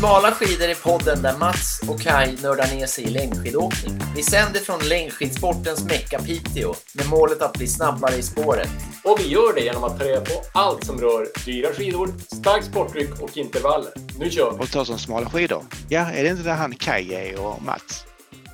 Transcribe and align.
Smala 0.00 0.30
skidor 0.30 0.68
är 0.68 0.74
podden 0.74 1.22
där 1.22 1.38
Mats 1.38 1.80
och 1.88 2.00
Kai 2.00 2.36
nördar 2.42 2.76
ner 2.76 2.86
sig 2.86 3.04
i 3.04 3.10
längdskidåkning. 3.10 4.00
Vi 4.16 4.22
sänder 4.22 4.60
från 4.60 4.78
längdskidsportens 4.88 5.84
Mecka 5.84 6.18
Piteå 6.18 6.74
med 6.94 7.08
målet 7.10 7.42
att 7.42 7.52
bli 7.52 7.66
snabbare 7.66 8.14
i 8.14 8.22
spåret. 8.22 8.68
Och 9.04 9.16
vi 9.20 9.28
gör 9.28 9.54
det 9.54 9.60
genom 9.60 9.84
att 9.84 9.98
ta 9.98 10.04
reda 10.04 10.20
på 10.20 10.32
allt 10.52 10.84
som 10.84 10.98
rör 10.98 11.26
dyra 11.44 11.72
skidor, 11.72 12.08
starkt 12.18 12.66
sporttryck 12.66 13.22
och 13.22 13.36
intervaller. 13.36 13.90
Nu 14.18 14.30
kör 14.30 14.52
vi! 14.52 14.64
Och 14.64 14.70
ta 14.70 14.84
som 14.84 14.98
smala 14.98 15.30
skidor. 15.30 15.62
Ja, 15.88 16.10
är 16.10 16.22
det 16.22 16.28
inte 16.28 16.42
där 16.42 16.54
han 16.54 16.74
Kaj 16.74 17.14
är 17.14 17.46
och 17.46 17.62
Mats? 17.62 18.04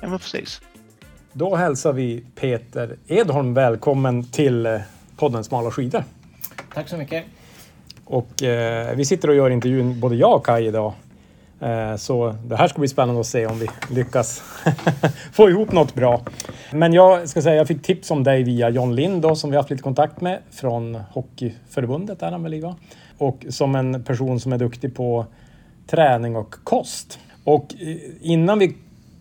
Ja, 0.01 0.07
men 0.07 0.19
precis. 0.19 0.61
Då 1.33 1.55
hälsar 1.55 1.93
vi 1.93 2.23
Peter 2.35 2.97
Edholm 3.07 3.53
välkommen 3.53 4.31
till 4.31 4.65
eh, 4.65 4.79
podden 5.17 5.43
Smala 5.43 5.71
skidor. 5.71 6.03
Tack 6.73 6.89
så 6.89 6.97
mycket. 6.97 7.25
Och 8.05 8.43
eh, 8.43 8.95
vi 8.95 9.05
sitter 9.05 9.29
och 9.29 9.35
gör 9.35 9.49
intervjun 9.49 9.99
både 9.99 10.15
jag 10.15 10.35
och 10.35 10.45
Kaj 10.45 10.65
idag. 10.65 10.93
Eh, 11.59 11.95
så 11.95 12.35
det 12.45 12.55
här 12.55 12.67
ska 12.67 12.79
bli 12.79 12.87
spännande 12.87 13.21
att 13.21 13.27
se 13.27 13.45
om 13.45 13.59
vi 13.59 13.67
lyckas 13.89 14.43
få 15.31 15.49
ihop 15.49 15.71
något 15.71 15.95
bra. 15.95 16.21
Men 16.71 16.93
jag 16.93 17.29
ska 17.29 17.41
säga, 17.41 17.55
jag 17.55 17.67
fick 17.67 17.81
tips 17.81 18.11
om 18.11 18.23
dig 18.23 18.43
via 18.43 18.69
John 18.69 18.95
Lind 18.95 19.21
då, 19.21 19.35
som 19.35 19.49
vi 19.51 19.57
haft 19.57 19.69
lite 19.69 19.83
kontakt 19.83 20.21
med 20.21 20.39
från 20.51 20.95
Hockeyförbundet 20.95 22.21
är 22.21 22.31
han 22.31 22.43
väl 22.43 22.53
i, 22.53 22.59
va? 22.59 22.75
Och 23.17 23.45
som 23.49 23.75
en 23.75 24.03
person 24.03 24.39
som 24.39 24.53
är 24.53 24.57
duktig 24.57 24.95
på 24.95 25.25
träning 25.87 26.35
och 26.35 26.55
kost. 26.63 27.19
Och 27.43 27.75
eh, 27.79 27.97
innan 28.21 28.59
vi 28.59 28.75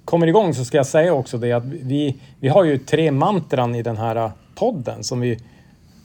kommer 0.05 0.27
igång 0.27 0.55
så 0.55 0.65
ska 0.65 0.77
jag 0.77 0.87
säga 0.87 1.15
också 1.15 1.39
det 1.39 1.53
att 1.53 1.65
vi, 1.65 2.16
vi 2.41 2.49
har 2.49 2.65
ju 2.65 2.79
tre 2.79 3.11
mantran 3.11 3.75
i 3.75 3.83
den 3.83 3.97
här 3.97 4.30
podden 4.55 5.05
som 5.05 5.21
vi 5.21 5.39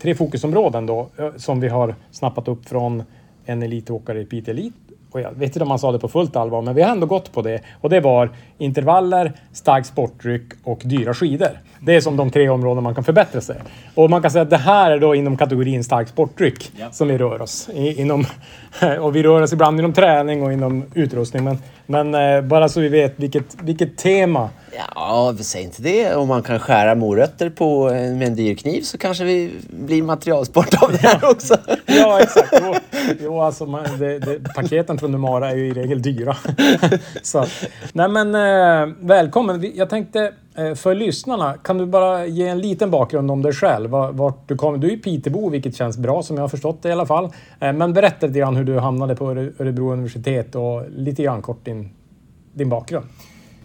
tre 0.02 0.16
fokusområden 0.16 0.86
då 0.86 1.10
eh, 1.18 1.32
som 1.38 1.60
vi 1.60 1.68
har 1.68 1.96
snappat 2.12 2.48
upp 2.48 2.70
från 2.70 3.04
en 3.46 3.64
elitåkare 3.64 4.22
i 4.22 4.26
Piteå 4.26 4.52
Elit. 4.52 4.74
Och 5.12 5.22
jag 5.22 5.32
vet 5.32 5.50
inte 5.50 5.64
om 5.64 5.70
han 5.70 5.80
sa 5.80 5.92
det 5.92 6.00
på 6.00 6.08
fullt 6.08 6.36
allvar, 6.36 6.62
men 6.62 6.76
vi 6.76 6.82
har 6.82 6.92
ändå 6.92 7.08
gått 7.08 7.32
på 7.34 7.42
det. 7.42 7.62
Och 7.82 7.90
det 7.90 8.00
var 8.00 8.30
intervaller, 8.58 9.32
starkt 9.54 9.88
sporttryck 9.88 10.44
och 10.64 10.82
dyra 10.84 11.14
skidor. 11.14 11.50
Det 11.80 11.96
är 11.96 12.02
som 12.02 12.18
de 12.18 12.30
tre 12.32 12.50
områden 12.50 12.84
man 12.84 12.96
kan 12.96 13.04
förbättra 13.04 13.42
sig. 13.42 13.56
Och 13.96 14.10
man 14.10 14.22
kan 14.22 14.32
säga 14.32 14.42
att 14.42 14.50
det 14.50 14.58
här 14.58 14.92
är 14.92 15.00
då 15.00 15.16
inom 15.16 15.38
kategorin 15.38 15.84
starkt 15.84 16.10
sporttryck 16.10 16.72
Ja. 16.80 16.92
som 16.92 17.08
vi 17.08 17.18
rör 17.18 17.42
oss. 17.42 17.70
I, 17.74 18.02
inom, 18.02 18.26
och 19.02 19.16
vi 19.16 19.24
rör 19.24 19.42
oss 19.42 19.54
ibland 19.54 19.80
inom 19.80 19.94
träning 19.94 20.44
och 20.44 20.54
inom 20.54 20.84
utrustning. 20.94 21.44
Men, 21.44 21.58
men 21.86 22.16
eh, 22.16 22.42
bara 22.42 22.70
så 22.70 22.80
vi 22.80 22.90
vet 22.90 23.14
vilket, 23.16 23.62
vilket 23.62 23.98
tema 23.98 24.50
Ja, 24.96 25.34
vi 25.38 25.44
säger 25.44 25.66
inte 25.66 25.82
det. 25.82 26.16
Om 26.16 26.28
man 26.28 26.44
kan 26.44 26.60
skära 26.60 26.96
morötter 26.96 27.50
på, 27.50 27.90
eh, 27.90 27.94
med 27.94 28.28
en 28.28 28.36
dyr 28.36 28.56
kniv 28.56 28.82
så 28.82 28.98
kanske 28.98 29.24
vi 29.24 29.52
blir 29.70 30.04
materialsport 30.04 30.84
av 30.84 30.92
det 30.92 30.98
här 30.98 31.30
också. 31.30 31.58
Ja, 31.86 32.20
exakt. 32.22 32.54
Jo, 32.62 32.76
jo 33.20 33.42
alltså, 33.42 33.66
man, 33.66 33.86
det, 34.00 34.20
det, 34.20 34.54
paketen 34.56 34.98
från 34.98 35.12
Numara 35.12 35.50
är 35.50 35.56
ju 35.56 35.68
i 35.68 35.74
regel 35.74 36.02
dyra. 36.02 36.38
Så, 37.22 37.46
nej 37.94 38.08
men 38.10 38.36
eh, 38.36 38.96
välkommen. 39.00 39.72
Jag 39.76 39.90
tänkte 39.90 40.34
Eh, 40.56 40.74
för 40.74 40.96
lyssnarna, 40.96 41.54
kan 41.54 41.78
du 41.78 41.86
bara 41.86 42.26
ge 42.26 42.48
en 42.48 42.60
liten 42.60 42.92
bakgrund 42.92 43.32
om 43.32 43.42
dig 43.42 43.54
själv? 43.54 43.90
Vart 43.90 44.48
du 44.48 44.56
kom? 44.56 44.80
Du 44.80 44.88
är 44.88 44.92
ju 44.92 44.98
Pitebo, 44.98 45.50
vilket 45.50 45.76
känns 45.76 45.98
bra 45.98 46.24
som 46.24 46.36
jag 46.36 46.44
har 46.44 46.50
förstått 46.50 46.84
det 46.84 46.90
i 46.90 46.92
alla 46.92 47.06
fall. 47.06 47.26
Eh, 47.60 47.74
men 47.74 47.94
berätta 47.94 48.28
lite 48.28 48.40
grann 48.40 48.56
hur 48.56 48.64
du 48.64 48.80
hamnade 48.80 49.16
på 49.16 49.32
Örebro 49.32 49.92
universitet 49.92 50.56
och 50.56 50.84
lite 50.90 51.24
grann 51.24 51.42
kort 51.42 51.66
din, 51.66 51.90
din 52.54 52.70
bakgrund. 52.70 53.06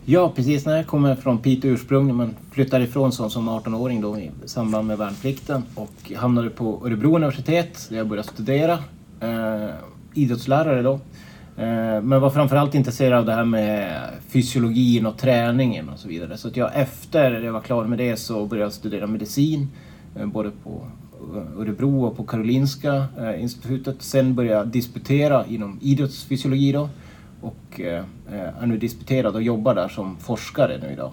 Ja, 0.05 0.33
precis. 0.37 0.67
När 0.67 0.77
jag 0.77 0.87
kommer 0.87 1.15
från 1.15 1.39
Piteå 1.39 1.71
ursprungligen 1.71 2.17
men 2.17 2.37
flyttade 2.51 2.85
ifrån 2.85 3.13
som, 3.13 3.31
som 3.31 3.49
18-åring 3.49 4.01
då 4.01 4.19
i 4.19 4.31
samband 4.45 4.87
med 4.87 4.99
värnplikten 4.99 5.63
och 5.75 6.13
hamnade 6.17 6.51
på 6.51 6.83
Örebro 6.87 7.17
universitet 7.17 7.87
där 7.91 7.97
jag 7.97 8.07
började 8.07 8.29
studera. 8.29 8.79
Eh, 9.21 9.71
idrottslärare 10.15 10.83
då. 10.83 11.01
Eh, 11.59 12.03
men 12.03 12.21
var 12.21 12.31
framförallt 12.31 12.75
intresserad 12.75 13.19
av 13.19 13.25
det 13.27 13.33
här 13.33 13.45
med 13.45 14.01
fysiologin 14.29 15.07
och 15.07 15.19
träningen 15.19 15.89
och 15.89 15.99
så 15.99 16.09
vidare. 16.09 16.37
Så 16.37 16.49
att 16.49 16.57
jag 16.57 16.71
efter 16.75 17.41
jag 17.41 17.53
var 17.53 17.61
klar 17.61 17.85
med 17.85 17.99
det 17.99 18.17
så 18.17 18.47
började 18.47 18.67
jag 18.67 18.73
studera 18.73 19.07
medicin. 19.07 19.69
Eh, 20.17 20.27
både 20.27 20.51
på 20.65 20.87
eh, 21.35 21.61
Örebro 21.61 22.05
och 22.05 22.17
på 22.17 22.25
Karolinska 22.25 23.07
institutet. 23.39 24.03
Sen 24.03 24.35
började 24.35 24.57
jag 24.57 24.69
disputera 24.69 25.47
inom 25.47 25.79
idrottsfysiologi 25.83 26.73
då. 26.73 26.89
Och 27.41 27.81
är 28.61 28.67
nu 28.67 28.79
disputerad 28.79 29.35
och 29.35 29.43
jobbar 29.43 29.75
där 29.75 29.89
som 29.89 30.17
forskare 30.17 30.79
nu 30.83 30.93
idag. 30.93 31.13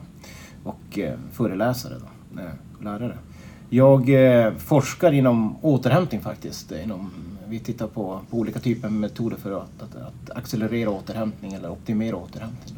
Och 0.64 1.00
föreläsare 1.32 1.94
då, 2.00 2.42
lärare. 2.84 3.18
Jag 3.70 4.10
forskar 4.58 5.12
inom 5.12 5.56
återhämtning 5.62 6.22
faktiskt. 6.22 6.72
Inom, 6.72 7.12
vi 7.54 7.60
tittar 7.60 7.88
på, 7.88 8.22
på 8.30 8.38
olika 8.38 8.60
typer 8.60 8.88
av 8.88 8.94
metoder 8.94 9.38
för 9.38 9.52
att, 9.52 9.82
att, 9.82 9.96
att 9.96 10.38
accelerera 10.38 10.90
återhämtning 10.90 11.54
eller 11.54 11.70
optimera 11.72 12.16
återhämtning. 12.16 12.76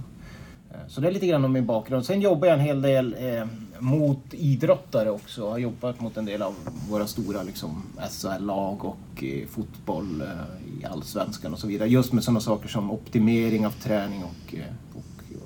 Eh, 0.71 0.77
Så 0.87 1.01
det 1.01 1.07
är 1.07 1.11
lite 1.11 1.27
grann 1.27 1.45
om 1.45 1.51
min 1.51 1.65
bakgrund. 1.65 2.05
Sen 2.05 2.21
jobbar 2.21 2.47
jag 2.47 2.53
en 2.59 2.65
hel 2.65 2.81
del 2.81 3.15
eh, 3.19 3.45
mot 3.79 4.19
idrottare 4.31 5.09
också. 5.11 5.41
Jag 5.41 5.49
har 5.49 5.57
jobbat 5.57 6.01
mot 6.01 6.17
en 6.17 6.25
del 6.25 6.41
av 6.41 6.53
våra 6.89 7.07
stora 7.07 7.43
liksom, 7.43 7.83
SHL-lag 8.09 8.85
och 8.85 9.23
eh, 9.23 9.47
fotboll 9.47 10.21
eh, 10.21 10.27
i 10.81 10.85
allsvenskan 10.85 11.53
och 11.53 11.59
så 11.59 11.67
vidare. 11.67 11.89
Just 11.89 12.13
med 12.13 12.23
sådana 12.23 12.39
saker 12.39 12.67
som 12.69 12.91
optimering 12.91 13.65
av 13.65 13.71
träning 13.71 14.23
och, 14.23 14.55
eh, 14.55 14.63
och, 14.93 15.45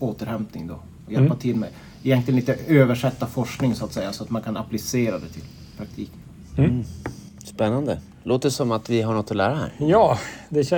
och 0.00 0.08
återhämtning 0.08 0.66
då. 0.66 0.74
Och 1.06 1.12
hjälpa 1.12 1.34
till 1.40 1.56
med 1.56 1.68
egentligen 2.02 2.40
lite 2.40 2.54
översätta 2.54 3.26
forskning 3.26 3.74
så 3.74 3.84
att 3.84 3.92
säga 3.92 4.12
så 4.12 4.24
att 4.24 4.30
man 4.30 4.42
kan 4.42 4.56
applicera 4.56 5.18
det 5.18 5.28
till 5.28 5.44
praktik. 5.76 6.10
Spännande. 7.54 7.98
Låter 8.24 8.50
som 8.50 8.72
att 8.72 8.90
vi 8.90 9.02
har 9.02 9.14
något 9.14 9.30
att 9.30 9.36
lära 9.36 9.54
här. 9.54 9.70
Ja, 9.78 10.18
det, 10.48 10.72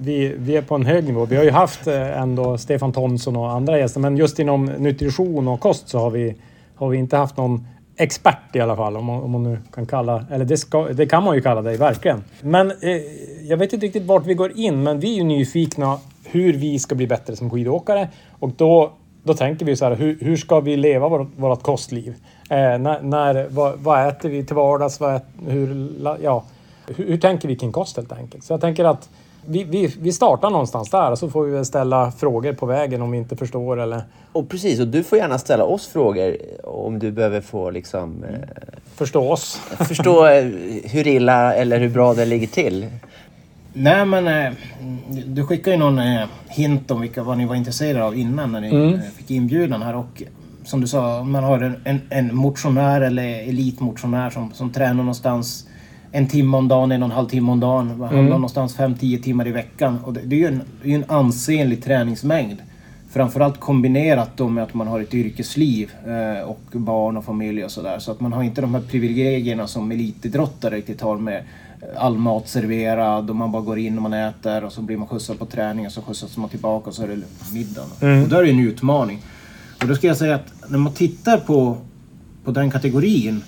vi, 0.00 0.34
vi 0.38 0.56
är 0.56 0.62
på 0.62 0.74
en 0.74 0.86
hög 0.86 1.04
nivå. 1.04 1.24
Vi 1.24 1.36
har 1.36 1.44
ju 1.44 1.50
haft 1.50 1.86
eh, 1.86 2.20
ändå 2.20 2.58
Stefan 2.58 2.92
Thomsson 2.92 3.36
och 3.36 3.50
andra 3.50 3.78
gäster, 3.78 4.00
men 4.00 4.16
just 4.16 4.38
inom 4.38 4.64
nutrition 4.64 5.48
och 5.48 5.60
kost 5.60 5.88
så 5.88 5.98
har 5.98 6.10
vi, 6.10 6.34
har 6.74 6.88
vi 6.88 6.98
inte 6.98 7.16
haft 7.16 7.36
någon 7.36 7.66
expert 7.96 8.56
i 8.56 8.60
alla 8.60 8.76
fall, 8.76 8.96
om 8.96 9.04
man, 9.04 9.22
om 9.22 9.30
man 9.30 9.42
nu 9.42 9.58
kan 9.74 9.86
kalla... 9.86 10.24
Eller 10.30 10.44
det, 10.44 10.56
ska, 10.56 10.88
det 10.88 11.06
kan 11.06 11.22
man 11.24 11.34
ju 11.34 11.40
kalla 11.40 11.62
dig, 11.62 11.76
verkligen. 11.76 12.24
Men 12.40 12.70
eh, 12.70 12.76
jag 13.48 13.56
vet 13.56 13.72
inte 13.72 13.86
riktigt 13.86 14.04
vart 14.04 14.26
vi 14.26 14.34
går 14.34 14.58
in, 14.58 14.82
men 14.82 15.00
vi 15.00 15.12
är 15.12 15.16
ju 15.16 15.24
nyfikna 15.24 15.98
hur 16.24 16.52
vi 16.52 16.78
ska 16.78 16.94
bli 16.94 17.06
bättre 17.06 17.36
som 17.36 17.50
skidåkare. 17.50 18.08
Och 18.38 18.50
då, 18.56 18.92
då 19.22 19.34
tänker 19.34 19.66
vi 19.66 19.76
så 19.76 19.84
här, 19.84 19.94
hur, 19.94 20.18
hur 20.20 20.36
ska 20.36 20.60
vi 20.60 20.76
leva 20.76 21.08
vårt, 21.08 21.28
vårt 21.36 21.62
kostliv? 21.62 22.14
Eh, 22.50 22.78
när, 22.78 23.02
när, 23.02 23.46
vad, 23.50 23.78
vad 23.78 24.08
äter 24.08 24.28
vi 24.28 24.44
till 24.44 24.56
vardags? 24.56 25.00
Vad 25.00 25.14
ät, 25.14 25.24
hur, 25.46 25.88
ja, 26.22 26.44
hur, 26.96 27.06
hur 27.06 27.18
tänker 27.18 27.48
vi 27.48 27.56
kring 27.56 27.72
kost 27.72 27.96
helt 27.96 28.12
enkelt? 28.12 28.44
Så 28.44 28.52
jag 28.52 28.60
tänker 28.60 28.84
att 28.84 29.08
vi, 29.46 29.64
vi, 29.64 29.94
vi 30.00 30.12
startar 30.12 30.50
någonstans 30.50 30.90
där 30.90 31.10
och 31.10 31.18
så 31.18 31.30
får 31.30 31.44
vi 31.44 31.52
väl 31.52 31.64
ställa 31.64 32.12
frågor 32.12 32.52
på 32.52 32.66
vägen 32.66 33.02
om 33.02 33.10
vi 33.10 33.18
inte 33.18 33.36
förstår 33.36 33.80
eller 33.80 34.02
Och 34.32 34.48
precis, 34.48 34.80
och 34.80 34.86
du 34.88 35.02
får 35.04 35.18
gärna 35.18 35.38
ställa 35.38 35.64
oss 35.64 35.86
frågor 35.86 36.36
om 36.64 36.98
du 36.98 37.10
behöver 37.10 37.40
få 37.40 37.70
liksom, 37.70 38.24
eh, 38.24 38.38
förstå 38.94 39.30
oss. 39.32 39.60
förstå 39.88 40.26
eh, 40.26 40.44
hur 40.84 41.06
illa 41.06 41.54
eller 41.54 41.78
hur 41.80 41.88
bra 41.88 42.14
det 42.14 42.24
ligger 42.24 42.46
till. 42.46 42.86
Nej 43.72 44.04
men 44.04 44.28
eh, 44.28 44.52
du 45.26 45.46
skickade 45.46 45.76
ju 45.76 45.80
någon 45.82 45.98
eh, 45.98 46.26
hint 46.48 46.90
om 46.90 47.00
vilka, 47.00 47.22
vad 47.22 47.38
ni 47.38 47.46
var 47.46 47.54
intresserade 47.54 48.04
av 48.04 48.16
innan 48.18 48.52
när 48.52 48.60
ni 48.60 48.68
Mm. 48.68 48.94
eh, 48.94 49.00
fick 49.00 49.30
inbjudan 49.30 49.82
här 49.82 49.96
och 49.96 50.22
som 50.68 50.80
du 50.80 50.86
sa, 50.86 51.20
om 51.20 51.32
man 51.32 51.44
har 51.44 51.60
en, 51.60 51.76
en, 51.84 52.00
en 52.10 52.36
motionär 52.36 53.00
eller 53.00 53.48
elitmotionär 53.48 54.30
som, 54.30 54.52
som 54.52 54.70
tränar 54.70 54.94
någonstans 54.94 55.68
en 56.12 56.28
timme 56.28 56.56
om 56.56 56.68
dagen, 56.68 56.92
en 56.92 57.02
och 57.02 57.08
en 57.08 57.14
halv 57.14 57.28
timme 57.28 57.52
om 57.52 57.60
dagen. 57.60 57.98
Det 57.98 58.06
handlar 58.06 58.28
någonstans 58.28 58.78
5-10 58.78 59.22
timmar 59.22 59.48
i 59.48 59.50
veckan. 59.50 59.98
Och 60.04 60.12
det, 60.12 60.20
det 60.20 60.36
är 60.36 60.40
ju 60.40 60.46
en, 60.46 60.62
det 60.82 60.88
är 60.88 60.90
ju 60.90 60.94
en 60.94 61.04
ansenlig 61.08 61.84
träningsmängd. 61.84 62.58
Framförallt 63.10 63.60
kombinerat 63.60 64.30
då 64.36 64.48
med 64.48 64.64
att 64.64 64.74
man 64.74 64.86
har 64.86 65.00
ett 65.00 65.14
yrkesliv 65.14 65.90
eh, 66.06 66.48
och 66.48 66.60
barn 66.72 67.16
och 67.16 67.24
familj 67.24 67.64
och 67.64 67.70
sådär. 67.70 67.98
Så 67.98 68.10
att 68.10 68.20
man 68.20 68.32
har 68.32 68.42
inte 68.42 68.60
de 68.60 68.74
här 68.74 68.82
privilegierna 68.82 69.66
som 69.66 69.92
elitidrottare 69.92 70.76
riktigt 70.76 71.00
har 71.00 71.16
med 71.16 71.42
all 71.96 72.18
mat 72.18 72.48
serverad 72.48 73.30
och 73.30 73.36
man 73.36 73.52
bara 73.52 73.62
går 73.62 73.78
in 73.78 73.96
och 73.96 74.02
man 74.02 74.12
äter 74.12 74.64
och 74.64 74.72
så 74.72 74.82
blir 74.82 74.96
man 74.96 75.08
skjutsad 75.08 75.38
på 75.38 75.46
träning 75.46 75.86
och 75.86 75.92
så 75.92 76.02
skjutsas 76.02 76.36
man 76.36 76.48
tillbaka 76.48 76.88
och 76.90 76.94
så 76.94 77.02
är 77.02 77.08
det 77.08 77.22
middagen. 77.52 78.22
Och 78.22 78.28
då 78.28 78.36
är 78.36 78.42
det 78.42 78.50
en 78.50 78.60
utmaning. 78.60 79.22
Och 79.80 79.88
då 79.88 79.94
ska 79.94 80.06
jag 80.06 80.16
säga 80.16 80.34
att 80.34 80.70
när 80.70 80.78
man 80.78 80.92
tittar 80.92 81.38
på, 81.38 81.78
på 82.44 82.50
den 82.50 82.70
kategorin 82.70 83.42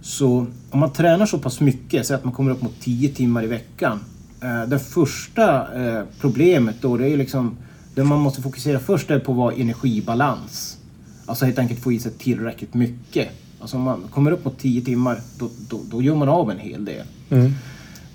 så 0.00 0.46
om 0.70 0.80
man 0.80 0.92
tränar 0.92 1.26
så 1.26 1.38
pass 1.38 1.60
mycket, 1.60 2.06
så 2.06 2.14
att 2.14 2.24
man 2.24 2.32
kommer 2.32 2.50
upp 2.50 2.62
mot 2.62 2.80
10 2.80 3.08
timmar 3.08 3.44
i 3.44 3.46
veckan. 3.46 4.00
Eh, 4.42 4.62
det 4.62 4.78
första 4.78 5.74
eh, 5.84 6.04
problemet 6.20 6.76
då, 6.80 6.96
det 6.96 7.10
är 7.10 7.16
liksom... 7.16 7.56
Det 7.94 8.04
man 8.04 8.20
måste 8.20 8.42
fokusera 8.42 8.78
först 8.78 9.10
är 9.10 9.18
på 9.18 9.32
vad 9.32 9.60
energibalans. 9.60 10.78
Alltså 11.26 11.44
helt 11.44 11.58
enkelt 11.58 11.80
få 11.80 11.92
i 11.92 11.98
sig 11.98 12.12
tillräckligt 12.12 12.74
mycket. 12.74 13.28
Alltså 13.60 13.76
om 13.76 13.82
man 13.82 14.04
kommer 14.10 14.30
upp 14.30 14.44
mot 14.44 14.58
10 14.58 14.80
timmar, 14.84 15.20
då, 15.38 15.50
då, 15.68 15.80
då 15.90 16.02
gör 16.02 16.14
man 16.14 16.28
av 16.28 16.50
en 16.50 16.58
hel 16.58 16.84
del. 16.84 17.06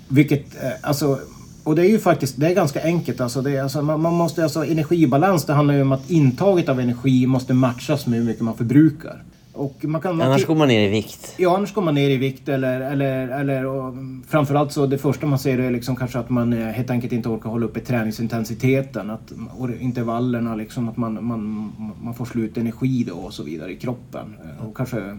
Vilket, 0.08 0.62
eh, 0.62 0.70
alltså... 0.82 1.20
Och 1.64 1.76
det 1.76 1.82
är 1.82 1.88
ju 1.90 1.98
faktiskt, 1.98 2.40
det 2.40 2.46
är 2.46 2.54
ganska 2.54 2.82
enkelt. 2.82 3.20
Alltså 3.20 3.42
det 3.42 3.58
alltså 3.58 3.82
man, 3.82 4.00
man 4.00 4.14
måste, 4.14 4.42
alltså 4.42 4.64
energibalans, 4.64 5.44
det 5.44 5.52
handlar 5.52 5.74
ju 5.74 5.82
om 5.82 5.92
att 5.92 6.10
intaget 6.10 6.68
av 6.68 6.80
energi 6.80 7.26
måste 7.26 7.54
matchas 7.54 8.06
med 8.06 8.18
hur 8.18 8.26
mycket 8.26 8.42
man 8.42 8.56
förbrukar. 8.56 9.22
Och 9.52 9.84
man 9.84 10.00
kan, 10.00 10.16
man 10.16 10.26
Annars 10.26 10.46
går 10.46 10.54
man 10.54 10.68
ner 10.68 10.88
i 10.88 10.90
vikt. 10.90 11.34
Ja, 11.36 11.56
annars 11.56 11.74
går 11.74 11.82
man 11.82 11.94
ner 11.94 12.10
i 12.10 12.16
vikt 12.16 12.48
eller, 12.48 12.80
eller, 12.80 13.28
eller 13.28 13.66
och 13.66 13.94
framförallt 14.28 14.72
så 14.72 14.86
det 14.86 14.98
första 14.98 15.26
man 15.26 15.38
ser 15.38 15.58
är 15.58 15.70
liksom 15.70 15.96
kanske 15.96 16.18
att 16.18 16.30
man 16.30 16.52
eh, 16.52 16.66
helt 16.66 16.90
enkelt 16.90 17.12
inte 17.12 17.28
orkar 17.28 17.50
hålla 17.50 17.66
uppe 17.66 17.80
träningsintensiteten, 17.80 19.10
att, 19.10 19.32
och 19.58 19.70
intervallerna 19.80 20.54
liksom, 20.54 20.88
att 20.88 20.96
man, 20.96 21.24
man, 21.26 21.72
man 22.02 22.14
får 22.14 22.24
slut 22.24 22.56
energi 22.56 23.04
då 23.08 23.14
och 23.14 23.32
så 23.34 23.42
vidare 23.42 23.72
i 23.72 23.76
kroppen. 23.76 24.34
Eh, 24.44 24.66
Och 24.66 24.76
kanske 24.76 25.16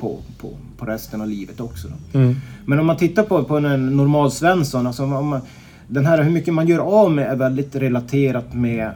på, 0.00 0.18
på, 0.38 0.56
på 0.76 0.86
resten 0.86 1.20
av 1.20 1.28
livet 1.28 1.60
också. 1.60 1.88
Då. 1.88 2.18
Men 2.64 2.78
om 2.78 2.86
man 2.86 2.96
tittar 2.96 3.22
på, 3.22 3.44
på 3.44 3.56
en 3.56 3.96
normal 3.96 4.32
Svensson, 4.32 4.86
alltså 4.86 5.02
om 5.02 5.26
man, 5.26 5.40
den 5.88 6.06
här 6.06 6.22
hur 6.22 6.30
mycket 6.30 6.54
man 6.54 6.66
gör 6.66 6.78
av 6.78 7.12
med 7.12 7.30
är 7.32 7.36
väldigt 7.36 7.76
relaterat 7.76 8.54
med 8.54 8.90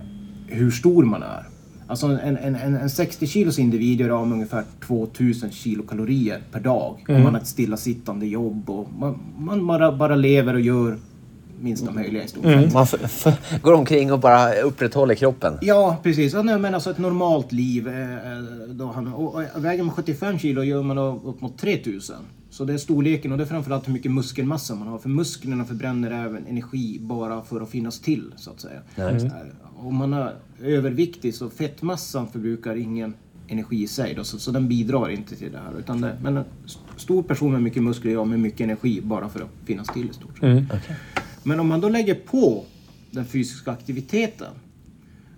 hur 0.47 0.71
stor 0.71 1.05
man 1.05 1.23
är. 1.23 1.49
Alltså 1.87 2.06
en, 2.06 2.19
en, 2.19 2.56
en, 2.56 2.77
en 2.77 2.91
60 2.91 3.27
kilos 3.27 3.59
individ 3.59 4.01
gör 4.01 4.09
av 4.09 4.27
med 4.27 4.35
ungefär 4.35 4.65
2000 4.87 5.51
kilokalorier 5.51 6.41
per 6.53 6.61
dag. 6.61 7.05
Om 7.09 7.23
man 7.23 7.35
har 7.35 7.41
ett 7.41 7.47
stillasittande 7.47 8.27
jobb 8.27 8.71
och 8.71 8.89
man, 8.99 9.19
man 9.39 9.67
bara, 9.67 9.93
bara 9.93 10.17
lever 10.17 10.55
och 10.55 10.61
gör 10.61 10.99
minsta 11.65 11.91
möjliga 11.93 12.25
i 12.25 12.29
stort 12.29 12.45
sett. 12.65 12.73
Man 13.25 13.61
går 13.63 13.73
omkring 13.73 14.13
och 14.13 14.19
bara 14.21 14.55
upprätthåller 14.55 15.15
kroppen. 15.15 15.59
Ja, 15.63 15.97
precis. 16.03 16.33
Ja, 16.33 16.43
nej, 16.43 16.59
men 16.59 16.75
alltså 16.75 16.91
ett 16.91 16.99
normalt 16.99 17.53
liv. 17.53 17.89
Eh, 17.89 18.13
eh, 18.33 18.39
då 18.69 18.87
han, 18.93 19.15
och, 19.15 19.35
och 19.35 19.65
väger 19.65 19.83
man 19.83 19.95
75 19.95 20.39
kilo 20.39 20.63
gör 20.63 20.83
man 20.83 20.97
då 20.97 21.23
upp 21.25 21.41
mot 21.41 21.59
3000. 21.59 22.17
Så 22.51 22.65
det 22.65 22.73
är 22.73 22.79
storleken 22.79 23.33
och 23.33 23.39
det 23.39 23.45
är 23.45 23.49
framförallt 23.49 23.89
hur 23.89 23.93
mycket 23.93 24.11
muskelmassa 24.13 24.75
man 24.75 24.89
har. 24.89 24.99
För 24.99 25.09
musklerna 25.09 25.65
förbränner 25.65 26.11
även 26.27 26.47
energi 26.47 26.99
bara 27.01 27.43
för 27.43 27.61
att 27.61 27.71
finnas 27.71 28.01
till, 28.01 28.33
så 28.37 28.51
att 28.51 28.61
säga. 28.61 28.81
Eh, 29.27 29.87
Om 29.87 29.95
man 29.95 30.13
är 30.13 30.33
överviktig 30.63 31.35
så 31.35 31.51
fettmassan 31.51 32.29
förbrukar 32.29 32.77
ingen 32.77 33.15
energi 33.49 33.83
i 33.83 33.87
sig. 33.89 34.15
Då, 34.15 34.25
så, 34.25 34.39
så 34.39 34.51
den 34.51 34.69
bidrar 34.69 35.09
inte 35.11 35.37
till 35.37 35.53
det 35.53 35.59
här. 35.59 35.79
Utan 35.79 36.01
det, 36.01 36.17
men 36.23 36.37
en 36.37 36.45
st- 36.67 36.81
stor 36.97 37.23
person 37.23 37.53
med 37.53 37.63
mycket 37.63 37.83
muskler 37.83 38.13
gör 38.13 38.21
av 38.21 38.29
med 38.29 38.41
mycket 38.41 38.61
energi 38.61 39.01
bara 39.05 39.29
för 39.29 39.41
att 39.41 39.49
finnas 39.65 39.89
till 39.89 40.11
i 40.11 40.13
stort 40.13 40.39
sett. 40.39 40.43
Men 41.44 41.61
om 41.61 41.69
man 41.69 41.81
då 41.81 41.88
lägger 41.88 42.14
på 42.14 42.64
den 43.11 43.25
fysiska 43.25 43.70
aktiviteten 43.70 44.52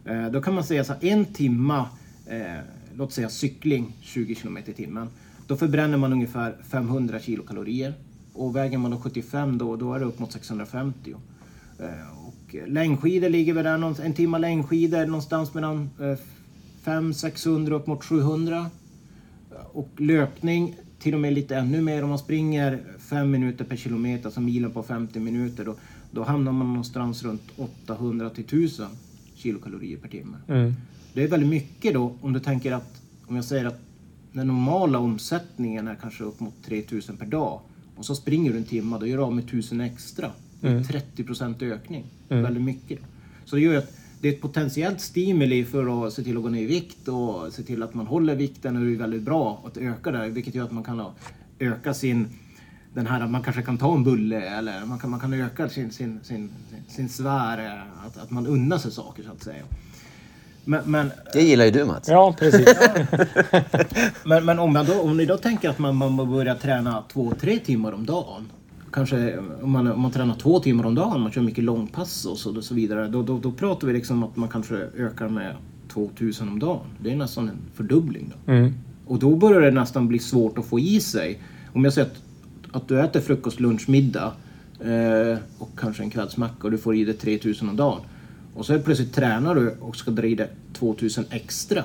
eh, 0.05 0.27
Då 0.27 0.43
kan 0.43 0.55
man 0.55 0.65
säga 0.65 0.85
så 0.85 0.93
här, 0.93 1.05
en 1.05 1.25
timma, 1.25 1.89
eh, 2.27 2.59
låt 2.95 3.13
säga 3.13 3.29
cykling 3.29 3.97
20 4.01 4.35
km 4.35 4.59
i 4.59 4.73
timmen. 4.73 5.09
Då 5.47 5.57
förbränner 5.57 5.97
man 5.97 6.13
ungefär 6.13 6.57
500 6.71 7.21
kilokalorier. 7.21 7.95
Och 8.33 8.57
väger 8.57 8.79
man 8.79 8.91
då 8.91 8.99
75 8.99 9.59
då, 9.59 9.77
då 9.77 9.95
är 9.95 9.99
det 9.99 10.05
upp 10.05 10.19
mot 10.19 10.33
650. 10.33 11.15
Eh, 11.79 12.27
och 12.27 12.57
längdskidor 12.67 13.29
ligger 13.29 13.53
väl 13.53 13.65
där, 13.65 13.79
någonstans- 13.79 14.07
en 14.07 14.15
timma 14.15 14.39
längdskidor 14.39 15.07
någonstans 15.07 15.55
mellan 15.55 15.91
eh, 16.01 16.19
500-600 16.85 17.71
upp 17.73 17.87
mot 17.87 18.05
700. 18.05 18.71
Och 19.73 19.89
löpning 19.97 20.75
till 20.99 21.15
och 21.15 21.21
med 21.21 21.33
lite 21.33 21.57
ännu 21.57 21.81
mer. 21.83 22.03
Om 22.03 22.09
man 22.09 22.19
springer 22.19 22.83
5 22.99 23.31
minuter 23.31 23.65
per 23.65 23.77
kilometer, 23.77 24.25
alltså 24.25 24.41
milen 24.41 24.71
på 24.71 24.83
50 24.83 25.21
minuter, 25.21 25.65
då, 25.65 25.75
då 26.17 26.23
hamnar 26.23 26.53
man 26.53 26.67
någonstans 26.67 27.23
runt 27.23 27.43
800 27.57 28.31
till 28.31 28.45
1000 28.45 28.87
kilokalorier 29.35 29.97
per 29.97 30.09
timme. 30.09 30.37
Det 31.13 31.23
är 31.23 31.29
väldigt 31.29 31.49
mycket 31.49 31.95
då 31.95 32.15
om 32.21 32.33
du 32.33 32.41
tänker 32.41 32.73
att, 32.73 33.03
om 33.27 33.37
jag 33.37 33.45
säger 33.45 33.65
att 33.65 33.81
den 34.33 34.47
normala 34.47 34.99
omsättningen 34.99 35.89
är 35.89 35.95
kanske 35.95 36.25
upp 36.25 36.41
mot 36.41 36.55
3000 36.65 37.17
per 37.17 37.27
dag 37.27 37.61
och 37.97 38.05
så 38.05 38.15
springer 38.15 38.53
du 38.53 38.59
en 38.59 38.65
timme, 38.65 38.97
då 39.01 39.07
gör 39.07 39.17
du 39.17 39.23
av 39.23 39.35
med 39.35 39.45
1000 39.45 39.81
extra. 39.81 40.31
Det 40.61 40.69
är 40.69 40.85
30 40.85 41.25
procent 41.25 41.63
ökning. 41.63 42.05
Väldigt 42.29 42.63
mycket. 42.63 42.99
Så 43.45 43.57
det 43.57 43.63
gör 43.63 43.79
att 43.79 43.97
det 44.21 44.29
är 44.29 44.33
ett 44.33 44.41
potentiellt 44.41 45.01
stimuli 45.01 45.65
för 45.65 46.07
att 46.07 46.13
se 46.13 46.23
till 46.23 46.37
att 46.37 46.43
gå 46.43 46.49
ner 46.49 46.63
i 46.63 46.67
vikt 46.67 47.09
och 47.09 47.53
se 47.53 47.63
till 47.63 47.83
att 47.83 47.95
man 47.95 48.07
håller 48.07 48.35
vikten 48.35 48.77
och 48.77 48.85
det 48.85 48.93
är 48.93 48.97
väldigt 48.97 49.23
bra 49.23 49.63
att 49.67 49.77
öka 49.77 50.11
det, 50.11 50.29
vilket 50.29 50.55
gör 50.55 50.65
att 50.65 50.73
man 50.73 50.85
kan 50.85 51.03
öka 51.59 51.95
sin 51.95 52.29
den 52.97 53.07
här, 53.07 53.27
man 53.27 53.43
kanske 53.43 53.63
kan 53.63 53.79
ta 53.79 53.95
en 53.95 54.05
bulle 54.05 54.41
eller 54.41 54.85
man 54.85 54.99
kan, 54.99 55.11
man 55.11 55.21
kan 55.21 55.33
öka 55.33 55.69
sin, 55.69 55.91
sin, 55.91 56.21
sin, 56.23 56.51
sin, 56.89 57.27
eh, 57.27 58.07
att, 58.07 58.17
att 58.23 58.31
man 58.31 58.47
unnar 58.47 58.79
sig 58.79 58.91
saker 58.91 59.23
så 59.23 59.33
att 59.33 59.43
säga. 59.43 59.63
Men, 60.65 60.81
men, 60.85 61.11
Det 61.33 61.43
gillar 61.43 61.65
ju 61.65 61.71
du 61.71 61.85
Mats. 61.85 62.09
Ja, 62.09 62.35
precis. 62.39 62.67
men, 64.25 64.45
men 64.45 64.59
om, 64.59 64.73
man 64.73 64.87
då, 64.87 65.01
om 65.01 65.17
ni 65.17 65.27
då 65.27 65.37
tänker 65.37 65.71
att 65.71 65.79
man, 65.79 65.97
man 65.97 66.17
börjar 66.17 66.55
träna 66.55 67.05
två, 67.13 67.33
tre 67.41 67.59
timmar 67.59 67.93
om 67.93 68.07
dagen. 68.07 68.51
Kanske 68.93 69.39
om 69.63 69.71
man, 69.71 69.93
om 69.93 70.01
man 70.01 70.11
tränar 70.11 70.35
två 70.35 70.61
timmar 70.61 70.85
om 70.85 70.95
dagen, 70.95 71.21
man 71.21 71.33
kör 71.33 71.43
mycket 71.43 71.65
långpass 71.65 72.25
och 72.25 72.39
så, 72.39 72.57
och 72.57 72.65
så 72.65 72.75
vidare. 72.75 73.09
Då, 73.09 73.23
då, 73.23 73.39
då 73.39 73.53
pratar 73.53 73.87
vi 73.87 73.93
liksom 73.93 74.23
att 74.23 74.37
man 74.37 74.49
kanske 74.49 74.75
ökar 74.77 75.29
med 75.29 75.57
2000 75.89 76.49
om 76.49 76.59
dagen. 76.59 76.87
Det 77.03 77.13
är 77.13 77.17
nästan 77.17 77.49
en 77.49 77.59
fördubbling. 77.75 78.33
Då. 78.35 78.53
Mm. 78.53 78.75
Och 79.07 79.19
då 79.19 79.37
börjar 79.37 79.61
det 79.61 79.71
nästan 79.71 80.09
bli 80.09 80.19
svårt 80.19 80.59
att 80.59 80.67
få 80.67 80.81
i 80.81 81.01
sig. 81.01 81.39
Om 81.73 81.85
jag 81.85 81.93
säger 81.93 82.09
att, 82.09 82.23
att 82.77 82.89
du 82.89 83.01
äter 83.01 83.21
frukost, 83.21 83.61
lunch, 83.61 83.89
middag 83.89 84.33
eh, 84.81 85.39
och 85.59 85.71
kanske 85.79 86.03
en 86.03 86.11
kvällsmacka 86.11 86.63
och 86.63 86.71
du 86.71 86.79
får 86.79 86.95
i 86.97 87.05
dig 87.05 87.15
3000 87.15 87.69
om 87.69 87.77
dagen. 87.77 88.01
Och 88.55 88.67
så 88.67 88.73
helt 88.73 88.85
plötsligt 88.85 89.15
tränar 89.15 89.55
du 89.55 89.77
och 89.81 89.97
ska 89.97 90.11
dra 90.11 90.27
i 90.27 90.35
dig 90.35 90.49
2000 90.73 91.25
extra. 91.31 91.85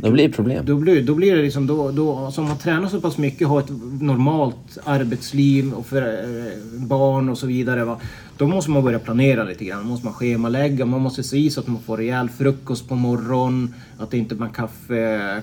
Då 0.00 0.10
blir 0.10 0.28
det 0.28 0.34
problem. 0.34 0.66
Då 0.66 0.76
blir, 0.76 1.02
då 1.02 1.14
blir 1.14 1.36
det 1.36 1.42
liksom, 1.42 1.66
då, 1.66 1.90
då, 1.90 2.16
alltså 2.16 2.40
om 2.40 2.48
man 2.48 2.58
tränar 2.58 2.88
så 2.88 3.00
pass 3.00 3.18
mycket, 3.18 3.48
har 3.48 3.60
ett 3.60 3.70
normalt 4.00 4.78
arbetsliv 4.84 5.72
och 5.72 5.86
för, 5.86 6.02
eh, 6.02 6.86
barn 6.86 7.28
och 7.28 7.38
så 7.38 7.46
vidare. 7.46 7.84
Va? 7.84 8.00
Då 8.36 8.46
måste 8.46 8.70
man 8.70 8.84
börja 8.84 8.98
planera 8.98 9.44
lite 9.44 9.64
grann. 9.64 9.82
Då 9.82 9.88
måste 9.88 10.06
man 10.06 10.14
schemalägga, 10.14 10.84
man 10.84 11.00
måste 11.00 11.22
se 11.22 11.50
så 11.50 11.60
att 11.60 11.66
man 11.66 11.82
får 11.82 11.96
rejäl 11.96 12.28
frukost 12.28 12.88
på 12.88 12.94
morgonen. 12.94 13.74
Att 13.98 14.10
det 14.10 14.18
inte 14.18 14.34
är 14.34 14.36
man 14.36 14.50
kaffe, 14.50 15.42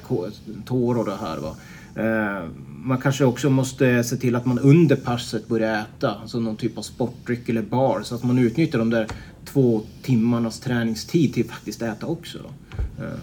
tår 0.65 0.97
och 0.97 1.05
det 1.05 1.17
här. 1.21 1.37
Va? 1.37 1.55
Eh, 1.95 2.49
man 2.83 2.97
kanske 2.97 3.25
också 3.25 3.49
måste 3.49 4.03
se 4.03 4.17
till 4.17 4.35
att 4.35 4.45
man 4.45 4.59
under 4.59 4.95
passet 4.95 5.47
börjar 5.47 5.81
äta, 5.81 6.15
alltså 6.21 6.39
någon 6.39 6.55
typ 6.55 6.77
av 6.77 6.81
sportdryck 6.81 7.49
eller 7.49 7.61
bar. 7.61 8.01
Så 8.03 8.15
att 8.15 8.23
man 8.23 8.39
utnyttjar 8.39 8.79
de 8.79 8.89
där 8.89 9.07
två 9.45 9.81
timmarnas 10.03 10.59
träningstid 10.59 11.33
till 11.33 11.45
att 11.45 11.51
faktiskt 11.51 11.81
äta 11.81 12.05
också. 12.05 12.37
Eh, 12.99 13.19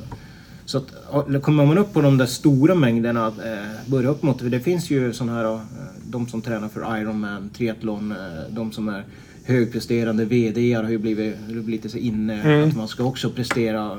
så 0.64 0.79
att, 0.79 1.43
kommer 1.43 1.67
man 1.67 1.79
upp 1.79 1.93
på 1.93 2.00
de 2.00 2.19
där 2.19 2.26
stora 2.26 2.75
mängderna, 2.75 3.26
eh, 3.26 3.91
börja 3.91 4.08
upp 4.08 4.23
mot, 4.23 4.41
för 4.41 4.49
det 4.49 4.61
finns 4.61 4.91
ju 4.91 5.12
sådana 5.12 5.35
här, 5.35 5.55
eh, 5.55 5.61
de 6.06 6.29
som 6.29 6.43
tränar 6.43 6.69
för 6.69 7.00
Ironman, 7.00 7.50
triathlon, 7.50 8.14
de 8.50 8.73
som 8.73 8.88
är 8.88 9.05
högpresterande 9.44 10.25
VD 10.25 10.73
har 10.73 10.91
ju 10.91 10.99
blivit, 10.99 11.37
blivit 11.49 11.91
så 11.91 11.99
inne 11.99 12.64
att 12.64 12.76
man 12.76 12.88
ska 12.88 13.05
också 13.05 13.31
prestera 13.31 13.99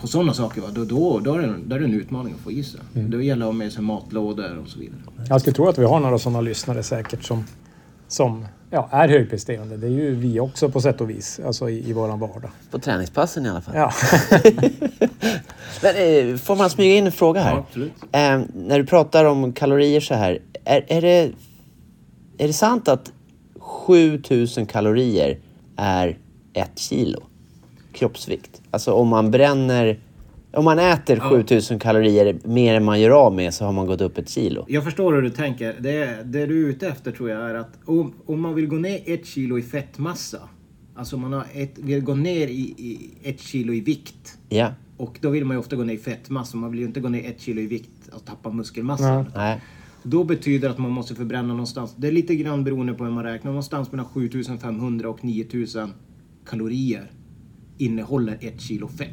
på 0.00 0.06
sådana 0.06 0.34
saker. 0.34 0.60
Va? 0.60 0.68
Då, 0.72 0.84
då, 0.84 1.20
då, 1.20 1.34
är 1.34 1.38
det, 1.38 1.54
då 1.64 1.76
är 1.76 1.80
det 1.80 1.84
en 1.84 1.94
utmaning 1.94 2.34
att 2.34 2.40
få 2.40 2.52
i 2.52 2.64
sig. 2.64 2.80
Då 2.92 3.22
gäller 3.22 3.40
det 3.40 3.48
att 3.48 3.54
ha 3.54 3.58
med 3.58 3.72
sig 3.72 3.82
matlådor 3.82 4.58
och 4.58 4.68
så 4.68 4.78
vidare. 4.78 4.98
Jag 5.28 5.40
skulle 5.40 5.54
tro 5.54 5.68
att 5.68 5.78
vi 5.78 5.84
har 5.84 6.00
några 6.00 6.18
sådana 6.18 6.40
lyssnare 6.40 6.82
säkert 6.82 7.24
som, 7.24 7.44
som 8.08 8.46
ja, 8.70 8.88
är 8.92 9.08
högpresterande. 9.08 9.76
Det 9.76 9.86
är 9.86 9.90
ju 9.90 10.14
vi 10.14 10.40
också 10.40 10.68
på 10.68 10.80
sätt 10.80 11.00
och 11.00 11.10
vis, 11.10 11.40
alltså 11.46 11.70
i, 11.70 11.90
i 11.90 11.92
våran 11.92 12.20
vardag. 12.20 12.50
På 12.70 12.78
träningspassen 12.78 13.46
i 13.46 13.48
alla 13.48 13.60
fall. 13.60 13.74
Ja. 13.76 13.92
Men, 15.82 15.96
eh, 15.96 16.36
får 16.36 16.56
man 16.56 16.70
smyga 16.70 16.96
in 16.96 17.06
en 17.06 17.12
fråga 17.12 17.40
här? 17.40 17.52
Ja, 17.52 17.64
absolut. 17.68 17.92
Eh, 18.02 18.40
när 18.54 18.78
du 18.78 18.86
pratar 18.86 19.24
om 19.24 19.52
kalorier 19.52 20.00
så 20.00 20.14
här. 20.14 20.38
Är, 20.64 20.84
är, 20.88 21.02
det, 21.02 21.32
är 22.38 22.46
det 22.46 22.52
sant 22.52 22.88
att 22.88 23.12
7000 23.58 24.66
kalorier 24.66 25.38
är 25.76 26.18
ett 26.52 26.78
kilo 26.78 27.22
kroppsvikt? 27.92 28.60
Alltså 28.76 28.92
om 28.92 29.08
man 29.08 29.30
bränner... 29.30 29.98
Om 30.52 30.64
man 30.64 30.78
äter 30.78 31.20
7000 31.20 31.78
kalorier 31.78 32.38
mer 32.44 32.74
än 32.74 32.84
man 32.84 33.00
gör 33.00 33.10
av 33.10 33.34
med 33.34 33.54
så 33.54 33.64
har 33.64 33.72
man 33.72 33.86
gått 33.86 34.00
upp 34.00 34.18
ett 34.18 34.28
kilo. 34.28 34.64
Jag 34.68 34.84
förstår 34.84 35.12
hur 35.14 35.22
du 35.22 35.30
tänker. 35.30 35.76
Det, 35.80 36.22
det 36.24 36.46
du 36.46 36.64
är 36.64 36.68
ute 36.68 36.88
efter 36.88 37.10
tror 37.12 37.30
jag 37.30 37.50
är 37.50 37.54
att 37.54 37.78
om, 37.84 38.12
om 38.26 38.40
man 38.40 38.54
vill 38.54 38.66
gå 38.66 38.76
ner 38.76 39.00
ett 39.06 39.26
kilo 39.26 39.58
i 39.58 39.62
fettmassa, 39.62 40.38
alltså 40.94 41.16
man 41.16 41.32
har 41.32 41.44
ett, 41.52 41.78
vill 41.78 42.00
gå 42.00 42.14
ner 42.14 42.46
i, 42.48 42.60
i 42.60 43.10
ett 43.22 43.40
kilo 43.40 43.72
i 43.72 43.80
vikt, 43.80 44.38
Ja. 44.48 44.68
och 44.96 45.18
då 45.20 45.30
vill 45.30 45.44
man 45.44 45.54
ju 45.56 45.60
ofta 45.60 45.76
gå 45.76 45.84
ner 45.84 45.94
i 45.94 45.98
fettmassa, 45.98 46.56
man 46.56 46.70
vill 46.70 46.80
ju 46.80 46.86
inte 46.86 47.00
gå 47.00 47.08
ner 47.08 47.30
ett 47.30 47.40
kilo 47.40 47.60
i 47.60 47.66
vikt 47.66 48.08
och 48.12 48.24
tappa 48.24 48.50
muskelmassa. 48.50 49.26
Nej. 49.34 49.60
Då 50.02 50.24
betyder 50.24 50.68
det 50.68 50.72
att 50.72 50.78
man 50.78 50.90
måste 50.90 51.14
förbränna 51.14 51.48
någonstans, 51.48 51.94
det 51.96 52.08
är 52.08 52.12
lite 52.12 52.34
grann 52.36 52.64
beroende 52.64 52.92
på 52.94 53.04
hur 53.04 53.10
man 53.10 53.24
räknar, 53.24 53.50
någonstans 53.50 53.92
mellan 53.92 54.06
7500 54.06 55.08
och 55.08 55.24
9000 55.24 55.92
kalorier 56.50 57.10
innehåller 57.78 58.38
ett 58.40 58.60
kilo 58.60 58.88
fett. 58.88 59.10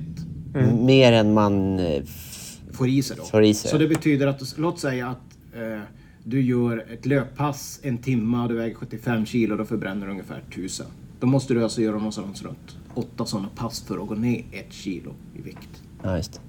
Mer 0.80 1.14
än 1.14 1.34
man... 1.34 1.80
eh, 1.80 2.02
f- 2.04 2.58
får 2.74 2.88
i 2.88 3.02
sig 3.04 3.18
då. 3.18 3.24
Får 3.24 3.44
i 3.44 3.54
sig. 3.54 3.72
Så 3.72 3.78
det 3.78 3.88
betyder 3.88 4.28
att, 4.28 4.58
låt 4.58 4.80
säga 4.80 5.08
att 5.08 5.38
eh, 5.56 5.80
du 6.24 6.42
gör 6.42 6.86
ett 6.94 7.06
löppass 7.06 7.80
en 7.84 7.98
timme, 7.98 8.48
du 8.48 8.56
väger 8.56 8.76
75 8.76 9.26
kilo, 9.26 9.56
då 9.58 9.66
förbränner 9.66 10.06
du 10.06 10.12
ungefär 10.12 10.42
1000. 10.50 10.86
Då 11.20 11.28
måste 11.28 11.54
du 11.54 11.64
alltså 11.64 11.82
göra 11.82 11.96
någonstans 11.98 12.44
runt 12.44 12.78
åtta 12.94 13.26
sådana 13.26 13.50
pass 13.56 13.82
för 13.84 14.02
att 14.04 14.08
gå 14.08 14.16
ner 14.16 14.44
ett 14.52 14.74
kilo 14.74 15.14
i 15.36 15.42
vikt. 15.42 15.84
Ja, 16.04 16.18
just 16.18 16.34
det. 16.34 16.40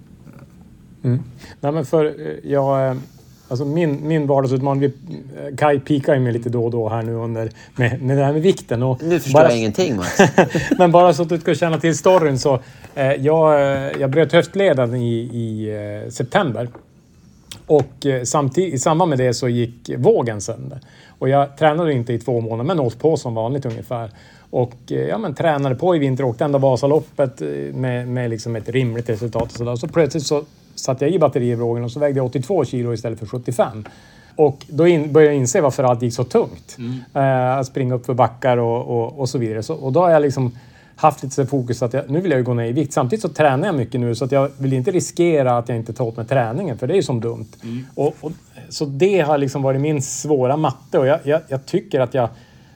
Nej, 1.61 1.73
men 1.73 1.85
för, 1.85 2.05
eh, 2.05 2.51
jag, 2.51 2.91
eh, 2.91 2.97
Alltså 3.49 3.65
min, 3.65 4.09
min 4.09 4.27
vardagsutmaning, 4.27 4.81
vi, 4.81 4.93
Kai 5.57 5.81
pikar 5.81 6.15
ju 6.15 6.21
mig 6.21 6.33
lite 6.33 6.49
då 6.49 6.65
och 6.65 6.71
då 6.71 6.89
här 6.89 7.03
nu 7.03 7.15
under 7.15 7.51
med, 7.77 8.03
med 8.03 8.17
det 8.17 8.25
här 8.25 8.33
med 8.33 8.43
vikten. 8.43 8.83
Och 8.83 9.03
Nu 9.03 9.21
förstår 9.21 9.39
bara- 9.41 9.49
jag 9.49 9.59
ingenting 9.59 9.97
Mats. 9.97 10.19
Men 10.79 10.93
bara 10.93 11.13
så 11.13 11.23
att 11.23 11.29
du 11.29 11.39
ska 11.39 11.55
känna 11.55 11.79
till 11.79 11.97
storyn 11.99 12.39
så. 12.39 12.59
Eh, 12.95 13.13
jag, 13.13 13.61
eh, 13.61 13.91
jag 14.01 14.11
bröt 14.11 14.33
höftleden 14.33 14.95
i, 14.95 15.15
i 15.15 15.71
eh, 16.05 16.11
september. 16.11 16.69
Och 17.67 18.07
eh, 18.07 18.23
samtidigt, 18.23 18.75
i 18.75 18.79
samband 18.79 19.09
med 19.09 19.19
det 19.19 19.35
så 19.35 19.49
gick 19.49 19.91
vågen 19.99 20.41
sönder. 20.41 20.81
Och 21.19 21.29
jag 21.29 21.57
tränade 21.57 21.93
inte 21.93 22.13
i 22.13 22.19
två 22.19 22.41
månader 22.41 22.65
men 22.65 22.81
åt 22.81 22.99
på 22.99 23.17
som 23.17 23.35
vanligt 23.35 23.67
ungefär. 23.67 24.11
Och 24.51 24.75
eh, 24.91 24.99
ja, 24.99 25.19
men 25.19 25.35
tränade 25.35 25.75
på 25.75 25.97
i 25.97 25.99
vinter, 25.99 26.25
åkte 26.25 26.45
ända 26.45 26.59
Vasaloppet 26.59 27.43
eh, 27.43 27.49
med, 27.75 28.09
med 28.09 28.31
liksom 28.31 28.57
ett 28.57 28.69
rimligt 28.69 29.09
resultat. 29.09 29.43
Och 29.43 29.51
så, 29.51 29.65
där. 29.65 29.77
så 29.77 29.89
plötsligt 29.89 30.27
så 30.27 30.43
satte 30.75 31.05
jag 31.05 31.15
i 31.15 31.19
batterivågen 31.19 31.85
och 31.85 31.91
så 31.91 32.01
vägde 32.01 32.19
jag 32.19 32.27
82 32.27 32.65
kilo 32.65 32.95
istället 32.95 33.19
för 33.19 33.27
75. 33.27 33.85
Och 34.37 34.67
då 34.69 34.87
in, 34.87 35.13
började 35.13 35.35
jag 35.35 35.41
inse 35.41 35.61
varför 35.61 35.85
allt 35.85 36.03
gick 36.03 36.15
så 36.15 36.25
tungt. 36.25 36.77
Eh, 37.15 37.57
att 37.59 37.67
springa 37.67 37.95
upp 37.95 38.07
för 38.07 38.15
backar 38.15 38.57
och, 38.57 38.87
och, 38.87 39.19
och 39.19 39.29
så 39.29 39.39
vidare. 39.39 39.63
Så, 39.63 39.75
och 39.75 39.93
då 39.93 40.01
har 40.01 40.11
jag 40.11 40.23
liksom 40.23 40.53
haft 40.97 41.23
lite 41.23 41.47
fokus 41.47 41.83
att 41.83 41.93
jag, 41.93 42.11
nu 42.11 42.21
vill 42.21 42.31
jag 42.31 42.39
ju 42.39 42.45
gå 42.45 42.55
ner 42.55 42.65
i 42.65 42.73
vikt. 42.73 42.93
Samtidigt 42.93 43.23
så 43.23 43.29
tränar 43.29 43.67
jag 43.67 43.75
mycket 43.75 44.01
nu 44.01 44.15
så 44.15 44.25
att 44.25 44.33
jag 44.33 44.51
vill 44.59 44.73
inte 44.73 44.91
riskera 44.91 45.59
att 45.59 45.69
jag 45.69 45.79
inte 45.79 45.93
tar 45.93 46.05
åt 46.05 46.17
mig 46.17 46.27
träningen 46.27 46.79
för 46.79 46.87
det 46.87 46.95
är 46.95 46.97
ju 46.97 47.03
som 47.03 47.21
dumt. 47.21 47.49
Och, 47.95 48.15
och, 48.21 48.33
så 48.69 48.85
det 48.85 49.21
har 49.21 49.39
liksom 49.39 49.63
varit 49.63 49.81
min 49.81 50.03
svåra 50.03 50.57
matte 50.57 50.99
och 50.99 51.07
jag, 51.07 51.21
jag, 51.25 51.41
jag 51.49 51.67
tycker 51.67 52.01
att 52.01 52.15
jag 52.15 52.29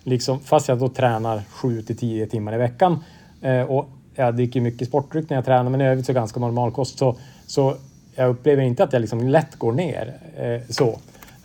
liksom, 0.02 0.40
fast 0.40 0.68
jag 0.68 0.78
då 0.78 0.88
tränar 0.88 1.42
7 1.50 1.82
till 1.82 1.96
10 1.96 2.26
timmar 2.26 2.54
i 2.54 2.58
veckan 2.58 3.04
eh, 3.42 3.62
och 3.62 3.88
jag 4.14 4.34
dricker 4.34 4.60
mycket 4.60 4.88
sportdryck 4.88 5.30
när 5.30 5.36
jag 5.36 5.44
tränar 5.44 5.70
men 5.70 5.80
i 5.80 5.88
övrigt 5.88 6.06
så 6.06 6.12
ganska 6.12 6.40
normal 6.40 6.72
kost 6.72 6.98
så, 6.98 7.16
så 7.46 7.74
jag 8.18 8.30
upplever 8.30 8.62
inte 8.62 8.84
att 8.84 8.92
jag 8.92 9.00
liksom 9.00 9.28
lätt 9.28 9.56
går 9.56 9.72
ner. 9.72 10.12
Eh, 10.36 10.60
så 10.68 10.98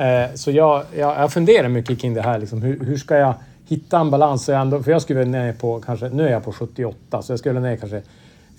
eh, 0.03 0.33
så 0.35 0.51
jag, 0.51 0.83
jag, 0.97 1.17
jag 1.17 1.33
funderar 1.33 1.67
mycket 1.67 1.99
kring 1.99 2.13
det 2.13 2.21
här. 2.21 2.39
Liksom, 2.39 2.61
hur, 2.61 2.79
hur 2.85 2.97
ska 2.97 3.17
jag 3.17 3.33
hitta 3.67 3.99
en 3.99 4.11
balans? 4.11 4.45
Så 4.45 4.51
jag 4.51 4.61
ändå, 4.61 4.83
för 4.83 4.91
jag 4.91 5.01
skulle 5.01 5.25
ner 5.25 5.53
på 5.53 5.79
kanske, 5.79 6.09
nu 6.09 6.27
är 6.27 6.31
jag 6.31 6.43
på 6.43 6.51
78 6.51 7.21
så 7.21 7.31
jag 7.31 7.39
skulle 7.39 7.59
ner 7.59 7.75
kanske 7.75 8.01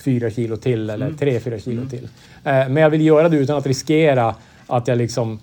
4 0.04 0.30
kilo 0.30 0.56
till 0.56 0.90
eller 0.90 1.11
3-4 1.11 1.59
kilo 1.59 1.88
till. 1.88 2.04
Eh, 2.44 2.52
men 2.52 2.76
jag 2.76 2.90
vill 2.90 3.06
göra 3.06 3.28
det 3.28 3.37
utan 3.37 3.56
att 3.56 3.66
riskera 3.66 4.35
att 4.66 4.88
jag 4.88 4.99
liksom 4.99 5.40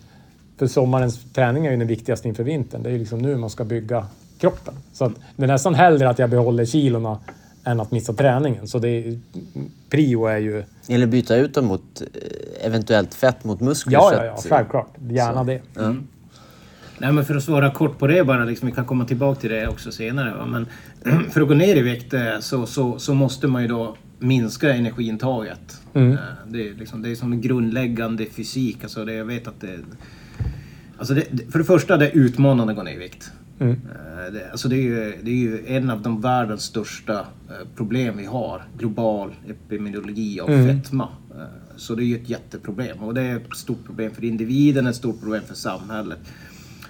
för 0.58 0.68
sommarens 0.68 1.34
träning 1.34 1.66
är 1.66 1.72
ju 1.72 1.78
den 1.78 1.88
viktigaste 1.88 2.28
inför 2.28 2.44
vintern. 2.44 2.84
Det 2.84 2.90
är 2.90 2.94
ju 2.94 3.00
liksom 3.00 3.20
nu 3.20 3.36
man 3.36 3.50
ska 3.50 3.63
bygga 3.63 4.06
kroppen. 4.40 4.74
Så 4.94 5.06
att 5.06 5.13
det 5.36 5.44
är 5.44 5.48
nästan 5.48 5.75
hellre 5.75 6.10
att 6.10 6.20
jag 6.20 6.30
behåller 6.30 6.66
kilorna 6.66 7.18
än 7.63 7.80
att 7.80 7.91
missa 7.91 8.13
träningen. 8.13 8.68
Så 8.68 8.80
det 8.80 8.89
är, 8.89 9.20
prio 9.89 10.25
är 10.25 10.38
ju... 10.38 10.63
Eller 10.88 11.08
byta 11.08 11.36
ut 11.36 11.53
dem 11.53 11.65
mot 11.65 12.01
eh, 12.01 12.65
eventuellt 12.68 13.13
fett 13.13 13.44
mot 13.44 13.60
muskler. 13.62 13.94
Ja, 13.94 14.13
ja, 14.13 14.25
ja, 14.25 14.34
att- 14.34 14.46
självklart. 14.50 14.94
Gärna 15.10 15.39
så. 15.39 15.44
det. 15.44 15.62
Ja. 15.74 15.96
Nej, 16.98 17.12
men 17.12 17.25
för 17.25 17.36
att 17.36 17.44
svara 17.44 17.72
kort 17.72 17.98
på 18.00 18.08
det 18.08 18.24
bara, 18.24 18.46
liksom, 18.46 18.65
vi 18.65 18.72
kan 18.75 18.86
komma 18.86 19.06
tillbaka 19.06 19.41
till 19.41 19.50
det 19.50 19.68
också 19.68 19.91
senare. 19.91 20.34
Va? 20.38 20.46
Men 20.46 20.65
för 21.32 21.41
att 21.41 21.48
gå 21.48 21.53
ner 21.53 21.75
i 21.75 21.82
vikt 21.82 22.13
eh, 22.13 22.39
så, 22.39 22.65
så, 22.65 23.00
så 23.00 23.13
måste 23.13 23.48
man 23.48 23.62
ju 23.62 23.68
då 23.68 23.96
minska 24.20 24.74
energiintaget. 24.74 25.82
Mm. 25.94 26.12
Eh, 26.12 26.18
Det, 26.48 26.70
är 26.70 26.74
liksom, 26.74 27.01
det 27.01 27.10
är 27.10 27.15
som 27.15 27.32
en 27.34 27.41
grundläggande 27.41 28.25
fysik. 28.25 28.77
Alltså 28.84 29.06
det, 29.06 29.13
jag 29.13 29.25
vet 29.25 29.48
att 29.48 29.62
det, 29.62 29.80
alltså 30.98 31.13
det- 31.13 31.51
för 31.51 31.60
det 31.60 31.65
första, 31.65 31.98
det 31.98 32.08
är 32.08 32.18
utmanande 32.18 32.72
att 32.74 32.77
gå 32.77 32.84
ner 32.84 32.94
i 32.94 32.98
vikt. 32.98 33.32
Mm. 33.62 33.72
Eh, 33.72 34.34
Det, 34.34 34.51
alltså 34.51 34.68
det, 34.70 34.75
är 34.75 34.82
ju, 34.82 35.13
det 35.24 35.32
är 35.32 35.36
ju 35.36 35.65
en 35.68 35.89
av 35.89 36.01
de 36.01 36.22
världens 36.22 36.62
största 36.63 37.13
eh, 37.20 37.68
problem 37.75 38.18
vi 38.18 38.25
har. 38.25 38.62
Global 38.77 39.32
epidemiologi 39.50 40.39
av 40.39 40.50
Mm. 40.50 40.82
fetma. 40.82 41.08
Eh, 41.36 41.41
Så 41.75 41.96
det 41.96 42.03
är 42.03 42.06
ju 42.06 42.15
ett 42.15 42.30
jätteproblem. 42.30 42.98
Och 43.03 43.13
det 43.13 43.22
är 43.22 43.36
ett 43.38 43.56
stort 43.58 43.86
problem 43.86 44.12
för 44.12 44.24
individen, 44.24 44.88
ett 44.88 44.96
stort 44.96 45.20
problem 45.20 45.41
för 45.48 45.56
samhället. 45.56 46.20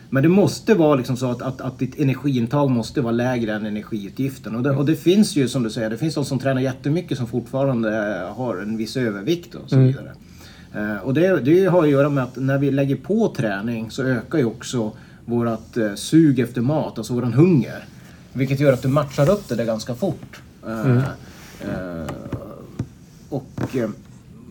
Men 0.09 0.23
det 0.23 0.29
måste 0.29 0.73
vara 0.73 0.95
liksom 0.95 1.17
så 1.17 1.31
att, 1.31 1.41
att, 1.41 1.61
att 1.61 1.79
ditt 1.79 1.99
energiintag 1.99 2.69
måste 2.71 3.01
vara 3.01 3.11
lägre 3.11 3.53
än 3.53 3.65
energiutgiften. 3.65 4.55
Och 4.55 4.63
det, 4.63 4.71
och 4.71 4.85
det 4.85 4.95
finns 4.95 5.35
ju 5.35 5.47
som 5.47 5.63
du 5.63 5.69
säger, 5.69 5.89
det 5.89 5.97
finns 5.97 6.15
de 6.15 6.25
som 6.25 6.39
tränar 6.39 6.61
jättemycket 6.61 7.17
som 7.17 7.27
fortfarande 7.27 7.91
har 8.35 8.57
en 8.57 8.77
viss 8.77 8.97
övervikt 8.97 9.55
och 9.55 9.69
så 9.69 9.77
vidare. 9.79 10.11
Eh, 10.75 10.97
och 10.97 11.13
det, 11.13 11.39
det 11.39 11.65
har 11.65 11.83
att 11.83 11.89
göra 11.89 12.09
med 12.09 12.23
att 12.23 12.35
när 12.37 12.57
vi 12.57 12.71
lägger 12.71 12.95
på 12.95 13.33
träning 13.37 13.91
så 13.91 14.03
ökar 14.03 14.37
ju 14.37 14.45
också 14.45 14.91
vårt 15.31 15.77
eh, 15.77 15.95
sug 15.95 16.39
efter 16.39 16.61
mat, 16.61 16.97
alltså 16.97 17.13
våran 17.13 17.33
hunger. 17.33 17.85
Vilket 18.33 18.59
gör 18.59 18.73
att 18.73 18.81
du 18.81 18.87
matchar 18.87 19.29
upp 19.29 19.47
det 19.47 19.55
där 19.55 19.65
ganska 19.65 19.95
fort. 19.95 20.41
Eh, 20.67 20.97
eh, 20.97 22.07
och 23.29 23.75
eh, 23.75 23.89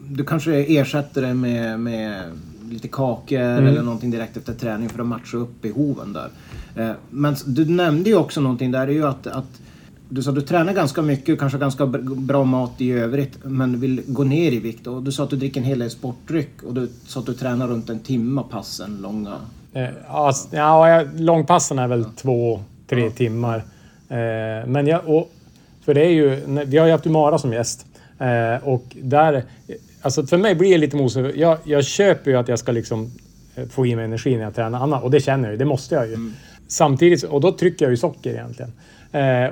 du 0.08 0.24
kanske 0.24 0.54
ersätter 0.54 1.22
det 1.22 1.34
med, 1.34 1.80
med 1.80 2.22
lite 2.70 2.88
kakor 2.88 3.38
eller 3.38 3.82
någonting 3.82 4.10
direkt 4.10 4.36
efter 4.36 4.54
träning 4.54 4.88
för 4.88 5.00
att 5.00 5.06
matcha 5.06 5.36
upp 5.36 5.62
behoven 5.62 6.12
där. 6.12 6.30
Men 7.10 7.36
du 7.46 7.64
nämnde 7.64 8.10
ju 8.10 8.16
också 8.16 8.40
någonting 8.40 8.70
där, 8.70 8.86
är 8.86 8.92
ju 8.92 9.06
att, 9.06 9.26
att 9.26 9.60
du 10.08 10.22
sa 10.22 10.30
att 10.30 10.36
du 10.36 10.42
tränar 10.42 10.72
ganska 10.72 11.02
mycket, 11.02 11.38
kanske 11.38 11.58
ganska 11.58 11.84
br- 11.84 12.20
bra 12.20 12.44
mat 12.44 12.80
i 12.80 12.90
övrigt, 12.90 13.38
men 13.44 13.80
vill 13.80 14.02
gå 14.06 14.24
ner 14.24 14.52
i 14.52 14.58
vikt. 14.58 14.86
Och 14.86 15.02
du 15.02 15.12
sa 15.12 15.24
att 15.24 15.30
du 15.30 15.36
dricker 15.36 15.60
en 15.60 15.66
hel 15.66 15.78
del 15.78 15.90
sportdryck 15.90 16.62
och 16.62 16.74
du 16.74 16.88
sa 17.06 17.20
att 17.20 17.26
du 17.26 17.34
tränar 17.34 17.68
runt 17.68 17.90
en 17.90 17.98
timme 17.98 18.42
passen 18.50 18.98
långa. 19.02 19.36
Eh, 19.72 19.88
ja, 20.08 20.32
ja, 20.50 21.04
långpassen 21.16 21.78
är 21.78 21.88
väl 21.88 22.04
två, 22.04 22.60
tre 22.88 23.10
timmar. 23.10 23.56
Eh, 24.08 24.66
men 24.66 24.86
jag, 24.86 25.08
och, 25.08 25.30
för 25.84 25.94
det 25.94 26.06
är 26.06 26.10
ju, 26.10 26.36
vi 26.66 26.78
har 26.78 26.86
ju 26.86 26.92
haft 26.92 27.06
Umara 27.06 27.38
som 27.38 27.52
gäst. 27.52 27.86
Eh, 28.18 28.68
och 28.68 28.84
där, 29.02 29.44
alltså 30.02 30.26
för 30.26 30.38
mig 30.38 30.54
blir 30.54 30.70
det 30.70 30.78
lite 30.78 30.96
motsägelsefullt. 30.96 31.40
Jag, 31.40 31.58
jag 31.64 31.84
köper 31.84 32.30
ju 32.30 32.36
att 32.36 32.48
jag 32.48 32.58
ska 32.58 32.72
liksom 32.72 33.10
få 33.70 33.86
i 33.86 33.96
mig 33.96 34.04
energi 34.04 34.36
när 34.36 34.44
jag 34.44 34.54
tränar 34.54 34.80
annat. 34.80 35.02
Och 35.02 35.10
det 35.10 35.20
känner 35.20 35.44
jag 35.44 35.52
ju, 35.52 35.58
det 35.58 35.64
måste 35.64 35.94
jag 35.94 36.08
ju. 36.08 36.32
Samtidigt, 36.68 37.22
och 37.22 37.40
då 37.40 37.52
trycker 37.52 37.84
jag 37.84 37.90
ju 37.90 37.96
socker 37.96 38.30
egentligen. 38.30 38.72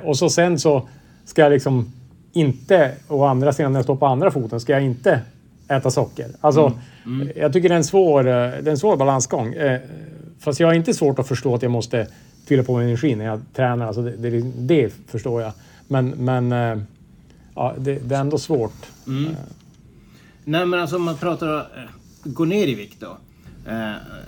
Och 0.03 0.17
så 0.17 0.29
sen 0.29 0.59
så 0.59 0.87
ska 1.25 1.41
jag 1.41 1.51
liksom 1.51 1.93
inte, 2.33 2.91
å 3.07 3.25
andra 3.25 3.53
sidan 3.53 3.73
när 3.73 3.79
jag 3.79 3.85
står 3.85 3.95
på 3.95 4.05
andra 4.05 4.31
foten, 4.31 4.59
ska 4.59 4.73
jag 4.73 4.83
inte 4.83 5.19
äta 5.69 5.91
socker. 5.91 6.27
Alltså, 6.41 6.79
jag 7.35 7.53
tycker 7.53 7.69
det 7.69 7.75
är 7.75 7.77
en 7.77 7.83
svår, 7.83 8.19
eh, 8.19 8.33
det 8.33 8.67
är 8.67 8.67
en 8.67 8.77
svår 8.77 8.97
balansgång. 8.97 9.53
Eh, 9.53 9.81
Fast 10.39 10.59
jag 10.59 10.67
har 10.67 10.73
inte 10.73 10.93
svårt 10.93 11.19
att 11.19 11.27
förstå 11.27 11.55
att 11.55 11.61
jag 11.61 11.71
måste 11.71 12.07
fylla 12.45 12.63
på 12.63 12.77
med 12.77 12.85
energi 12.85 13.15
när 13.15 13.25
jag 13.25 13.41
tränar. 13.53 13.87
Alltså 13.87 14.01
det, 14.01 14.29
det, 14.29 14.41
det 14.55 14.93
förstår 15.07 15.41
jag. 15.41 15.51
Men, 15.87 16.09
men 16.09 16.51
eh, 16.51 16.83
ja, 17.55 17.75
det, 17.77 17.99
det 17.99 18.15
är 18.15 18.19
ändå 18.19 18.37
svårt. 18.37 18.85
Nej 20.45 20.65
men 20.65 20.79
alltså 20.79 20.95
om 20.95 21.03
man 21.03 21.17
pratar 21.17 21.67
gå 22.23 22.45
ner 22.45 22.67
i 22.67 22.75
vikt 22.75 22.99
då. 22.99 23.17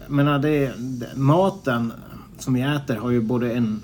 Men 0.07 0.41
det, 0.41 0.71
maten 1.15 1.93
som 2.37 2.53
vi 2.53 2.61
äter 2.61 2.95
har 2.95 3.11
ju 3.11 3.21
både 3.21 3.53
en 3.53 3.81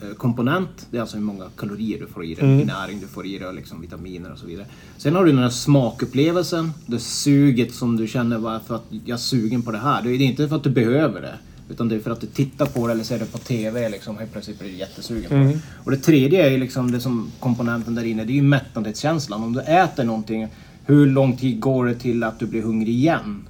näringskomponent, 0.00 0.86
det 0.90 0.96
är 0.96 1.00
alltså 1.00 1.16
hur 1.16 1.24
många 1.24 1.44
kalorier 1.56 1.98
du 2.00 2.06
får 2.06 2.24
i 2.24 2.34
dig, 2.34 2.48
hur 2.48 2.64
näring 2.64 3.00
du 3.00 3.06
får 3.06 3.26
i 3.26 3.38
dig 3.38 3.54
liksom 3.54 3.80
vitaminer 3.80 4.32
och 4.32 4.38
så 4.38 4.46
vidare. 4.46 4.66
Sen 4.96 5.14
har 5.14 5.24
du 5.24 5.32
den 5.32 5.42
här 5.42 5.50
smakupplevelsen, 5.50 6.72
det 6.86 6.98
suget 6.98 7.74
som 7.74 7.96
du 7.96 8.06
känner 8.06 8.60
för 8.66 8.74
att 8.74 8.84
jag 8.90 9.14
är 9.14 9.16
sugen 9.16 9.62
på 9.62 9.70
det 9.70 9.78
här. 9.78 10.02
Det 10.02 10.10
är 10.10 10.20
inte 10.20 10.48
för 10.48 10.56
att 10.56 10.64
du 10.64 10.70
behöver 10.70 11.20
det. 11.20 11.34
Utan 11.68 11.88
det 11.88 11.94
är 11.94 12.00
för 12.00 12.10
att 12.10 12.20
du 12.20 12.26
tittar 12.26 12.66
på 12.66 12.86
det 12.86 12.92
eller 12.92 13.04
ser 13.04 13.18
det 13.18 13.32
på 13.32 13.38
TV 13.38 13.88
liksom 13.88 14.18
helt 14.18 14.32
plötsligt 14.32 14.58
blir 14.58 14.68
du 14.68 14.76
jättesugen 14.76 15.28
på 15.28 15.34
det. 15.34 15.60
Och 15.84 15.90
det 15.90 15.96
tredje 15.96 16.46
är 16.46 16.50
ju 16.50 16.58
liksom 16.58 16.92
det 16.92 17.00
som 17.00 17.30
komponenten 17.40 17.94
där 17.94 18.04
inne, 18.04 18.24
det 18.24 18.32
är 18.32 18.34
ju 18.34 18.42
mättnadskänslan. 18.42 19.44
Om 19.44 19.52
du 19.52 19.60
äter 19.60 20.04
någonting, 20.04 20.48
hur 20.86 21.06
lång 21.06 21.36
tid 21.36 21.60
går 21.60 21.86
det 21.86 21.94
till 21.94 22.22
att 22.22 22.38
du 22.38 22.46
blir 22.46 22.62
hungrig 22.62 22.94
igen? 22.94 23.42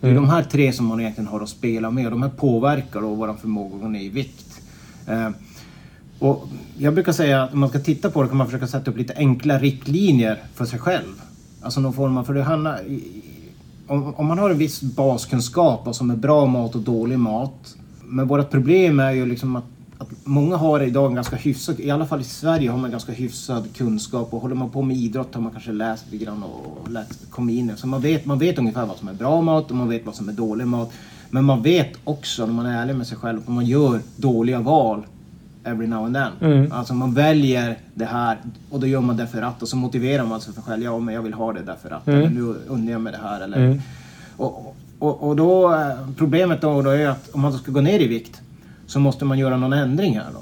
Det 0.00 0.08
är 0.08 0.14
de 0.14 0.28
här 0.28 0.42
tre 0.42 0.72
som 0.72 0.86
man 0.86 1.00
egentligen 1.00 1.28
har 1.28 1.40
att 1.40 1.48
spela 1.48 1.90
med 1.90 2.04
och 2.04 2.10
de 2.10 2.22
här 2.22 2.30
påverkar 2.30 3.00
då 3.00 3.14
vår 3.14 3.34
förmåga 3.40 3.74
att 3.74 3.82
gå 3.82 3.88
ner 3.88 4.00
i 4.00 4.08
vikt. 4.08 4.60
Och 6.18 6.48
jag 6.78 6.94
brukar 6.94 7.12
säga 7.12 7.42
att 7.42 7.52
om 7.52 7.60
man 7.60 7.68
ska 7.68 7.78
titta 7.78 8.10
på 8.10 8.22
det 8.22 8.28
kan 8.28 8.36
man 8.36 8.46
försöka 8.46 8.66
sätta 8.66 8.90
upp 8.90 8.96
lite 8.96 9.14
enkla 9.16 9.58
riktlinjer 9.58 10.42
för 10.54 10.64
sig 10.64 10.78
själv. 10.78 11.22
Alltså 11.62 11.80
någon 11.80 11.92
form 11.92 12.16
av, 12.16 12.24
för 12.24 12.34
det 12.34 12.42
handlar, 12.42 12.80
om, 13.86 14.14
om 14.14 14.26
man 14.26 14.38
har 14.38 14.50
en 14.50 14.58
viss 14.58 14.82
baskunskap 14.82 15.82
vad 15.86 15.96
som 15.96 16.10
är 16.10 16.16
bra 16.16 16.46
mat 16.46 16.74
och 16.74 16.80
dålig 16.80 17.18
mat. 17.18 17.76
Men 18.04 18.28
vårt 18.28 18.50
problem 18.50 19.00
är 19.00 19.10
ju 19.12 19.26
liksom 19.26 19.56
att, 19.56 19.64
att 19.98 20.08
många 20.24 20.56
har 20.56 20.80
idag 20.80 21.06
en 21.06 21.14
ganska 21.14 21.36
hyfsad, 21.36 21.80
i 21.80 21.90
alla 21.90 22.06
fall 22.06 22.20
i 22.20 22.24
Sverige 22.24 22.70
har 22.70 22.78
man 22.78 22.90
ganska 22.90 23.12
hyfsad 23.12 23.76
kunskap 23.76 24.34
och 24.34 24.40
håller 24.42 24.54
man 24.54 24.70
på 24.70 24.82
med 24.82 24.96
idrott 24.96 25.34
har 25.34 25.42
man 25.42 25.52
kanske 25.52 25.72
läst 25.72 26.04
lite 26.12 26.24
grann 26.24 26.42
och 26.42 26.90
läst, 26.90 27.30
kommit 27.30 27.58
in 27.58 27.70
i- 27.70 27.76
Så 27.76 27.86
man 27.86 28.00
vet, 28.00 28.26
man 28.26 28.38
vet 28.38 28.58
ungefär 28.58 28.86
vad 28.86 28.96
som 28.96 29.08
är 29.08 29.14
bra 29.14 29.40
mat 29.40 29.70
och 29.70 29.76
man 29.76 29.88
vet 29.88 30.06
vad 30.06 30.14
som 30.14 30.28
är 30.28 30.32
dålig 30.32 30.66
mat. 30.66 30.92
Men 31.30 31.44
man 31.44 31.62
vet 31.62 31.92
också, 32.04 32.46
när 32.46 32.52
man 32.52 32.66
är 32.66 32.82
ärlig 32.82 32.96
med 32.96 33.06
sig 33.06 33.16
själv, 33.18 33.38
att 33.38 33.48
man 33.48 33.66
gör 33.66 34.00
dåliga 34.16 34.60
val 34.60 35.06
every 35.66 35.86
now 35.86 36.04
and 36.04 36.14
then. 36.14 36.32
Alltså 36.72 36.94
man 36.94 37.14
väljer 37.14 37.78
det 37.94 38.04
här 38.04 38.38
och 38.70 38.80
då 38.80 38.86
gör 38.86 39.00
man 39.00 39.16
det 39.16 39.26
för 39.26 39.42
att 39.42 39.62
och 39.62 39.68
så 39.68 39.76
motiverar 39.76 40.24
man 40.24 40.40
sig 40.40 40.54
för 40.54 40.62
själv. 40.62 40.82
Ja, 40.82 40.98
men 40.98 41.14
jag 41.14 41.22
vill 41.22 41.34
ha 41.34 41.52
det 41.52 41.62
därför 41.62 41.90
att. 41.90 42.08
Eller 42.08 42.30
nu 42.30 42.54
unnar 42.68 42.92
jag 42.92 43.00
mig 43.00 43.12
det 43.12 43.18
här. 43.22 43.40
Eller, 43.40 43.80
och, 44.36 44.76
och, 44.98 45.28
och 45.28 45.36
då, 45.36 45.74
eh, 45.74 45.90
problemet 46.16 46.60
då, 46.60 46.82
då 46.82 46.90
är 46.90 47.08
att 47.08 47.28
om 47.32 47.40
man 47.40 47.52
ska 47.52 47.72
gå 47.72 47.80
ner 47.80 48.00
i 48.00 48.06
vikt 48.06 48.40
så 48.86 49.00
måste 49.00 49.24
man 49.24 49.38
göra 49.38 49.56
någon 49.56 49.72
ändring 49.72 50.18
här 50.18 50.26
då. 50.34 50.40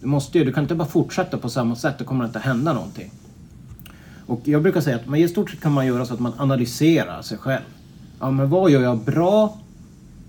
Du, 0.00 0.06
måste 0.06 0.38
du 0.38 0.52
kan 0.52 0.64
inte 0.64 0.74
bara 0.74 0.88
fortsätta 0.88 1.38
på 1.38 1.48
samma 1.48 1.76
sätt, 1.76 1.94
då 1.98 2.04
kommer 2.04 2.24
det 2.24 2.26
inte 2.26 2.38
hända 2.38 2.72
någonting. 2.72 3.10
Och 4.26 4.40
jag 4.44 4.62
brukar 4.62 4.80
säga 4.80 4.96
att 4.96 5.06
man, 5.06 5.18
i 5.18 5.28
stort 5.28 5.50
sett 5.50 5.60
kan 5.60 5.72
man 5.72 5.86
göra 5.86 6.06
så 6.06 6.14
att 6.14 6.20
man 6.20 6.32
analyserar 6.38 7.22
sig 7.22 7.38
själv. 7.38 7.62
ja, 8.20 8.30
men 8.30 8.50
vad 8.50 8.70
gör 8.70 8.82
jag 8.82 8.98
bra 8.98 9.58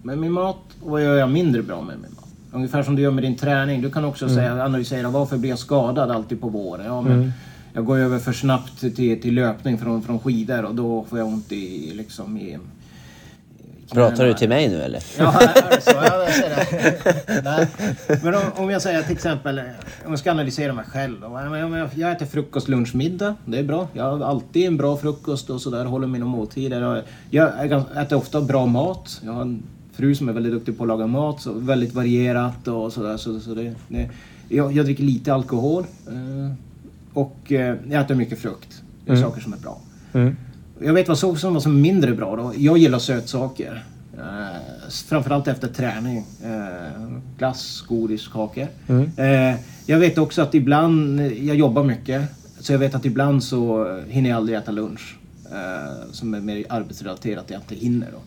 med 0.03 0.18
min 0.18 0.32
mat 0.32 0.58
och 0.82 0.91
vad 0.91 1.03
gör 1.03 1.15
jag 1.15 1.30
mindre 1.30 1.63
bra 1.63 1.82
med 1.82 1.96
min 1.96 2.12
mat? 2.15 2.21
Ungefär 2.53 2.84
som 2.84 2.96
du 2.96 3.01
gör 3.01 3.12
med 3.12 3.24
din 3.24 3.38
träning. 3.38 3.81
Du 3.81 3.91
kan 3.91 4.05
också 4.05 4.29
säga, 4.29 4.63
analysera 4.65 5.10
varför 5.10 5.38
blir 5.38 5.50
jag 5.50 5.60
skadad 5.60 6.12
alltid 6.12 6.41
på 6.41 6.50
våren? 6.50 6.86
Ja, 6.86 7.01
men 7.01 7.34
Jag 7.74 7.86
går 7.86 7.98
över 7.98 8.20
för 8.20 8.34
snabbt 8.34 8.79
till, 8.79 9.22
till 9.22 9.34
löpning 9.36 9.77
från, 9.77 10.01
från 10.01 10.20
skidor 10.20 10.63
och 10.65 10.75
då 10.75 11.03
får 11.10 11.20
jag 11.20 11.27
ont 11.27 11.51
i, 11.51 11.93
liksom, 11.93 12.38
i, 12.38 12.58
Pratar 13.93 14.25
du 14.25 14.34
till 14.34 14.50
mig 14.50 14.70
nu 14.70 14.81
eller? 14.81 15.03
Ja, 15.17 15.41
är 15.41 15.75
det 15.75 15.81
så? 15.81 15.91
Ja, 15.96 16.24
jag 16.24 16.34
säger 16.34 17.41
det. 17.43 17.67
Men 18.24 18.36
om, 18.36 18.41
om 18.55 18.70
jag 18.70 18.81
säger 18.81 19.01
till 19.03 19.12
exempel, 19.15 19.60
om 20.05 20.10
jag 20.10 20.20
ska 20.20 20.31
analysera 20.31 20.74
mig 20.74 20.86
själv. 20.86 21.15
Jag, 21.24 21.89
jag 21.96 22.12
äter 22.12 22.25
frukost, 22.25 22.67
lunch, 22.70 22.96
middag. 22.96 23.36
Det 23.46 23.60
är 23.60 23.63
bra. 23.63 23.88
Jag 23.93 24.03
har 24.17 24.25
alltid 24.25 24.65
en 24.67 24.77
bra 24.77 24.98
frukost 24.98 25.50
och 25.50 25.62
sådär. 25.62 25.86
Håller 25.86 26.08
mina 26.08 26.25
måltider. 26.25 27.03
Jag 27.29 27.51
gans- 27.70 27.98
äter 28.01 28.17
ofta 28.17 28.41
bra 28.41 28.65
mat. 28.65 29.22
Jag 29.25 29.31
har 29.34 29.41
en 29.41 29.63
fru 29.93 30.15
som 30.15 30.29
är 30.29 30.33
väldigt 30.33 30.53
duktig 30.53 30.77
på 30.77 30.83
att 30.83 30.88
laga 30.88 31.07
mat. 31.07 31.41
Så 31.41 31.53
väldigt 31.53 31.93
varierat 31.93 32.67
och 32.67 32.93
sådär. 32.93 33.17
Så, 33.17 33.39
så 33.39 33.53
det, 33.53 33.74
det, 33.88 34.10
jag, 34.50 34.71
jag 34.74 34.86
dricker 34.86 35.03
lite 35.03 35.33
alkohol. 35.33 35.86
Eh, 36.07 36.53
och 37.13 37.51
eh, 37.51 37.75
jag 37.89 38.01
äter 38.01 38.15
mycket 38.15 38.39
frukt. 38.39 38.81
Det 39.05 39.12
är 39.12 39.15
saker 39.15 39.41
som 39.41 39.53
är 39.53 39.57
bra. 39.57 39.81
Mm. 40.13 40.36
Jag 40.79 40.93
vet 40.93 41.07
vad 41.07 41.17
som 41.17 41.53
var 41.53 41.60
som 41.60 41.75
är 41.77 41.81
mindre 41.81 42.13
bra 42.13 42.36
då. 42.36 42.53
Jag 42.57 42.77
gillar 42.77 43.00
sötsaker. 43.00 43.83
Eh, 44.17 44.89
framförallt 45.07 45.48
efter 45.48 45.67
träning. 45.67 46.25
Eh, 46.43 47.17
glass, 47.38 47.83
godis, 47.88 48.27
kakor. 48.27 48.67
Eh, 49.17 49.55
jag 49.86 50.00
vet 50.00 50.17
också 50.17 50.41
att 50.41 50.55
ibland, 50.55 51.21
jag 51.21 51.55
jobbar 51.55 51.83
mycket. 51.83 52.21
Så 52.60 52.74
jag 52.74 52.79
vet 52.79 52.95
att 52.95 53.05
ibland 53.05 53.43
så 53.43 53.86
hinner 54.07 54.29
jag 54.29 54.38
aldrig 54.38 54.57
äta 54.57 54.71
lunch. 54.71 55.17
Eh, 55.51 56.12
som 56.12 56.33
är 56.33 56.39
mer 56.39 56.65
arbetsrelaterat, 56.69 57.45
jag 57.48 57.62
inte 57.62 57.75
hinner 57.75 58.07
då. 58.12 58.19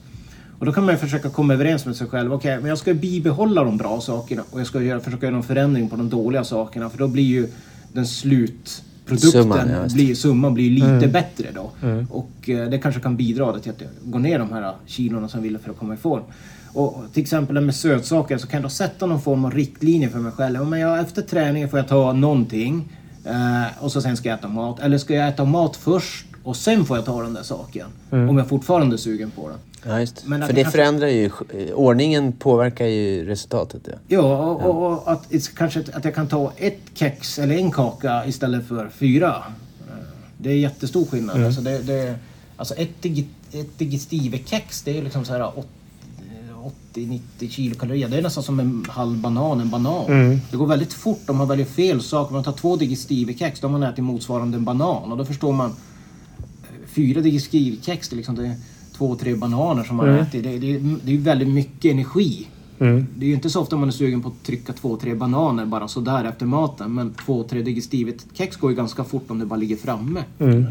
Och 0.65 0.67
då 0.67 0.73
kan 0.73 0.85
man 0.85 0.95
ju 0.95 0.99
försöka 0.99 1.31
komma 1.31 1.55
överens 1.55 1.87
med 1.87 1.97
sig 1.97 2.07
själv. 2.07 2.33
Okej, 2.33 2.57
men 2.61 2.69
jag 2.69 2.79
ska 2.79 2.95
bibehålla 2.95 3.65
de 3.65 3.77
bra 3.77 4.01
sakerna 4.01 4.43
och 4.51 4.61
jag 4.61 4.67
ska 4.67 4.83
göra, 4.83 5.01
försöka 5.01 5.27
göra 5.27 5.35
någon 5.35 5.43
förändring 5.43 5.89
på 5.89 5.97
de 5.97 6.09
dåliga 6.09 6.45
sakerna. 6.45 6.91
För 6.91 6.99
då 6.99 7.09
blir 7.09 7.23
ju 7.23 7.49
den 7.93 8.07
slutprodukten, 8.07 9.31
Summan, 9.31 9.71
ja, 9.71 9.95
blir, 9.95 10.15
summan 10.15 10.55
blir 10.55 10.71
lite 10.71 11.09
bättre 11.09 11.49
då. 11.55 11.71
Och 12.11 12.49
eh, 12.49 12.71
det 12.71 12.79
kanske 12.79 13.01
kan 13.01 13.17
bidra 13.17 13.59
till 13.59 13.71
att 13.71 13.81
jag 13.81 13.91
går 14.05 14.19
ner 14.19 14.39
de 14.39 14.53
här 14.53 14.73
kilorna 14.87 15.29
som 15.29 15.39
jag 15.41 15.43
ville 15.43 15.59
för 15.59 15.71
att 15.71 15.79
komma 15.79 15.95
i 15.95 15.97
form. 15.97 16.23
Och 16.73 17.05
till 17.13 17.23
exempel 17.23 17.61
med 17.61 17.75
sötsaker 17.75 18.39
så 18.39 18.47
kan 18.47 18.57
jag 18.57 18.65
då 18.65 18.69
sätta 18.69 19.07
någon 19.07 19.23
form 19.23 19.45
av 19.45 19.51
riktlinje 19.55 20.09
för 20.09 20.19
mig 20.19 20.33
själv. 20.33 20.67
Men 20.67 20.81
jag, 20.81 21.01
efter 21.01 21.23
träningen 21.23 21.69
får 21.69 21.79
jag 21.79 21.89
ta 21.89 22.13
någonting 22.13 22.93
eh, 23.25 23.85
och 23.85 23.93
så 23.93 24.01
sen 24.01 24.17
ska 24.17 24.29
jag 24.29 24.39
äta 24.39 24.49
mat. 24.49 24.81
Eller 24.81 24.99
ska 24.99 25.15
jag 25.15 25.29
äta 25.29 25.45
mat 25.45 25.77
först 25.77 26.27
och 26.43 26.57
sen 26.57 26.85
får 26.85 26.97
jag 26.97 27.07
ta 27.07 27.23
den 27.23 27.35
där 27.35 27.43
saken. 27.43 27.87
Om 28.11 28.39
jag 28.39 28.49
fortfarande 28.49 28.97
är 28.97 28.99
sugen 28.99 29.31
på 29.31 29.49
den. 29.49 29.59
Ja, 29.87 30.01
just. 30.01 30.27
Men 30.27 30.41
För 30.41 30.49
det 30.49 30.53
det 30.55 30.63
kanske- 30.63 30.79
förändrar 30.79 31.09
ju... 31.09 31.31
Ordningen 31.75 32.33
påverkar 32.33 32.87
ju 32.87 33.25
resultatet. 33.27 33.83
Ja. 33.87 33.95
Ja, 34.09 34.21
och, 34.45 34.65
och, 34.65 34.93
och 35.07 35.13
att, 35.13 35.29
kanske 35.57 35.81
att- 35.81 36.05
jag 36.05 36.15
kan 36.15 36.29
ta 36.29 36.53
ett 36.57 36.81
kex 36.95 37.39
eller 37.39 37.57
en 37.57 37.71
kaka 37.71 38.27
istället 38.27 38.69
för 38.69 38.89
fyra. 38.89 39.29
Eh, 39.89 39.95
Det 40.39 40.51
är 40.51 40.57
jättestor 40.57 41.05
skillnad. 41.05 41.45
Alltså, 41.45 41.61
det, 41.61 41.79
det, 41.79 42.15
alltså 42.57 42.75
ett, 42.75 43.03
digestivekex 43.79 44.83
det 44.83 44.99
är 44.99 45.03
liksom 45.03 45.25
så 45.25 45.33
här 45.33 45.59
åt- 45.59 45.69
80-90 46.95 47.49
kilokalorier. 47.51 48.09
Det 48.09 48.19
är 48.19 48.23
nästan 48.23 48.43
som 48.45 48.61
en 48.61 48.85
halv 48.89 49.19
banan, 49.19 49.61
en 49.61 49.71
banan. 49.71 50.41
Det 50.51 50.57
går 50.57 50.67
väldigt 50.67 50.93
fort 50.93 51.31
om 51.31 51.37
man 51.37 51.49
väljer 51.49 51.67
fel 51.67 52.03
sak. 52.03 52.29
Om 52.29 52.35
man 52.35 52.45
tar 52.45 52.53
två 52.53 52.77
digestivekex 52.77 53.61
då 53.61 53.69
har 53.69 53.73
man 53.79 53.83
ätit 53.83 54.05
motsvarande 54.05 54.57
en 54.57 54.65
banan. 54.65 55.13
Och 55.13 55.19
då 55.19 55.25
förstår 55.25 55.53
man 55.53 55.77
fyra 56.87 57.21
digestivkex, 57.21 58.09
det 58.09 58.15
är 58.15 58.17
liksom 58.17 58.35
det 58.35 58.57
två, 58.97 59.15
tre 59.15 59.35
bananer 59.35 59.85
som 59.85 59.97
man 59.97 60.09
har 60.09 60.15
ätit. 60.19 60.45
Det, 60.45 60.59
det, 60.59 60.79
det 60.79 61.11
är 61.13 61.17
ju 61.17 61.21
väldigt 61.21 61.49
mycket 61.49 61.93
energi. 61.93 62.49
Det 63.17 63.25
är 63.27 63.29
ju 63.29 63.35
inte 63.35 63.51
så 63.51 63.61
ofta 63.61 63.77
man 63.77 63.89
är 63.89 63.93
sugen 63.93 64.23
på 64.23 64.29
att 64.29 64.43
trycka 64.43 64.73
två, 64.73 64.97
tre 64.97 65.15
bananer 65.15 65.67
bara 65.67 65.89
sådär 65.89 66.25
efter 66.25 66.47
maten. 66.47 66.95
Men 66.95 67.15
två, 67.27 67.43
tre 67.43 67.63
digestivet-kex 67.63 68.57
går 68.61 68.71
ju 68.71 68.77
ganska 68.77 69.05
fort 69.05 69.31
om 69.31 69.39
det 69.39 69.47
bara 69.47 69.57
ligger 69.57 69.77
framme. 69.77 70.25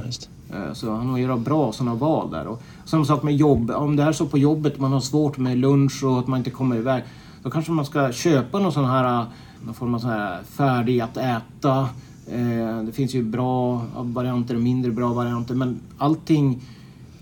Just. 0.06 0.30
Eh, 0.53 0.74
Så 0.74 0.92
han 0.92 1.10
har 1.10 1.18
göra 1.18 1.38
bra 1.38 1.72
sådana 1.72 1.96
val 1.96 2.32
där. 2.32 2.48
Och 2.48 2.62
samma 2.86 3.06
sak 3.06 3.24
med 3.24 3.36
jobb. 3.36 3.72
Om 3.72 3.96
det 3.96 4.03
är 4.03 4.12
så 4.12 4.25
på 4.25 4.38
jobbet 4.38 4.80
man 4.80 4.92
har 4.94 5.00
svårt 5.00 5.38
med 5.38 5.58
lunch 5.58 6.03
och 6.03 6.20
att 6.20 6.27
man 6.27 6.38
inte 6.38 6.50
kommer 6.50 6.75
iväg. 6.75 7.03
Då 7.44 7.50
kanske 7.50 7.72
man 7.72 7.86
ska 7.86 8.12
köpa 8.12 8.59
någon 8.59 8.72
sån 8.72 8.86
här, 8.86 9.25
någon 9.66 9.74
form 9.74 9.96
av 9.96 10.00
sån 10.00 10.09
här 10.09 10.40
färdig 10.44 11.00
att 11.00 11.18
äta. 11.18 11.79
Eh, 12.27 12.83
Det 12.86 12.92
finns 12.94 13.14
ju 13.16 13.24
bra 13.24 13.81
varianter 13.96 14.55
och 14.55 14.62
mindre 14.62 14.92
bra 14.92 15.14
varianter. 15.14 15.55
Men 15.55 15.79
allting. 15.98 16.62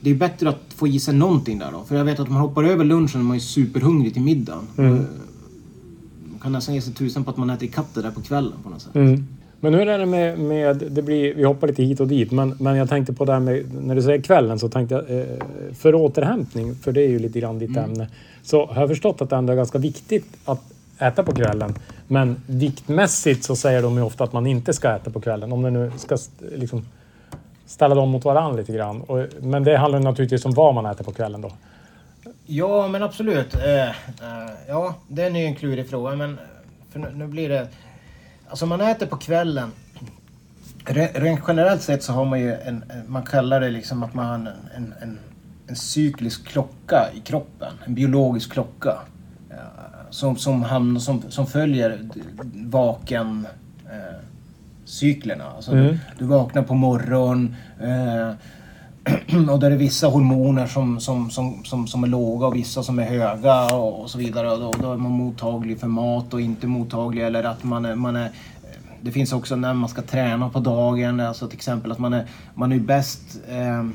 Det 0.01 0.09
är 0.09 0.15
bättre 0.15 0.49
att 0.49 0.59
få 0.75 0.87
i 0.87 0.99
sig 0.99 1.13
någonting 1.13 1.59
där 1.59 1.71
då. 1.71 1.83
För 1.83 1.95
jag 1.95 2.05
vet 2.05 2.19
att 2.19 2.27
om 2.27 2.33
man 2.33 2.41
hoppar 2.41 2.63
över 2.63 2.85
lunchen 2.85 3.21
är 3.21 3.25
man 3.25 3.37
ju 3.37 3.41
superhungrig 3.41 4.13
till 4.13 4.21
middagen. 4.21 4.67
Eh, 4.77 4.83
Man 4.83 6.39
kan 6.41 6.51
nästan 6.51 6.75
ge 6.75 6.81
sig 6.81 6.93
tusen 6.93 7.23
på 7.23 7.29
att 7.31 7.37
man 7.37 7.49
äter 7.49 7.63
ikapp 7.67 7.93
det 7.93 8.01
där 8.01 8.11
på 8.11 8.21
kvällen 8.21 8.53
på 8.63 8.69
något 8.69 8.81
sätt. 8.81 8.95
Mm. 8.95 9.27
Men 9.59 9.73
hur 9.73 9.87
är 9.87 9.99
det 9.99 10.05
med, 10.05 10.39
med 10.39 10.77
det 10.91 11.01
blir, 11.01 11.33
vi 11.35 11.43
hoppar 11.43 11.67
lite 11.67 11.83
hit 11.83 11.99
och 11.99 12.07
dit, 12.07 12.31
men, 12.31 12.55
men 12.59 12.75
jag 12.75 12.89
tänkte 12.89 13.13
på 13.13 13.25
det 13.25 13.33
här 13.33 13.39
med, 13.39 13.83
när 13.83 13.95
du 13.95 14.01
säger 14.01 14.21
kvällen 14.21 14.59
så 14.59 14.69
tänkte 14.69 14.95
jag, 14.95 15.19
eh, 15.19 15.25
för 15.73 15.95
återhämtning, 15.95 16.75
för 16.75 16.91
det 16.91 17.01
är 17.01 17.07
ju 17.09 17.19
lite 17.19 17.39
grann 17.39 17.59
ditt 17.59 17.77
ämne, 17.77 18.07
så 18.43 18.65
har 18.65 18.81
jag 18.81 18.89
förstått 18.89 19.21
att 19.21 19.29
det 19.29 19.35
ändå 19.35 19.53
är 19.53 19.57
ganska 19.57 19.77
viktigt 19.77 20.25
att 20.45 20.61
äta 20.97 21.23
på 21.23 21.31
kvällen. 21.31 21.73
Men 22.07 22.35
viktmässigt 22.47 23.43
så 23.43 23.55
säger 23.55 23.81
de 23.81 23.95
ju 23.95 24.01
ofta 24.01 24.23
att 24.23 24.33
man 24.33 24.47
inte 24.47 24.73
ska 24.73 24.95
äta 24.95 25.11
på 25.11 25.21
kvällen, 25.21 25.51
om 25.51 25.61
det 25.61 25.71
nu 25.71 25.91
ska 25.97 26.17
liksom 26.55 26.85
ställa 27.71 27.95
dem 27.95 28.09
mot 28.09 28.25
varandra 28.25 28.57
lite 28.57 28.73
grann. 28.73 29.01
Och, 29.01 29.25
men 29.41 29.63
det 29.63 29.77
handlar 29.77 29.99
naturligtvis 29.99 30.45
om 30.45 30.51
vad 30.53 30.75
man 30.75 30.85
äter 30.85 31.03
på 31.03 31.11
kvällen 31.11 31.41
då. 31.41 31.51
Ja, 32.45 32.87
men 32.87 33.03
absolut. 33.03 33.55
Eh, 33.55 33.87
eh, 33.89 33.93
ja, 34.67 34.95
det 35.07 35.23
är 35.23 35.29
ju 35.29 35.45
en 35.45 35.55
klurig 35.55 35.89
fråga, 35.89 36.15
men 36.15 36.33
eh, 36.33 36.39
för 36.91 36.99
nu, 36.99 37.07
nu 37.15 37.27
blir 37.27 37.49
det... 37.49 37.67
Alltså 38.49 38.65
man 38.65 38.81
äter 38.81 39.05
på 39.05 39.17
kvällen. 39.17 39.71
Re- 40.85 41.19
Rent 41.19 41.39
generellt 41.47 41.81
sett 41.81 42.03
så 42.03 42.13
har 42.13 42.25
man 42.25 42.39
ju 42.39 42.53
en, 42.53 42.83
man 43.07 43.23
kallar 43.23 43.59
det 43.61 43.69
liksom 43.69 44.03
att 44.03 44.13
man 44.13 44.25
har 44.25 44.33
en, 44.35 44.47
en, 44.75 44.93
en, 45.01 45.19
en 45.67 45.75
cyklisk 45.75 46.47
klocka 46.47 47.09
i 47.15 47.19
kroppen. 47.19 47.73
En 47.85 47.93
biologisk 47.93 48.51
klocka. 48.51 48.95
eh, 49.49 49.55
Som, 50.09 50.35
som, 50.37 50.63
hamnar, 50.63 50.99
som, 50.99 51.21
som 51.29 51.47
följer 51.47 51.99
vaken 52.53 53.47
cyklerna. 54.85 55.45
Alltså 55.55 55.71
du, 55.71 55.99
du 56.19 56.25
vaknar 56.25 56.63
på 56.63 56.73
morgonen 56.73 57.55
eh, 57.79 58.31
och 59.49 59.59
där 59.59 59.71
är 59.71 59.77
vissa 59.77 60.07
hormoner 60.07 60.67
som, 60.67 60.99
som, 60.99 61.29
som, 61.29 61.63
som, 61.63 61.87
som 61.87 62.03
är 62.03 62.07
låga 62.07 62.47
och 62.47 62.55
vissa 62.55 62.83
som 62.83 62.99
är 62.99 63.05
höga 63.05 63.75
och, 63.75 64.01
och 64.01 64.09
så 64.09 64.17
vidare. 64.17 64.51
Och 64.51 64.59
då, 64.59 64.73
då 64.81 64.93
är 64.93 64.97
man 64.97 65.11
mottaglig 65.11 65.79
för 65.79 65.87
mat 65.87 66.33
och 66.33 66.41
inte 66.41 66.67
mottaglig. 66.67 67.23
Eller 67.23 67.43
att 67.43 67.63
man 67.63 67.85
är, 67.85 67.95
man 67.95 68.15
är 68.15 68.29
det 69.01 69.11
finns 69.11 69.33
också 69.33 69.55
när 69.55 69.73
man 69.73 69.89
ska 69.89 70.01
träna 70.01 70.49
på 70.49 70.59
dagen, 70.59 71.19
alltså 71.19 71.47
till 71.47 71.57
exempel 71.57 71.91
att 71.91 71.99
man 71.99 72.13
är, 72.13 72.25
man 72.53 72.71
är 72.71 72.79
bäst 72.79 73.39
eh, 73.49 73.79
eh, 73.79 73.85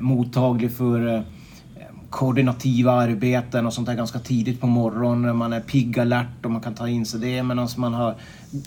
mottaglig 0.00 0.72
för 0.72 1.14
eh, 1.14 1.20
koordinativa 2.10 2.92
arbeten 2.92 3.66
och 3.66 3.72
sånt 3.72 3.86
där 3.86 3.94
ganska 3.94 4.18
tidigt 4.18 4.60
på 4.60 4.66
morgonen. 4.66 5.36
Man 5.36 5.52
är 5.52 5.60
pigg, 5.60 5.98
alert 5.98 6.44
och 6.44 6.50
man 6.50 6.60
kan 6.60 6.74
ta 6.74 6.88
in 6.88 7.06
sig 7.06 7.20
det. 7.20 7.42
Medan 7.42 7.68
man 7.76 7.94
har 7.94 8.14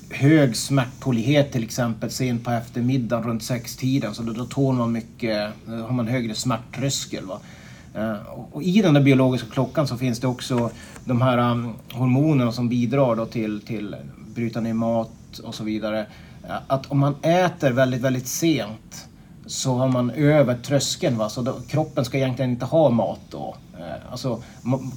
hög 0.10 0.56
smärttålighet 0.56 1.52
till 1.52 1.64
exempel 1.64 2.10
sent 2.12 2.44
på 2.44 2.52
eftermiddagen 2.52 3.24
runt 3.30 3.44
sextiden. 3.44 4.16
Så 4.16 4.24
då, 4.24 4.34
då 4.34 4.46
tål 4.46 4.76
man 4.76 4.92
mycket, 4.92 5.50
då 5.66 5.76
har 5.76 5.92
man 5.92 6.08
högre 6.08 6.36
smärttröskel. 6.36 7.26
Va? 7.26 7.40
Eh, 7.96 8.14
och- 8.52 8.64
i 8.64 8.82
den 8.82 8.94
där 8.94 9.02
biologiska 9.02 9.48
klockan 9.52 9.88
så 9.88 9.98
finns 9.98 10.20
det 10.20 10.28
också 10.28 10.72
de 11.06 11.22
här 11.22 11.52
um, 11.52 11.74
hormonerna 11.92 12.52
som 12.52 12.70
bidrar 12.70 13.16
då 13.16 13.26
till, 13.26 13.62
till 13.62 13.96
bryta 14.36 14.62
ner 14.62 14.74
mat 14.74 15.40
och 15.44 15.56
så 15.56 15.64
vidare. 15.64 16.06
Eh, 16.48 16.56
att 16.68 16.92
om 16.92 17.00
man 17.00 17.16
äter 17.22 17.72
väldigt, 17.72 18.02
väldigt 18.02 18.28
sent 18.28 19.08
så 19.50 19.74
har 19.76 19.88
man 19.88 20.12
över 20.12 20.56
tröskeln. 20.56 21.18
Va? 21.18 21.30
Så 21.30 21.42
då, 21.42 21.56
kroppen 21.68 22.06
ska 22.06 22.18
egentligen 22.18 22.52
inte 22.52 22.66
ha 22.66 22.90
mat 22.90 23.20
då. 23.30 23.56
Eh, 23.80 24.12
Alltså, 24.12 24.42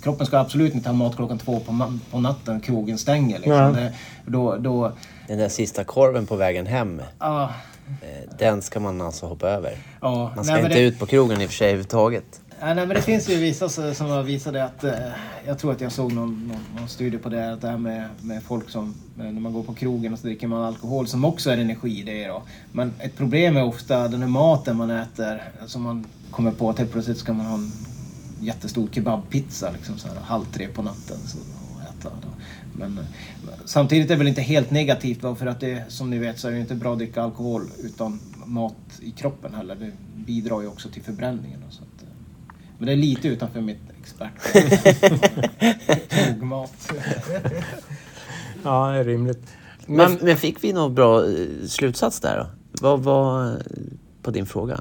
kroppen 0.02 0.26
ska 0.26 0.38
absolut 0.38 0.74
inte 0.74 0.88
ha 0.88 0.94
mat 0.96 1.16
klockan 1.16 1.38
två 1.38 1.60
på, 1.60 1.98
på 2.10 2.20
natten, 2.20 2.60
krogen 2.60 2.98
stänger. 2.98 3.38
Liksom. 3.38 3.72
Nej. 3.72 3.82
Det, 4.24 4.30
då, 4.32 4.56
då, 4.56 4.92
Den 5.28 5.38
där 5.38 5.48
sista 5.48 5.84
korven 5.84 6.26
på 6.26 6.36
vägen 6.36 6.66
hem, 6.66 7.02
ah, 7.18 7.48
den 8.38 8.62
ska 8.62 8.80
man 8.80 9.00
alltså 9.00 9.26
hoppa 9.26 9.48
över. 9.48 9.76
ja. 10.00 10.32
Man 10.36 10.44
ska 10.44 10.54
Nej, 10.54 10.62
inte 10.64 10.74
det- 10.74 10.80
ut 10.80 10.98
på 10.98 11.06
krogen 11.06 11.40
i 11.40 11.44
och 11.46 11.48
för 11.48 11.56
sig 11.56 11.66
överhuvudtaget. 11.66 12.40
Ja, 12.64 12.74
nej, 12.74 12.86
men 12.86 12.96
det 12.96 13.02
finns 13.02 13.28
ju 13.28 13.36
vissa 13.36 13.68
som 13.68 14.06
har 14.06 14.22
visat 14.22 14.52
det 14.52 14.64
att... 14.64 14.84
Eh, 14.84 14.92
jag 15.46 15.58
tror 15.58 15.72
att 15.72 15.80
jag 15.80 15.92
såg 15.92 16.12
någon, 16.12 16.48
någon, 16.48 16.80
någon 16.80 16.88
studie 16.88 17.18
på 17.18 17.28
det, 17.28 17.52
att 17.52 17.60
det 17.60 17.68
här 17.68 17.78
med, 17.78 18.08
med 18.20 18.42
folk 18.42 18.70
som... 18.70 18.94
Eh, 19.18 19.24
när 19.24 19.40
man 19.40 19.52
går 19.52 19.62
på 19.62 19.74
krogen 19.74 20.12
och 20.12 20.18
så 20.18 20.26
dricker 20.26 20.46
man 20.46 20.62
alkohol 20.62 21.06
som 21.06 21.24
också 21.24 21.50
är 21.50 21.58
energi 21.58 22.00
i 22.00 22.02
det 22.02 22.28
då. 22.28 22.42
Men 22.72 22.92
ett 22.98 23.16
problem 23.16 23.56
är 23.56 23.64
ofta 23.64 24.08
den 24.08 24.20
här 24.20 24.28
maten 24.28 24.76
man 24.76 24.90
äter, 24.90 25.42
som 25.66 25.82
man 25.82 26.06
kommer 26.30 26.50
på 26.50 26.70
att 26.70 26.78
helt 26.78 26.92
plötsligt 26.92 27.18
ska 27.18 27.32
man 27.32 27.46
ha 27.46 27.54
en 27.54 27.72
jättestor 28.40 28.88
kebabpizza 28.92 29.70
liksom 29.70 29.98
så 29.98 30.08
här 30.08 30.16
halv 30.16 30.44
tre 30.44 30.68
på 30.68 30.82
natten. 30.82 31.16
Så, 31.26 31.38
och 31.38 31.82
äta 31.82 32.08
då. 32.22 32.28
Men 32.72 32.98
eh, 32.98 33.04
samtidigt 33.64 34.10
är 34.10 34.14
det 34.14 34.18
väl 34.18 34.28
inte 34.28 34.42
helt 34.42 34.70
negativt 34.70 35.20
för 35.20 35.46
att 35.46 35.60
det 35.60 35.84
som 35.88 36.10
ni 36.10 36.18
vet 36.18 36.38
så 36.38 36.48
är 36.48 36.52
det 36.52 36.60
inte 36.60 36.74
bra 36.74 36.92
att 36.92 36.98
dricka 36.98 37.22
alkohol 37.22 37.62
utan 37.84 38.20
mat 38.44 39.00
i 39.00 39.10
kroppen 39.10 39.54
heller. 39.54 39.74
Det 39.74 39.92
bidrar 40.26 40.60
ju 40.60 40.66
också 40.66 40.88
till 40.88 41.02
förbränningen. 41.02 41.62
och 41.68 41.72
Så 41.74 41.82
men 42.82 42.86
det 42.86 42.92
är 42.92 42.96
lite 42.96 43.28
utanför 43.28 43.60
mitt 43.60 43.80
expert. 44.00 44.32
Tågmat. 46.28 46.92
Ja, 48.64 48.88
det 48.92 48.98
är 48.98 49.04
rimligt. 49.04 49.46
Men, 49.86 50.18
men 50.22 50.36
fick 50.36 50.64
vi 50.64 50.72
någon 50.72 50.94
bra 50.94 51.24
eh, 51.26 51.32
slutsats 51.68 52.20
där 52.20 52.36
då? 52.38 52.46
Vad 52.80 53.00
var 53.00 53.46
eh, 53.50 53.52
på 54.22 54.30
din 54.30 54.46
fråga? 54.46 54.80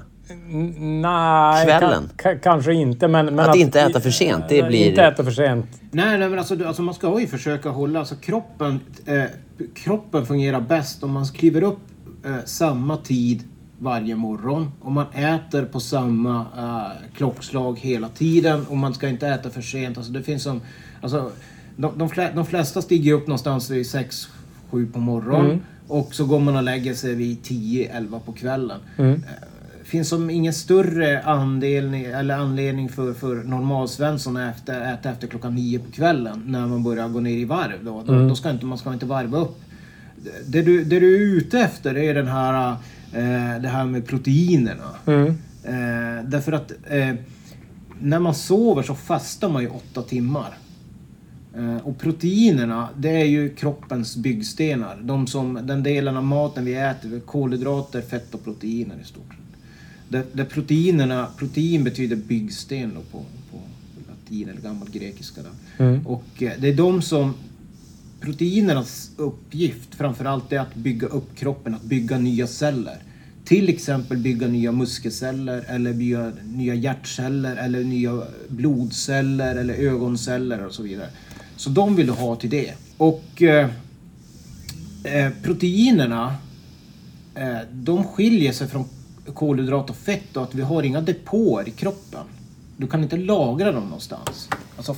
Nej, 0.78 1.66
Kvällen? 1.66 2.10
ka- 2.18 2.40
kanske 2.40 2.74
inte. 2.74 3.08
Men, 3.08 3.26
men 3.26 3.40
Att 3.50 3.56
inte 3.56 3.82
äta 3.82 4.00
för 4.02 4.10
sent, 4.12 4.44
det 4.50 4.64
blir- 4.64 4.90
Inte 4.90 5.04
äta 5.04 5.24
för 5.24 5.32
sent. 5.32 5.66
Nej, 5.92 6.18
nej 6.18 6.30
men 6.30 6.40
alltså, 6.40 6.68
alltså 6.68 6.82
man 6.82 6.94
ska 6.94 7.20
ju 7.20 7.28
försöka 7.28 7.70
hålla, 7.70 8.00
alltså 8.00 8.16
kroppen, 8.16 8.80
eh, 9.06 9.24
kroppen 9.74 10.26
fungerar 10.26 10.62
bäst 10.62 11.04
om 11.04 11.12
man 11.12 11.26
kliver 11.26 11.64
upp 11.64 11.80
eh, 12.26 12.36
samma 12.46 12.98
tid 12.98 13.44
varje 13.82 14.16
morgon. 14.16 14.72
Om 14.82 14.94
man 14.94 15.06
äter 15.14 15.66
på 15.66 15.80
samma 15.80 16.46
eh, 16.58 17.16
klockslag 17.18 17.80
hela 17.80 18.10
tiden 18.10 18.66
och 18.66 18.78
man 18.78 18.94
ska 18.94 19.10
inte 19.10 19.28
äta 19.28 19.50
för 19.50 19.62
sent. 19.62 19.98
Alltså 19.98 20.12
det 20.12 20.24
finns 20.24 20.44
som, 20.44 20.62
alltså, 21.02 21.32
de, 21.76 21.98
de, 21.98 22.10
flä, 22.10 22.32
de 22.36 22.46
flesta 22.46 22.82
stiger 22.82 23.14
upp 23.14 23.28
någonstans 23.28 23.70
vid 23.70 23.86
6-7 23.86 24.28
på 24.92 25.00
morgonen 25.00 25.62
och 25.88 26.16
så 26.16 26.26
går 26.26 26.40
man 26.40 26.56
och 26.56 26.64
lägger 26.64 26.94
sig 26.94 27.16
vid 27.16 27.42
10-11 27.42 28.20
på 28.20 28.32
kvällen. 28.32 28.80
Eh, 28.98 29.14
finns 29.84 30.10
som 30.10 30.30
ingen 30.30 30.54
större 30.54 31.22
anledning, 31.22 32.04
eller 32.04 32.38
anledning 32.38 32.90
för, 32.90 33.14
för 33.14 33.36
normalsvensson 33.36 34.38
att 34.38 34.58
efter, 34.58 34.94
äta 34.94 35.10
efter 35.10 35.28
klockan 35.28 35.56
nio 35.56 35.80
på 35.80 35.92
kvällen 35.92 36.44
när 36.46 36.68
man 36.68 36.84
börjar 36.84 37.10
gå 37.10 37.20
ner 37.20 37.38
i 37.38 37.46
varv. 37.46 37.86
Då, 37.86 38.04
då, 38.06 38.28
då 38.28 38.36
ska 38.36 38.50
inte, 38.50 38.66
man 38.66 38.78
ska 38.78 38.94
inte 38.94 39.06
varva 39.06 39.38
upp. 39.38 39.62
Det 40.46 40.62
du, 40.62 40.84
det 40.84 41.00
du 41.00 41.16
är 41.16 41.38
ute 41.38 41.60
efter 41.60 41.98
är 41.98 42.14
den 42.14 42.28
här, 42.28 42.76
det 43.62 43.68
här 43.68 43.86
med 43.86 44.08
proteinerna. 44.08 44.96
Eh, 45.64 46.26
därför 46.26 46.52
att 46.52 46.72
eh, 46.90 47.16
när 48.02 48.20
man 48.20 48.36
sover 48.36 48.84
så 48.84 48.96
fastar 48.96 49.50
man 49.50 49.62
ju 49.62 49.70
åtta 49.70 50.02
timmar. 50.02 50.58
Eh, 51.58 51.78
Och 51.78 51.98
proteinerna, 52.00 52.90
det 52.98 53.10
är 53.10 53.26
ju 53.26 53.50
kroppens 53.56 54.16
byggstenar. 54.16 55.00
De 55.04 55.28
som, 55.28 55.60
den 55.64 55.84
delen 55.84 56.18
av 56.18 56.24
maten 56.24 56.66
vi 56.66 56.74
äter, 56.76 57.20
kolhydrater, 57.20 58.02
fett 58.02 58.34
och 58.34 58.44
proteiner 58.44 58.96
i 59.02 59.06
stort 59.06 59.24
sett. 59.30 59.38
Där, 60.34 60.46
proteinerna, 60.46 61.28
protein 61.38 61.84
betyder 61.84 62.16
byggsten 62.16 62.92
då 62.96 63.02
på, 63.18 63.26
på 63.52 63.58
latin 64.10 64.50
eller 64.50 64.62
gammal 64.62 64.90
grekiska. 64.90 65.42
Då. 65.42 65.84
Och 66.06 66.44
eh, 66.44 66.52
det 66.60 66.68
är 66.70 66.74
de 66.76 67.02
som, 67.02 67.34
proteinernas 68.22 69.12
uppgift 69.18 69.96
framförallt 69.96 70.52
är 70.52 70.60
att 70.60 70.76
bygga 70.76 71.08
upp 71.08 71.36
kroppen, 71.36 71.76
att 71.76 71.84
bygga 71.84 72.18
nya 72.18 72.48
celler. 72.48 72.98
Till 73.46 73.70
exempel 73.70 74.18
bygga 74.18 74.48
nya 74.48 74.72
muskelceller 74.72 75.66
eller 75.68 75.94
bygga 75.94 76.32
nya 76.44 76.74
hjärtceller 76.76 77.56
eller 77.56 77.84
nya 77.84 78.24
blodceller 78.48 79.56
eller 79.56 79.74
ögonceller 79.74 80.66
och 80.66 80.74
så 80.74 80.84
vidare. 80.84 81.10
Så 81.56 81.70
de 81.70 81.96
vill 81.96 82.08
du 82.08 82.14
ha 82.14 82.36
till 82.36 82.50
det. 82.50 82.74
Och 82.98 83.42
eh, 83.42 83.70
eh 85.04 85.32
proteinerna 85.44 86.36
eh, 87.36 87.58
de 87.72 88.04
skiljer 88.04 88.52
sig 88.52 88.68
från 88.68 88.86
kolhydrat 89.34 89.90
och 89.90 89.96
fett 89.96 90.38
och 90.38 90.44
att 90.44 90.56
vi 90.56 90.62
har 90.62 90.84
inga 90.84 91.02
depåer 91.02 91.68
i 91.68 91.72
kroppen. 91.72 92.26
Du 92.78 92.88
kan 92.88 93.04
inte 93.04 93.18
lagra 93.18 93.72
dem 93.72 93.84
någonstans. 93.84 94.50
Alltså, 94.78 94.96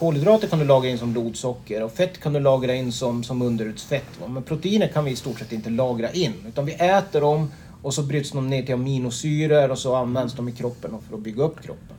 kolhydrater 0.00 0.48
kan 0.48 0.58
du 0.58 0.64
lagra 0.64 0.90
in 0.90 0.98
som 0.98 1.12
blodsocker 1.12 1.82
och 1.82 1.92
fett 1.92 2.20
kan 2.20 2.32
du 2.32 2.40
lagra 2.40 2.74
in 2.74 2.92
som, 2.92 3.24
som 3.24 3.42
underutsfett. 3.42 4.06
Men 4.28 4.42
proteiner 4.42 4.88
kan 4.88 5.04
vi 5.04 5.10
i 5.10 5.16
stort 5.16 5.38
sett 5.38 5.52
inte 5.52 5.70
lagra 5.70 6.10
in. 6.10 6.32
Utan 6.48 6.66
vi 6.66 6.72
äter 6.72 7.20
dem 7.20 7.50
och 7.82 7.94
så 7.94 8.02
bryts 8.02 8.30
de 8.30 8.50
ner 8.50 8.62
till 8.62 8.74
aminosyror 8.74 9.70
och 9.70 9.78
så 9.78 9.94
används 9.94 10.34
de 10.34 10.48
i 10.48 10.52
kroppen 10.52 10.90
för 11.08 11.16
att 11.16 11.22
bygga 11.22 11.42
upp 11.42 11.62
kroppen. 11.62 11.96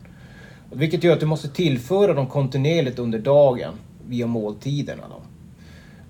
Vilket 0.72 1.04
gör 1.04 1.12
att 1.12 1.20
du 1.20 1.26
måste 1.26 1.48
tillföra 1.48 2.14
dem 2.14 2.26
kontinuerligt 2.26 2.98
under 2.98 3.18
dagen 3.18 3.74
via 4.08 4.26
måltiderna. 4.26 5.02
Då. 5.08 5.22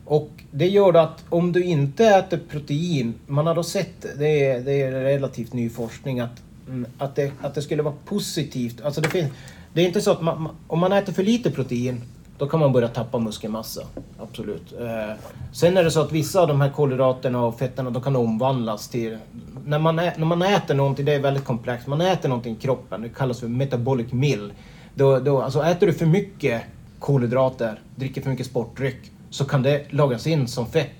Och 0.04 0.30
det 0.50 0.68
gör 0.68 0.94
att 0.94 1.24
om 1.28 1.52
du 1.52 1.64
inte 1.64 2.06
äter 2.06 2.40
protein, 2.48 3.14
man 3.26 3.46
har 3.46 3.54
då 3.54 3.62
sett, 3.62 4.18
det 4.18 4.46
är, 4.46 4.60
det 4.60 4.82
är 4.82 4.90
relativt 4.90 5.52
ny 5.52 5.68
forskning, 5.68 6.20
att, 6.20 6.42
mm, 6.68 6.86
att, 6.98 7.16
det, 7.16 7.32
att 7.40 7.54
det 7.54 7.62
skulle 7.62 7.82
vara 7.82 7.94
positivt. 8.04 8.80
Alltså 8.80 9.00
det, 9.00 9.08
finns, 9.08 9.30
det 9.74 9.80
är 9.80 9.86
inte 9.86 10.00
så 10.00 10.10
att 10.10 10.22
man, 10.22 10.48
om 10.66 10.78
man 10.78 10.92
äter 10.92 11.12
för 11.12 11.22
lite 11.22 11.50
protein, 11.50 12.00
då 12.38 12.48
kan 12.48 12.60
man 12.60 12.72
börja 12.72 12.88
tappa 12.88 13.18
muskelmassa. 13.18 13.82
Absolut. 14.18 14.72
Eh, 14.80 15.16
sen 15.52 15.76
är 15.76 15.84
det 15.84 15.90
så 15.90 16.00
att 16.00 16.12
vissa 16.12 16.40
av 16.40 16.48
de 16.48 16.60
här 16.60 16.70
kolhydraterna 16.70 17.44
och 17.44 17.58
fetterna, 17.58 17.90
de 17.90 18.02
kan 18.02 18.16
omvandlas 18.16 18.88
till... 18.88 19.18
När 19.66 19.78
man, 19.78 19.98
ä, 19.98 20.14
när 20.16 20.26
man 20.26 20.42
äter 20.42 20.74
någonting, 20.74 21.04
det 21.04 21.14
är 21.14 21.20
väldigt 21.20 21.44
komplext, 21.44 21.86
man 21.86 22.00
äter 22.00 22.28
någonting 22.28 22.56
i 22.56 22.60
kroppen, 22.60 23.02
det 23.02 23.08
kallas 23.08 23.40
för 23.40 23.48
metabolic 23.48 24.12
mill. 24.12 24.52
Då, 24.94 25.18
då, 25.18 25.42
alltså 25.42 25.62
äter 25.62 25.86
du 25.86 25.92
för 25.92 26.06
mycket 26.06 26.62
kolhydrater, 26.98 27.80
dricker 27.96 28.22
för 28.22 28.30
mycket 28.30 28.46
sportdryck, 28.46 29.10
så 29.30 29.44
kan 29.44 29.62
det 29.62 29.92
lagras 29.92 30.26
in 30.26 30.48
som 30.48 30.66
fett, 30.66 30.90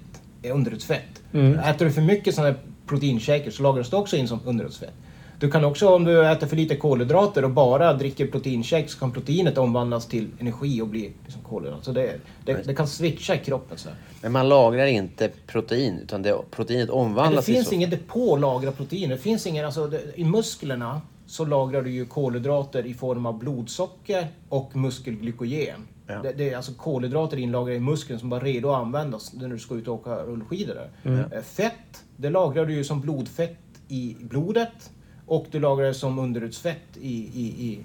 eh, 0.42 0.54
underutsfett. 0.54 1.22
Äter 1.64 1.84
du 1.84 1.92
för 1.92 2.02
mycket 2.02 2.34
sådana 2.34 2.52
här 2.52 2.58
proteinshakers 2.86 3.56
så 3.56 3.62
lagras 3.62 3.90
det 3.90 3.96
också 3.96 4.16
in 4.16 4.28
som 4.28 4.40
underutsfett. 4.44 4.92
Du 5.42 5.50
kan 5.50 5.64
också, 5.64 5.88
om 5.88 6.04
du 6.04 6.30
äter 6.30 6.46
för 6.46 6.56
lite 6.56 6.76
kolhydrater 6.76 7.44
och 7.44 7.50
bara 7.50 7.92
dricker 7.92 8.26
proteinshake 8.26 8.88
så 8.88 8.98
kan 8.98 9.12
proteinet 9.12 9.58
omvandlas 9.58 10.06
till 10.06 10.28
energi 10.38 10.80
och 10.82 10.88
bli 10.88 11.12
liksom 11.22 11.42
kolhydrat. 11.42 11.84
Så 11.84 11.92
det, 11.92 12.20
det, 12.44 12.66
det 12.66 12.74
kan 12.74 12.86
switcha 12.86 13.34
i 13.34 13.38
kroppen. 13.38 13.78
Så. 13.78 13.88
Men 14.22 14.32
man 14.32 14.48
lagrar 14.48 14.86
inte 14.86 15.30
protein, 15.46 15.98
utan 16.02 16.22
det, 16.22 16.38
proteinet 16.50 16.88
Men 16.88 16.96
det 16.96 17.02
omvandlas 17.02 17.46
finns 17.46 17.72
ingen 17.72 17.90
depå 17.90 18.34
att 18.34 18.40
lagra 18.40 18.72
protein. 18.72 19.10
Det 19.10 19.18
finns 19.18 19.46
ingen, 19.46 19.66
alltså, 19.66 19.86
det, 19.86 20.00
I 20.14 20.24
musklerna 20.24 21.00
så 21.26 21.44
lagrar 21.44 21.82
du 21.82 21.90
ju 21.90 22.06
kolhydrater 22.06 22.86
i 22.86 22.94
form 22.94 23.26
av 23.26 23.38
blodsocker 23.38 24.26
och 24.48 24.76
muskelglykogen. 24.76 25.80
Ja. 26.06 26.22
Det, 26.22 26.32
det 26.32 26.50
är 26.50 26.56
alltså 26.56 26.72
kolhydrater 26.72 27.36
inlagrade 27.36 27.76
i 27.76 27.80
muskeln 27.80 28.18
som 28.18 28.28
bara 28.28 28.40
är 28.40 28.44
redo 28.44 28.70
att 28.70 28.78
användas 28.78 29.32
när 29.32 29.48
du 29.48 29.58
ska 29.58 29.74
ut 29.74 29.88
och 29.88 29.94
åka 29.94 30.14
rullskidor. 30.14 30.74
Där. 30.74 31.28
Eh, 31.32 31.42
Fett, 31.42 32.04
det 32.16 32.30
lagrar 32.30 32.66
du 32.66 32.74
ju 32.74 32.84
som 32.84 33.00
blodfett 33.00 33.58
i 33.88 34.16
blodet 34.20 34.90
och 35.32 35.46
du 35.50 35.60
lagrar 35.60 35.86
det 35.86 35.94
som 35.94 36.18
underutsfett 36.18 36.96
i, 37.00 37.14
i, 37.34 37.46
i, 37.58 37.78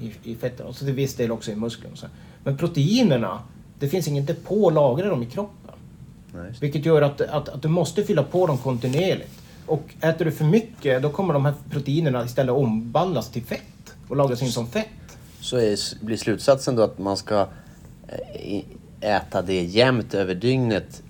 i, 0.00 0.30
i, 0.32 0.36
fetten. 0.36 0.66
Och 0.66 0.74
så 0.74 0.84
till 0.84 0.94
viss 0.94 1.14
del 1.14 1.32
också 1.32 1.50
i 1.50 1.56
så. 1.94 2.06
Men 2.44 2.56
proteinerna, 2.56 3.42
det 3.78 3.88
finns 3.88 4.08
ingen 4.08 4.26
depå 4.26 4.68
att 4.68 4.74
lagra 4.74 5.08
dem 5.08 5.22
i 5.22 5.26
kroppen. 5.26 5.74
Det. 6.32 6.54
Vilket 6.60 6.86
gör 6.86 7.02
att, 7.02 7.20
att, 7.20 7.48
att 7.48 7.62
du 7.62 7.68
måste 7.68 8.04
fylla 8.04 8.22
på 8.22 8.46
dem 8.46 8.58
kontinuerligt. 8.58 9.42
Och 9.66 9.94
äter 10.00 10.24
du 10.24 10.32
för 10.32 10.44
mycket, 10.44 11.02
då 11.02 11.10
kommer 11.10 11.34
de 11.34 11.44
här 11.44 11.54
proteinerna 11.70 12.24
istället 12.24 12.54
omvandlas 12.54 13.30
till 13.30 13.42
fett 13.42 13.94
och 14.08 14.16
lagras 14.16 14.42
in 14.42 14.52
som 14.52 14.66
fett. 14.66 14.88
Så 15.40 15.56
är, 15.56 16.04
blir 16.04 16.16
slutsatsen 16.16 16.76
då 16.76 16.82
att 16.82 16.98
man 16.98 17.16
ska 17.16 17.46
eh, 18.08 18.62
äta 19.00 19.42
det 19.42 19.62
jämnt 19.62 20.14
över 20.14 20.34
dygnet, 20.34 21.02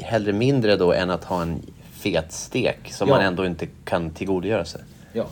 hellre 0.00 0.32
mindre 0.32 0.76
då 0.76 0.92
än 0.92 1.10
att 1.10 1.24
ha 1.24 1.42
en 1.42 1.62
fet 1.92 2.32
stek 2.32 2.92
som 2.92 3.08
Ja. 3.08 3.14
man 3.14 3.24
ändå 3.24 3.46
inte 3.46 3.66
kan 3.84 4.10
tillgodogöra 4.10 4.64
sig. 4.64 4.80
Ja, 5.12 5.26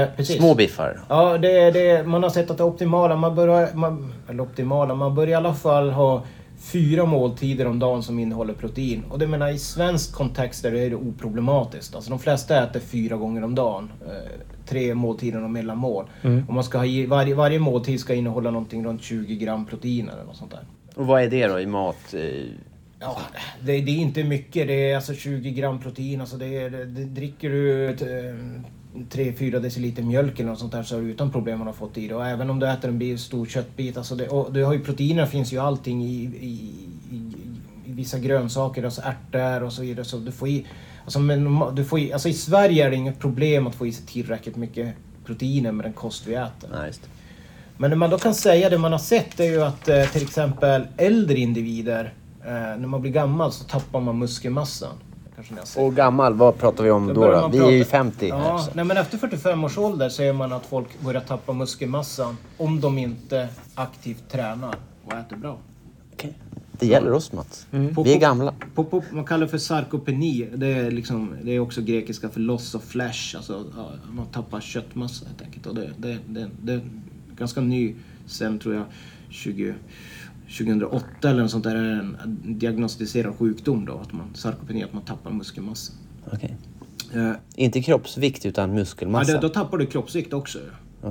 eh, 0.00 0.08
precis. 0.16 0.36
Små 0.38 0.54
biffar. 0.54 1.00
Ja, 1.08 1.38
det, 1.38 1.52
är- 1.60 1.72
det, 1.72 2.06
man 2.06 2.22
har 2.22 2.30
sett 2.30 2.50
att 2.50 2.58
det 2.58 2.64
optimala, 2.64 3.16
man 3.16 3.34
börjar, 3.34 3.68
man, 3.74 4.12
eller 4.28 4.42
optimala, 4.42 4.94
man 4.94 5.14
bör 5.14 5.28
i 5.28 5.34
alla 5.34 5.54
fall 5.54 5.90
ha 5.90 6.22
fyra 6.58 7.04
måltider 7.04 7.66
om 7.66 7.78
dagen 7.78 8.02
som 8.02 8.18
innehåller 8.18 8.54
protein. 8.54 9.04
Och 9.10 9.18
det 9.18 9.26
menar 9.26 9.48
i 9.48 9.58
svensk 9.58 10.12
kontext 10.14 10.64
är 10.64 10.70
det, 10.70 10.80
är 10.80 10.90
det 10.90 10.96
oproblematiskt. 10.96 11.94
Alltså 11.94 12.10
de 12.10 12.18
flesta 12.18 12.64
äter 12.64 12.80
fyra 12.80 13.16
gånger 13.16 13.44
om 13.44 13.54
dagen. 13.54 13.90
Eh, 14.06 14.40
tre 14.68 14.94
måltider 14.94 15.44
och 15.44 15.50
mellanmål. 15.50 16.04
Och 16.48 16.54
man 16.54 16.64
ska 16.64 16.78
ha, 16.78 16.86
i- 16.86 17.06
varje, 17.06 17.34
varje 17.34 17.58
måltid 17.58 18.00
ska 18.00 18.14
innehålla 18.14 18.50
någonting 18.50 18.86
runt 18.86 19.02
20 19.02 19.36
gram 19.36 19.66
protein 19.66 20.08
eller 20.08 20.24
något 20.24 20.36
sånt 20.36 20.50
där. 20.50 20.60
Och 20.94 21.06
vad 21.06 21.22
är 21.22 21.30
det 21.30 21.46
då 21.46 21.60
i 21.60 21.66
mat? 21.66 22.14
eh, 22.14 22.20
Ja, 23.00 23.16
det, 23.60 23.72
det 23.80 23.90
är 23.90 23.96
inte 23.96 24.24
mycket. 24.24 24.66
Det 24.68 24.90
är 24.90 24.96
alltså 24.96 25.14
20 25.14 25.50
gram 25.50 25.80
protein. 25.80 26.20
Alltså 26.20 26.36
det 26.36 26.56
är, 26.62 26.70
det, 26.70 26.84
det, 26.84 27.04
dricker 27.04 27.50
du 27.50 27.90
ett, 27.90 28.02
eh, 28.02 28.08
3-4 29.10 29.60
deciliter 29.60 30.02
mjölk 30.02 30.40
eller 30.40 30.50
något 30.50 30.58
sånt 30.58 30.72
där 30.72 30.82
så 30.82 30.96
är 30.96 31.02
det 31.02 31.08
utan 31.08 31.30
problem 31.30 31.58
man 31.58 31.66
har 31.66 31.74
fått 31.74 31.98
i 31.98 32.08
det. 32.08 32.14
Och 32.14 32.26
även 32.26 32.50
om 32.50 32.58
du 32.58 32.68
äter 32.70 32.88
en 32.88 33.18
stor 33.18 33.46
köttbit. 33.46 33.96
Alltså 33.96 34.14
det, 34.14 34.28
och 34.28 34.52
du 34.52 34.64
har 34.64 34.72
ju 34.72 34.84
proteiner 34.84 35.26
finns 35.26 35.52
ju 35.52 35.58
allting 35.58 36.04
i, 36.04 36.14
i, 36.40 36.74
i, 37.10 37.32
i 37.84 37.92
vissa 37.92 38.18
grönsaker, 38.18 38.82
alltså 38.82 39.02
ärtor 39.04 39.62
och 39.62 39.72
så 39.72 39.82
vidare. 39.82 40.04
Så 40.04 40.18
du 40.18 40.32
får 40.32 40.48
i, 40.48 40.66
alltså, 41.04 41.18
men, 41.18 41.60
du 41.74 41.84
får 41.84 41.98
i, 41.98 42.12
alltså 42.12 42.28
i 42.28 42.34
Sverige 42.34 42.86
är 42.86 42.90
det 42.90 42.96
inget 42.96 43.18
problem 43.18 43.66
att 43.66 43.74
få 43.74 43.86
i 43.86 43.92
sig 43.92 44.06
tillräckligt 44.06 44.56
mycket 44.56 44.94
proteiner 45.24 45.72
med 45.72 45.84
den 45.84 45.92
kost 45.92 46.26
vi 46.26 46.34
äter. 46.34 46.70
Nej. 46.72 46.92
Men 47.78 47.90
det 47.90 47.96
man 47.96 48.10
då 48.10 48.18
kan 48.18 48.34
säga, 48.34 48.70
det 48.70 48.78
man 48.78 48.92
har 48.92 48.98
sett 48.98 49.40
är 49.40 49.44
ju 49.44 49.62
att 49.62 49.88
eh, 49.88 50.04
till 50.04 50.22
exempel 50.22 50.86
äldre 50.96 51.38
individer, 51.38 52.12
eh, 52.44 52.52
när 52.52 52.86
man 52.86 53.00
blir 53.00 53.12
gammal 53.12 53.52
så 53.52 53.64
tappar 53.64 54.00
man 54.00 54.18
muskelmassan. 54.18 54.94
Kanske 55.36 55.54
ni 55.54 55.58
har 55.60 55.66
sett. 55.66 55.82
Och 55.82 55.94
gammal, 55.94 56.34
vad 56.34 56.58
pratar 56.58 56.84
vi 56.84 56.90
om 56.90 57.06
Då 57.06 57.14
då? 57.14 57.48
Vi 57.52 57.58
är 57.58 57.70
ju 57.70 57.78
prata- 57.84 57.90
50 57.90 58.30
här. 58.30 58.38
Ja, 58.38 58.58
så. 58.58 58.70
nej, 58.74 58.84
men 58.84 58.96
efter 58.96 59.18
45 59.18 59.64
års 59.64 59.78
ålder 59.78 60.08
ser 60.08 60.32
man 60.32 60.52
att 60.52 60.66
folk 60.66 61.00
börjar 61.00 61.20
tappa 61.20 61.52
muskelmassan 61.52 62.36
om 62.56 62.80
de 62.80 62.98
inte 62.98 63.48
aktivt 63.74 64.28
tränar 64.30 64.74
och 65.04 65.12
äter 65.12 65.36
bra. 65.36 65.58
Okej. 66.12 66.32
Det 66.78 66.86
gäller 66.86 67.12
oss 67.12 67.32
Mats. 67.32 67.66
På- 67.94 68.02
Vi 68.02 68.14
är 68.14 68.18
gamla. 68.20 68.54
På, 68.74 68.84
på, 68.84 69.02
man 69.12 69.24
kallar 69.24 69.46
det 69.46 69.50
för 69.50 69.58
sarkopeni. 69.58 70.48
Det 70.54 70.66
är, 70.66 70.90
liksom, 70.90 71.34
det 71.42 71.50
är 71.52 71.60
också 71.60 71.80
grekiska 71.82 72.28
för 72.28 72.40
loss 72.40 72.74
of 72.74 72.82
flesh. 72.84 73.36
Alltså 73.36 73.64
man 74.12 74.26
tappar 74.26 74.60
köttmassa 74.60 75.26
helt 75.26 75.42
enkelt. 75.42 75.66
Och 75.66 75.74
det, 75.74 75.90
det, 75.96 76.18
det, 76.28 76.50
det 76.62 76.80
ganska 77.38 77.60
ny 77.60 77.94
sen 78.26 78.58
tror 78.58 78.74
jag 78.74 78.84
20, 79.30 79.74
2008 80.48 81.30
eller 81.30 81.42
något 81.42 81.50
sånt 81.50 81.64
där 81.64 81.74
är 81.76 81.92
en 81.92 82.38
diagnostiserad 82.58 83.34
sjukdom 83.34 83.84
då, 83.84 83.98
att 83.98 84.12
man, 84.12 84.26
sarkopeni, 84.34 84.82
att 84.82 84.92
man 84.92 85.02
tappar 85.02 85.30
muskelmassa. 85.30 85.92
Okej. 86.32 86.56
Eh, 87.14 87.32
Inte 87.54 87.82
kroppsvikt 87.82 88.46
utan 88.46 88.70
Ja, 88.70 88.74
muskelmassa. 88.76 89.32
det, 89.32 89.38
då 89.38 89.48
tappar 89.48 89.78
du 89.78 89.86
kroppsvikt 89.86 90.32
också. 90.32 90.58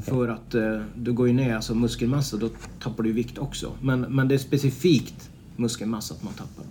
För 0.01 0.27
att 0.27 0.55
eh, 0.55 0.81
du 0.95 1.13
går 1.13 1.27
ju 1.27 1.33
ner, 1.33 1.55
alltså 1.55 1.75
muskelmassa, 1.75 2.37
då 2.37 2.49
tappar 2.83 3.03
du 3.03 3.11
vikt 3.11 3.37
också. 3.37 3.71
Men, 3.81 4.01
men 4.01 4.27
det 4.27 4.35
är 4.35 4.39
specifikt 4.39 5.29
muskelmassa 5.55 6.13
att 6.13 6.23
man 6.23 6.33
tappar. 6.33 6.65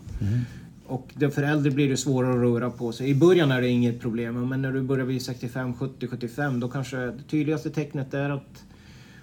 Och 0.86 1.08
det, 1.14 1.30
för 1.30 1.42
äldre 1.42 1.70
blir 1.70 1.88
det 1.88 1.96
svårare 1.96 2.32
att 2.32 2.40
röra 2.40 2.70
på 2.70 2.92
sig. 2.92 3.10
I 3.10 3.14
början 3.14 3.50
är 3.50 3.60
det 3.60 3.68
inget 3.68 4.00
problem, 4.00 4.48
men 4.48 4.62
när 4.62 4.72
du 4.72 4.82
börjar 4.82 5.06
bli 5.06 5.20
65, 5.20 5.74
70, 5.74 6.06
75 6.08 6.60
då 6.60 6.68
kanske 6.68 6.96
det 6.96 7.22
tydligaste 7.30 7.70
tecknet 7.70 8.14
är 8.14 8.30
att 8.30 8.64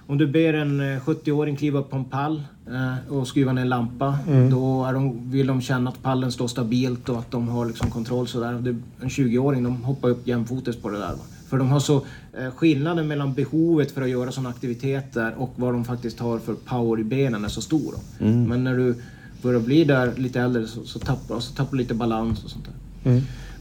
om 0.08 0.18
du 0.18 0.28
ber 0.28 0.54
en 0.54 0.80
eh, 0.80 1.00
70-åring 1.00 1.56
kliva 1.56 1.80
upp 1.80 1.90
på 1.90 1.98
en 1.98 2.06
pall 2.06 2.44
eh, 2.68 3.14
och 3.14 3.28
skruva 3.28 3.54
ner 3.54 3.62
en 3.62 3.70
lampa, 3.70 4.18
då 4.52 4.86
är 4.86 4.94
de, 4.94 5.32
vill 5.32 5.48
de 5.48 5.62
känna 5.62 5.90
att 5.90 6.04
pallen 6.04 6.32
står 6.32 6.48
stabilt 6.48 7.10
och 7.10 7.20
att 7.20 7.32
de 7.32 7.48
har 7.48 7.66
liksom 7.66 7.92
kontroll 7.92 8.28
sådär. 8.28 8.54
En 9.02 9.10
20-åring 9.10 9.64
de 9.64 9.84
hoppar 9.84 10.10
upp 10.10 10.28
jämfotes 10.28 10.76
på 10.76 10.90
det 10.90 10.98
där. 10.98 11.16
För 11.50 11.58
de 11.58 11.70
har 11.70 11.80
så 11.80 11.96
eh, 12.38 12.52
skillnaden 12.56 13.08
mellan 13.08 13.34
behovet 13.34 13.92
för 13.92 14.02
att 14.02 14.10
göra 14.10 14.32
sådana 14.32 14.50
aktiviteter 14.50 15.34
och 15.38 15.54
vad 15.56 15.74
de 15.74 15.86
faktiskt 15.86 16.20
har 16.20 16.40
för 16.40 16.54
power 16.54 17.00
i 17.00 17.04
benen 17.04 17.46
är 17.46 17.50
så 17.50 17.62
stor. 17.62 17.92
Då. 17.92 18.26
Men 18.26 18.64
när 18.64 18.78
du 18.78 18.96
börjar 19.42 19.60
bli 19.60 19.84
där 19.84 20.14
lite 20.18 20.42
äldre 20.42 20.68
så, 20.68 20.84
så 20.84 21.00
tappar 21.00 21.40
så 21.40 21.54
tappar 21.54 21.72
du 21.72 21.78
lite 21.78 21.94
balans 21.94 22.44
och 22.44 22.50
sånt 22.50 22.66
där. 22.66 22.74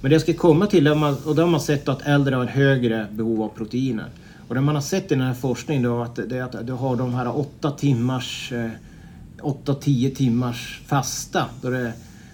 Men 0.01 0.11
det 0.11 0.15
jag 0.15 0.23
ska 0.23 0.35
komma 0.35 0.67
till, 0.67 0.89
och 0.89 1.35
då 1.35 1.43
har 1.43 1.47
man 1.47 1.61
sett 1.61 1.89
att 1.89 2.03
äldre 2.07 2.35
har 2.35 2.45
högre 2.45 3.07
behov 3.13 3.43
av 3.43 3.49
proteiner. 3.49 4.07
Och 4.51 4.57
det 4.57 4.61
man 4.61 4.75
har 4.75 4.83
sett 4.83 5.13
i 5.13 5.15
den 5.15 5.27
här 5.27 5.35
forskningen 5.35 5.83
då 5.83 6.03
att 6.03 6.17
det 6.17 6.39
är 6.39 6.43
att 6.43 6.67
du 6.67 6.73
har 6.73 6.97
de 6.97 7.15
här 7.15 7.39
åtta 7.39 7.71
timmars, 7.71 8.53
eh, 8.53 8.71
8-10 9.43 10.15
timmars 10.15 10.83
fasta. 10.87 11.45
Då 11.63 11.71
det, 11.71 11.93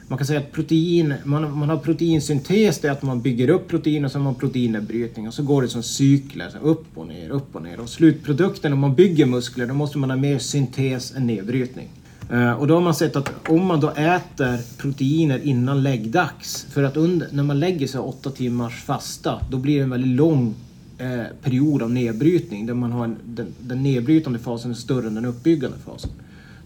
man 0.08 0.18
kan 0.18 0.26
säga 0.26 0.40
att 0.40 0.52
protein, 0.52 1.14
man, 1.24 1.58
man 1.58 1.68
har 1.68 1.76
proteinsyntes, 1.76 2.78
det 2.78 2.88
är 2.88 2.92
att 2.92 3.02
man 3.02 3.20
bygger 3.20 3.48
upp 3.48 3.68
protein 3.68 4.04
och 4.04 4.12
så 4.12 4.18
har 4.18 4.24
man 4.24 4.34
proteinnedbrytning 4.34 5.28
och 5.28 5.34
så 5.34 5.42
går 5.42 5.62
det 5.62 5.68
som 5.68 5.82
cykler, 5.82 6.50
så 6.50 6.58
upp 6.58 6.86
och 6.94 7.06
ner, 7.06 7.30
upp 7.30 7.56
och 7.56 7.62
ner. 7.62 7.80
Och 7.80 7.88
slutprodukten 7.88 8.72
om 8.72 8.78
man 8.78 8.94
bygger 8.94 9.26
muskler, 9.26 9.66
då 9.66 9.74
måste 9.74 9.98
man 9.98 10.10
ha 10.10 10.16
mer 10.16 10.38
syntes 10.38 11.16
än 11.16 11.26
nedbrytning. 11.26 11.88
Eh, 12.30 12.52
och 12.52 12.66
då 12.66 12.74
har 12.74 12.80
man 12.80 12.94
sett 12.94 13.16
att 13.16 13.48
om 13.48 13.66
man 13.66 13.80
då 13.80 13.90
äter 13.90 14.78
proteiner 14.78 15.38
innan 15.44 15.82
läggdags, 15.82 16.66
för 16.70 16.82
att 16.82 16.96
under, 16.96 17.28
när 17.32 17.42
man 17.42 17.60
lägger 17.60 17.86
sig 17.86 18.00
åtta 18.00 18.30
timmars 18.30 18.82
fasta, 18.82 19.40
då 19.50 19.56
blir 19.56 19.76
det 19.76 19.82
en 19.82 19.90
väldigt 19.90 20.16
lång 20.16 20.54
eh, 20.98 21.24
period 21.42 21.82
av 21.82 21.90
nedbrytning 21.90 22.66
där 22.66 22.74
man 22.74 22.92
har 22.92 23.04
en, 23.04 23.16
den, 23.24 23.54
den 23.60 23.82
nedbrytande 23.82 24.38
fasen 24.38 24.70
är 24.70 24.74
större 24.74 25.06
än 25.06 25.14
den 25.14 25.24
uppbyggande 25.24 25.76
fasen. 25.78 26.10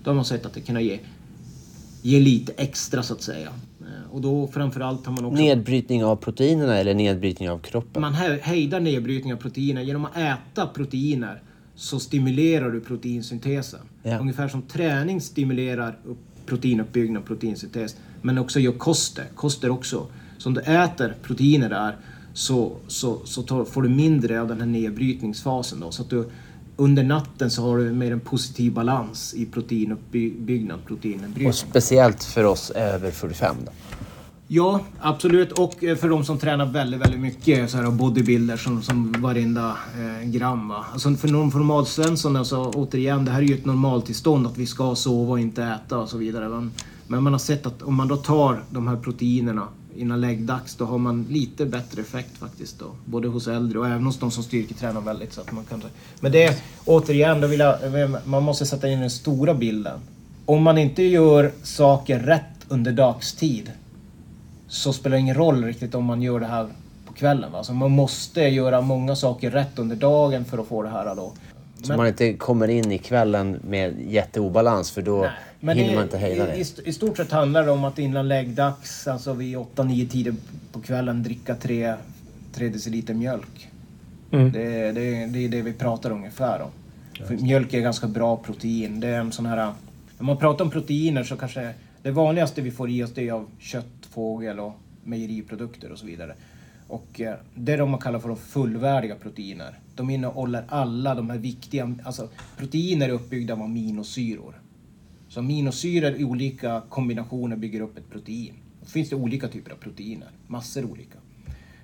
Då 0.05 0.11
har 0.11 0.15
man 0.15 0.25
sett 0.25 0.47
att 0.47 0.55
det 0.55 0.61
kan 0.61 0.85
ge, 0.85 0.99
ge 2.03 2.21
lite 2.21 2.53
extra 2.53 3.03
så 3.03 3.15
att 3.15 3.23
säga. 3.23 3.49
Eh, 3.81 4.13
och 4.13 4.21
då 4.21 4.47
framförallt 4.47 5.07
har 5.07 5.13
man 5.13 5.25
också... 5.25 5.43
Nedbrytning 5.43 6.05
av 6.05 6.17
proteinerna 6.17 6.79
eller 6.79 6.95
nedbrytning 6.95 7.51
av 7.51 7.59
kroppen? 7.59 8.03
Man 8.03 8.15
he- 8.15 8.41
hejdar 8.41 8.81
nedbrytning 8.81 9.33
av 9.33 9.37
proteiner. 9.37 9.83
Genom 9.83 10.05
att 10.05 10.17
äta 10.17 10.67
proteiner 10.67 11.43
så 11.75 12.01
stimulerar 12.01 12.71
du 12.71 12.81
proteinsyntesen. 12.81 13.81
Ja. 14.03 14.19
Ungefär 14.19 14.49
som 14.49 14.63
träning 14.63 15.21
stimulerar 15.21 15.99
upp 16.05 16.19
proteinuppbyggnad 16.47 17.23
och 17.23 17.29
proteinsyntes. 17.29 17.97
Men 18.23 18.39
också 18.39 18.61
gör 18.61 18.73
koster. 18.73 19.25
Koster 19.35 19.71
också. 19.71 20.07
Så 20.39 20.49
om 20.49 20.55
du 20.55 20.61
äter 20.61 21.15
proteiner 21.23 21.69
där 21.69 21.97
så, 22.33 22.73
så, 22.87 23.19
så 23.25 23.43
tar, 23.43 23.65
får 23.65 23.83
du 23.83 23.89
mindre 23.89 24.41
av 24.41 24.49
den 24.49 24.61
här 24.61 24.67
nedbrytningsfasen. 24.67 25.81
Då, 25.81 25.91
så 25.91 26.03
att 26.03 26.11
du 26.11 26.31
under 26.77 27.03
natten 27.03 27.51
så 27.51 27.63
har 27.63 27.79
du 27.79 27.93
mer 27.93 28.13
en 28.13 28.21
positiv 28.21 28.73
balans 28.73 29.35
i 29.35 29.47
proteinuppbyggnad, 29.47 30.79
proteinnedbrytning. 30.87 31.49
Och 31.49 31.55
speciellt 31.55 32.25
för 32.25 32.45
oss 32.45 32.71
över 32.71 33.11
45 33.11 33.57
då? 33.67 33.73
Ja, 34.53 34.81
absolut. 35.01 35.53
Och 35.53 35.85
eh, 35.85 35.97
för 35.97 36.09
de 36.09 36.25
som 36.25 36.39
tränar 36.39 36.67
väldigt, 36.67 37.01
väldigt 37.01 37.21
mycket 37.21 37.71
så 37.71 37.77
här 37.77 37.91
bodybuilders 37.91 38.65
som, 38.65 38.83
som 38.83 39.13
varenda 39.19 39.77
eh, 39.99 40.29
gram. 40.29 40.69
Va? 40.69 40.85
Alltså 40.93 41.15
för 41.15 41.29
normalsvensson, 41.29 42.37
alltså 42.37 42.71
återigen, 42.75 43.25
det 43.25 43.31
här 43.31 43.39
är 43.39 43.47
ju 43.47 43.55
ett 43.55 43.65
normaltillstånd 43.65 44.47
att 44.47 44.59
vi 44.59 44.67
ska 44.67 44.95
sova 44.95 45.33
och 45.33 45.41
inte 45.41 45.65
äta 45.65 45.99
och 45.99 46.09
så 46.09 46.19
vidare. 46.19 46.49
Men, 46.49 46.73
men 47.07 47.23
man 47.23 47.33
har 47.33 47.39
sett 47.39 47.67
att 47.67 47.83
om 47.83 47.95
man 47.95 48.09
då 48.09 48.17
tar 48.17 48.63
de 48.71 48.89
här 48.89 48.97
proteinerna 48.97 49.69
innan 50.01 50.21
läggdags, 50.21 50.77
då 50.77 50.85
har 50.85 50.99
man 50.99 51.27
lite 51.31 51.67
bättre 51.67 52.03
effekt 52.03 52.39
faktiskt. 52.39 52.79
Då. 52.79 52.87
Både 53.05 53.29
hos 53.29 53.49
äldre 53.49 53.79
och 53.79 53.87
även 53.87 54.05
hos 54.05 54.19
de 54.19 54.31
som 54.31 54.43
styrketränar 54.43 55.01
väldigt. 55.01 55.33
Så 55.33 55.41
att 55.41 55.53
man 55.53 55.65
kan... 55.65 55.83
Men 56.21 56.33
det, 56.33 56.45
är, 56.45 56.55
återigen, 56.85 57.41
då 57.41 57.47
vill 57.47 57.61
jag, 57.61 57.77
man 58.25 58.43
måste 58.43 58.67
sätta 58.67 58.89
in 58.89 59.01
den 59.01 59.11
stora 59.11 59.55
bilden. 59.55 60.01
Om 60.47 60.63
man 60.63 60.79
inte 60.79 61.03
gör 61.03 61.53
saker 61.63 62.19
rätt 62.19 62.67
under 62.69 62.93
dagstid 62.93 63.73
så 64.69 64.93
spelar 64.93 65.17
det 65.17 65.21
ingen 65.21 65.35
roll 65.35 65.65
riktigt 65.65 65.95
om 65.95 66.05
man 66.05 66.23
gör 66.23 66.41
det 66.41 66.47
här 66.47 66.69
på 67.07 67.13
kvällen. 67.13 67.53
Va? 67.53 67.59
Alltså 67.59 67.73
man 67.73 67.91
måste 67.91 68.41
göra 68.41 68.81
många 68.81 69.17
saker 69.17 69.51
rätt 69.51 69.79
under 69.79 69.97
dagen 69.97 70.45
för 70.45 70.59
att 70.59 70.67
få 70.67 70.83
det 70.83 70.89
här 70.89 71.15
då. 71.15 71.33
Så 71.83 71.97
man 71.97 72.07
inte 72.07 72.33
kommer 72.33 72.69
in 72.69 72.93
i 72.93 72.99
kvällen 72.99 73.59
med 73.69 73.95
jätteobalans 74.09 74.91
för 74.91 75.03
då 75.03 75.31
Men 75.61 75.79
hinner 75.79 75.95
man 75.95 76.03
inte 76.05 76.19
hejda 76.19 76.55
i, 76.55 76.65
det. 76.77 76.81
i, 76.83 76.89
I 76.89 76.93
stort 76.93 77.17
sett 77.17 77.31
handlar 77.31 77.65
det 77.65 77.71
om 77.71 77.85
att 77.85 77.99
innan 77.99 78.29
läggdags, 78.29 79.09
alltså 79.09 79.33
vid 79.33 79.57
8-9 79.57 80.09
tider 80.09 80.35
på 80.73 80.81
kvällen, 80.81 81.23
dricka 81.23 81.55
3, 81.55 81.95
3 82.53 82.69
deciliter 82.69 83.15
mjölk. 83.15 83.69
Mm. 84.33 84.53
Det, 84.53 84.63
är- 84.63 84.93
det, 84.93 85.27
det 85.27 85.45
är 85.45 85.49
det 85.49 85.63
vi 85.63 85.73
pratar 85.73 86.11
ungefär 86.11 86.61
om. 86.63 86.71
För 87.27 87.35
mjölk 87.37 87.75
är 87.75 87.81
ganska 87.81 88.07
bra 88.07 88.37
protein. 88.37 89.01
Det 89.01 89.09
är 89.09 89.21
en 89.21 89.33
sån 89.33 89.47
här... 89.47 89.57
När 90.19 90.27
man 90.27 90.37
pratar 90.37 90.65
om 90.65 90.71
proteiner 90.71 91.25
så 91.25 91.37
kanske 91.37 91.75
det 92.03 92.11
vanligaste 92.11 92.61
vi 92.61 92.71
får 92.71 92.91
i 92.91 93.03
oss 93.05 93.11
det 93.15 93.29
är 93.29 93.33
av 93.33 93.47
kött, 93.59 93.87
fågel 94.11 94.61
och 94.61 94.73
mejeriprodukter 95.05 95.93
och 95.93 95.99
så 95.99 96.07
vidare. 96.07 96.35
Och 96.91 97.21
eh, 97.21 97.35
det 97.55 97.73
är 97.73 97.79
de 97.79 97.91
man 97.91 98.01
kallar 98.01 98.19
för 98.19 98.29
de 98.29 98.37
fullvärdiga 98.37 99.15
proteiner. 99.15 99.79
De 99.95 100.11
innehåller 100.11 100.65
alla 100.69 101.15
de 101.15 101.31
här 101.31 101.39
viktiga... 101.39 101.95
Alltså 102.05 102.29
proteiner 102.57 103.09
är 103.09 103.13
uppbyggda 103.13 103.55
av 103.55 103.63
aminosyror. 103.63 104.61
Så 105.29 105.41
aminosyror 105.41 106.15
i 106.17 106.25
olika 106.25 106.83
kombinationer 106.89 107.57
bygger 107.57 107.81
upp 107.81 107.99
ett 107.99 108.11
protein. 108.11 108.55
Då 108.81 108.87
finns 108.87 109.09
det 109.11 109.17
olika 109.17 109.49
typer 109.49 109.73
av 109.73 109.77
proteiner, 109.77 110.29
massor 110.47 110.85
olika. 110.85 111.19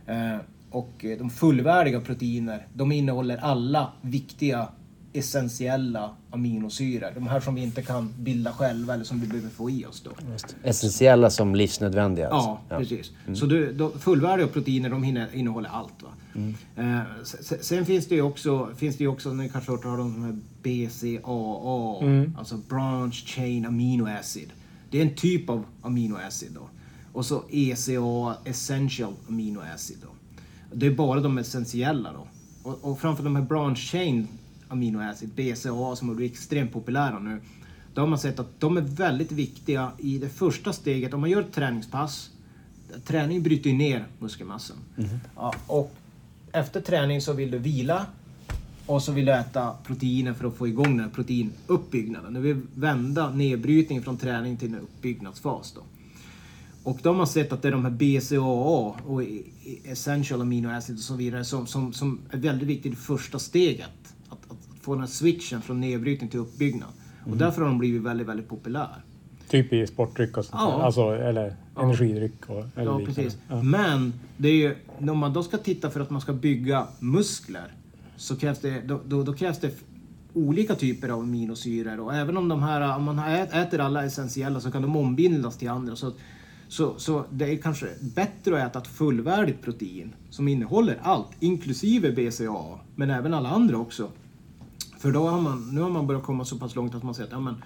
Eh, 0.06 0.38
och 0.70 1.04
eh, 1.04 1.18
de 1.18 1.30
fullvärdiga 1.30 2.00
proteiner, 2.00 2.66
de 2.74 2.92
innehåller 2.92 3.36
alla 3.36 3.92
viktiga 4.00 4.68
essentiella 5.18 6.10
aminosyror. 6.30 7.10
De 7.14 7.26
här 7.26 7.40
som 7.40 7.54
vi 7.54 7.62
inte 7.62 7.82
kan 7.82 8.14
bilda 8.18 8.52
själva 8.52 8.94
eller 8.94 9.04
som 9.04 9.20
vi 9.20 9.26
behöver 9.26 9.48
få 9.48 9.70
i 9.70 9.86
oss 9.86 10.00
då. 10.00 10.10
Essentiella 10.62 11.30
som 11.30 11.54
livsnödvändiga. 11.54 12.28
Ja, 12.30 12.60
alltså. 12.68 12.94
precis. 12.94 13.38
Så 13.40 13.46
du, 13.46 13.72
de, 13.72 13.98
fullvärdiga 13.98 14.46
proteiner 14.46 14.90
de 14.90 15.02
hinner, 15.02 15.34
innehåller 15.34 15.68
allt. 15.68 16.02
Va? 16.02 16.08
Eh, 16.76 17.00
sen, 17.24 17.58
sen 17.60 17.86
finns 17.86 18.06
det 18.06 18.14
ju 18.14 18.22
också, 18.22 18.68
finns 18.76 18.96
det 18.96 19.04
ju 19.04 19.08
också 19.08 19.32
ni 19.32 19.48
kanske 19.48 19.70
har 19.70 19.76
hört 19.76 19.84
talas 19.84 20.00
om 20.00 20.12
de 20.12 20.22
här 20.22 20.38
BCAA, 20.62 22.38
alltså 22.38 22.56
branch 22.56 23.24
chain 23.26 23.66
amino 23.66 24.08
acid. 24.20 24.52
Det 24.90 24.98
är 24.98 25.02
en 25.02 25.14
typ 25.14 25.50
av 25.50 25.64
amino 25.82 26.16
acid 26.28 26.50
då. 26.54 26.68
Och 27.12 27.26
så 27.26 27.42
ECA, 27.50 28.36
essential 28.44 29.12
amino 29.28 29.60
acid 29.74 29.96
då. 30.02 30.08
Det 30.72 30.86
är 30.86 30.90
bara 30.90 31.20
de 31.20 31.38
essentiella 31.38 32.12
då. 32.12 32.26
Och, 32.70 32.90
och 32.90 33.00
framför 33.00 33.24
de 33.24 33.36
här 33.36 33.42
branch 33.42 33.78
chain 33.78 34.28
amino 34.68 34.98
acid, 35.10 35.28
BCAA, 35.36 35.96
som 35.96 36.08
har 36.08 36.14
blivit 36.14 36.32
extremt 36.32 36.72
populära 36.72 37.18
nu. 37.18 37.40
Då 37.94 38.02
har 38.02 38.08
man 38.08 38.18
sett 38.18 38.38
att 38.40 38.60
de 38.60 38.76
är 38.76 38.80
väldigt 38.80 39.32
viktiga 39.32 39.92
i 39.98 40.18
det 40.18 40.28
första 40.28 40.72
steget. 40.72 41.14
Om 41.14 41.20
man 41.20 41.30
gör 41.30 41.40
ett 41.40 41.52
träningspass, 41.52 42.30
träning 43.04 43.42
bryter 43.42 43.70
ju 43.70 43.76
ner 43.76 44.04
muskelmassan. 44.18 44.76
Ja, 45.36 45.54
och 45.66 45.94
efter 46.52 46.80
träning 46.80 47.20
så 47.20 47.32
vill 47.32 47.50
du 47.50 47.58
vila 47.58 48.06
och 48.86 49.02
så 49.02 49.12
vill 49.12 49.24
du 49.26 49.32
äta 49.32 49.74
proteiner 49.86 50.32
för 50.32 50.48
att 50.48 50.56
få 50.56 50.68
igång 50.68 50.96
den 50.96 51.00
här 51.00 51.08
proteinuppbyggnaden. 51.10 52.34
Du 52.34 52.40
vill 52.40 52.60
vända 52.74 53.30
nedbrytningen 53.30 54.04
från 54.04 54.16
träning 54.16 54.56
till 54.56 54.68
en 54.74 54.80
uppbyggnadsfas. 54.80 55.72
Då. 55.76 55.80
Och 56.82 56.98
då 57.02 57.08
har 57.10 57.16
man 57.16 57.26
sett 57.26 57.52
att 57.52 57.62
det 57.62 57.68
är 57.68 57.72
de 57.72 57.84
här 57.84 57.90
BCAA 57.92 58.94
och 59.06 59.22
i- 59.22 59.44
i- 59.64 59.80
essential 59.84 60.40
amino 60.40 60.68
acid 60.68 60.96
och 60.96 61.02
så 61.02 61.14
vidare 61.14 61.44
som, 61.44 61.66
som, 61.66 61.92
som 61.92 62.18
är 62.30 62.38
väldigt 62.38 62.68
viktigt 62.68 62.92
i 62.92 62.96
första 62.96 63.38
steget. 63.38 64.05
Få 64.86 64.92
den 64.94 65.00
här 65.00 65.08
switchen 65.08 65.62
från 65.62 65.80
nedbrytning 65.80 66.30
till 66.30 66.40
uppbyggnad. 66.40 66.88
Och 67.30 67.36
därför 67.36 67.62
har 67.62 67.68
de 67.68 67.78
blivit 67.78 68.02
väldigt, 68.02 68.26
väldigt 68.28 68.48
populär. 68.48 69.02
Typ 69.48 69.72
i 69.72 69.86
sportdryck 69.86 70.36
och 70.36 70.44
sånt 70.44 70.60
Ja. 70.62 70.82
Alltså, 70.82 71.00
eller 71.16 71.56
energidryck 71.76 72.50
och 72.50 72.64
eller 72.76 72.90
Ja, 72.90 73.00
precis. 73.06 73.36
Ja. 73.48 73.62
Men 73.62 74.12
det 74.36 74.48
är 74.48 74.52
ju, 74.52 74.74
om 75.10 75.18
man 75.18 75.32
då 75.32 75.42
ska 75.42 75.56
titta 75.56 75.90
för 75.90 76.00
att 76.00 76.10
man 76.10 76.20
ska 76.20 76.32
bygga 76.32 76.86
muskler 76.98 77.72
så 78.16 78.36
krävs 78.36 78.58
det, 78.58 78.80
då, 78.86 79.00
då, 79.06 79.22
då 79.22 79.32
krävs 79.32 79.58
det 79.58 79.70
olika 80.34 80.74
typer 80.74 81.08
av 81.08 81.20
aminosyror 81.20 82.00
och 82.00 82.14
även 82.14 82.36
om 82.36 82.48
de 82.48 82.62
här, 82.62 82.96
om 82.96 83.04
man 83.04 83.18
ät- 83.18 83.52
äter 83.52 83.80
alla 83.80 84.04
essentiella 84.04 84.60
så 84.60 84.70
kan 84.70 84.82
de 84.82 84.96
ombildas 84.96 85.56
till 85.56 85.68
andra. 85.68 85.96
Så, 85.96 86.12
så, 86.68 86.94
så 86.98 87.24
det 87.30 87.44
är 87.52 87.56
kanske 87.56 87.86
bättre 88.14 88.62
att 88.62 88.70
äta 88.70 88.78
ett 88.78 88.86
fullvärdigt 88.86 89.62
protein 89.62 90.14
som 90.30 90.48
innehåller 90.48 90.98
allt, 91.02 91.28
inklusive 91.40 92.12
BCAA, 92.12 92.78
men 92.94 93.10
även 93.10 93.34
alla 93.34 93.48
andra 93.48 93.78
också. 93.78 94.10
För 95.06 95.12
då 95.12 95.28
har 95.28 95.40
man, 95.40 95.70
nu 95.72 95.80
har 95.80 95.90
man 95.90 96.06
börjat 96.06 96.22
komma 96.22 96.44
så 96.44 96.56
pass 96.56 96.74
långt 96.74 96.94
att 96.94 97.02
man 97.02 97.14
säger 97.14 97.26
att 97.26 97.32
ja, 97.32 97.40
men, 97.40 97.54
eh, 97.54 97.60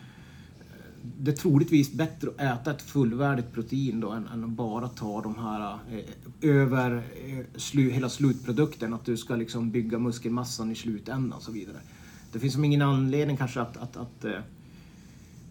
det 1.19 1.31
är 1.31 1.37
troligtvis 1.37 1.93
bättre 1.93 2.29
att 2.29 2.61
äta 2.61 2.71
ett 2.71 2.83
fullvärdigt 2.83 3.53
protein 3.53 4.01
då 4.01 4.11
än, 4.11 4.29
än 4.35 4.45
att 4.45 4.51
bara 4.51 4.89
ta 4.89 5.21
de 5.21 5.39
här 5.39 5.79
eh, 5.93 6.51
över 6.51 6.95
eh, 6.97 7.45
slu, 7.57 7.91
hela 7.91 8.09
slutprodukten. 8.09 8.95
Att 8.95 9.05
du 9.05 9.17
ska 9.17 9.37
liksom 9.37 9.71
bygga 9.71 9.99
muskelmassan 9.99 10.73
i 10.73 10.75
slutändan 10.75 11.33
och 11.33 11.43
så 11.43 11.53
vidare. 11.53 11.77
Det 12.33 12.39
finns 12.39 12.53
som 12.55 12.65
ingen 12.65 12.83
anledning 12.83 13.37
kanske 13.37 13.61
att, 13.61 13.77
att, 13.77 13.97
att, 13.97 14.25
eh, 14.25 14.33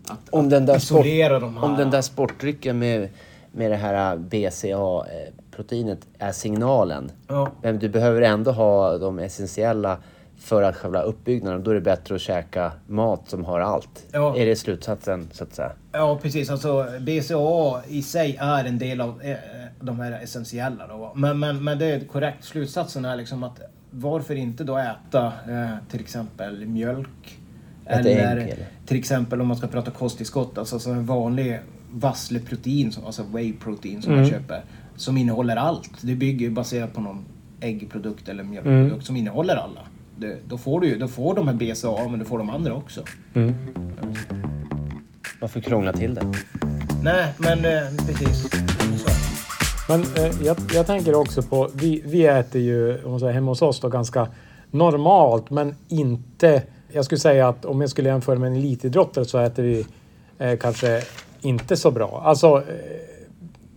att, 0.08 0.30
Om 0.30 0.50
den 0.50 0.66
där, 0.66 0.80
sport, 0.80 1.06
isolera 1.06 1.40
de 1.40 1.58
här. 1.58 1.64
om 1.64 1.78
den 1.78 1.92
där 1.92 2.02
sportdrycken 2.02 2.80
med, 2.80 3.10
med 3.52 3.72
det 3.72 3.78
här 3.78 4.18
BCA-proteinet 4.18 6.08
är 6.18 6.32
signalen. 6.32 7.12
Ja. 7.28 7.52
Men 7.62 7.80
du 7.80 7.90
behöver 7.90 8.22
ändå 8.22 8.52
ha 8.52 8.98
de 8.98 9.20
essentiella 9.20 9.98
för 10.40 10.64
att 10.64 10.76
själva 10.76 11.02
uppbyggnaden. 11.02 11.64
Då 11.64 11.72
är 11.72 11.76
det 11.76 11.82
bättre 11.82 12.16
att 12.16 12.22
käka 12.22 12.72
mat 12.88 13.30
som 13.30 13.46
har 13.46 13.60
allt. 13.60 14.06
Ja. 14.12 14.38
Är 14.38 14.46
det 14.46 14.56
slutsatsen 14.56 15.28
så 15.32 15.44
att 15.44 15.54
säga? 15.54 15.72
Ja, 15.92 16.20
precis. 16.22 16.50
Alltså, 16.50 16.88
BCAA 17.00 17.82
i 17.88 18.02
sig 18.02 18.38
är 18.40 18.66
en 18.66 18.80
del 18.80 19.02
av 19.02 19.22
eh, 19.22 19.36
de 19.80 20.00
här 20.00 20.12
essentiella. 20.12 20.88
Då. 20.88 21.12
Men, 21.16 21.40
men, 21.40 21.64
men 21.64 21.80
det 21.80 21.86
är 21.86 22.00
korrekt. 22.00 22.44
Slutsatsen 22.44 23.06
är 23.06 23.16
liksom 23.16 23.44
att 23.44 23.60
varför 23.92 24.36
inte 24.36 24.64
då 24.64 24.78
äta 24.78 25.26
eh, 25.26 25.76
till 25.92 26.00
exempel 26.00 26.66
mjölk? 26.66 27.40
Äta 27.86 28.00
eller 28.00 28.38
ägg, 28.38 28.50
eller? 28.50 28.68
till 28.86 28.98
exempel 28.98 29.42
om 29.42 29.48
man 29.48 29.58
ska 29.58 29.68
prata 29.68 29.92
kosttillskott, 29.92 30.58
alltså 30.58 30.80
som 30.80 30.92
en 30.92 31.06
vanlig 31.06 31.60
vassleprotein, 31.92 32.94
alltså 33.06 33.24
whey 33.24 33.54
protein 33.54 34.02
som 34.02 34.16
man 34.16 34.30
köper. 34.30 34.64
Som 34.96 35.18
innehåller 35.18 35.56
allt. 35.56 35.92
Det 36.02 36.16
bygger 36.16 36.46
ju 36.46 36.52
baserat 36.52 36.94
på 36.94 37.02
någon 37.02 37.26
äggprodukt 37.60 38.30
eller 38.30 38.44
mjölkprodukt 38.44 39.06
som 39.06 39.16
innehåller 39.16 39.56
alla. 39.56 39.82
Det, 40.20 40.38
då 40.48 40.58
får 40.58 40.82
du 40.82 40.88
ju, 40.88 40.98
då 40.98 41.08
får 41.08 41.36
de 41.36 41.48
här 41.48 41.56
BCAA 41.56 42.08
men 42.08 42.20
du 42.20 42.26
får 42.26 42.38
de 42.38 42.50
andra 42.50 42.74
också. 42.74 43.02
Varför 45.40 45.60
krångla 45.60 45.94
till 45.94 46.16
det? 46.16 46.22
Nej, 47.04 47.34
men 47.38 47.66
eh, 47.66 47.82
precis. 48.08 48.50
Så. 49.04 49.10
Men 49.90 50.02
eh, 50.02 50.46
jag, 50.46 50.58
jag 50.74 50.88
tänker 50.88 51.16
också 51.16 51.42
på, 51.42 51.70
vi, 51.74 52.02
vi 52.06 52.26
äter 52.26 52.62
ju 52.62 53.04
om 53.04 53.12
man 53.12 53.20
säger, 53.20 53.34
hemma 53.34 53.52
hos 53.52 53.62
oss 53.62 53.80
då 53.80 53.90
ganska 53.90 54.28
normalt 54.72 55.50
men 55.50 55.76
inte, 55.88 56.62
jag 56.92 57.06
skulle 57.06 57.20
säga 57.20 57.48
att 57.48 57.66
om 57.66 57.82
jag 57.82 57.90
skulle 57.90 58.10
jämföra 58.10 58.40
med 58.40 58.48
en 58.52 58.56
elitidrottare 58.56 59.26
så 59.26 59.38
äter 59.38 59.64
vi 59.64 59.86
eh, 60.38 60.58
kanske 60.58 61.02
inte 61.42 61.78
så 61.78 61.92
bra. 61.92 62.22
Alltså, 62.26 62.58
eh, 62.58 62.64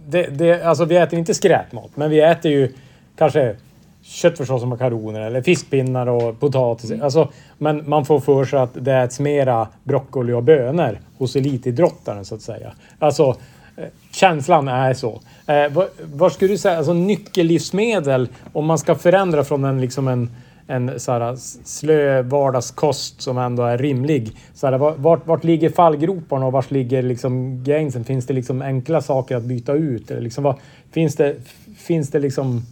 det, 0.06 0.22
det, 0.22 0.62
alltså 0.62 0.84
vi 0.84 0.96
äter 0.96 1.18
inte 1.18 1.34
skräpmat 1.34 1.90
men 1.94 2.10
vi 2.10 2.20
äter 2.20 2.50
ju 2.50 2.72
kanske 3.16 3.56
köttfärssås 4.02 4.62
och 4.62 4.68
makaroner 4.68 5.20
eller 5.20 5.42
fiskpinnar 5.42 6.06
och 6.06 6.40
potatis. 6.40 7.02
Alltså, 7.02 7.28
men 7.58 7.88
man 7.88 8.04
får 8.04 8.20
för 8.20 8.44
sig 8.44 8.58
att 8.58 8.84
det 8.84 8.94
äts 8.94 9.20
mera 9.20 9.68
broccoli 9.84 10.32
och 10.32 10.42
bönor 10.42 10.98
hos 11.18 11.36
elitidrottaren 11.36 12.24
så 12.24 12.34
att 12.34 12.42
säga. 12.42 12.72
Alltså 12.98 13.36
eh, 13.76 13.84
känslan 14.12 14.68
är 14.68 14.94
så. 14.94 15.20
Eh, 15.46 15.72
vad, 15.72 15.86
vad 16.14 16.32
skulle 16.32 16.52
du 16.52 16.58
säga, 16.58 16.76
alltså 16.78 16.92
nyckellivsmedel 16.92 18.28
om 18.52 18.66
man 18.66 18.78
ska 18.78 18.94
förändra 18.94 19.44
från 19.44 19.64
en 19.64 19.80
liksom 19.80 20.08
en 20.08 20.30
en 20.66 21.00
så 21.00 21.12
här, 21.12 21.36
slö 21.64 22.22
vardagskost 22.22 23.22
som 23.22 23.38
ändå 23.38 23.62
är 23.62 23.78
rimlig. 23.78 24.36
Så 24.54 24.66
här, 24.66 24.78
vart- 24.78 25.26
vart, 25.26 25.44
ligger 25.44 25.70
fallgroparna 25.70 26.46
och 26.46 26.52
vart 26.52 26.70
ligger 26.70 27.02
liksom 27.02 27.64
gränsen? 27.64 28.04
Finns 28.04 28.26
det 28.26 28.34
liksom 28.34 28.62
enkla 28.62 29.00
saker 29.00 29.36
att 29.36 29.42
byta 29.42 29.72
ut? 29.72 30.10
Eller 30.10 30.20
liksom, 30.20 30.44
vad, 30.44 30.56
finns, 30.90 31.16
det, 31.16 31.36
finns 31.76 32.10
det 32.10 32.18
liksom... 32.18 32.62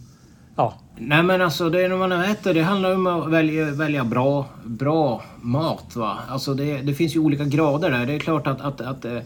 Ja, 0.61 0.73
Nej 0.97 1.23
men 1.23 1.41
alltså 1.41 1.69
det 1.69 1.81
är 1.81 1.89
när 1.89 1.97
man 1.97 2.11
äter, 2.11 2.53
det 2.53 2.61
handlar 2.61 2.95
om 2.95 3.07
att 3.07 3.29
välja, 3.29 3.71
välja 3.71 4.03
bra, 4.03 4.45
bra 4.65 5.21
mat. 5.41 5.95
Va? 5.95 6.17
Alltså 6.29 6.53
det, 6.53 6.77
det 6.77 6.93
finns 6.93 7.15
ju 7.15 7.19
olika 7.19 7.45
grader 7.45 7.91
där. 7.91 8.05
Det 8.05 8.13
är 8.13 8.19
klart 8.19 8.47
att, 8.47 8.61
att, 8.61 8.81
att 8.81 9.05
eh, 9.05 9.15
eh, 9.15 9.21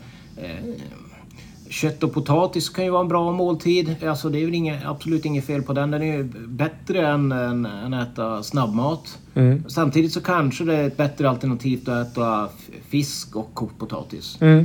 kött 1.70 2.04
och 2.04 2.14
potatis 2.14 2.70
kan 2.70 2.86
ju 2.86 2.92
vara 2.92 3.02
en 3.02 3.08
bra 3.08 3.32
måltid. 3.32 3.96
Alltså 4.08 4.30
det 4.30 4.40
är 4.40 4.46
väl 4.46 4.54
inget, 4.54 4.86
absolut 4.86 5.26
inget 5.26 5.46
fel 5.46 5.62
på 5.62 5.74
den. 5.74 5.92
Den 5.92 6.02
är 6.02 6.18
ju 6.18 6.24
bättre 6.48 7.08
än, 7.08 7.32
än, 7.32 7.66
än 7.66 7.94
att 7.94 8.12
äta 8.12 8.44
snabbmat. 8.44 9.20
Samtidigt 9.68 10.14
så 10.14 10.22
kanske 10.22 10.64
det 10.64 10.76
är 10.76 10.88
ett 10.88 10.98
bättre 10.98 11.30
alternativ 11.30 11.90
att 11.90 12.12
äta 12.12 12.50
fisk 12.90 13.36
och 13.36 13.54
kokt 13.54 13.80
potatis. 13.80 14.42
Eh, 14.42 14.64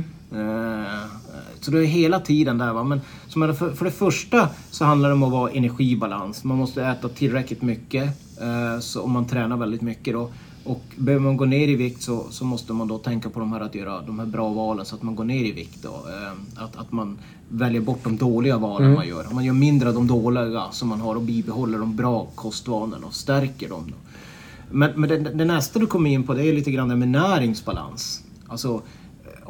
Så 1.61 1.71
det 1.71 1.79
är 1.79 1.85
hela 1.85 2.19
tiden 2.19 2.57
där. 2.57 2.73
Va? 2.73 2.83
Men 2.83 3.01
som 3.27 3.55
för, 3.55 3.71
för 3.71 3.85
det 3.85 3.91
första 3.91 4.49
så 4.71 4.85
handlar 4.85 5.09
det 5.09 5.15
om 5.15 5.23
att 5.23 5.31
vara 5.31 5.51
energibalans. 5.51 6.43
Man 6.43 6.57
måste 6.57 6.85
äta 6.85 7.09
tillräckligt 7.09 7.61
mycket 7.61 8.03
eh, 8.41 8.79
så 8.79 9.01
om 9.01 9.11
man 9.11 9.25
tränar 9.25 9.57
väldigt 9.57 9.81
mycket. 9.81 10.13
Då. 10.13 10.29
Och 10.63 10.83
behöver 10.95 11.25
man 11.25 11.37
gå 11.37 11.45
ner 11.45 11.67
i 11.67 11.75
vikt 11.75 12.01
så, 12.01 12.25
så 12.29 12.45
måste 12.45 12.73
man 12.73 12.87
då 12.87 12.97
tänka 12.97 13.29
på 13.29 13.39
de 13.39 13.53
här 13.53 13.59
att 13.59 13.75
göra 13.75 14.01
de 14.01 14.19
här 14.19 14.25
bra 14.25 14.49
valen 14.49 14.85
så 14.85 14.95
att 14.95 15.03
man 15.03 15.15
går 15.15 15.23
ner 15.23 15.45
i 15.45 15.51
vikt. 15.51 15.83
Då. 15.83 15.89
Eh, 15.89 16.63
Att, 16.63 16.75
att 16.75 16.91
man 16.91 17.17
väljer 17.49 17.81
bort 17.81 18.03
de 18.03 18.17
dåliga 18.17 18.57
valen 18.57 18.93
man 18.93 19.07
gör. 19.07 19.27
Man 19.33 19.45
gör 19.45 19.53
mindre 19.53 19.89
av 19.89 19.95
de 19.95 20.07
dåliga 20.07 20.63
som 20.71 20.87
man 20.89 21.01
har 21.01 21.15
och 21.15 21.21
bibehåller 21.21 21.79
de 21.79 21.95
bra 21.95 22.27
kostvanorna 22.35 23.07
och 23.07 23.13
stärker 23.13 23.69
dem. 23.69 23.83
Då. 23.87 23.95
Men, 24.71 24.91
men 24.95 25.09
det, 25.09 25.17
det 25.17 25.45
nästa 25.45 25.79
du 25.79 25.87
kommer 25.87 26.09
in 26.09 26.23
på 26.23 26.33
det 26.33 26.45
är 26.47 26.53
lite 26.53 26.71
grann 26.71 26.89
det 26.89 26.95
med 26.95 27.07
näringsbalans. 27.07 28.23
Alltså 28.47 28.81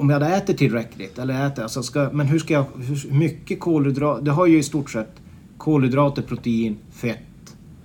om 0.01 0.09
jag 0.09 0.19
hade 0.19 0.35
ätit 0.35 0.57
tillräckligt, 0.57 1.19
eller 1.19 1.47
äter, 1.47 1.63
alltså 1.63 1.83
ska, 1.83 2.09
men 2.13 2.27
hur 2.27 2.39
ska 2.39 2.53
jag, 2.53 2.65
hur 2.75 3.13
mycket 3.13 3.59
kolhydrater, 3.59 4.25
det 4.25 4.31
har 4.31 4.45
ju 4.45 4.57
i 4.57 4.63
stort 4.63 4.89
sett 4.89 5.15
kolhydrater, 5.57 6.21
protein, 6.21 6.77
fett 6.91 7.17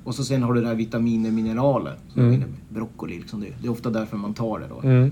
och 0.05 0.15
så 0.15 0.25
sen 0.25 0.43
har 0.43 0.55
du 0.55 0.61
det 0.61 0.67
här 0.67 0.75
vitaminer, 0.75 1.31
mineraler. 1.31 1.95
Mm. 2.17 2.45
Broccoli, 2.69 3.19
liksom 3.19 3.41
det, 3.41 3.47
det 3.61 3.67
är 3.67 3.73
ofta 3.73 3.91
därför 3.91 4.17
man 4.17 4.35
tar 4.35 4.59
det 4.59 4.67
då. 4.69 5.11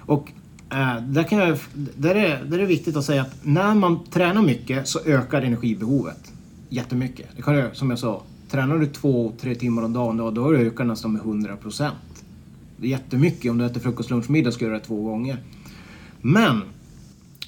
Och 0.00 0.32
eh, 0.70 1.02
där, 1.02 1.22
kan 1.22 1.38
jag, 1.38 1.58
där, 1.74 2.14
är, 2.14 2.44
där 2.44 2.56
är 2.56 2.60
det 2.60 2.66
viktigt 2.66 2.96
att 2.96 3.04
säga 3.04 3.22
att 3.22 3.36
när 3.42 3.74
man 3.74 3.98
tränar 4.10 4.42
mycket 4.42 4.88
så 4.88 5.00
ökar 5.06 5.42
energibehovet 5.42 6.32
jättemycket. 6.68 7.26
Det 7.36 7.42
kan 7.42 7.54
jag, 7.54 7.76
som 7.76 7.90
jag 7.90 7.98
sa, 7.98 8.22
tränar 8.50 8.78
du 8.78 8.86
två, 8.86 9.32
tre 9.40 9.54
timmar 9.54 9.82
om 9.82 9.92
dagen 9.92 10.16
då, 10.16 10.30
då 10.30 10.52
du 10.52 10.58
ökat 10.58 10.86
nästan 10.86 11.12
med 11.12 11.22
100 11.22 11.56
procent. 11.56 12.24
Det 12.76 12.86
är 12.86 12.90
jättemycket. 12.90 13.50
Om 13.50 13.58
du 13.58 13.66
äter 13.66 13.80
frukost, 13.80 14.10
lunch, 14.10 14.30
middag 14.30 14.52
ska 14.52 14.64
du 14.64 14.70
göra 14.70 14.78
det 14.78 14.84
två 14.84 15.02
gånger. 15.02 15.38
Men 16.20 16.62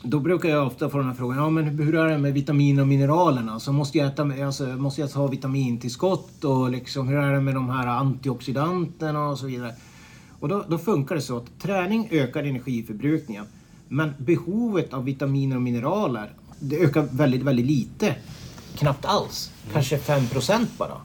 då 0.02 0.20
brukar 0.20 0.48
jag 0.48 0.66
ofta 0.66 0.90
få 0.90 0.98
den 0.98 1.06
här 1.06 1.14
frågan, 1.14 1.38
ja 1.38 1.50
men 1.50 1.64
hur 1.64 1.94
är 1.94 2.08
det 2.08 2.18
med 2.18 2.34
vitaminer 2.34 2.82
och 2.82 2.88
mineralerna? 2.88 3.60
Så 3.60 3.72
måste 3.72 3.98
jag, 3.98 4.06
äta, 4.06 4.22
alltså, 4.46 4.64
måste 4.64 5.00
jag 5.00 5.12
ta 5.12 5.26
vitamintillskott 5.26 6.44
och 6.44 6.70
liksom, 6.70 7.08
hur 7.08 7.18
är 7.18 7.32
det 7.32 7.40
med 7.40 7.54
de 7.54 7.70
här 7.70 7.86
antioxidanterna 7.86 9.28
och 9.28 9.38
så 9.38 9.46
vidare? 9.46 9.74
Och 10.40 10.48
då, 10.48 10.64
då 10.68 10.78
funkar 10.78 11.14
det 11.14 11.20
så 11.20 11.36
att 11.36 11.58
träning 11.58 12.08
ökar 12.10 12.42
energiförbrukningen. 12.42 13.44
Men 13.88 14.12
behovet 14.18 14.94
av 14.94 15.04
vitaminer 15.04 15.56
och 15.56 15.62
mineraler, 15.62 16.32
det 16.58 16.78
ökar 16.78 17.08
väldigt, 17.12 17.42
väldigt 17.42 17.66
lite. 17.66 18.14
Knappt 18.78 19.04
alls. 19.04 19.52
Kanske 19.72 19.96
5% 19.96 20.66
bara. 20.78 20.96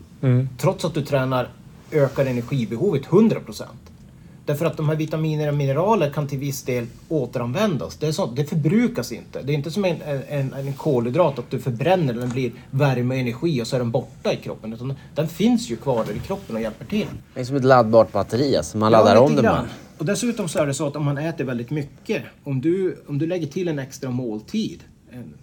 Trots 0.58 0.86
att 0.86 0.94
du 0.94 1.02
tränar 1.06 1.50
ökar 1.92 2.26
energibehovet 2.26 3.06
100%. 3.06 3.64
Därför 4.46 4.66
att 4.66 4.78
de 4.78 4.90
här 4.90 4.96
vitaminer 4.96 5.48
och 5.48 5.54
mineraler 5.54 6.10
kan 6.10 6.28
till 6.28 6.40
viss 6.40 6.64
del 6.64 6.88
återanvändas. 7.10 7.98
Det, 7.98 8.08
är 8.08 8.12
sånt, 8.12 8.36
det 8.36 8.46
förbrukas 8.46 9.12
inte. 9.12 9.42
Det 9.42 9.54
är 9.54 9.56
inte 9.56 9.72
som 9.72 9.86
en, 9.86 10.02
en, 10.30 10.54
en 10.54 10.74
kolhydrat 10.74 11.40
att 11.40 11.52
du 11.52 11.60
förbränner 11.60 12.14
den 12.14 12.30
blir 12.30 12.52
värme 12.72 13.16
och 13.16 13.20
energi 13.22 13.62
och 13.62 13.68
så 13.68 13.76
är 13.76 13.80
den 13.80 13.92
borta 13.92 14.34
i 14.34 14.38
kroppen. 14.38 14.74
Utan 14.74 14.94
den 15.16 15.28
finns 15.28 15.70
ju 15.70 15.76
kvar 15.76 16.06
i 16.16 16.20
kroppen 16.20 16.56
och 16.56 16.62
hjälper 16.62 16.86
till. 16.86 17.08
Det 17.34 17.40
är 17.40 17.44
som 17.44 17.56
ett 17.56 17.64
laddbart 17.64 18.12
batteri, 18.12 18.58
alltså. 18.58 18.78
Man 18.78 18.92
laddar 18.92 19.16
Ja, 19.16 19.22
om 19.22 19.36
det 19.36 19.42
bara. 19.42 19.66
Och 19.98 20.06
dessutom 20.06 20.50
så 20.50 20.60
är 20.60 20.66
det 20.66 20.74
så 20.74 20.88
att 20.88 20.96
om 20.96 21.06
man 21.06 21.18
äter 21.18 21.44
väldigt 21.44 21.70
mycket, 21.70 22.24
om 22.44 22.62
du, 22.62 23.04
om 23.08 23.18
du 23.18 23.28
lägger 23.28 23.48
till 23.48 23.68
en 23.68 23.80
extra 23.80 24.10
måltid, 24.10 24.84
en, 25.12 25.34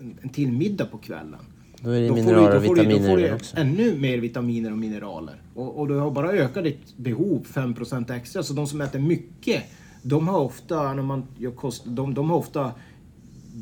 en, 0.00 0.18
en 0.22 0.28
till 0.28 0.52
middag 0.52 0.86
på 0.86 0.98
kvällen. 0.98 1.40
Då 1.86 1.92
är 1.92 2.00
det 2.00 2.08
då 2.08 2.14
får 2.16 2.22
mineraler 2.22 2.50
du- 2.50 2.56
och 2.56 2.62
då 2.62 2.66
får 2.68 2.76
du- 2.76 2.82
vitaminer 2.82 3.08
får 3.10 3.16
du 3.16 3.60
ännu 3.60 3.98
mer 3.98 4.18
vitaminer 4.18 4.72
och 4.72 4.78
mineraler. 4.78 5.34
Och, 5.54 5.78
och 5.78 5.88
du 5.88 5.94
har 5.94 6.10
bara 6.10 6.32
ökat 6.32 6.64
ditt 6.64 6.96
behov 6.96 7.46
5% 7.52 8.10
extra. 8.10 8.42
Så 8.42 8.52
de 8.54 8.66
som 8.66 8.80
äter 8.80 8.98
mycket, 8.98 9.62
de 10.02 10.28
har 10.28 10.38
ofta, 10.40 10.94
när 10.94 11.02
man 11.02 11.24
gör 11.38 11.50
kost, 11.50 11.82
de, 11.86 12.14
de 12.14 12.30
har 12.30 12.36
ofta 12.36 12.72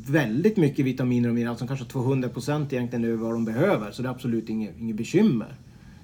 väldigt 0.07 0.57
mycket 0.57 0.85
vitaminer 0.85 1.29
och 1.29 1.35
mineraler, 1.35 1.57
som 1.57 1.67
kanske 1.67 1.85
200% 1.85 2.73
egentligen 2.73 3.05
över 3.05 3.17
vad 3.17 3.31
de 3.31 3.45
behöver. 3.45 3.91
Så 3.91 4.01
det 4.01 4.07
är 4.07 4.11
absolut 4.11 4.49
inget, 4.49 4.79
inget 4.79 4.95
bekymmer. 4.95 5.55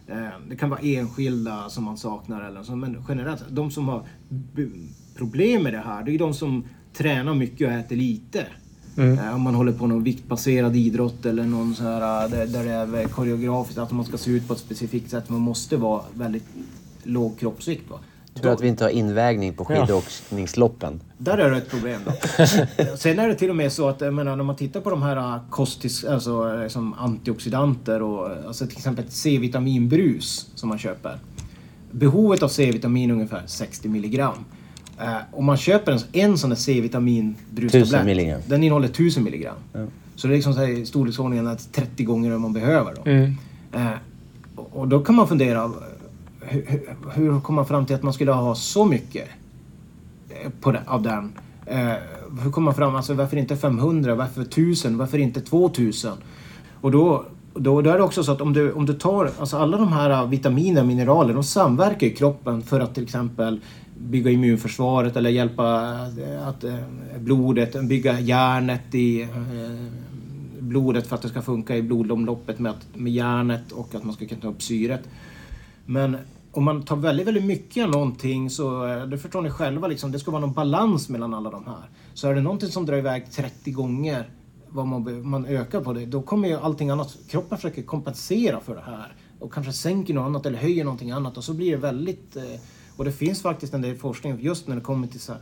Eh, 0.07 0.15
Det 0.49 0.55
kan 0.55 0.69
vara 0.69 0.79
enskilda 0.79 1.69
som 1.69 1.83
man 1.83 1.97
saknar 1.97 2.47
eller 2.47 2.63
så, 2.63 2.75
men 2.75 2.97
generellt, 3.09 3.43
de 3.49 3.71
som 3.71 3.87
har 3.87 4.03
problem 5.15 5.63
med 5.63 5.73
det 5.73 5.79
här, 5.85 6.03
det 6.03 6.11
är 6.15 6.19
de 6.19 6.33
som 6.33 6.63
tränar 6.93 7.33
mycket 7.35 7.67
och 7.67 7.73
äter 7.73 7.95
lite. 7.95 8.45
Eh, 8.97 9.35
Om 9.35 9.41
man 9.41 9.55
håller 9.55 9.71
på 9.71 9.87
någon 9.87 10.03
viktbaserad 10.03 10.75
idrott 10.75 11.25
eller 11.25 11.43
någon 11.43 11.75
så 11.75 11.83
här, 11.83 12.23
eh, 12.23 12.29
där, 12.29 12.47
där 12.47 12.63
det 12.87 13.01
är 13.01 13.07
koreografiskt, 13.07 13.77
att 13.77 13.91
man 13.91 14.05
ska 14.05 14.17
se 14.17 14.31
ut 14.31 14.47
på 14.47 14.53
ett 14.53 14.59
specifikt 14.59 15.09
sätt. 15.11 15.29
Man 15.29 15.41
måste 15.41 15.77
vara 15.77 16.01
väldigt 16.13 16.45
låg 17.03 17.39
kroppsvikt. 17.39 17.89
Va? 17.91 17.97
Tur 18.41 18.49
att 18.49 18.61
vi 18.61 18.67
inte 18.67 18.83
har 18.83 18.89
invägning 18.91 19.53
på 19.53 19.65
Ja. 19.69 19.81
skidåkningsloppen. 19.85 21.01
Där 21.17 21.37
är 21.37 21.51
det 21.51 21.57
ett 21.57 21.69
problem 21.69 22.01
då. 22.05 22.11
Sen 22.97 23.19
är 23.19 23.27
det 23.27 23.35
till 23.35 23.49
och 23.49 23.55
med 23.55 23.71
så 23.73 23.89
att 23.89 24.01
jag 24.01 24.13
menar, 24.13 24.35
när 24.35 24.43
man 24.43 24.55
tittar 24.55 24.81
på 24.81 24.89
de 24.89 25.01
här 25.01 25.17
äh, 25.35 25.41
kostis, 25.49 26.03
alltså, 26.03 26.61
äh, 26.61 26.67
som 26.67 26.93
antioxidanter 26.93 28.01
och 28.01 28.29
alltså 28.47 28.67
till 28.67 28.77
exempel 28.77 29.05
C-vitaminbrus 29.09 30.49
som 30.55 30.69
man 30.69 30.77
köper. 30.77 31.19
behovet 31.91 32.43
av 32.43 32.47
C-vitamin 32.47 33.09
är 33.09 33.13
ungefär 33.13 33.43
60 33.45 33.89
milligram. 33.89 34.45
Eh, 35.01 35.17
om 35.31 35.45
man 35.45 35.57
köper 35.57 35.91
en, 35.91 35.99
en 36.11 36.37
sån 36.37 36.49
där 36.49 36.57
C-vitamin 36.57 37.35
Tusen 37.71 38.05
milligram. 38.05 38.41
den 38.47 38.63
innehåller 38.63 38.87
1000 38.87 39.23
milligram. 39.23 39.55
Så 40.15 40.27
det 40.27 40.33
är 40.33 40.35
liksom 40.35 40.53
så 40.53 40.59
här 40.59 40.67
i 40.67 40.85
storleksordningen 40.85 41.47
att 41.47 41.73
30 41.73 42.03
gånger 42.03 42.31
vad 42.31 42.41
man 42.41 42.53
behöver. 42.53 42.95
Då. 42.95 43.11
Mm. 43.11 43.35
Eh, 43.73 43.91
och 44.55 44.87
då 44.87 44.99
kan 44.99 45.15
man 45.15 45.27
fundera, 45.27 45.63
eh, 45.63 45.71
hur, 46.39 46.81
hur, 47.13 47.39
kom 47.39 47.55
man 47.55 47.65
fram 47.65 47.85
till 47.85 47.95
att 47.95 48.03
man 48.03 48.13
skulle 48.13 48.31
ha 48.31 48.55
så 48.55 48.85
mycket 48.85 49.27
eh, 50.29 50.49
på 50.61 50.71
det, 50.71 50.81
av 50.85 51.01
den? 51.01 51.33
Eh, 51.65 51.93
hur 52.43 52.51
kom 52.51 52.63
man 52.63 52.75
fram, 52.75 52.95
alltså 52.95 53.13
varför 53.13 53.37
inte 53.37 53.57
500, 53.57 54.15
varför 54.15 54.41
1000, 54.41 54.97
varför 54.97 55.17
inte 55.17 55.41
2000? 55.41 56.11
Och 56.81 56.91
då, 56.91 57.25
då, 57.53 57.81
då 57.81 57.89
är 57.89 57.97
det 57.97 58.03
också 58.03 58.23
så 58.23 58.31
att 58.31 58.41
om 58.41 58.53
du, 58.53 58.71
om 58.71 58.85
du 58.85 58.93
tar, 58.93 59.31
alltså 59.39 59.57
alla 59.57 59.77
de 59.77 59.93
här 59.93 60.09
eh, 60.09 60.29
vitaminer 60.29 60.81
och 60.81 60.87
mineraler, 60.87 61.33
de 61.33 61.43
samverkar 61.43 62.07
i 62.07 62.09
kroppen 62.09 62.61
för 62.61 62.79
att 62.79 62.93
till 62.93 63.03
exempel 63.03 63.59
bygga 64.09 64.31
immunförsvaret 64.31 65.15
eller 65.15 65.29
hjälpa 65.29 65.97
eh, 66.17 66.47
att, 66.47 66.63
eh, 66.63 66.75
blodet, 67.19 67.83
bygga 67.83 68.19
järnet 68.19 68.95
i 68.95 69.21
eh, 69.21 69.29
blodet 70.59 71.07
för 71.07 71.15
att 71.15 71.21
det 71.21 71.29
ska 71.29 71.41
funka 71.41 71.77
i 71.77 71.81
blodomloppet 71.81 72.59
med, 72.59 72.71
att, 72.71 72.87
med 72.93 73.13
järnet 73.13 73.71
och 73.71 73.95
att 73.95 74.03
man 74.03 74.13
ska 74.13 74.27
kunna 74.27 74.41
ta 74.41 74.47
upp 74.47 74.61
syret. 74.61 75.01
Men 75.85 76.17
om 76.51 76.63
man 76.63 76.83
tar 76.83 76.95
väldigt, 76.95 77.27
väldigt 77.27 77.43
mycket 77.43 77.83
av 77.83 77.91
någonting 77.91 78.49
så, 78.49 78.85
det 79.11 79.17
förstår 79.17 79.41
ni 79.41 79.49
själva, 79.49 79.87
liksom, 79.87 80.11
det 80.11 80.19
ska 80.19 80.31
vara 80.31 80.41
någon 80.41 80.53
balans 80.53 81.09
mellan 81.09 81.33
alla 81.33 81.49
de 81.49 81.65
här. 81.65 81.89
Så 82.13 82.27
är 82.27 82.35
det 82.35 82.41
någonting 82.41 82.69
som 82.69 82.85
drar 82.85 82.97
iväg 82.97 83.31
30 83.31 83.71
gånger 83.71 84.29
vad 84.69 84.87
man, 84.87 85.29
man 85.29 85.45
ökar 85.45 85.81
på 85.81 85.93
det, 85.93 86.05
då 86.05 86.21
kommer 86.21 86.47
ju 86.47 86.55
allting 86.55 86.89
annat, 86.89 87.17
kroppen 87.29 87.57
försöker 87.57 87.81
kompensera 87.81 88.59
för 88.59 88.75
det 88.75 88.81
här. 88.81 89.13
Och 89.39 89.53
kanske 89.53 89.73
sänker 89.73 90.13
något 90.13 90.25
annat 90.25 90.45
eller 90.45 90.57
höjer 90.57 90.83
någonting 90.83 91.11
annat 91.11 91.37
och 91.37 91.43
så 91.43 91.53
blir 91.53 91.71
det 91.71 91.77
väldigt... 91.77 92.35
Eh, 92.35 92.59
och 92.97 93.05
det 93.05 93.11
finns 93.11 93.41
faktiskt 93.41 93.73
en 93.73 93.81
del 93.81 93.95
forskning 93.95 94.37
just 94.41 94.67
när 94.67 94.75
det 94.75 94.81
kommer 94.81 95.07
till 95.07 95.19
så 95.19 95.31
här 95.31 95.41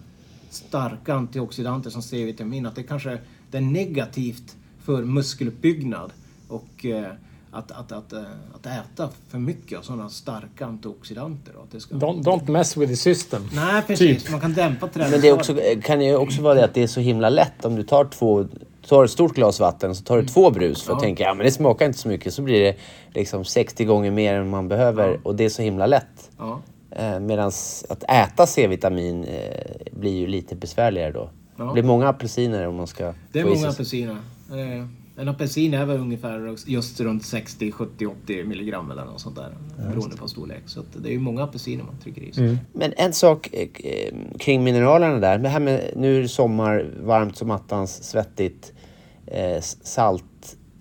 starka 0.49 1.13
antioxidanter 1.13 1.89
som 1.89 2.01
C-vitamin, 2.01 2.65
att 2.65 2.75
det 2.75 2.83
kanske 2.83 3.17
det 3.51 3.57
är 3.57 3.61
negativt 3.61 4.55
för 4.83 5.03
muskeluppbyggnad 5.03 6.11
och 6.47 6.85
eh, 6.85 7.11
att, 7.51 7.71
att, 7.71 7.91
att, 7.91 8.13
eh, 8.13 8.21
att 8.55 8.65
äta 8.65 9.09
för 9.27 9.37
mycket 9.37 9.79
av 9.79 9.83
sådana 9.83 10.09
starka 10.09 10.65
antioxidanter. 10.65 11.53
Då. 11.55 11.61
Att 11.61 11.71
det 11.71 11.79
ska... 11.79 11.95
Don't, 11.95 12.23
don't 12.23 12.51
mess 12.51 12.77
with 12.77 12.91
the 12.91 12.97
system. 12.97 13.41
Nej, 13.53 13.83
precis. 13.87 14.23
Typ. 14.23 14.31
Man 14.31 14.41
kan 14.41 14.53
dämpa 14.53 14.87
träningen. 14.87 15.11
Men 15.11 15.21
det 15.21 15.27
är 15.27 15.33
också, 15.33 15.57
kan 15.83 16.01
ju 16.01 16.15
också 16.15 16.41
vara 16.41 16.53
det 16.53 16.65
att 16.65 16.73
det 16.73 16.83
är 16.83 16.87
så 16.87 16.99
himla 16.99 17.29
lätt 17.29 17.65
om 17.65 17.75
du 17.75 17.83
tar 17.83 18.05
två 18.05 18.47
tar 18.87 19.03
ett 19.03 19.11
stort 19.11 19.35
glas 19.35 19.59
vatten 19.59 19.95
så 19.95 20.03
tar 20.03 20.17
du 20.17 20.25
två 20.25 20.51
brus 20.51 20.83
för 20.83 20.93
att 20.93 20.99
Ja. 21.01 21.03
tänka 21.05 21.23
ja 21.23 21.33
men 21.33 21.45
det 21.45 21.51
smakar 21.51 21.85
inte 21.85 21.99
så 21.99 22.07
mycket 22.07 22.33
så 22.33 22.41
blir 22.41 22.59
det 22.59 22.75
liksom 23.13 23.45
60 23.45 23.85
gånger 23.85 24.11
mer 24.11 24.33
än 24.33 24.49
man 24.49 24.67
behöver 24.67 25.19
och 25.23 25.35
det 25.35 25.45
är 25.45 25.49
så 25.49 25.61
himla 25.61 25.85
lätt. 25.85 26.31
Ja. 26.37 26.61
Eh, 26.91 27.19
Medan 27.19 27.47
att 27.89 28.03
äta 28.09 28.47
C-vitamin 28.47 29.23
eh, 29.23 29.65
blir 29.91 30.17
ju 30.17 30.27
lite 30.27 30.55
besvärligare 30.55 31.11
då. 31.11 31.29
Ja. 31.57 31.63
Det 31.65 31.73
blir 31.73 31.83
många 31.83 32.07
apelsiner 32.07 32.67
om 32.67 32.75
man 32.75 32.87
ska 32.87 33.13
Det 33.31 33.39
är 33.39 33.45
många 33.45 33.69
apelsiner. 33.69 34.17
Eh, 34.51 34.85
En 35.21 35.27
apelsin 35.27 35.73
är 35.73 35.85
väl 35.85 35.97
ungefär 35.97 36.55
just 36.65 36.99
runt 37.01 37.25
60, 37.25 37.71
70, 37.71 38.05
80 38.05 38.43
milligram 38.43 38.91
eller 38.91 39.05
något 39.05 39.21
sånt 39.21 39.35
där. 39.35 39.53
Beroende 39.77 40.17
på 40.17 40.27
storlek. 40.27 40.61
Så 40.65 40.79
att 40.79 40.85
det 41.03 41.09
är 41.09 41.13
ju 41.13 41.19
många 41.19 41.43
apelsiner 41.43 41.83
man 41.83 41.97
trycker 42.03 42.21
i 42.21 42.31
sig. 42.33 42.57
Men 42.73 42.93
en 42.97 43.13
sak 43.13 43.49
kring 44.39 44.63
mineralerna 44.63 45.19
där. 45.19 45.37
Det 45.37 45.49
här 45.49 45.59
med, 45.59 45.91
nu 45.95 46.17
är 46.17 46.21
det 46.21 46.27
sommar, 46.27 46.91
varmt 47.03 47.37
som 47.37 47.51
attans, 47.51 48.03
svettigt, 48.03 48.73
salt, 49.83 50.23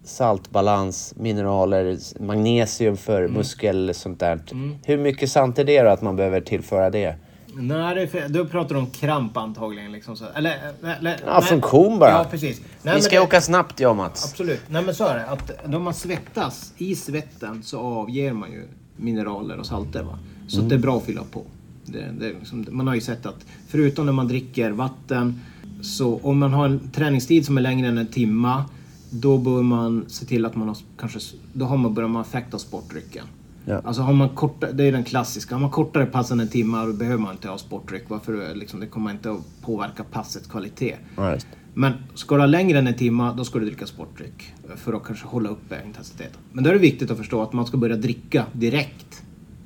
saltbalans, 0.08 1.14
mineraler, 1.16 1.96
magnesium 2.20 2.96
för 2.96 3.28
muskel, 3.28 3.94
sånt 3.94 4.20
där. 4.20 4.40
Hur 4.84 4.98
mycket 4.98 5.30
sant 5.30 5.58
är 5.58 5.64
det 5.64 5.82
då 5.82 5.88
att 5.90 6.02
man 6.02 6.16
behöver 6.16 6.40
tillföra 6.40 6.90
det? 6.90 7.14
Nej, 7.60 7.94
det 7.94 8.06
för, 8.06 8.28
då 8.28 8.44
pratar 8.44 8.74
du 8.74 8.80
om 8.80 8.86
kramp 8.90 9.36
antagligen. 9.36 9.92
Liksom 9.92 10.16
så. 10.16 10.24
Eller, 10.34 10.56
eller, 11.00 11.16
Ja, 11.26 11.40
funktion 11.40 11.98
bara. 11.98 12.10
Ja, 12.10 12.26
precis. 12.30 12.60
Nej, 12.82 12.94
Vi 12.96 13.02
ska 13.02 13.16
det- 13.16 13.22
åka 13.22 13.40
snabbt 13.40 13.80
jag 13.80 13.90
och 13.90 13.96
Mats. 13.96 14.24
Absolut. 14.30 14.60
Nej 14.68 14.82
men 14.82 14.94
så 14.94 15.04
är 15.06 15.14
det. 15.14 15.26
Att 15.26 15.50
då 15.66 15.78
man 15.78 15.94
svettas, 15.94 16.72
i 16.78 16.94
svetten 16.94 17.62
så 17.62 17.78
avger 17.80 18.32
man 18.32 18.52
ju 18.52 18.62
mineraler 18.96 19.58
och 19.58 19.66
salter. 19.66 20.02
Va? 20.02 20.18
Så 20.48 20.60
att 20.60 20.68
det 20.68 20.74
är 20.74 20.78
bra 20.78 20.96
att 20.96 21.04
fylla 21.04 21.22
på. 21.30 21.42
Det, 21.84 21.98
det, 22.20 22.28
liksom, 22.28 22.66
man 22.70 22.86
har 22.88 22.94
ju 22.94 23.00
sett 23.00 23.26
att 23.26 23.46
förutom 23.68 24.06
när 24.06 24.12
man 24.12 24.28
dricker 24.28 24.70
vatten 24.70 25.40
så 25.82 26.20
om 26.22 26.38
man 26.38 26.52
har 26.52 26.64
en 26.66 26.90
träningstid 26.94 27.46
som 27.46 27.58
är 27.58 27.62
längre 27.62 27.88
än 27.88 27.98
en 27.98 28.06
timma 28.06 28.64
då 29.10 29.38
bör 29.38 29.62
man 29.62 30.04
se 30.08 30.26
till 30.26 30.44
att 30.44 30.56
man 30.56 30.68
har 30.68 30.76
kanske, 30.98 31.18
då 31.52 31.64
har 31.64 31.76
man 31.76 31.94
börjat 31.94 32.10
man 32.10 32.22
effekt 32.22 32.54
av 32.54 32.58
sportdrycken. 32.58 33.24
Ja. 33.64 33.80
Alltså 33.84 34.02
har 34.02 34.12
man 34.12 34.28
korta, 34.28 34.72
det 34.72 34.84
är 34.84 34.92
den 34.92 35.04
klassiska, 35.04 35.54
har 35.54 35.60
man 35.60 35.70
kortare 35.70 36.06
pass 36.06 36.30
än 36.30 36.40
en 36.40 36.48
timme 36.48 36.86
då 36.86 36.92
behöver 36.92 37.18
man 37.18 37.32
inte 37.32 37.48
ha 37.48 37.58
sportdryck. 37.58 38.04
Varför? 38.08 38.54
Liksom, 38.54 38.80
det 38.80 38.86
kommer 38.86 39.10
inte 39.10 39.30
att 39.30 39.62
påverka 39.62 40.04
passets 40.04 40.46
kvalitet. 40.46 40.96
Just. 41.32 41.46
Men 41.74 41.92
ska 42.14 42.34
du 42.34 42.40
ha 42.40 42.46
längre 42.46 42.78
än 42.78 42.86
en 42.86 42.94
timme, 42.94 43.34
då 43.36 43.44
ska 43.44 43.58
du 43.58 43.64
dricka 43.64 43.86
sportdryck. 43.86 44.52
För 44.76 44.92
att 44.92 45.04
kanske 45.04 45.26
hålla 45.26 45.48
uppe 45.48 45.76
intensiteten. 45.86 46.40
Men 46.52 46.64
då 46.64 46.70
är 46.70 46.74
det 46.74 46.80
viktigt 46.80 47.10
att 47.10 47.18
förstå 47.18 47.42
att 47.42 47.52
man 47.52 47.66
ska 47.66 47.76
börja 47.76 47.96
dricka 47.96 48.46
direkt. 48.52 49.22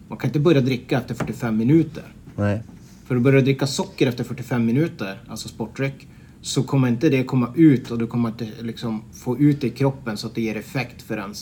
Man 0.08 0.18
kan 0.18 0.28
inte 0.28 0.40
börja 0.40 0.60
dricka 0.60 0.98
efter 0.98 1.14
45 1.14 1.56
minuter. 1.56 2.04
Nej. 2.36 2.62
För 3.06 3.16
att 3.16 3.22
börja 3.22 3.40
dricka 3.40 3.66
socker 3.66 4.06
efter 4.06 4.24
45 4.24 4.66
minuter, 4.66 5.20
alltså 5.28 5.48
sportdryck, 5.48 6.08
så 6.42 6.62
kommer 6.62 6.88
inte 6.88 7.08
det 7.08 7.24
komma 7.24 7.52
ut 7.56 7.90
och 7.90 7.98
du 7.98 8.06
kommer 8.06 8.28
inte 8.28 8.48
liksom 8.60 9.02
få 9.12 9.38
ut 9.38 9.60
det 9.60 9.66
i 9.66 9.70
kroppen 9.70 10.16
så 10.16 10.26
att 10.26 10.34
det 10.34 10.42
ger 10.42 10.56
effekt 10.56 11.02
förrän 11.02 11.34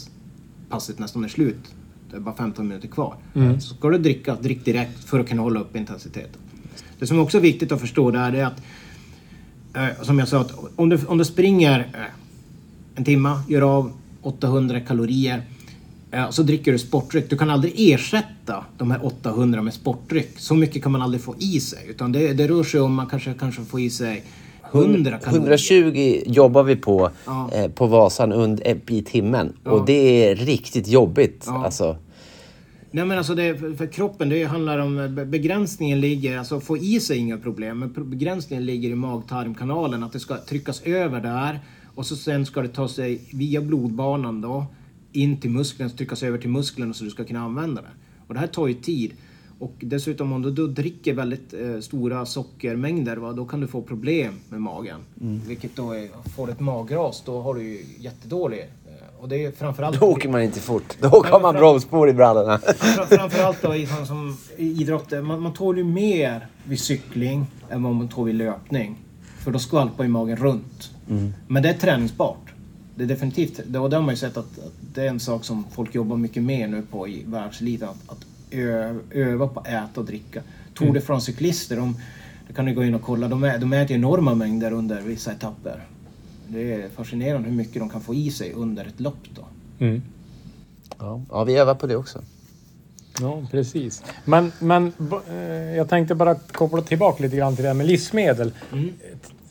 passet 0.69 0.99
nästan 0.99 1.25
är 1.25 1.29
slut. 1.29 1.75
Det 2.11 2.17
är 2.17 2.21
bara 2.21 2.35
15 2.35 2.69
minuter 2.69 2.89
kvar. 2.89 3.17
Så 3.61 3.75
ska 3.75 3.91
du 3.91 3.99
dricka, 3.99 4.35
drick 4.35 4.65
direkt 4.65 5.05
för 5.05 5.21
att 5.21 5.29
kunna 5.29 5.43
hålla 5.43 5.61
upp 5.61 5.77
intensiteten. 5.77 6.41
Det 6.99 7.07
som 7.07 7.19
är 7.19 7.23
också 7.23 7.39
viktigt 7.39 7.73
att 7.73 7.81
förstå 7.81 8.11
där 8.11 8.33
är 8.33 8.45
att, 8.45 8.63
eh, 9.75 10.03
som 10.03 10.19
jag 10.19 10.29
sa, 10.29 10.41
att 10.41 10.53
om 10.77 10.89
du, 10.89 10.99
om 11.07 11.19
du 11.19 11.25
springer 11.25 11.81
eh, 11.81 12.01
en 12.95 13.05
timma, 13.05 13.43
gör 13.49 13.63
av 13.63 13.93
800 14.23 14.81
kalorier, 14.81 15.43
eh, 16.11 16.31
så 16.31 16.43
dricker 16.43 16.73
du 16.73 16.79
sportdryck. 16.79 17.31
Du 17.31 17.39
kan 17.39 17.51
aldrig 17.51 17.75
ersätta 17.77 18.65
de 18.79 18.91
här 18.91 19.07
800 19.07 19.63
med 19.63 19.75
sportdryck. 19.75 20.39
Så 20.39 20.55
mycket 20.55 20.83
kan 20.83 20.93
man 20.93 21.03
aldrig 21.03 21.23
få 21.23 21.35
i 21.39 21.61
sig. 21.61 21.87
Utan 21.89 22.13
det, 22.13 22.33
det 22.33 22.49
rör 22.49 22.65
sig 22.65 22.81
om 22.81 22.95
man 22.95 23.07
kanske, 23.07 23.35
kanske 23.35 23.65
får 23.65 23.81
i 23.81 23.91
sig 23.91 24.25
100 24.73 25.19
kalorier. 25.19 25.41
120 25.41 26.23
jobbar 26.27 26.63
vi 26.63 26.77
på 26.77 27.11
Ja. 27.27 27.51
eh, 27.53 27.71
på 27.71 27.87
Vasan 27.87 28.33
und, 28.33 28.61
eh, 28.65 28.77
i 28.89 29.03
timmen. 29.03 29.53
Ja. 29.65 29.71
Och 29.71 29.87
det 29.87 30.29
är 30.29 30.35
riktigt 30.37 30.89
jobbigt. 30.89 31.45
Ja. 31.47 31.65
Alltså, 31.65 31.97
Nej 32.93 33.05
men 33.05 33.19
alltså 33.19 33.35
det, 33.35 33.57
för, 33.79 33.87
kroppen, 33.93 34.29
det 34.29 34.45
handlar 34.45 34.79
om 34.79 34.99
eh, 34.99 35.09
be- 35.09 35.25
begränsningen 35.27 36.01
ligger, 36.01 36.39
alltså 36.39 36.61
få 36.61 36.77
i 36.77 37.01
sig 37.01 37.19
inga 37.19 37.39
problem, 37.39 37.79
men 37.79 38.11
begränsningen 38.11 38.67
ligger 38.67 38.91
i 38.91 38.95
mag-tarmkanalen, 38.95 40.03
att 40.03 40.13
det 40.13 40.21
ska 40.21 40.37
tryckas 40.37 40.83
över 40.83 41.21
där 41.21 41.61
och 41.95 42.07
så 42.07 42.17
sen 42.17 42.47
ska 42.47 42.63
det 42.63 42.69
ta 42.69 42.89
sig 42.89 43.21
via 43.33 43.61
blodbanan 43.61 44.41
då 44.41 44.65
in 45.13 45.37
till 45.41 45.51
muskeln, 45.51 45.91
tryckas 45.91 46.23
över 46.23 46.39
till 46.39 46.51
musklerna 46.51 46.95
så 46.95 47.05
du 47.05 47.11
ska 47.11 47.25
kunna 47.25 47.41
använda 47.41 47.83
det. 47.83 47.89
Och 48.27 48.35
det 48.35 48.41
här 48.41 48.47
tar 48.47 48.67
ju 48.67 48.75
tid. 48.75 49.13
Och 49.61 49.75
dessutom 49.81 50.33
om 50.33 50.43
du 50.43 50.51
då 50.51 50.67
dricker 50.67 51.15
väldigt 51.15 51.55
eh, 51.55 51.81
stora 51.81 52.27
sockermängder, 52.27 53.17
va, 53.17 53.33
då 53.33 53.45
kan 53.45 53.61
du 53.61 53.67
få 53.67 53.83
problem 53.83 54.35
med 54.49 54.61
magen. 54.63 55.01
Vilket 55.47 55.77
då 55.77 55.93
är, 55.93 56.09
får 56.37 56.47
du 56.47 56.53
ett 56.53 56.61
magras, 56.61 57.23
då 57.27 57.41
har 57.41 57.55
du 57.55 57.63
ju 57.63 57.85
jättedålig... 57.99 58.61
Eh, 58.61 59.23
och 59.23 59.29
det 59.29 59.45
är 59.45 59.53
framförallt... 59.53 60.01
då 60.01 60.07
åker 60.07 60.29
man 60.29 60.43
inte 60.43 60.61
fort. 60.61 60.97
Då 61.01 61.09
har 61.09 61.41
man 61.41 61.55
bromsspår 61.55 62.09
i 62.09 62.13
brallorna. 62.13 62.57
Fra- 62.59 63.07
Framförallt 63.17 63.63
då 63.63 63.75
i 63.75 63.87
som 64.07 64.37
i 64.57 64.67
idrotter. 64.67 65.23
Man, 65.23 65.41
man 65.43 65.53
tål 65.53 65.79
ju 65.79 65.85
mer 65.85 66.47
vid 66.65 66.81
cykling 66.81 67.47
än 67.71 67.83
vad 67.83 67.95
man 67.95 68.09
tål 68.09 68.27
vid 68.27 68.35
löpning. 68.35 68.97
För 69.39 69.51
då 69.51 69.59
skvalpar 69.59 70.05
ju 70.05 70.11
magen 70.11 70.37
runt. 70.37 70.91
Men 71.49 71.63
det 71.63 71.69
är 71.69 71.75
träningsbart. 71.75 72.53
Det 72.97 73.03
är 73.05 73.09
definitivt, 73.09 73.61
det, 73.67 73.79
och 73.79 73.91
det 73.91 73.97
har 73.97 74.03
man 74.03 74.13
ju 74.15 74.19
sett 74.19 74.37
att, 74.37 74.59
att 74.59 74.73
det 74.95 75.03
är 75.03 75.09
en 75.09 75.21
sak 75.21 75.45
som 75.45 75.65
folk 75.73 75.95
jobbar 75.95 76.17
mycket 76.17 76.43
mer 76.43 76.69
nu 76.69 76.83
på 76.91 77.09
i 77.09 77.25
världseliten. 77.27 77.89
Att, 77.89 78.11
att 78.13 78.27
öva 79.11 79.47
på 79.49 79.61
att 79.61 79.67
äta 79.69 80.01
och 80.01 80.05
dricka. 80.07 80.43
Tour 80.75 80.95
de 80.95 81.01
France-cyklister, 81.01 81.77
de, 81.77 81.97
det 82.49 82.53
kan 82.55 82.65
ni 82.65 82.73
gå 82.75 82.85
in 82.85 82.95
och 82.95 83.03
kolla, 83.03 83.29
de, 83.29 83.45
ä, 83.45 83.59
de 83.59 83.73
äter 83.73 83.97
enorma 83.97 84.35
mängder 84.35 84.73
under 84.73 85.01
vissa 85.01 85.33
etapper. 85.33 85.83
Det 86.49 86.73
är 86.75 86.89
fascinerande 86.89 87.49
hur 87.49 87.57
mycket 87.57 87.75
de 87.75 87.89
kan 87.89 88.01
få 88.01 88.15
i 88.15 88.31
sig 88.31 88.53
under 88.53 88.85
ett 88.85 89.01
lopp 89.01 89.25
då. 89.35 89.45
Mm. 89.85 90.03
Ja. 90.99 91.23
ja, 91.31 91.45
vi 91.45 91.57
övar 91.57 91.75
på 91.75 91.87
det 91.87 91.97
också. 91.97 92.23
Ja, 93.21 93.43
precis. 93.51 94.03
Men, 94.25 94.53
men 94.59 94.93
b- 94.99 95.17
eh, 95.31 95.77
jag 95.77 95.89
tänkte 95.89 96.15
bara 96.15 96.35
koppla 96.35 96.83
tillbaka 96.83 97.23
lite 97.23 97.37
grann 97.37 97.55
till 97.57 97.63
det 97.63 97.69
här 97.69 97.75
med 97.75 97.87
livsmedel. 97.87 98.53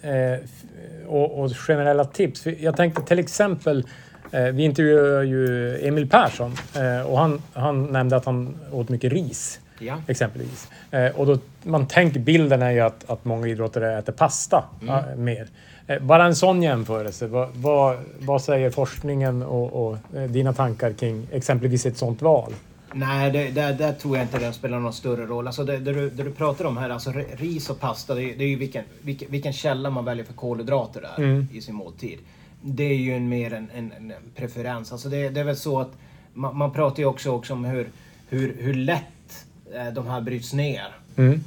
Eh, 0.02 0.12
f- 0.44 0.64
och, 1.08 1.40
och 1.44 1.52
generella 1.58 2.06
tips. 2.06 2.46
Jag 2.60 2.78
tänkte 2.78 3.02
till 3.02 3.20
exempel, 3.20 3.80
eh, 3.80 3.86
vi 4.32 4.64
intervjuade 4.64 5.26
ju 5.26 5.78
Emil 5.88 6.10
Persson 6.10 6.52
eh, 6.76 7.08
och 7.08 7.18
han, 7.20 7.42
han 7.54 7.84
nämnde 7.86 8.16
att 8.16 8.26
han 8.26 8.56
åt 8.72 8.90
mycket 8.90 9.12
ris. 9.14 9.60
Ja. 9.80 10.02
Exempelvis. 10.08 10.68
Eh, 10.92 11.06
och 11.08 11.26
då, 11.26 11.38
man 11.64 11.88
tänker, 11.88 12.20
bilden 12.20 12.62
är 12.62 12.72
ju 12.72 12.80
att, 12.80 13.10
att 13.10 13.26
många 13.26 13.48
idrottare 13.48 13.98
äter 13.98 14.14
pasta 14.14 14.64
ja, 14.88 15.04
mer. 15.18 15.48
Eh, 15.88 16.00
bara 16.02 16.26
en 16.26 16.36
sån 16.36 16.64
jämförelse. 16.64 17.28
Vad, 17.28 17.50
vad, 17.54 17.98
vad 18.20 18.42
säger 18.42 18.70
forskningen 18.70 19.44
och, 19.44 19.88
och 19.88 19.98
eh, 20.18 20.24
dina 20.24 20.54
tankar 20.54 20.92
kring 20.94 21.28
exempelvis 21.32 21.86
ett 21.86 21.98
sånt 21.98 22.22
val? 22.22 22.54
Nej, 22.94 23.32
det, 23.32 23.50
det, 23.50 23.74
där 23.74 23.94
tror 23.94 24.18
jag 24.18 24.24
inte 24.24 24.40
det 24.40 24.54
spelar 24.54 24.80
någon 24.80 24.94
större 24.94 25.26
roll. 25.26 25.48
Alltså 25.48 25.64
det, 25.64 25.78
det, 25.78 25.94
du, 25.94 26.10
det 26.10 26.24
du 26.24 26.32
pratar 26.32 26.66
om 26.66 26.78
här, 26.78 26.90
alltså 26.90 27.10
ri- 27.12 27.36
ris 27.38 27.70
och 27.70 27.80
pasta, 27.80 28.16
det, 28.16 28.24
är- 28.24 28.38
det 28.38 28.44
är 28.44 28.48
ju 28.48 28.56
vilken, 28.56 28.84
vilken, 29.02 29.32
vilken 29.32 29.54
källa 29.54 29.90
man 29.90 30.06
väljer 30.06 30.26
för 30.26 30.34
kolhydrater 30.34 31.02
där 31.18 31.46
i 31.52 31.62
sin 31.62 31.76
måltid. 31.76 32.20
Det 32.62 32.84
är 32.84 32.98
ju 32.98 33.16
en, 33.16 33.30
mer 33.30 33.54
en, 33.54 33.70
en, 33.76 33.92
en 33.92 34.14
preferens. 34.36 34.92
Alltså 34.92 35.10
det, 35.10 35.30
det 35.30 35.40
är 35.40 35.44
väl 35.44 35.58
så 35.58 35.80
att 35.80 35.92
man, 36.34 36.58
man 36.58 36.72
pratar 36.72 37.00
ju 37.00 37.06
också, 37.06 37.32
också 37.32 37.54
om 37.54 37.66
hur, 37.66 37.90
hur, 38.28 38.56
hur 38.60 38.74
lätt 38.74 39.46
eh, 39.76 39.94
de 39.94 40.08
här 40.08 40.22
bryts 40.22 40.54
ner 40.54 40.96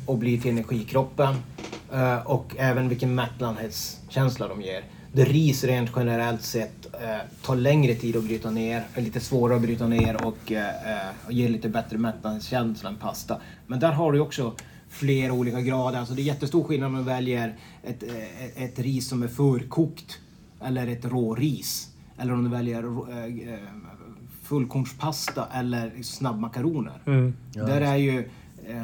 och 0.06 0.18
blir 0.18 0.40
till 0.40 0.50
energikroppen. 0.50 1.34
Eh, 1.92 2.26
och 2.26 2.56
även 2.58 2.88
vilken 2.88 3.14
mättnadskänsla 3.14 4.48
de 4.48 4.62
ger. 4.62 4.82
Det 5.12 5.24
ris 5.24 5.64
rent 5.64 5.90
generellt 5.96 6.42
sett 6.42 6.86
eh, 7.02 7.16
tar 7.42 7.56
längre 7.56 7.94
tid 7.94 8.16
att 8.16 8.24
bryta 8.24 8.50
ner, 8.50 8.84
är 8.94 9.02
lite 9.02 9.20
svårare 9.20 9.56
att 9.56 9.62
bryta 9.62 9.86
ner 9.86 10.26
och, 10.26 10.52
och 11.26 11.32
ger 11.32 11.48
lite 11.48 11.68
bättre 11.68 11.98
mättnadskänsla 11.98 12.88
än 12.88 12.96
pasta. 12.96 13.40
Men 13.66 13.80
där 13.80 13.92
har 13.92 14.12
du 14.12 14.20
också 14.20 14.52
flera 14.88 15.32
olika 15.32 15.60
grader. 15.60 15.98
Alltså 15.98 16.14
det 16.14 16.22
är 16.22 16.24
jättestor 16.24 16.64
skillnad 16.64 16.86
om 16.86 16.92
man 16.92 17.04
väljer 17.04 17.54
ett, 17.82 18.02
ett, 18.02 18.56
ett 18.56 18.78
ris 18.78 19.08
som 19.08 19.22
är 19.22 19.28
förkokt 19.28 20.18
eller 20.66 20.86
ett 20.86 21.04
råris. 21.04 21.88
Eller 22.18 22.32
om 22.32 22.44
du 22.44 22.50
väljer 22.50 22.82
eh, 23.10 23.54
eh, 23.54 23.58
fullkornspasta 24.42 25.46
eller 25.54 26.02
snabbmakaroner. 26.02 27.00
Där 27.52 27.80
är 27.80 27.96
ju... 27.96 28.18
Eh, 28.66 28.82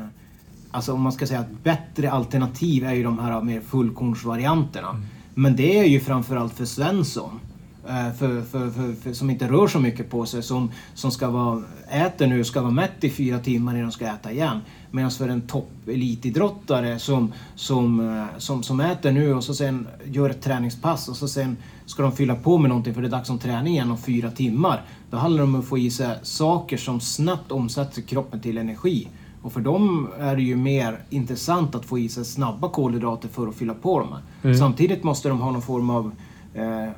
alltså 0.71 0.93
om 0.93 1.01
man 1.01 1.13
ska 1.13 1.27
säga 1.27 1.41
att 1.41 1.63
bättre 1.63 2.11
alternativ 2.11 2.85
är 2.85 2.93
ju 2.93 3.03
de 3.03 3.19
här 3.19 3.43
mer 3.43 3.61
fullkornsvarianterna. 3.61 5.03
Men 5.35 5.57
det 5.57 5.79
är 5.79 5.85
ju 5.85 6.01
framförallt 6.01 6.55
för 6.55 6.65
Svensson. 6.65 7.41
Eh, 7.89 8.13
För, 8.13 8.43
för, 8.43 8.71
för, 8.95 9.13
som 9.13 9.31
inte 9.31 9.49
rör 9.49 9.67
så 9.67 9.81
mycket 9.81 10.11
på 10.11 10.27
sig. 10.27 10.43
Som, 10.43 10.71
som 10.95 11.11
ska 11.11 11.31
vara, 11.31 11.63
äter 11.91 12.27
nu 12.27 12.45
ska 12.45 12.61
vara 12.61 12.71
mätt 12.71 13.05
i 13.05 13.11
fyra 13.11 13.39
timmar 13.39 13.73
innan 13.73 13.85
de 13.85 13.93
ska 13.93 14.07
äta 14.07 14.33
igen. 14.33 14.61
Medan 14.91 15.11
för 15.11 15.29
en 15.29 15.41
toppelitidrottare 15.41 16.99
som, 16.99 17.33
som, 17.55 18.01
eh, 18.01 18.39
som, 18.39 18.63
som 18.63 18.81
äter 18.81 19.13
nu 19.13 19.35
och 19.35 19.45
så 19.45 19.55
sen 19.55 19.89
gör 20.05 20.31
ett 20.31 20.43
träningspass 20.43 21.09
och 21.09 21.17
så 21.17 21.29
sen 21.29 21.57
ska 21.87 22.03
de 22.03 22.13
fylla 22.13 22.35
på 22.35 22.59
med 22.59 22.69
någonting 22.69 22.95
för 22.95 23.03
det 23.03 23.09
är 23.09 23.11
dags 23.11 23.31
om 23.31 23.39
träning 23.39 23.73
igen 23.73 23.91
om 23.91 23.99
fyra 23.99 24.31
timmar. 24.31 24.83
Då 25.11 25.17
handlar 25.17 25.39
det 25.39 25.45
om 25.45 25.55
att 25.55 25.65
få 25.65 25.79
i 25.79 25.91
sig 25.91 26.17
saker 26.23 26.77
som 26.77 27.01
snabbt 27.01 27.53
omsätts 27.53 27.99
i 27.99 28.03
kroppen 28.03 28.41
till 28.41 28.59
energi. 28.59 29.09
Och 29.43 29.53
för 29.53 29.61
dem 29.61 30.09
är 30.19 30.37
det 30.37 30.43
ju 30.43 30.57
mer 30.57 30.99
intressant 31.11 31.75
att 31.75 31.85
få 31.85 31.99
i 31.99 32.09
sig 32.09 32.25
snabba 32.25 32.69
kolhydrater 32.69 33.29
för 33.29 33.49
att 33.49 33.55
fylla 33.55 33.75
på 33.75 33.99
dem. 34.01 34.09
här. 34.43 34.55
Samtidigt 34.55 35.05
måste 35.05 35.29
de 35.29 35.41
ha 35.41 35.51
någon 35.51 35.63
form 35.63 35.91
av 35.91 36.13
eh, 36.55 36.89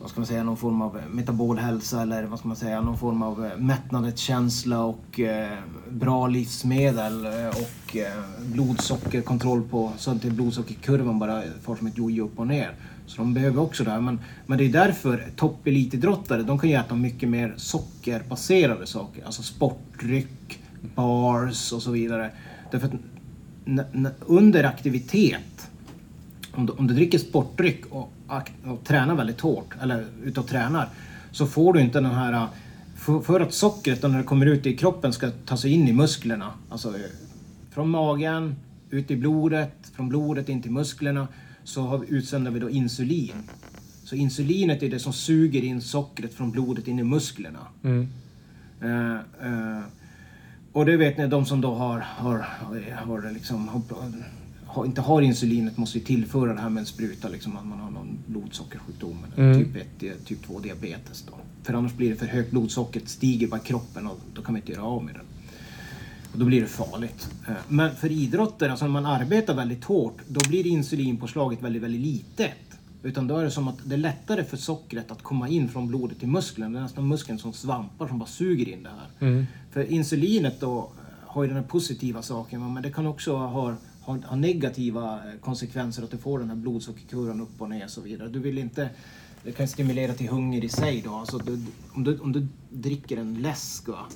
vad 0.00 0.10
ska 0.10 0.20
man 0.20 0.26
säga, 0.26 0.44
någon 0.44 0.56
form 0.56 0.82
av 0.82 0.98
eh, 0.98 1.08
metabolhälsa 1.10 2.02
eller 2.02 2.24
vad 2.24 2.38
ska 2.38 2.48
man 2.48 2.56
säga, 2.56 2.80
någon 2.80 2.98
form 2.98 3.22
av 3.22 3.44
eh, 3.44 3.56
mättnadskänsla 3.56 4.84
och 4.84 5.20
eh, 5.20 5.58
bra 5.90 6.26
livsmedel 6.26 7.26
eh, 7.26 7.48
och 7.48 7.96
eh, 7.96 8.24
blodsockerkontroll 8.52 9.62
på 9.62 9.92
så 9.96 10.10
att 10.10 10.14
inte 10.14 10.30
blodsockerkurvan 10.30 11.18
bara 11.18 11.42
far 11.62 11.76
som 11.76 11.86
ett 11.86 11.98
jojo 11.98 12.24
upp 12.24 12.38
och 12.38 12.46
ner. 12.46 12.74
Så 13.06 13.16
de 13.16 13.34
behöver 13.34 13.62
också 13.62 13.84
det 13.84 13.90
här. 13.90 14.00
Men, 14.00 14.20
men 14.46 14.58
det 14.58 14.64
är 14.64 14.72
därför 14.72 15.26
toppelitidrottare, 15.36 16.42
de 16.42 16.58
kan 16.58 16.70
ju 16.70 16.76
äta 16.76 16.94
mycket 16.94 17.28
mer 17.28 17.54
sockerbaserade 17.56 18.86
saker. 18.86 19.24
Alltså 19.24 19.42
sportdryck, 19.42 20.58
bars 20.94 21.72
och 21.72 21.82
så 21.82 21.90
vidare. 21.90 22.30
Därför 22.70 22.86
att 22.86 22.94
under 24.26 24.64
aktivitet 24.64 25.70
om 26.52 26.66
du, 26.66 26.72
om 26.72 26.86
du 26.86 26.94
dricker 26.94 27.18
sportdryck 27.18 27.86
och, 27.86 28.12
och 28.64 28.84
tränar 28.84 29.14
väldigt 29.14 29.40
hårt, 29.40 29.74
eller 29.82 30.06
ute 30.24 30.40
och 30.40 30.46
tränar, 30.46 30.88
så 31.30 31.46
får 31.46 31.72
du 31.72 31.80
inte 31.80 32.00
den 32.00 32.10
här... 32.10 32.46
För, 32.96 33.20
för 33.20 33.40
att 33.40 33.54
sockret 33.54 34.02
när 34.02 34.18
det 34.18 34.24
kommer 34.24 34.46
ut 34.46 34.66
i 34.66 34.76
kroppen 34.76 35.12
ska 35.12 35.30
ta 35.30 35.56
sig 35.56 35.72
in 35.72 35.88
i 35.88 35.92
musklerna, 35.92 36.52
alltså 36.68 36.88
eh, 36.88 37.00
från 37.70 37.88
magen, 37.88 38.56
ut 38.90 39.10
i 39.10 39.16
blodet, 39.16 39.92
från 39.94 40.08
blodet 40.08 40.48
in 40.48 40.62
till 40.62 40.70
musklerna, 40.70 41.28
så 41.64 41.82
har 41.82 41.98
vi, 41.98 42.06
utsänder 42.08 42.50
vi 42.50 42.60
då 42.60 42.70
insulin. 42.70 43.48
Så 44.04 44.14
insulinet 44.16 44.82
är 44.82 44.90
det 44.90 44.98
som 44.98 45.12
suger 45.12 45.64
in 45.64 45.80
sockret 45.80 46.34
från 46.34 46.50
blodet 46.50 46.88
in 46.88 46.98
i 46.98 47.02
musklerna. 47.02 47.66
Eh, 48.80 49.14
eh, 49.46 49.82
och 50.72 50.86
det 50.86 50.96
vet 50.96 51.18
ni, 51.18 51.26
de 51.26 51.46
som 51.46 51.60
då 51.60 51.74
har, 51.74 51.98
har, 51.98 52.46
har, 53.06 53.32
liksom, 53.32 53.68
har, 53.68 53.82
inte 54.76 55.00
har 55.00 55.22
insulinet 55.22 55.76
måste 55.76 55.98
ju 55.98 56.04
tillföra 56.04 56.54
det 56.54 56.60
här 56.60 56.68
med 56.70 56.80
en 56.80 56.86
spruta, 56.86 57.28
liksom 57.28 57.56
att 57.56 57.66
man 57.66 57.80
har 57.80 57.90
någon 57.90 58.18
blodsockersjukdom 58.26 59.18
eller 59.36 59.54
typ 59.64 59.76
1, 59.76 60.26
typ 60.26 60.46
2 60.46 60.58
diabetes. 60.58 61.22
Då. 61.28 61.32
För 61.62 61.74
annars 61.74 61.92
blir 61.94 62.10
det 62.10 62.16
för 62.16 62.26
högt 62.26 62.50
blodsockret, 62.50 63.08
stiger 63.08 63.46
bara 63.48 63.60
i 63.60 63.64
kroppen 63.64 64.06
och 64.06 64.20
då 64.34 64.42
kan 64.42 64.52
man 64.52 64.60
inte 64.60 64.72
göra 64.72 64.84
av 64.84 65.04
med 65.04 65.14
det. 65.14 65.20
Och 66.32 66.38
då 66.38 66.44
blir 66.44 66.60
det 66.60 66.66
farligt. 66.66 67.28
Eh, 67.48 67.54
Men 67.68 67.94
för 67.96 68.12
idrottare, 68.12 68.70
alltså 68.70 68.84
när 68.84 68.92
man 68.92 69.06
arbetar 69.06 69.54
väldigt 69.54 69.84
hårt, 69.84 70.18
då 70.28 70.48
blir 70.48 70.66
insulinpåslaget 70.66 71.62
väldigt, 71.62 71.82
väldigt 71.82 72.00
litet. 72.00 72.52
Utan 73.02 73.26
då 73.26 73.36
är 73.36 73.44
det 73.44 73.50
som 73.50 73.68
att 73.68 73.76
det 73.84 73.94
är 73.94 73.98
lättare 73.98 74.44
för 74.44 74.56
sockret 74.56 75.10
att 75.10 75.22
komma 75.22 75.48
in 75.48 75.68
från 75.68 75.88
blodet 75.88 76.18
till 76.18 76.28
muskeln. 76.28 76.72
Det 76.72 76.78
är 76.78 76.82
nästan 76.82 77.08
muskeln 77.08 77.38
som 77.38 77.52
svampar 77.52 78.08
som 78.08 78.18
bara 78.18 78.28
suger 78.28 78.68
in 78.68 78.82
det 78.82 78.88
här. 78.88 79.08
För 79.70 79.92
insulinet 79.92 80.60
då 80.60 80.78
eh, 80.78 80.84
har 81.26 81.42
ju 81.42 81.48
den 81.48 81.56
här 81.56 81.64
positiva 81.64 82.22
saken, 82.22 82.72
men 82.74 82.82
det 82.82 82.90
kan 82.92 83.06
också 83.06 83.36
ha, 83.36 83.74
ha, 84.10 84.26
ha 84.26 84.36
negativa 84.36 85.14
eh, 85.14 85.40
konsekvenser 85.40 86.02
att 86.02 86.10
du 86.10 86.18
får 86.18 86.38
den 86.38 86.48
här 86.48 86.56
blodsockerkurvan 86.56 87.40
upp 87.40 87.60
och 87.60 87.70
ner 87.70 87.84
och 87.84 87.90
så 87.90 88.00
vidare. 88.00 88.28
Du 88.28 88.38
vill 88.38 88.58
inte 88.58 88.90
det 89.44 89.52
kan 89.52 89.68
stimulera 89.68 90.14
till 90.14 90.28
hunger 90.28 90.64
i 90.64 90.68
sig 90.68 91.02
då. 91.04 91.14
Alltså 91.14 91.38
du, 91.38 91.58
om, 91.92 92.04
du, 92.04 92.18
om 92.18 92.32
du 92.32 92.46
dricker 92.70 93.16
en 93.16 93.34
läsk 93.34 93.88
va, 93.88 94.06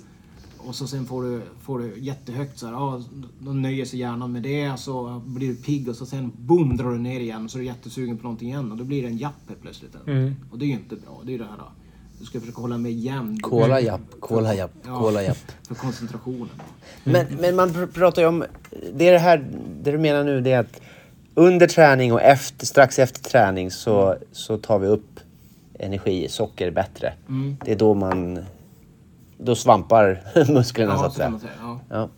och 0.59 0.75
så 0.75 0.87
sen 0.87 1.07
får 1.07 1.23
du, 1.23 1.43
får 1.61 1.79
du 1.79 1.99
jättehögt 1.99 2.59
så 2.59 2.67
här, 2.67 2.73
ja, 2.73 3.03
då 3.39 3.53
nöjer 3.53 3.85
sig 3.85 3.99
hjärnan 3.99 4.33
med 4.33 4.43
det, 4.43 4.77
så 4.79 5.23
blir 5.27 5.49
du 5.49 5.55
pigg 5.55 5.89
och 5.89 5.97
så 5.97 6.07
sen 6.07 6.33
boom 6.37 6.77
drar 6.77 6.91
du 6.91 6.99
ner 6.99 7.21
igen 7.21 7.45
och 7.45 7.51
så 7.51 7.59
är 7.59 7.61
du 7.61 7.67
jättesugen 7.67 8.17
på 8.17 8.23
någonting 8.23 8.49
igen 8.49 8.73
och 8.73 8.79
då 8.79 8.85
blir 8.85 9.03
det 9.03 9.09
en 9.09 9.17
japp 9.19 9.49
helt 9.49 9.63
plötsligt. 9.63 9.95
Och 10.51 10.59
det 10.59 10.65
är 10.65 10.67
ju 10.67 10.73
inte 10.73 10.97
bra. 10.97 11.21
Det 11.25 11.31
är 11.31 11.33
ju 11.33 11.39
det 11.39 11.45
här, 11.45 11.57
då. 11.59 11.73
Du 12.25 12.29
ska 12.29 12.41
försöka 12.41 12.61
hålla 12.61 12.79
med 12.79 12.93
jämn. 12.93 13.41
Cola 13.41 13.81
japp, 13.81 14.01
cola 14.20 14.55
japp, 14.55 14.70
Ja. 14.87 14.99
cola 14.99 15.22
japp. 15.22 15.37
För 15.68 15.75
koncentrationen. 15.75 16.49
Men, 17.05 17.27
men 17.41 17.57
man 17.57 17.70
pr- 17.70 17.93
pratar 17.93 18.22
ju 18.22 18.29
om, 18.29 18.45
det 18.95 19.09
är 19.09 19.12
det 19.12 19.18
här, 19.18 19.45
det 19.83 19.91
du 19.93 19.99
menar 19.99 20.25
nu 20.25 20.41
det 20.41 20.53
är 20.53 20.59
att 20.61 20.81
under 21.35 21.66
träning 21.66 22.12
och 22.12 22.22
efter, 22.22 22.66
strax 22.66 22.99
efter 22.99 23.20
träning 23.31 23.70
så, 23.70 24.16
så 24.33 24.57
tar 24.59 24.79
vi 24.79 24.87
upp 24.87 25.20
energi, 25.79 26.29
socker 26.29 26.70
bättre. 26.70 27.12
Det 27.64 27.72
är 27.72 27.77
då 27.77 27.95
man, 27.95 28.45
då 29.39 29.55
svampar 29.55 30.22
musklerna 30.53 30.97
så 30.97 31.03
Ja, 31.03 31.07
att 31.07 31.12
så 31.14 31.20
kan 31.20 31.41
säga. 31.41 31.53
Ja. 31.61 31.81
Ja. 31.91 32.09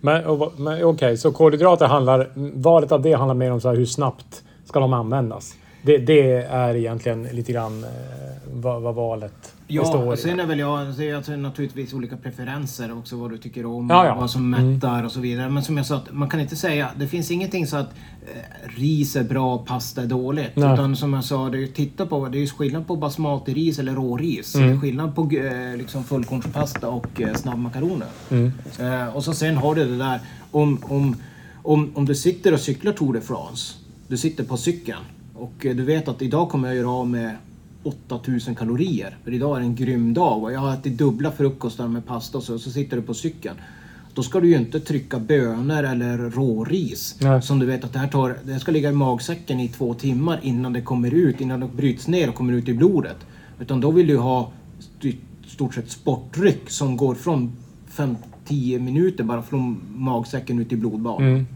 Men, 0.00 0.40
men 0.56 0.84
okej, 0.84 1.16
så 1.16 1.32
kolhydrater 1.32 1.86
handlar... 1.86 2.30
Valet 2.54 2.92
av 2.92 3.02
det 3.02 3.12
handlar 3.12 3.34
mer 3.34 3.52
om 3.52 3.60
så 3.60 3.68
här, 3.68 3.76
hur 3.76 3.86
snabbt 3.86 4.42
ska 4.64 4.80
de 4.80 4.92
användas? 4.92 5.54
Det, 5.82 5.98
det 5.98 6.32
är 6.42 6.74
egentligen 6.74 7.22
lite 7.22 7.52
grann 7.52 7.84
eh, 7.84 7.90
vad, 8.52 8.82
vad 8.82 8.94
valet 8.94 9.54
Ja, 9.66 9.82
består 9.82 10.14
i. 10.14 10.16
sen 10.16 10.40
är 10.40 10.46
väl 10.46 10.58
jag, 10.58 10.94
så 10.94 11.02
är 11.02 11.14
alltså 11.14 11.32
naturligtvis 11.32 11.92
olika 11.92 12.16
preferenser 12.16 12.98
också 12.98 13.16
vad 13.16 13.30
du 13.30 13.38
tycker 13.38 13.66
om, 13.66 13.90
Ja, 13.90 14.06
ja. 14.06 14.14
vad 14.14 14.30
som 14.30 14.50
mättar 14.50 15.04
och 15.04 15.12
så 15.12 15.20
vidare. 15.20 15.48
Men 15.48 15.62
som 15.62 15.76
jag 15.76 15.86
sa, 15.86 16.00
man 16.10 16.28
kan 16.28 16.40
inte 16.40 16.56
säga, 16.56 16.90
det 16.96 17.06
finns 17.06 17.30
ingenting 17.30 17.66
så 17.66 17.76
att 17.76 17.90
eh, 18.34 18.68
ris 18.80 19.16
är 19.16 19.24
bra, 19.24 19.58
pasta 19.58 20.02
är 20.02 20.06
dåligt. 20.06 20.56
Nej. 20.56 20.74
Utan 20.74 20.96
som 20.96 21.12
jag 21.14 21.24
sa, 21.24 21.48
det 21.48 21.62
är, 21.62 21.66
titta 21.66 22.06
på, 22.06 22.28
det 22.28 22.42
är 22.42 22.46
skillnad 22.46 22.86
på 22.86 22.96
basmati-ris 22.96 23.78
eller 23.80 23.94
råris. 23.94 24.54
Mm. 24.54 24.68
Det 24.68 24.74
är 24.74 24.78
skillnad 24.80 25.14
på 25.14 25.22
eh, 25.22 25.76
liksom 25.76 26.04
fullkornspasta 26.04 26.88
och 26.88 27.20
eh, 27.20 27.34
snabbmakaroner. 27.34 28.08
Mm. 28.30 28.52
Eh, 28.80 29.16
och 29.16 29.24
så 29.24 29.32
sen 29.34 29.56
har 29.56 29.74
du 29.74 29.84
det 29.84 29.98
där, 29.98 30.20
om, 30.50 30.78
om, 30.82 31.16
om, 31.62 31.90
om 31.94 32.04
du 32.04 32.14
sitter 32.14 32.52
och 32.54 32.60
cyklar 32.60 32.92
Tour 32.92 33.12
de 33.14 33.20
France, 33.20 33.74
du 34.08 34.16
sitter 34.16 34.44
på 34.44 34.56
cykeln 34.56 34.98
och 35.42 35.66
eh, 35.66 35.76
du 35.76 35.82
vet 35.84 36.08
att 36.08 36.22
idag 36.22 36.48
kommer 36.48 36.68
jag 36.68 36.76
göra 36.76 36.90
av 36.90 37.08
med 37.08 37.36
8000 37.82 38.54
kalorier. 38.54 39.16
För 39.24 39.34
idag 39.34 39.56
är 39.56 39.60
det 39.60 39.66
en 39.66 39.74
grym 39.74 40.14
dag 40.14 40.42
och 40.42 40.52
jag 40.52 40.60
har 40.60 40.74
ätit 40.74 40.98
dubbla 40.98 41.32
frukostar 41.32 41.88
med 41.88 42.06
pasta 42.06 42.38
och 42.38 42.44
så, 42.44 42.58
så 42.58 42.70
sitter 42.70 42.96
du 42.96 43.02
på 43.02 43.14
cykeln. 43.14 43.56
Då 44.14 44.22
ska 44.22 44.40
du 44.40 44.48
ju 44.48 44.56
inte 44.56 44.80
trycka 44.80 45.18
bönor 45.18 45.82
eller 45.84 46.18
råris. 46.18 47.16
Nej. 47.20 47.42
Som 47.42 47.58
du 47.58 47.66
vet 47.66 47.84
att 47.84 47.92
det 47.92 47.98
här 47.98 48.08
tar, 48.08 48.36
det 48.44 48.52
här 48.52 48.58
ska 48.58 48.72
ligga 48.72 48.88
i 48.90 48.92
magsäcken 48.92 49.60
i 49.60 49.68
två 49.68 49.94
timmar 49.94 50.40
innan 50.42 50.72
det 50.72 50.80
kommer 50.82 51.14
ut, 51.14 51.40
innan 51.40 51.60
det 51.60 51.68
bryts 51.76 52.08
ner 52.08 52.28
och 52.28 52.34
kommer 52.34 52.52
ut 52.52 52.68
i 52.68 52.74
blodet. 52.74 53.16
Utan 53.60 53.80
då 53.80 53.90
vill 53.90 54.06
du 54.06 54.16
ha 54.16 54.52
st- 54.78 55.16
stort 55.46 55.74
sett 55.74 55.90
sportdryck 55.90 56.70
som 56.70 56.96
går 56.96 57.14
från 57.14 57.52
5-10 57.92 58.78
minuter 58.78 59.24
bara 59.24 59.42
från 59.42 59.80
magsäcken 59.96 60.58
ut 60.58 60.72
i 60.72 60.76
blodbanan. 60.76 61.46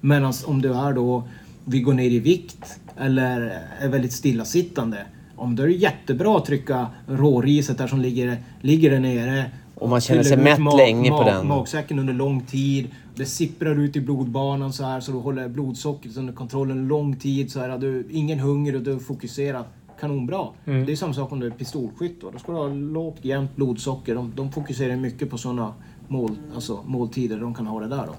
Medan 0.00 0.32
om 0.46 0.62
du 0.62 0.74
är 0.74 0.92
då, 0.92 1.22
vi 1.64 1.80
går 1.80 1.94
ner 1.94 2.10
i 2.10 2.18
vikt 2.18 2.80
eller 3.00 3.60
är 3.80 3.88
väldigt 3.88 4.12
stillasittande. 4.12 5.06
Om 5.36 5.56
då 5.56 5.62
är 5.62 5.66
det 5.66 5.72
jättebra 5.72 6.36
att 6.36 6.44
trycka 6.44 6.86
råriset 7.06 7.78
där 7.78 7.86
som 7.86 8.00
ligger, 8.00 8.36
ligger 8.60 8.90
där 8.90 9.00
nere. 9.00 9.44
Och 9.74 9.88
man 9.88 10.00
känner 10.00 10.22
sig 10.22 10.36
mätt 10.36 10.76
länge 10.76 11.10
på 11.10 11.24
den. 11.24 11.46
Magsäcken 11.46 11.98
under 11.98 12.14
lång 12.14 12.40
tid. 12.40 12.88
Det 13.14 13.24
sipprar 13.24 13.80
ut 13.80 13.96
i 13.96 14.00
blodbanan 14.00 14.72
så 14.72 14.84
här 14.84 15.00
så 15.00 15.12
du 15.12 15.18
håller 15.18 15.48
blodsockret 15.48 16.16
under 16.16 16.32
kontroll 16.32 16.70
en 16.70 16.88
lång 16.88 17.16
tid. 17.16 17.50
Så 17.52 17.60
här, 17.60 17.78
du 17.78 18.06
ingen 18.10 18.38
hunger 18.38 18.76
och 18.76 18.82
du 18.82 18.92
är 18.92 18.98
fokuserad. 18.98 19.64
kanonbra. 20.00 20.46
Det 20.64 20.92
är 20.92 20.96
samma 20.96 21.14
sak 21.14 21.32
om 21.32 21.40
du 21.40 21.46
är 21.46 21.50
pistolskytt. 21.50 22.20
Då, 22.20 22.30
då 22.30 22.38
ska 22.38 22.52
du 22.52 22.58
ha 22.58 22.68
lågt 22.68 23.24
jämnt 23.24 23.56
blodsocker. 23.56 24.14
De, 24.14 24.32
de 24.36 24.52
fokuserar 24.52 24.96
mycket 24.96 25.30
på 25.30 25.38
sådana 25.38 25.74
mål, 26.08 26.30
alltså 26.54 26.82
måltider. 26.86 27.40
De 27.40 27.54
kan 27.54 27.66
ha 27.66 27.80
det 27.80 27.88
där 27.88 28.06
då. 28.06 28.14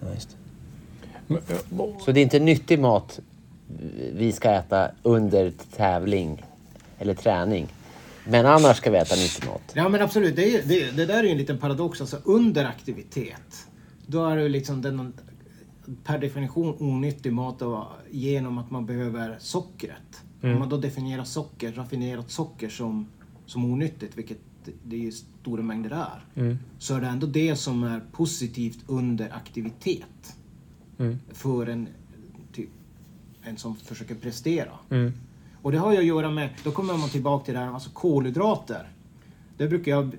Ja, 0.00 0.14
just 0.14 0.28
det. 0.30 0.36
Så 2.04 2.12
det 2.12 2.20
är 2.20 2.22
inte 2.22 2.38
nyttig 2.38 2.78
mat 2.78 3.20
vi 4.12 4.32
ska 4.32 4.50
äta 4.50 4.90
under 5.02 5.52
tävling 5.76 6.42
eller 6.98 7.14
träning. 7.14 7.68
Men 8.28 8.46
annars 8.46 8.76
ska 8.76 8.90
vi 8.90 8.98
äta 8.98 9.14
nyttig 9.14 9.46
mat. 9.46 9.72
Ja 9.74 9.88
men 9.88 10.02
absolut, 10.02 10.36
det, 10.36 10.54
är, 10.54 10.62
det, 10.62 10.96
det 10.96 11.06
där 11.06 11.18
är 11.18 11.22
ju 11.22 11.30
en 11.30 11.38
liten 11.38 11.58
paradox. 11.58 12.00
Alltså 12.00 12.18
under 12.24 12.64
aktivitet, 12.64 13.66
då 14.06 14.26
är 14.26 14.36
det 14.36 14.42
ju 14.42 14.48
liksom 14.48 14.82
den 14.82 15.12
per 16.04 16.18
definition 16.18 16.76
onyttig 16.78 17.32
mat 17.32 17.58
då, 17.58 17.88
genom 18.10 18.58
att 18.58 18.70
man 18.70 18.86
behöver 18.86 19.36
sockret. 19.40 20.22
Om 20.42 20.58
man 20.58 20.68
då 20.68 20.76
definierar 20.76 21.24
socker, 21.24 21.72
raffinerat 21.72 22.30
socker 22.30 22.68
som, 22.68 23.08
som 23.46 23.64
onyttigt, 23.72 24.18
vilket 24.18 24.38
det 24.84 25.06
är 25.06 25.10
stora 25.10 25.62
mängder 25.62 25.90
är, 25.90 26.56
så 26.78 26.94
är 26.94 27.00
det 27.00 27.06
ändå 27.06 27.26
det 27.26 27.56
som 27.56 27.84
är 27.84 28.00
positivt 28.12 28.78
under 28.86 29.32
aktivitet. 29.34 30.36
För 31.32 31.66
en, 31.66 31.88
en 33.44 33.56
som 33.56 33.76
försöker 33.76 34.14
prestera. 34.14 34.70
Och 35.62 35.72
det 35.72 35.78
har 35.78 35.92
ju 35.92 35.98
att 35.98 36.04
göra 36.04 36.30
med, 36.30 36.48
då 36.64 36.70
kommer 36.70 36.94
man 36.94 37.08
tillbaka 37.08 37.44
till 37.44 37.54
det 37.54 37.60
här, 37.60 37.72
alltså 37.72 37.90
kolhydrater. 37.90 38.88
Det 39.56 39.68
brukar 39.68 39.92
jag, 39.92 40.16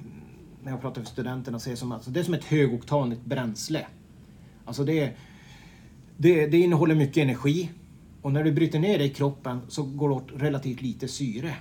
när 0.64 0.72
jag 0.72 0.82
pratar 0.82 1.02
för 1.02 1.10
studenterna, 1.10 1.60
se 1.60 1.76
som 1.76 1.92
alltså, 1.92 2.12
det 2.12 2.20
är 2.20 2.24
som 2.24 2.34
ett 2.34 2.44
högoktanigt 2.44 3.26
bränsle. 3.26 3.86
Alltså 4.66 4.84
det, 4.84 5.12
det, 6.18 6.48
det 6.48 6.58
innehåller 6.58 6.96
mycket 6.96 7.18
energi. 7.18 7.70
Och 8.22 8.32
när 8.32 8.44
du 8.44 8.52
bryter 8.52 8.80
ner 8.80 8.98
det 8.98 9.04
i 9.04 9.10
kroppen 9.10 9.62
så 9.68 9.84
går 9.84 10.10
det 10.10 10.16
åt 10.16 10.28
relativt 10.36 10.82
lite 10.82 11.08
syre. 11.08 11.56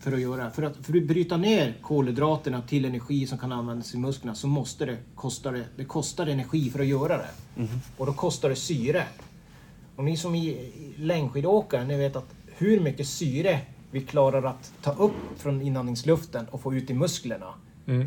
För 0.00 0.12
att 0.12 0.20
göra 0.20 0.50
för 0.50 0.62
att, 0.62 0.76
för 0.76 0.96
att 0.96 1.04
bryta 1.04 1.36
ner 1.36 1.74
kolhydraterna 1.82 2.62
till 2.62 2.84
energi 2.84 3.26
som 3.26 3.38
kan 3.38 3.52
användas 3.52 3.94
i 3.94 3.98
musklerna 3.98 4.34
så 4.34 4.46
måste 4.46 4.86
det 4.86 4.96
kosta 5.14 5.50
det, 5.50 5.64
det 5.76 5.84
kostar 5.84 6.26
energi 6.26 6.70
för 6.70 6.80
att 6.80 6.86
göra 6.86 7.16
det. 7.16 7.30
Och 7.96 8.06
då 8.06 8.12
kostar 8.12 8.48
det 8.48 8.56
syre. 8.56 9.04
Och 9.98 10.04
ni 10.04 10.16
som 10.16 10.34
är 10.34 10.56
längdskidåkare, 10.96 11.84
ni 11.84 11.96
vet 11.96 12.16
att 12.16 12.34
hur 12.46 12.80
mycket 12.80 13.06
syre 13.06 13.60
vi 13.90 14.00
klarar 14.00 14.42
att 14.42 14.72
ta 14.82 14.92
upp 14.92 15.12
från 15.36 15.62
inandningsluften 15.62 16.46
och 16.50 16.60
få 16.60 16.74
ut 16.74 16.90
i 16.90 16.94
musklerna 16.94 17.54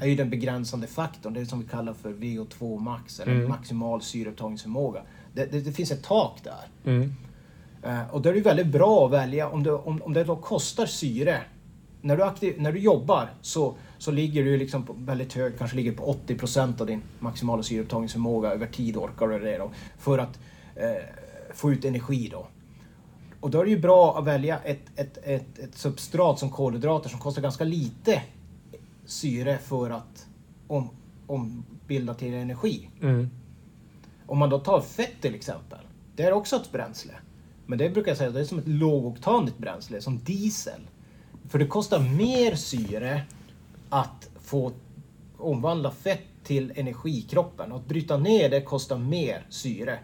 är 0.01 0.07
ju 0.07 0.15
den 0.15 0.29
begränsande 0.29 0.87
faktorn. 0.87 1.33
Det 1.33 1.45
som 1.45 1.59
vi 1.59 1.67
kallar 1.67 1.93
för 1.93 2.09
VO2 2.09 2.79
max, 2.79 3.19
eller 3.19 3.47
maximal 3.47 4.01
syreupptagningsförmåga. 4.01 5.01
Det, 5.33 5.51
det, 5.51 5.59
det 5.59 5.71
finns 5.71 5.91
ett 5.91 6.03
tak 6.03 6.39
där. 6.43 6.91
Eh, 7.83 8.15
och 8.15 8.21
då 8.21 8.29
är 8.29 8.33
det 8.33 8.41
väldigt 8.41 8.67
bra 8.67 9.05
att 9.05 9.11
välja 9.11 9.49
om 9.49 9.63
det, 9.63 9.71
om, 9.71 10.01
om 10.01 10.13
det 10.13 10.23
då 10.23 10.35
kostar 10.35 10.85
syre. 10.85 11.41
När 12.01 12.17
du, 12.17 12.23
aktiv, 12.23 12.55
när 12.57 12.71
du 12.71 12.79
jobbar 12.79 13.29
så, 13.41 13.75
så 13.97 14.11
ligger 14.11 14.43
du 14.43 14.57
liksom 14.57 14.85
på 14.85 14.93
väldigt 14.93 15.33
hög, 15.33 15.57
kanske 15.57 15.77
ligger 15.77 15.91
på 15.91 16.15
80% 16.27 16.81
av 16.81 16.87
din 16.87 17.01
maximala 17.19 17.63
syreupptagningsförmåga 17.63 18.49
över 18.49 18.67
tid 18.67 18.97
orkar 18.97 19.27
du 19.27 19.39
det 19.39 19.57
då. 19.57 19.71
För 19.99 20.17
att 20.17 20.39
eh, 20.75 21.20
få 21.53 21.71
ut 21.71 21.85
energi 21.85 22.29
då. 22.31 22.47
Och 23.39 23.51
då 23.51 23.59
är 23.59 23.65
det 23.65 23.71
ju 23.71 23.79
bra 23.79 24.19
att 24.19 24.25
välja 24.25 24.59
ett, 24.59 24.81
ett, 24.95 25.17
ett, 25.23 25.59
ett 25.59 25.75
substrat 25.75 26.39
som 26.39 26.49
kolhydrater 26.49 27.09
som 27.09 27.19
kostar 27.19 27.41
ganska 27.41 27.63
lite 27.63 28.21
syre 29.05 29.57
för 29.57 29.89
att 29.89 30.27
om, 30.67 30.89
ombilda 31.27 32.13
till 32.13 32.33
energi. 32.33 32.89
Om 34.27 34.37
man 34.37 34.49
då 34.49 34.59
tar 34.59 34.81
fett 34.81 35.21
till 35.21 35.35
exempel. 35.35 35.79
Det 36.15 36.23
är 36.23 36.31
också 36.31 36.55
ett 36.55 36.71
bränsle. 36.71 37.13
Men 37.65 37.77
det 37.77 37.89
brukar 37.89 38.11
jag 38.11 38.17
säga 38.17 38.29
det 38.29 38.39
är 38.39 38.45
som 38.45 38.59
ett 38.59 38.67
lågoktanigt 38.67 39.57
bränsle, 39.57 40.01
som 40.01 40.19
diesel. 40.19 40.81
För 41.49 41.59
det 41.59 41.67
kostar 41.67 41.99
mer 41.99 42.55
syre 42.55 43.21
att 43.89 44.29
få 44.41 44.71
omvandla 45.37 45.91
fett 45.91 46.25
till 46.43 46.73
energi 46.75 47.17
i 47.17 47.21
kroppen. 47.21 47.71
Och 47.71 47.79
att 47.79 47.87
bryta 47.87 48.17
ner 48.17 48.49
det 48.49 48.61
kostar 48.61 48.97
mer 48.97 49.45
syre. 49.49 49.99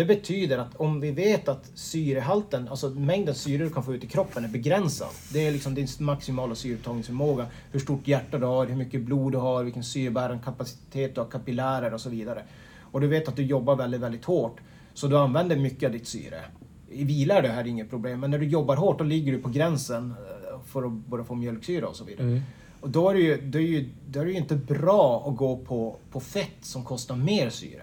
Det 0.00 0.06
betyder 0.06 0.58
att 0.58 0.76
om 0.76 1.00
vi 1.00 1.10
vet 1.10 1.48
att 1.48 1.70
syrehalten, 1.74 2.68
alltså 2.68 2.90
mängden 2.90 3.34
syre 3.34 3.64
du 3.64 3.70
kan 3.70 3.84
få 3.84 3.94
ut 3.94 4.04
i 4.04 4.06
kroppen 4.06 4.44
är 4.44 4.48
begränsad. 4.48 5.08
Det 5.32 5.46
är 5.46 5.52
liksom 5.52 5.74
din 5.74 5.86
maximala 5.98 6.54
syreupptagningsförmåga. 6.54 7.46
Hur 7.72 7.80
stort 7.80 8.08
hjärta 8.08 8.38
du 8.38 8.46
har, 8.46 8.66
hur 8.66 8.76
mycket 8.76 9.00
blod 9.00 9.32
du 9.32 9.38
har, 9.38 9.64
vilken 9.64 9.84
syrebärande 9.84 10.44
kapacitet 10.44 11.14
du 11.14 11.20
har, 11.20 11.28
kapillärer 11.28 11.94
och 11.94 12.00
så 12.00 12.10
vidare. 12.10 12.42
Och 12.80 13.00
du 13.00 13.06
vet 13.06 13.28
att 13.28 13.36
du 13.36 13.42
jobbar 13.42 13.76
väldigt, 13.76 14.00
väldigt 14.00 14.24
hårt. 14.24 14.56
Så 14.94 15.06
du 15.06 15.18
använder 15.18 15.56
mycket 15.56 15.86
av 15.86 15.92
ditt 15.92 16.06
syre. 16.06 16.40
I 16.90 17.04
vila 17.04 17.34
är 17.34 17.42
det 17.42 17.48
här 17.48 17.66
inget 17.66 17.90
problem, 17.90 18.20
men 18.20 18.30
när 18.30 18.38
du 18.38 18.46
jobbar 18.46 18.76
hårt 18.76 18.98
då 18.98 19.04
ligger 19.04 19.32
du 19.32 19.38
på 19.38 19.48
gränsen 19.48 20.14
eh, 20.50 20.60
för 20.66 20.82
att 20.82 20.92
börja 20.92 21.24
få 21.24 21.34
mjölksyra 21.34 21.88
och 21.88 21.96
så 21.96 22.04
vidare. 22.04 22.42
Och 22.80 22.90
då 22.90 23.08
är, 23.10 23.14
det 23.14 23.20
ju, 23.20 23.40
då, 23.40 23.58
är 23.58 23.62
ju, 23.62 23.88
då 24.08 24.20
är 24.20 24.24
det 24.24 24.30
ju 24.30 24.38
inte 24.38 24.56
bra 24.56 25.28
att 25.28 25.36
gå 25.36 25.56
på, 25.56 25.96
på 26.10 26.20
fett 26.20 26.56
som 26.60 26.84
kostar 26.84 27.16
mer 27.16 27.50
syre. 27.50 27.82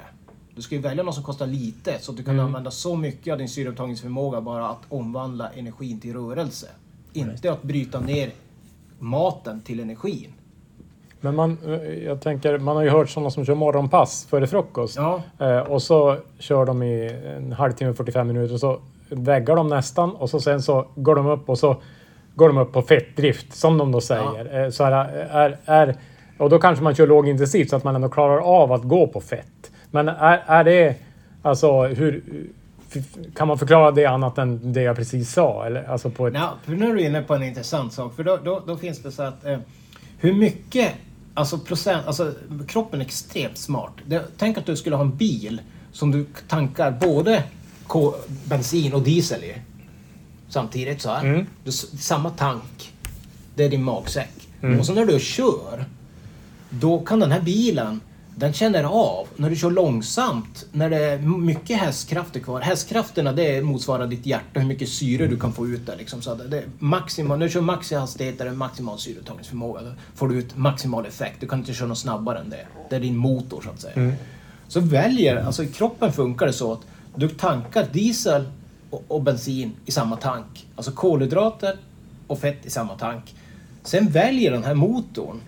Du 0.57 0.63
ska 0.63 0.75
ju 0.75 0.81
välja 0.81 1.03
något 1.03 1.15
som 1.15 1.23
kostar 1.23 1.47
lite 1.47 1.99
så 1.99 2.11
att 2.11 2.17
du 2.17 2.23
kan 2.23 2.39
använda 2.39 2.71
så 2.71 2.95
mycket 2.95 3.31
av 3.31 3.37
din 3.37 3.49
syreupptagningsförmåga 3.49 4.41
bara 4.41 4.67
att 4.67 4.81
omvandla 4.89 5.49
energin 5.49 5.99
till 5.99 6.13
rörelse. 6.13 6.67
Inte 7.13 7.51
att 7.51 7.63
bryta 7.63 7.99
ner 7.99 8.31
maten 8.99 9.61
till 9.61 9.79
energin. 9.79 10.33
Men 11.21 11.35
man, 11.35 11.57
jag 12.05 12.21
tänker, 12.21 12.59
man 12.59 12.75
har 12.75 12.83
ju 12.83 12.89
hört 12.89 13.09
sådana 13.09 13.29
som 13.29 13.45
kör 13.45 13.55
morgonpass 13.55 14.27
före 14.29 14.47
frukost. 14.47 14.95
Ja. 14.95 15.21
Eh, 15.39 15.59
och 15.59 15.81
så 15.81 16.17
kör 16.39 16.65
de 16.65 16.83
i 16.83 17.09
en 17.37 17.51
halvtimme, 17.51 17.93
45 17.93 18.27
minuter 18.27 18.53
och 18.53 18.59
så 18.59 18.79
väggar 19.09 19.55
de 19.55 19.67
nästan 19.67 20.15
och 20.15 20.29
så 20.29 20.39
sen 20.39 20.61
så 20.61 20.87
går 20.95 21.15
de 21.15 21.27
upp 21.27 21.49
och 21.49 21.59
så 21.59 21.81
går 22.35 22.47
de 22.47 22.57
upp 22.57 22.73
på 22.73 22.81
fettdrift 22.81 23.55
som 23.55 23.77
de 23.77 23.91
då 23.91 24.01
säger. 24.01 24.63
Eh, 24.63 24.69
så 24.69 24.83
här, 24.83 25.07
är, 25.31 25.57
är, 25.65 25.95
och 26.37 26.49
då 26.49 26.59
kanske 26.59 26.83
man 26.83 26.95
kör 26.95 27.07
lågintensivt 27.07 27.69
så 27.69 27.75
att 27.75 27.83
man 27.83 27.95
ändå 27.95 28.09
klarar 28.09 28.37
av 28.37 28.71
att 28.71 28.83
gå 28.83 29.07
på 29.07 29.21
fett. 29.21 29.71
Men 29.91 30.07
är, 30.09 30.43
är 30.47 30.63
det 30.63 30.95
alltså 31.41 31.83
hur 31.83 32.23
kan 33.35 33.47
man 33.47 33.59
förklara 33.59 33.91
det 33.91 34.05
annat 34.05 34.37
än 34.37 34.73
det 34.73 34.81
jag 34.81 34.95
precis 34.95 35.33
sa? 35.33 35.65
Eller, 35.65 35.83
alltså 35.83 36.09
på 36.09 36.27
ett... 36.27 36.33
Ja, 36.33 36.53
för 36.63 36.71
nu 36.71 36.89
är 36.89 36.95
du 36.95 37.01
inne 37.01 37.21
på 37.21 37.35
en 37.35 37.43
intressant 37.43 37.93
sak. 37.93 38.15
För 38.15 38.23
då, 38.23 38.39
då, 38.43 38.63
då 38.67 38.77
finns 38.77 38.99
det 38.99 39.11
så 39.11 39.23
att 39.23 39.45
eh, 39.45 39.57
hur 40.17 40.33
mycket, 40.33 40.93
alltså 41.33 41.57
procent, 41.57 42.07
alltså 42.07 42.33
kroppen 42.67 43.01
är 43.01 43.05
extremt 43.05 43.57
smart. 43.57 43.91
Det, 44.05 44.23
tänk 44.37 44.57
att 44.57 44.65
du 44.65 44.75
skulle 44.75 44.95
ha 44.95 45.03
en 45.03 45.17
bil 45.17 45.61
som 45.91 46.11
du 46.11 46.25
tankar 46.47 46.91
både 46.91 47.43
bensin 48.43 48.93
och 48.93 49.01
diesel 49.01 49.43
i. 49.43 49.55
Samtidigt 50.49 51.01
så 51.01 51.09
här. 51.09 51.45
Du, 51.63 51.71
samma 51.71 52.29
tank. 52.29 52.93
Det 53.55 53.65
är 53.65 53.69
din 53.69 53.83
magsäck. 53.83 54.49
Och 54.79 54.85
så 54.85 54.93
när 54.93 55.05
du 55.05 55.19
kör, 55.19 55.85
då 56.69 56.99
kan 56.99 57.19
den 57.19 57.31
här 57.31 57.41
bilen 57.41 58.01
den 58.39 58.53
känner 58.53 58.83
av 58.83 59.27
när 59.35 59.49
du 59.49 59.55
kör 59.55 59.71
långsamt, 59.71 60.65
när 60.71 60.89
det 60.89 60.97
är 60.97 61.17
mycket 61.19 61.77
hästkrafter 61.77 62.39
kvar. 62.39 62.61
Hästkrafterna 62.61 63.31
det 63.31 63.61
motsvarar 63.61 64.07
ditt 64.07 64.25
hjärta, 64.25 64.59
hur 64.59 64.67
mycket 64.67 64.89
syre 64.89 65.27
du 65.27 65.39
kan 65.39 65.53
få 65.53 65.67
ut 65.67 65.85
där. 65.85 65.95
Liksom. 65.97 66.21
Så 66.21 66.35
det 66.35 66.57
är 66.57 66.65
maximal, 66.79 67.39
när 67.39 67.45
du 67.45 67.51
kör 67.51 67.61
max 67.61 67.91
i 67.91 67.95
hastighet, 67.95 68.37
där 68.37 68.45
det 68.45 68.51
är 68.51 68.55
maximal 68.55 68.99
syreupptagningsförmåga. 68.99 69.81
Då 69.81 69.91
får 70.15 70.27
du 70.27 70.35
ut 70.35 70.57
maximal 70.57 71.05
effekt. 71.05 71.37
Du 71.39 71.47
kan 71.47 71.59
inte 71.59 71.73
köra 71.73 71.87
något 71.87 71.97
snabbare 71.97 72.39
än 72.39 72.49
det. 72.49 72.67
Det 72.89 72.95
är 72.95 72.99
din 72.99 73.17
motor 73.17 73.61
så 73.61 73.69
att 73.69 73.81
säga. 73.81 74.11
Så 74.67 74.79
väljer, 74.79 75.45
alltså 75.45 75.63
i 75.63 75.67
kroppen 75.67 76.13
funkar 76.13 76.45
det 76.45 76.53
så 76.53 76.73
att 76.73 76.81
du 77.15 77.29
tankar 77.29 77.87
diesel 77.93 78.45
och, 78.89 79.03
och 79.07 79.21
bensin 79.21 79.71
i 79.85 79.91
samma 79.91 80.15
tank. 80.15 80.67
Alltså 80.75 80.91
kolhydrater 80.91 81.75
och 82.27 82.39
fett 82.39 82.65
i 82.65 82.69
samma 82.69 82.95
tank. 82.95 83.35
Sen 83.83 84.07
väljer 84.07 84.51
den 84.51 84.63
här 84.63 84.73
motorn 84.73 85.41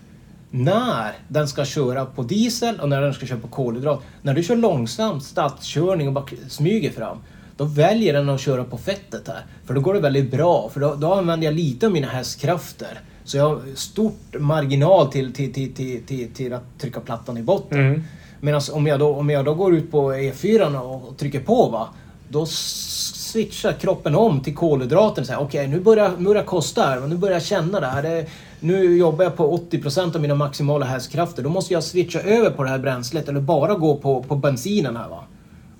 när 0.50 1.12
den 1.28 1.48
ska 1.48 1.64
köra 1.64 2.06
på 2.06 2.22
diesel 2.22 2.80
och 2.80 2.88
när 2.88 3.00
den 3.02 3.14
ska 3.14 3.26
köra 3.26 3.38
på 3.38 3.48
kolhydrat. 3.48 4.00
När 4.22 4.34
du 4.34 4.42
kör 4.42 4.56
långsamt 4.56 5.24
stadskörning 5.24 6.08
och 6.08 6.14
bara 6.14 6.24
smyger 6.48 6.90
fram, 6.90 7.18
då 7.56 7.64
väljer 7.64 8.12
den 8.12 8.28
att 8.28 8.40
köra 8.40 8.64
på 8.64 8.78
fettet 8.78 9.28
här. 9.28 9.44
För 9.64 9.74
då 9.74 9.80
går 9.80 9.94
det 9.94 10.00
väldigt 10.00 10.30
bra, 10.30 10.70
för 10.72 10.80
då, 10.80 10.94
då 10.94 11.14
använder 11.14 11.46
jag 11.46 11.54
lite 11.54 11.86
av 11.86 11.92
mina 11.92 12.06
hästkrafter. 12.06 13.00
Så 13.24 13.36
jag 13.36 13.48
har 13.48 13.60
stort 13.74 14.34
marginal 14.38 15.12
till, 15.12 15.32
till, 15.32 15.52
till, 15.52 15.74
till, 15.74 16.02
till, 16.02 16.34
till 16.34 16.52
att 16.52 16.78
trycka 16.78 17.00
plattan 17.00 17.38
i 17.38 17.42
botten. 17.42 18.04
Medan 18.40 18.60
om 18.72 18.86
jag, 18.86 18.98
då, 18.98 19.14
om 19.14 19.30
jag 19.30 19.44
då 19.44 19.54
går 19.54 19.74
ut 19.74 19.90
på 19.90 20.12
E4 20.12 20.78
och 20.78 21.16
trycker 21.16 21.40
på, 21.40 21.68
va, 21.68 21.88
då 22.28 22.46
switchar 22.46 23.72
kroppen 23.72 24.14
om 24.14 24.40
till 24.40 24.54
kolhydraten. 24.54 25.24
Okej, 25.24 25.36
okay, 25.44 25.66
nu 25.66 25.80
börjar 25.80 26.10
nu 26.18 26.24
börjar 26.24 26.42
det 26.42 26.46
kosta 26.48 26.82
här. 26.82 27.00
Nu 27.00 27.16
börjar 27.16 27.34
jag 27.34 27.42
känna 27.42 27.80
det 27.80 27.86
här. 27.86 28.02
Det, 28.02 28.26
nu 28.60 28.96
jobbar 28.96 29.24
jag 29.24 29.36
på 29.36 29.58
80% 29.70 30.14
av 30.14 30.20
mina 30.22 30.34
maximala 30.34 30.86
hästkrafter. 30.86 31.42
Då 31.42 31.48
måste 31.50 31.74
jag 31.74 31.84
switcha 31.84 32.20
över 32.20 32.50
på 32.50 32.62
det 32.62 32.68
här 32.70 32.78
bränslet 32.78 33.28
eller 33.28 33.40
bara 33.40 33.74
gå 33.74 33.96
på, 33.96 34.22
på 34.22 34.36
bensinen 34.36 34.96
här 34.96 35.08
va. 35.08 35.24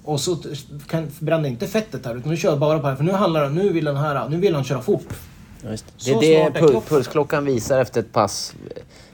Och 0.04 0.20
så 0.20 0.36
kan, 0.88 1.08
bränner 1.18 1.48
inte 1.48 1.66
fettet 1.66 2.06
här 2.06 2.16
utan 2.16 2.30
nu 2.30 2.36
kör 2.36 2.48
jag 2.50 2.58
bara 2.58 2.78
på 2.78 2.82
det 2.82 2.88
här. 2.88 2.96
För 2.96 3.04
nu 3.04 3.12
handlar 3.12 3.50
nu 3.50 3.68
vill 3.72 3.84
den 3.84 3.96
här, 3.96 4.28
nu 4.28 4.36
vill 4.36 4.54
han 4.54 4.64
köra 4.64 4.80
fort. 4.82 5.06
Just 5.70 5.84
det. 6.04 6.10
Är 6.10 6.20
det 6.20 6.34
är 6.58 6.62
pul- 6.62 6.80
pulsklockan 6.88 7.44
visar 7.44 7.80
efter 7.80 8.00
ett 8.00 8.12
pass. 8.12 8.54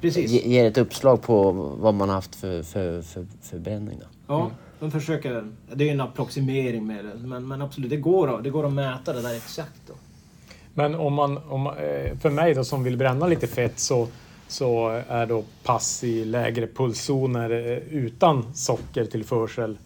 Precis. 0.01 0.31
Ge- 0.31 0.49
Ger 0.49 0.65
ett 0.65 0.79
uppslag 0.79 1.23
på 1.23 1.53
vad 1.81 1.95
man 1.95 2.09
har 2.09 2.17
haft 2.17 2.35
för, 2.35 2.63
för, 2.63 3.03
för 3.03 3.27
förbränning. 3.43 3.99
Då. 4.01 4.07
Ja, 4.27 4.51
de 4.81 4.91
försöker. 4.91 5.45
Det 5.75 5.89
är 5.89 5.93
en 5.93 6.01
approximering 6.01 6.87
med 6.87 7.05
det. 7.05 7.27
Men, 7.29 7.49
men 7.49 7.63
absolut, 7.63 7.91
det 7.91 7.97
går, 7.97 8.37
att- 8.37 8.45
det 8.45 8.51
går 8.51 8.67
att 8.67 8.73
mäta 8.73 9.13
det 9.13 9.23
där 9.23 9.35
exakt. 9.37 9.81
Då. 9.87 9.95
Men 10.79 10.95
om 10.95 11.15
man, 11.15 11.39
om, 11.49 11.61
man- 11.61 11.77
eh, 11.79 12.19
för 12.21 12.31
mig 12.31 12.55
då 12.55 12.65
som 12.65 12.85
vill 12.85 12.97
bränna 12.97 13.27
lite 13.27 13.47
fett 13.47 13.79
så, 13.79 14.09
så 14.49 14.89
är 15.09 15.27
då 15.27 15.45
pass 15.65 16.05
i 16.05 16.25
lägre 16.25 16.67
pulszoner 16.67 17.51
eh, 17.51 17.95
utan 17.99 18.55
sockertillförsel 18.55 19.79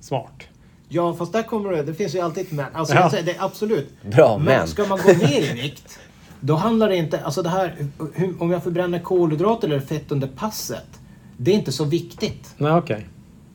smart. 0.00 0.42
Ja, 0.88 1.14
fast 1.14 1.32
där 1.32 1.42
kommer 1.42 1.72
det. 1.72 1.82
Det 1.82 1.94
finns 1.94 2.14
ju 2.14 2.20
alltid 2.20 2.46
ett 2.46 2.52
men. 2.52 2.66
Alltså, 2.74 2.94
Ja. 2.94 3.00
jag 3.00 3.10
säger, 3.10 3.24
det 3.24 3.32
är 3.36 3.44
absolut. 3.44 3.88
Bra, 4.02 4.38
men. 4.38 4.68
ska 4.68 4.86
man 4.86 4.98
gå 5.06 5.08
ner 5.12 5.40
i 5.50 5.62
vikt, 5.62 5.98
då 6.40 6.54
handlar 6.54 6.88
det 6.88 6.96
inte... 6.96 7.20
Alltså 7.20 7.42
det 7.42 7.48
här, 7.48 7.86
hur, 8.14 8.42
om 8.42 8.50
jag 8.50 8.62
förbränner 8.62 8.98
kolhydrater 8.98 9.68
eller 9.68 9.80
fett 9.80 10.12
under 10.12 10.28
passet, 10.28 11.00
det 11.36 11.50
är 11.50 11.54
inte 11.54 11.72
så 11.72 11.84
viktigt. 11.84 12.54
Nej, 12.56 12.72
okej. 12.72 13.06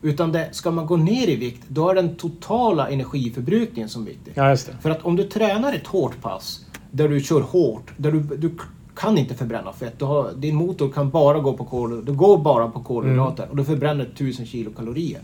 Utan 0.05 0.31
det, 0.31 0.49
ska 0.51 0.71
man 0.71 0.85
gå 0.85 0.97
ner 0.97 1.27
i 1.27 1.35
vikt, 1.35 1.63
då 1.67 1.89
är 1.89 1.95
den 1.95 2.15
totala 2.15 2.89
energiförbrukningen 2.89 3.89
som 3.89 4.05
viktig. 4.05 4.33
Ja. 4.35 4.55
För 4.81 4.89
att 4.89 5.05
om 5.05 5.15
du 5.15 5.23
tränar 5.23 5.73
ett 5.73 5.87
hårt 5.87 6.21
pass, 6.21 6.65
där 6.91 7.09
du 7.09 7.21
kör 7.21 7.41
hårt, 7.41 7.91
där 7.97 8.11
du, 8.11 8.19
du 8.19 8.51
kan 8.95 9.17
inte 9.17 9.35
förbränna 9.35 9.73
fett. 9.73 10.01
Har, 10.01 10.31
din 10.35 10.55
motor 10.55 10.89
kan 10.91 11.09
bara 11.09 11.39
gå 11.39 11.53
på 11.53 11.65
kol, 11.65 12.05
du 12.05 12.13
går 12.13 12.37
bara 12.37 12.67
på 12.67 12.83
kolhydrater 12.83 13.47
och 13.49 13.57
du 13.57 13.65
förbränner 13.65 14.03
1000 14.05 14.45
kilokalorier. 14.45 15.21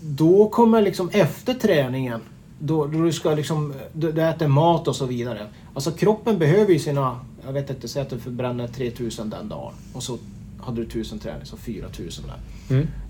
Då 0.00 0.48
kommer 0.48 0.82
liksom 0.82 1.08
efter 1.12 1.54
träningen, 1.54 2.20
då, 2.58 2.86
då 2.86 3.02
du 3.02 3.12
ska 3.12 3.34
liksom, 3.34 3.74
du, 3.92 4.12
du 4.12 4.22
äter 4.22 4.48
mat 4.48 4.88
och 4.88 4.96
så 4.96 5.06
vidare. 5.06 5.46
Alltså 5.74 5.90
kroppen 5.90 6.38
behöver 6.38 6.72
ju 6.72 6.78
sina, 6.78 7.20
jag 7.46 7.52
vet 7.52 7.70
inte, 7.70 7.88
säg 7.88 8.02
att 8.02 8.10
du 8.10 8.18
förbränner 8.18 8.68
3000 8.68 9.30
den 9.30 9.48
dagen 9.48 9.72
och 9.92 10.02
så 10.02 10.18
hade 10.62 10.80
du 10.80 10.86
1000 10.86 11.18
träning, 11.18 11.46
så 11.46 11.56
4000 11.56 12.24
där. 12.26 12.36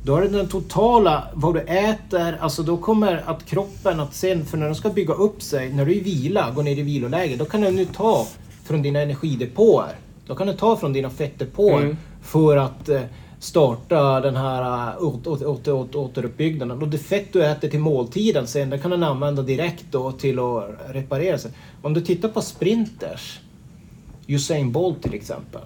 Då 0.03 0.17
är 0.17 0.23
det 0.23 0.29
den 0.29 0.49
totala, 0.49 1.29
vad 1.35 1.55
du 1.55 1.61
äter, 1.61 2.39
alltså 2.41 2.63
då 2.63 2.77
kommer 2.77 3.23
att 3.27 3.45
kroppen 3.45 4.01
att 4.01 4.15
sen, 4.15 4.45
för 4.45 4.59
när 4.59 4.67
den 4.67 4.75
ska 4.75 4.91
bygga 4.91 5.15
upp 5.15 5.43
sig, 5.43 5.73
när 5.73 5.85
du 5.85 5.93
är 5.93 5.97
i 5.97 6.01
vila, 6.01 6.51
går 6.51 6.63
ner 6.63 6.79
i 6.79 6.83
viloläge, 6.83 7.37
då 7.37 7.45
kan 7.45 7.61
den 7.61 7.77
nu 7.77 7.85
ta 7.85 8.27
från 8.65 8.83
dina 8.83 9.01
energidepåer. 9.01 9.97
Då 10.27 10.35
kan 10.35 10.47
den 10.47 10.57
ta 10.57 10.77
från 10.77 10.93
dina 10.93 11.11
fettdepåer 11.11 11.97
för 12.23 12.57
att 12.57 12.89
eh, 12.89 13.01
starta 13.39 14.21
den 14.21 14.37
här 14.37 14.91
eh, 14.91 15.03
åter, 15.03 15.31
åter, 15.31 15.49
åter, 15.49 15.73
åter, 15.73 15.99
återuppbyggnaden. 15.99 16.83
Och 16.83 16.89
det 16.89 16.99
fett 16.99 17.33
du 17.33 17.45
äter 17.45 17.69
till 17.69 17.81
måltiden 17.81 18.47
sen, 18.47 18.71
det 18.71 18.79
kan 18.79 18.91
den 18.91 19.03
använda 19.03 19.43
direkt 19.43 19.85
då 19.91 20.13
till 20.13 20.39
att 20.39 20.65
reparera 20.89 21.39
sig. 21.39 21.51
Om 21.83 21.95
du 21.95 22.01
tittar 22.01 22.29
på 22.29 22.43
sprinters, 22.43 23.41
Usain 24.27 24.73
Bolt 24.73 25.03
till 25.03 25.15
exempel. 25.15 25.61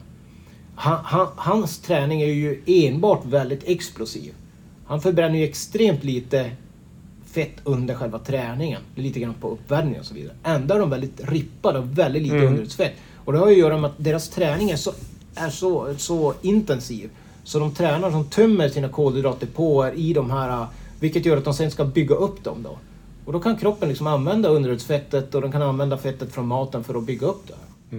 Han, 0.83 0.99
han, 1.05 1.27
hans 1.37 1.79
träning 1.79 2.23
är 2.23 2.27
ju 2.27 2.63
enbart 2.67 3.25
väldigt 3.25 3.65
explosiv. 3.65 4.35
Han 4.87 5.01
förbränner 5.01 5.39
ju 5.39 5.45
extremt 5.45 6.05
lite 6.05 6.51
fett 7.33 7.57
under 7.65 7.95
själva 7.95 8.19
träningen. 8.19 8.83
Lite 8.95 9.21
grann 9.21 9.35
på 9.41 9.49
uppvärmning 9.51 10.01
och 10.01 10.07
så 10.07 10.15
vidare. 10.15 10.35
Ändå 10.43 10.75
är 10.75 10.79
de 10.79 10.91
väldigt 10.91 11.21
rippade 11.29 11.79
och 11.79 11.99
väldigt 11.99 12.23
lite 12.23 12.37
underhudsfett. 12.37 12.93
Och 13.25 13.33
det 13.33 13.39
har 13.39 13.47
ju 13.47 13.53
att 13.53 13.59
göra 13.59 13.79
med 13.79 13.91
att 13.91 13.97
deras 13.97 14.29
träning 14.29 14.71
är 14.71 14.77
så, 14.77 14.93
är 15.35 15.51
så, 15.51 15.95
så 15.99 16.35
intensiv. 16.43 17.11
Så 17.45 17.59
de 17.59 17.75
tränar, 17.75 18.11
de 18.11 18.25
tömmer 18.25 18.69
sina 18.69 18.89
kolhydratdepåer 18.89 19.93
i 19.95 20.13
de 20.13 20.31
här, 20.31 20.67
vilket 21.01 21.27
gör 21.27 21.37
att 21.37 21.45
de 21.45 21.55
sen 21.55 21.71
ska 21.71 21.85
bygga 21.85 22.15
upp 22.15 22.45
dem 22.45 22.63
då. 22.63 22.79
Och 23.25 23.33
då 23.33 23.41
kan 23.41 23.57
kroppen 23.57 23.89
liksom 23.89 24.07
använda 24.07 24.49
underhudsfettet 24.49 25.35
och 25.35 25.41
den 25.41 25.53
kan 25.53 25.63
använda 25.63 25.99
fettet 25.99 26.33
från 26.33 26.47
maten 26.47 26.85
för 26.85 26.95
att 26.95 27.05
bygga 27.05 27.27
upp 27.27 27.49
det. 27.49 27.55
här. 27.55 27.99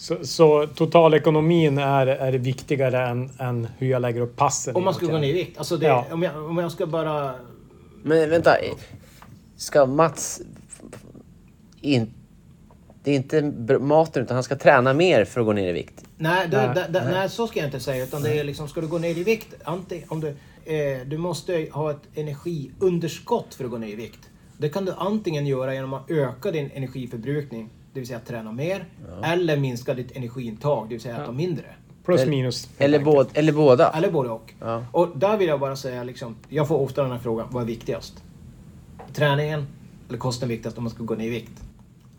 Så, 0.00 0.26
så 0.26 0.66
totalekonomin 0.66 1.78
är, 1.78 2.06
är 2.06 2.32
viktigare 2.32 3.06
än, 3.06 3.30
än 3.38 3.68
hur 3.78 3.90
jag 3.90 4.02
lägger 4.02 4.20
upp 4.20 4.36
passen? 4.36 4.76
Om 4.76 4.84
man 4.84 4.94
ska 4.94 5.06
gå 5.06 5.18
ner 5.18 5.28
i 5.28 5.32
vikt. 5.32 5.58
Alltså 5.58 5.76
det, 5.76 5.86
Ja. 5.86 6.06
om, 6.10 6.22
jag, 6.22 6.44
om 6.44 6.58
jag 6.58 6.72
ska 6.72 6.86
bara... 6.86 7.34
Men 8.02 8.30
vänta. 8.30 8.56
Ska 9.56 9.86
Mats... 9.86 10.40
In, 11.80 12.14
det 13.04 13.10
är 13.10 13.16
inte 13.16 13.42
maten, 13.78 14.22
utan 14.22 14.34
han 14.34 14.44
ska 14.44 14.56
träna 14.56 14.92
mer 14.92 15.24
för 15.24 15.40
att 15.40 15.46
gå 15.46 15.52
ner 15.52 15.68
i 15.68 15.72
vikt. 15.72 16.04
Nej, 16.16 16.48
det, 16.48 16.56
Nej, 16.56 16.74
det, 16.74 16.98
det, 16.98 17.10
nej, 17.10 17.30
så 17.30 17.46
ska 17.46 17.58
jag 17.58 17.68
inte 17.68 17.80
säga. 17.80 18.04
Utan 18.04 18.22
det 18.22 18.38
är 18.38 18.44
liksom, 18.44 18.68
ska 18.68 18.80
du 18.80 18.86
gå 18.86 18.98
ner 18.98 19.18
i 19.18 19.24
vikt, 19.24 19.54
antingen, 19.64 20.08
om 20.08 20.20
du, 20.20 20.28
eh, 20.74 21.00
du 21.06 21.18
måste 21.18 21.68
ha 21.72 21.90
ett 21.90 22.02
energiunderskott 22.14 23.54
för 23.54 23.64
att 23.64 23.70
gå 23.70 23.78
ner 23.78 23.88
i 23.88 23.94
vikt. 23.94 24.30
Det 24.58 24.68
kan 24.68 24.84
du 24.84 24.92
antingen 24.92 25.46
göra 25.46 25.74
genom 25.74 25.94
att 25.94 26.10
öka 26.10 26.50
din 26.50 26.70
energiförbrukning, 26.74 27.70
det 27.92 28.00
vill 28.00 28.06
säga 28.06 28.20
träna 28.20 28.52
mer, 28.52 28.84
eller 29.24 29.56
minska 29.56 29.94
ditt 29.94 30.16
energiintag, 30.16 30.88
det 30.88 30.94
vill 30.94 31.00
säga 31.02 31.22
äta 31.22 31.32
mindre. 31.32 31.64
Plus 32.04 32.26
minus. 32.26 32.68
Eller, 32.78 32.98
enkelt. 32.98 33.14
båd, 33.14 33.28
eller 33.34 33.52
båda. 33.52 33.90
Eller 33.90 34.10
både 34.10 34.30
och. 34.30 34.54
Ja. 34.60 34.84
Och 34.92 35.08
där 35.14 35.36
vill 35.36 35.48
jag 35.48 35.60
bara 35.60 35.76
säga, 35.76 36.04
liksom, 36.04 36.36
jag 36.48 36.68
får 36.68 36.78
ofta 36.78 37.02
den 37.02 37.10
här 37.10 37.18
frågan, 37.18 37.48
vad 37.50 37.62
är 37.62 37.66
viktigast? 37.66 38.24
Träningen 39.12 39.66
eller 40.08 40.18
kosten 40.18 40.48
viktigast 40.48 40.78
om 40.78 40.84
man 40.84 40.90
ska 40.90 41.04
gå 41.04 41.14
ner 41.14 41.26
i 41.26 41.30
vikt? 41.30 41.62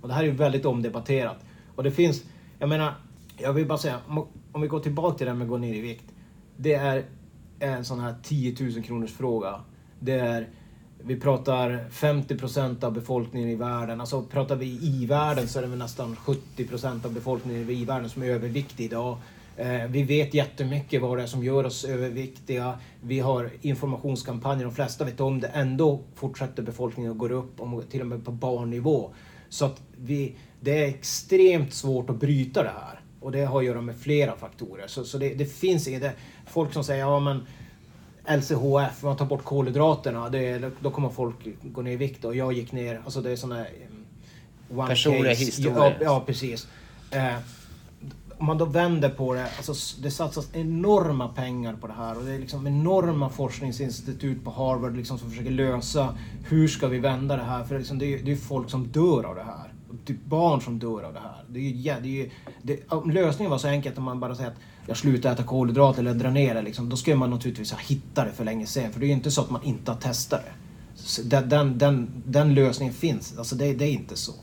Och 0.01 0.07
det 0.07 0.13
här 0.13 0.21
är 0.21 0.27
ju 0.27 0.31
väldigt 0.31 0.65
omdebatterat. 0.65 1.37
Och 1.75 1.83
det 1.83 1.91
finns, 1.91 2.23
jag 2.59 2.69
menar, 2.69 2.93
jag 3.37 3.53
vill 3.53 3.67
bara 3.67 3.77
säga, 3.77 3.97
om, 4.07 4.27
om 4.51 4.61
vi 4.61 4.67
går 4.67 4.79
tillbaka 4.79 5.17
till 5.17 5.25
det 5.25 5.31
här 5.31 5.37
med 5.37 5.45
att 5.45 5.49
gå 5.49 5.57
ner 5.57 5.73
i 5.73 5.81
vikt. 5.81 6.05
Det 6.57 6.73
är 6.73 7.05
en 7.59 7.85
sån 7.85 7.99
här 7.99 8.15
10 8.23 8.55
000 8.59 8.83
kronors 8.83 9.11
fråga. 9.11 9.61
Det 9.99 10.19
är, 10.19 10.47
vi 11.05 11.19
pratar 11.19 11.85
50% 11.91 12.83
av 12.83 12.93
befolkningen 12.93 13.49
i 13.49 13.55
världen. 13.55 14.01
Alltså 14.01 14.21
pratar 14.21 14.55
vi 14.55 14.65
i 14.65 15.05
världen 15.05 15.47
så 15.47 15.59
är 15.59 15.63
det 15.63 15.69
väl 15.69 15.79
nästan 15.79 16.15
70% 16.15 17.05
av 17.05 17.13
befolkningen 17.13 17.69
i 17.69 17.85
världen 17.85 18.09
som 18.09 18.23
är 18.23 18.27
överviktig 18.27 18.85
idag. 18.85 19.17
Eh, 19.57 19.85
vi 19.89 20.03
vet 20.03 20.33
jättemycket 20.33 21.01
vad 21.01 21.17
det 21.17 21.23
är 21.23 21.27
som 21.27 21.43
gör 21.43 21.65
oss 21.65 21.85
överviktiga. 21.85 22.79
Vi 23.01 23.19
har 23.19 23.49
informationskampanjer, 23.61 24.65
de 24.65 24.75
flesta 24.75 25.05
vet 25.05 25.19
om 25.19 25.39
det. 25.39 25.47
Ändå 25.47 25.99
fortsätter 26.15 26.63
befolkningen 26.63 27.11
att 27.11 27.17
gå 27.17 27.29
upp, 27.29 27.61
till 27.89 28.01
och 28.01 28.07
med 28.07 28.25
på 28.25 28.31
barnnivå. 28.31 29.13
Så 29.49 29.65
att 29.65 29.81
vi, 29.97 30.35
det 30.59 30.83
är 30.83 30.87
extremt 30.87 31.73
svårt 31.73 32.09
att 32.09 32.19
bryta 32.19 32.63
det 32.63 32.69
här. 32.69 32.99
Och 33.19 33.31
det 33.31 33.45
har 33.45 33.59
att 33.59 33.65
göra 33.65 33.81
med 33.81 33.95
flera 33.97 34.35
faktorer. 34.35 34.87
Så, 34.87 35.03
så 35.03 35.17
det, 35.17 35.33
det 35.33 35.45
finns 35.45 35.87
inget... 35.87 36.15
Folk 36.45 36.73
som 36.73 36.83
säger 36.83 37.01
ja 37.01 37.19
men 37.19 37.47
LCHF, 38.25 39.03
man 39.03 39.17
tar 39.17 39.25
bort 39.25 39.43
kolhydraterna, 39.43 40.29
det, 40.29 40.71
då 40.81 40.91
kommer 40.91 41.09
folk 41.09 41.35
gå 41.63 41.81
ner 41.81 41.91
i 41.91 41.95
vikt. 41.95 42.25
Och 42.25 42.35
jag 42.35 42.53
gick 42.53 42.71
ner, 42.71 43.01
alltså 43.05 43.21
det 43.21 43.31
är 43.31 43.35
sådana... 43.35 43.61
um, 44.69 44.79
one 44.79 44.87
Personliga 44.87 45.31
case. 45.31 45.45
historier. 45.45 45.75
Ja, 45.77 45.93
ja 46.01 46.23
precis. 46.25 46.67
Eh, 47.11 47.35
om 48.37 48.45
man 48.47 48.57
då 48.57 48.65
vänder 48.65 49.09
på 49.09 49.33
det, 49.33 49.43
alltså 49.57 50.01
det 50.01 50.11
satsas 50.11 50.49
enorma 50.53 51.27
pengar 51.27 51.73
på 51.81 51.87
det 51.87 51.93
här 51.93 52.17
och 52.17 52.23
det 52.23 52.31
är 52.31 52.39
liksom 52.39 52.67
enorma 52.67 53.29
forskningsinstitut 53.29 54.43
på 54.43 54.51
Harvard 54.51 54.95
liksom 54.97 55.17
som 55.19 55.29
försöker 55.29 55.51
lösa 55.51 56.17
hur 56.49 56.67
ska 56.67 56.87
vi 56.87 56.99
vända 56.99 57.35
det 57.35 57.43
här? 57.43 57.63
För 57.63 57.69
det 57.69 57.75
är, 57.75 57.79
liksom, 57.79 57.99
det 57.99 58.13
är, 58.13 58.23
det 58.23 58.31
är 58.31 58.35
folk 58.35 58.69
som 58.69 58.87
dör 58.87 59.23
av 59.25 59.35
det 59.35 59.43
här. 59.43 59.73
Typ 60.05 60.25
barn 60.25 60.61
som 60.61 60.79
dör 60.79 61.03
av 61.03 61.13
det 61.13 61.19
här. 61.19 61.43
Det 61.49 61.59
är 61.59 61.63
jä- 61.73 62.01
det 62.01 62.21
är 62.21 62.29
det, 62.61 63.11
lösningen 63.13 63.51
var 63.51 63.57
så 63.57 63.67
enkelt 63.67 63.97
om 63.97 64.03
man 64.03 64.19
bara 64.19 64.35
säger 64.35 64.49
att 64.49 64.57
jag 64.87 64.97
slutar 64.97 65.33
äta 65.33 65.43
kolhydrater 65.43 65.99
eller 65.99 66.13
drar 66.13 66.31
ner 66.31 66.55
det, 66.55 66.61
liksom, 66.61 66.89
då 66.89 66.95
skulle 66.95 67.15
man 67.15 67.29
naturligtvis 67.29 67.71
ha 67.71 67.79
hittat 67.79 68.25
det 68.25 68.31
för 68.31 68.45
länge 68.45 68.65
sedan. 68.65 68.91
För 68.91 68.99
det 68.99 69.05
är 69.05 69.07
ju 69.07 69.13
inte 69.13 69.31
så 69.31 69.41
att 69.41 69.49
man 69.49 69.63
inte 69.63 69.91
har 69.91 69.99
testat 69.99 70.41
det. 70.45 71.23
Den, 71.23 71.49
den, 71.49 71.77
den, 71.77 72.23
den 72.25 72.53
lösningen 72.53 72.93
finns. 72.93 73.37
Alltså 73.37 73.55
det, 73.55 73.73
det 73.73 73.85
är 73.85 73.91
inte 73.91 74.15
så. 74.15 74.33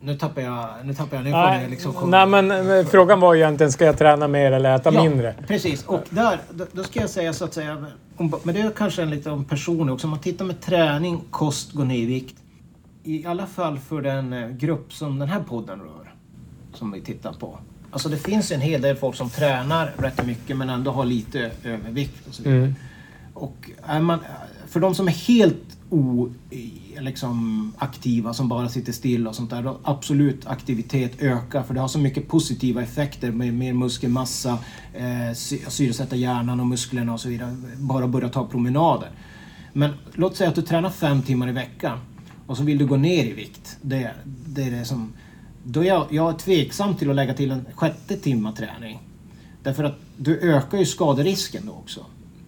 Nu 0.00 0.14
tappar 0.14 0.42
jag... 0.42 0.68
Nu 0.84 0.94
tappar 0.94 1.16
jag... 1.16 1.24
Nu 1.24 1.30
Nej, 1.30 1.64
ni 1.64 1.70
liksom 1.70 2.10
nej 2.10 2.26
men 2.26 2.50
eh, 2.50 2.86
frågan 2.86 3.20
var 3.20 3.34
ju 3.34 3.40
egentligen, 3.40 3.72
ska 3.72 3.84
jag 3.84 3.98
träna 3.98 4.28
mer 4.28 4.52
eller 4.52 4.74
äta 4.76 4.90
mindre? 4.90 5.34
Precis, 5.46 5.84
och 5.84 6.00
där, 6.10 6.40
då, 6.72 6.84
ska 6.84 7.00
jag 7.00 7.10
säga 7.10 7.32
så 7.32 7.44
att 7.44 7.54
säga, 7.54 7.86
om, 8.16 8.34
men 8.42 8.54
det 8.54 8.60
är 8.60 8.70
kanske 8.70 9.02
en 9.02 9.10
lite 9.10 9.30
om 9.30 9.44
personlig 9.44 9.94
också. 9.94 10.06
Om 10.06 10.10
man 10.10 10.20
tittar 10.20 10.44
med 10.44 10.60
träning, 10.60 11.20
kost, 11.30 11.72
gå 11.72 11.84
ner 11.84 11.96
i 11.96 12.06
vikt. 12.06 12.36
I 13.04 13.26
alla 13.26 13.46
fall 13.46 13.78
för 13.78 14.02
den 14.02 14.32
eh, 14.32 14.48
grupp 14.48 14.92
som 14.92 15.18
den 15.18 15.28
här 15.28 15.40
podden 15.40 15.78
rör. 15.80 16.14
Som 16.74 16.92
vi 16.92 17.00
tittar 17.00 17.32
på. 17.32 17.58
Alltså 17.94 18.08
det 18.08 18.16
finns 18.16 18.50
en 18.52 18.60
hel 18.60 18.80
del 18.80 18.96
folk 18.96 19.16
som 19.16 19.30
tränar 19.30 19.92
rätt 19.98 20.26
mycket 20.26 20.56
men 20.56 20.70
ändå 20.70 20.90
har 20.90 21.04
lite 21.04 21.50
övervikt 21.64 22.28
och 22.28 22.34
så 22.34 22.42
vidare. 22.42 22.74
Och 23.34 23.70
är 23.86 24.00
man, 24.00 24.18
för 24.68 24.80
de 24.80 24.94
som 24.94 25.08
är 25.08 25.12
helt 25.12 25.76
o, 25.90 26.28
liksom 27.00 27.72
aktiva, 27.78 28.34
som 28.34 28.48
bara 28.48 28.68
sitter 28.68 28.92
still 28.92 29.26
och 29.26 29.34
sånt 29.34 29.50
där, 29.50 29.62
då 29.62 29.78
absolut 29.82 30.46
aktivitet 30.46 31.22
ökar. 31.22 31.62
För 31.62 31.74
det 31.74 31.80
har 31.80 31.88
så 31.88 31.98
mycket 31.98 32.28
positiva 32.28 32.82
effekter 32.82 33.30
med 33.30 33.54
mer 33.54 33.72
muskelmassa, 33.72 34.58
eh, 34.94 35.34
sy- 35.34 35.60
syresätta 35.68 36.16
hjärnan 36.16 36.60
och 36.60 36.66
musklerna 36.66 37.12
och 37.12 37.20
så 37.20 37.28
vidare. 37.28 37.56
Bara 37.76 38.08
börja 38.08 38.28
ta 38.28 38.46
promenader. 38.46 39.08
Men 39.72 39.90
låt 40.14 40.36
säga 40.36 40.50
att 40.50 40.56
du 40.56 40.62
tränar 40.62 40.90
fem 40.90 41.22
timmar 41.22 41.48
i 41.48 41.52
veckan 41.52 41.98
och 42.46 42.56
så 42.56 42.62
vill 42.62 42.78
du 42.78 42.86
gå 42.86 42.96
ner 42.96 43.24
i 43.24 43.32
vikt. 43.32 43.76
Det, 43.82 44.10
det 44.46 44.62
är 44.62 44.70
det 44.70 44.84
som... 44.84 45.12
Då 45.64 45.80
är 45.80 45.84
jag, 45.84 46.06
jag 46.10 46.34
är 46.34 46.38
tveksam 46.38 46.94
till 46.94 47.10
att 47.10 47.16
lägga 47.16 47.34
till 47.34 47.50
en 47.50 47.66
sjätte 47.74 48.16
timma 48.16 48.52
träning. 48.52 48.98
Därför 49.62 49.84
att 49.84 49.94
du 50.16 50.40
ökar 50.40 50.78
ju 50.78 50.86
skaderisken 50.86 51.66
då 51.66 51.72
också. 51.72 52.06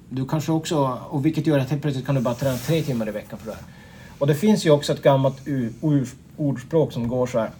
Du 0.09 0.27
kanske 0.27 0.53
också, 0.53 0.99
och 1.11 1.27
vilket 1.27 1.47
gör 1.47 1.59
att 1.59 1.71
helt 1.71 1.83
plötsligt 1.83 2.07
kan 2.07 2.15
du 2.15 2.21
bara 2.21 2.35
träna 2.35 2.57
tre 2.57 2.83
timmar 2.83 3.09
i 3.09 3.11
veckan 3.11 3.39
för 3.39 3.47
det 3.47 3.53
här. 3.53 3.63
Och 4.19 4.27
det 4.27 4.35
finns 4.35 4.67
ju 4.67 4.71
också 4.71 4.93
ett 4.93 5.03
gammalt 5.03 5.37
u- 5.45 5.73
ordspråk 6.37 6.93
som 6.93 7.09
går 7.09 7.27
så 7.27 7.39
här. 7.39 7.51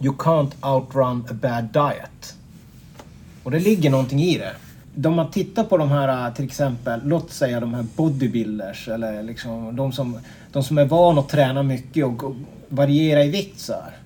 You 0.00 0.14
can't 0.14 0.74
outrun 0.74 1.24
a 1.30 1.34
bad 1.42 1.64
diet. 1.64 2.34
Och 3.42 3.50
det 3.50 3.58
ligger 3.58 3.90
någonting 3.90 4.20
i 4.20 4.38
det. 4.38 5.08
Om 5.08 5.14
man 5.14 5.30
tittar 5.30 5.64
på 5.64 5.76
de 5.76 5.88
här 5.88 6.26
äh, 6.28 6.34
till 6.34 6.44
exempel, 6.44 7.00
låt 7.04 7.30
säga 7.32 7.60
de 7.60 7.74
här 7.74 7.86
bodybuilders 7.96 8.88
eller 8.88 9.22
liksom 9.22 9.76
de 9.76 9.92
som, 9.92 10.18
de 10.52 10.62
som 10.62 10.78
är 10.78 10.84
vana 10.84 11.20
att 11.20 11.28
träna 11.28 11.62
mycket 11.62 12.04
och 12.06 12.34
variera 12.68 13.24
i 13.24 13.30
vikt 13.30 13.60
så 13.60 13.72
här. 13.72 13.96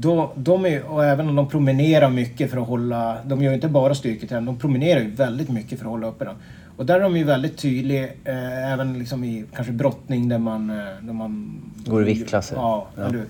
Då, 0.00 0.32
de 0.36 0.66
är, 0.66 0.84
och 0.84 1.04
även 1.04 1.28
om 1.28 1.36
de 1.36 1.48
promenerar 1.48 2.10
mycket 2.10 2.50
för 2.50 2.58
att 2.58 2.66
hålla... 2.68 3.16
De 3.24 3.42
gör 3.42 3.50
ju 3.50 3.54
inte 3.54 3.68
bara 3.68 3.94
styrketräning, 3.94 4.46
de 4.46 4.56
promenerar 4.58 5.00
ju 5.00 5.10
väldigt 5.10 5.48
mycket 5.48 5.78
för 5.78 5.86
att 5.86 5.90
hålla 5.90 6.06
uppe 6.06 6.24
dem. 6.24 6.34
Och 6.76 6.86
där 6.86 6.94
är 6.94 7.00
de 7.00 7.16
ju 7.16 7.24
väldigt 7.24 7.56
tydliga, 7.56 8.04
eh, 8.04 8.72
även 8.72 8.98
liksom 8.98 9.24
i 9.24 9.44
kanske 9.54 9.72
brottning 9.72 10.28
där 10.28 10.38
man... 10.38 10.70
Eh, 10.70 10.76
där 11.00 11.12
man 11.12 11.60
Går 11.86 12.02
i 12.02 12.04
viktklasser. 12.04 12.56
Ja, 12.56 12.86
Ja. 12.96 13.04
eller? 13.04 13.24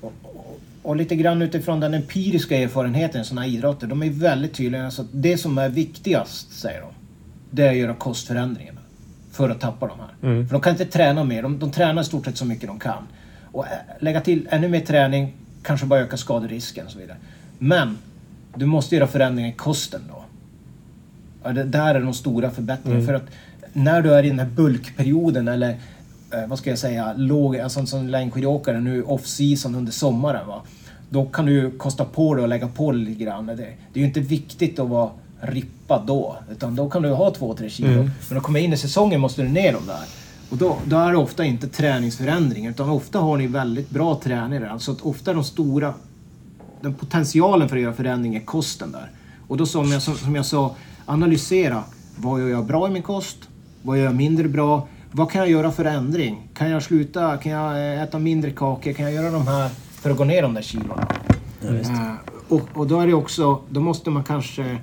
Och, 0.00 0.12
och, 0.22 0.60
och 0.82 0.96
lite 0.96 1.16
grann 1.16 1.42
utifrån 1.42 1.80
den 1.80 1.94
empiriska 1.94 2.56
erfarenheten 2.58 3.20
i 3.20 3.24
sådana 3.24 3.40
här 3.42 3.48
idrotter. 3.48 3.86
De 3.86 4.02
är 4.02 4.10
väldigt 4.10 4.54
tydliga. 4.54 4.84
Alltså, 4.84 5.04
det 5.12 5.36
som 5.38 5.58
är 5.58 5.68
viktigast, 5.68 6.52
säger 6.52 6.80
de, 6.80 6.88
det 7.50 7.62
är 7.66 7.70
att 7.70 7.76
göra 7.76 7.94
kostförändringarna. 7.94 8.80
För 9.32 9.50
att 9.50 9.60
tappa 9.60 9.86
de 9.86 9.98
här. 10.00 10.44
För 10.46 10.52
de 10.52 10.60
kan 10.60 10.72
inte 10.72 10.84
träna 10.86 11.24
mer. 11.24 11.42
De, 11.42 11.58
de 11.58 11.70
tränar 11.70 12.02
i 12.02 12.04
stort 12.04 12.24
sett 12.24 12.36
så 12.36 12.44
mycket 12.44 12.66
de 12.68 12.78
kan. 12.78 13.02
Och 13.52 13.66
ä, 13.66 13.68
lägga 14.00 14.20
till 14.20 14.48
ännu 14.50 14.68
mer 14.68 14.80
träning 14.80 15.32
kanske 15.64 15.86
bara 15.86 16.00
öka 16.00 16.16
skaderisken 16.16 16.86
och 16.86 16.92
så 16.92 16.98
vidare. 16.98 17.16
Men 17.58 17.98
du 18.54 18.66
måste 18.66 18.94
göra 18.94 19.06
förändringar 19.06 19.50
i 19.50 19.52
kosten 19.52 20.00
då. 20.08 20.24
Ja, 21.44 21.52
det 21.52 21.64
där 21.64 21.94
är 21.94 22.00
de 22.00 22.14
stora 22.14 22.50
förbättringarna. 22.50 23.06
För 23.06 23.14
att 23.14 23.26
när 23.72 24.02
du 24.02 24.14
är 24.14 24.22
i 24.22 24.28
den 24.28 24.38
här 24.38 24.46
bulkperioden 24.46 25.48
eller 25.48 25.70
eh, 26.32 26.46
vad 26.46 26.58
ska 26.58 26.70
jag 26.70 26.78
säga, 26.78 27.12
låg, 27.16 27.56
alltså 27.56 27.86
som 27.86 28.08
längdskidåkare 28.08 28.80
nu 28.80 29.02
off-season 29.02 29.74
under 29.74 29.92
sommaren. 29.92 30.46
Va? 30.46 30.62
Då 31.10 31.24
kan 31.26 31.46
du 31.46 31.70
kosta 31.70 32.04
på 32.04 32.34
dig 32.34 32.42
och 32.42 32.48
lägga 32.48 32.68
på 32.68 32.92
lite 32.92 33.24
grann. 33.24 33.46
Det, 33.46 33.54
det 33.56 33.64
är 33.94 33.98
ju 33.98 34.04
inte 34.04 34.20
viktigt 34.20 34.78
att 34.78 34.88
vara 34.88 35.10
rippad 35.40 36.06
då. 36.06 36.36
Utan 36.50 36.76
då 36.76 36.90
kan 36.90 37.02
du 37.02 37.10
ha 37.10 37.30
2-3 37.30 37.68
kilo. 37.68 37.88
Men 37.88 38.10
när 38.28 38.34
du 38.34 38.40
kommer 38.40 38.60
in 38.60 38.72
i 38.72 38.76
säsongen 38.76 39.20
måste 39.20 39.42
du 39.42 39.48
ner 39.48 39.72
dem 39.72 39.82
där. 39.86 40.23
Och 40.50 40.56
då, 40.56 40.78
då 40.84 40.96
är 40.98 41.12
det 41.12 41.18
ofta 41.18 41.44
inte 41.44 41.68
träningsförändringar 41.68 42.70
utan 42.70 42.88
ofta 42.88 43.18
har 43.18 43.36
ni 43.36 43.46
väldigt 43.46 43.90
bra 43.90 44.20
tränare. 44.24 44.70
Alltså 44.70 44.92
att 44.92 45.00
ofta 45.00 45.30
är 45.30 45.34
de 45.34 45.44
stora 45.44 45.94
den 46.84 46.94
potentialen 46.94 47.68
för 47.68 47.76
att 47.76 47.82
göra 47.82 47.92
förändring 47.92 48.34
är 48.34 48.40
kosten 48.40 48.92
där. 48.92 49.10
Och 49.48 49.56
då 49.56 49.66
som 49.66 49.92
jag, 49.92 50.02
som, 50.02 50.34
jag 50.34 50.46
sa, 50.46 50.74
analysera. 51.06 51.84
Vad 52.16 52.40
gör 52.40 52.48
jag 52.48 52.66
bra 52.66 52.88
i 52.88 52.90
min 52.90 53.02
kost? 53.02 53.36
Vad 53.82 53.98
gör 53.98 54.04
jag 54.04 54.14
mindre 54.14 54.48
bra? 54.48 54.88
Vad 55.10 55.30
kan 55.30 55.40
jag 55.40 55.50
göra 55.50 55.72
för 55.72 55.84
ändring? 55.84 56.48
Kan 56.54 56.70
jag 56.70 56.82
sluta? 56.82 57.36
Kan 57.36 57.52
jag 57.52 57.94
eh, 57.94 58.02
äta 58.02 58.18
mindre 58.18 58.50
kakor? 58.50 58.92
Kan 58.92 59.04
jag 59.04 59.14
göra 59.14 59.30
de 59.30 59.46
här 59.46 59.70
för 60.00 60.10
att 60.10 60.16
gå 60.16 60.24
ner 60.24 60.42
de 60.42 60.54
där 60.54 60.62
kilona? 60.62 61.08
Eh, 61.62 62.12
och, 62.48 62.68
och 62.72 62.86
då 62.86 63.00
är 63.00 63.06
det 63.06 63.14
också, 63.14 63.60
då 63.68 63.80
måste 63.80 64.10
man 64.10 64.24
kanske 64.24 64.78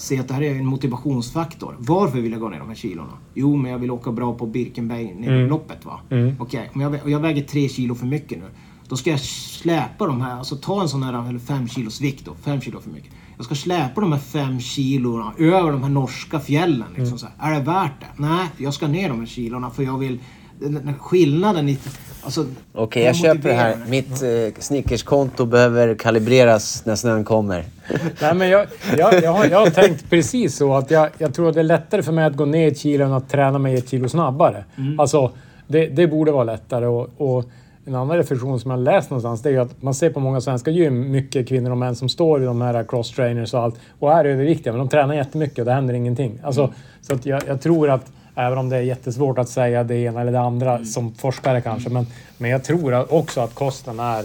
se 0.00 0.18
att 0.18 0.28
det 0.28 0.34
här 0.34 0.42
är 0.42 0.50
en 0.54 0.66
motivationsfaktor. 0.66 1.76
Varför 1.78 2.20
vill 2.20 2.32
jag 2.32 2.40
gå 2.40 2.48
ner 2.48 2.58
de 2.58 2.68
här 2.68 2.74
kilona? 2.74 3.12
Jo, 3.34 3.56
men 3.56 3.70
jag 3.72 3.78
vill 3.78 3.90
åka 3.90 4.12
bra 4.12 4.34
på 4.34 4.46
Birkenberg-loppet 4.46 5.84
va? 5.84 6.00
Okej, 6.38 6.70
om 6.74 6.80
jag, 6.80 6.94
vä- 6.94 7.02
och 7.02 7.10
jag 7.10 7.20
väger 7.20 7.42
tre 7.42 7.68
kilo 7.68 7.94
för 7.94 8.06
mycket 8.06 8.38
nu. 8.38 8.44
Då 8.88 8.96
ska 8.96 9.10
jag 9.10 9.20
släpa 9.20 10.06
de 10.06 10.20
här, 10.20 10.38
alltså 10.38 10.56
ta 10.56 10.82
en 10.82 10.88
sån 10.88 11.02
här, 11.02 11.28
eller 11.28 11.38
fem 11.38 11.68
kilos 11.68 12.00
vikt 12.00 12.24
då, 12.24 12.34
fem 12.44 12.60
kilo 12.60 12.80
för 12.80 12.90
mycket. 12.90 13.10
Jag 13.36 13.44
ska 13.44 13.54
släpa 13.54 14.00
de 14.00 14.12
här 14.12 14.18
fem 14.20 14.60
kilorna 14.60 15.32
över 15.38 15.72
de 15.72 15.82
här 15.82 15.90
norska 15.90 16.40
fjällen. 16.40 16.88
Liksom, 16.96 17.18
så 17.18 17.26
här. 17.36 17.50
Är 17.52 17.58
det 17.58 17.64
värt 17.64 18.00
det? 18.00 18.22
Nej, 18.22 18.46
jag 18.56 18.74
ska 18.74 18.88
ner 18.88 19.08
de 19.08 19.18
här 19.18 19.26
kilorna 19.26 19.70
för 19.70 19.82
jag 19.82 19.98
vill... 19.98 20.18
Den, 20.60 20.74
den 20.74 20.94
skillnaden 20.98 21.68
i... 21.68 21.78
Alltså, 22.22 22.46
Okej, 22.72 23.02
jag 23.02 23.16
köper 23.16 23.48
det 23.48 23.54
här. 23.54 23.76
Mitt 23.88 24.22
eh, 24.22 24.60
Snickerskonto 24.62 25.46
behöver 25.46 25.94
kalibreras 25.94 26.82
när 26.86 26.96
snön 26.96 27.24
kommer. 27.24 27.64
Nej, 28.20 28.34
men 28.34 28.48
jag, 28.48 28.66
jag, 28.98 29.22
jag, 29.22 29.32
har, 29.32 29.46
jag 29.46 29.58
har 29.58 29.70
tänkt 29.70 30.10
precis 30.10 30.56
så 30.56 30.74
att 30.74 30.90
jag, 30.90 31.08
jag 31.18 31.34
tror 31.34 31.48
att 31.48 31.54
det 31.54 31.60
är 31.60 31.64
lättare 31.64 32.02
för 32.02 32.12
mig 32.12 32.24
att 32.24 32.36
gå 32.36 32.44
ner 32.44 32.68
ett 32.68 32.78
kilo 32.78 33.04
än 33.04 33.12
att 33.12 33.30
träna 33.30 33.58
mig 33.58 33.74
ett 33.74 33.88
kilo 33.88 34.08
snabbare. 34.08 34.64
Alltså, 34.98 35.30
det, 35.66 35.86
det 35.86 36.06
borde 36.06 36.32
vara 36.32 36.44
lättare. 36.44 36.86
Och, 36.86 37.08
och 37.16 37.44
en 37.84 37.94
annan 37.94 38.16
reflektion 38.16 38.60
som 38.60 38.70
jag 38.70 38.80
läst 38.80 39.10
någonstans 39.10 39.42
det 39.42 39.50
är 39.50 39.60
att 39.60 39.82
man 39.82 39.94
ser 39.94 40.10
på 40.10 40.20
många 40.20 40.40
svenska 40.40 40.70
gym 40.70 41.10
mycket 41.10 41.48
kvinnor 41.48 41.70
och 41.70 41.78
män 41.78 41.96
som 41.96 42.08
står 42.08 42.42
i 42.42 42.44
de 42.44 42.60
här 42.60 42.84
cross-trainers 42.84 43.54
och 43.54 43.62
allt 43.62 43.74
och 43.98 44.12
är 44.12 44.24
överviktiga, 44.24 44.72
men 44.72 44.78
de 44.78 44.88
tränar 44.88 45.14
jättemycket 45.14 45.58
och 45.58 45.64
det 45.64 45.72
händer 45.72 45.94
ingenting. 45.94 46.40
Alltså, 46.42 46.72
Så 47.02 47.14
att 47.14 47.26
jag, 47.26 47.42
jag 47.46 47.60
tror 47.60 47.90
att 47.90 48.12
Även 48.34 48.58
om 48.58 48.68
det 48.68 48.76
är 48.76 48.80
jättesvårt 48.80 49.38
att 49.38 49.48
säga 49.48 49.84
det 49.84 49.94
ena 49.94 50.20
eller 50.20 50.32
det 50.32 50.40
andra 50.40 50.84
som 50.84 51.14
forskare 51.14 51.60
kanske. 51.60 51.90
Men, 51.90 52.06
men 52.38 52.50
jag 52.50 52.64
tror 52.64 53.14
också 53.14 53.40
att 53.40 53.54
kosten 53.54 54.00
är 54.00 54.24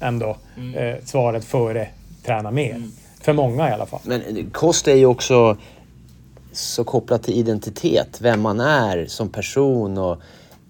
ändå 0.00 0.36
eh, 0.74 1.04
svaret 1.04 1.44
före 1.44 1.88
träna 2.28 2.50
mer. 2.50 2.82
För 3.20 3.32
många 3.32 3.68
i 3.70 3.72
alla 3.72 3.86
fall. 3.86 4.00
Men 4.04 4.50
kost 4.52 4.88
är 4.88 4.94
ju 4.94 5.06
också 5.06 5.56
så 6.52 6.84
kopplat 6.84 7.22
till 7.22 7.34
identitet, 7.34 8.20
vem 8.20 8.40
man 8.40 8.60
är 8.60 9.06
som 9.06 9.28
person. 9.28 9.98
Och, 9.98 10.16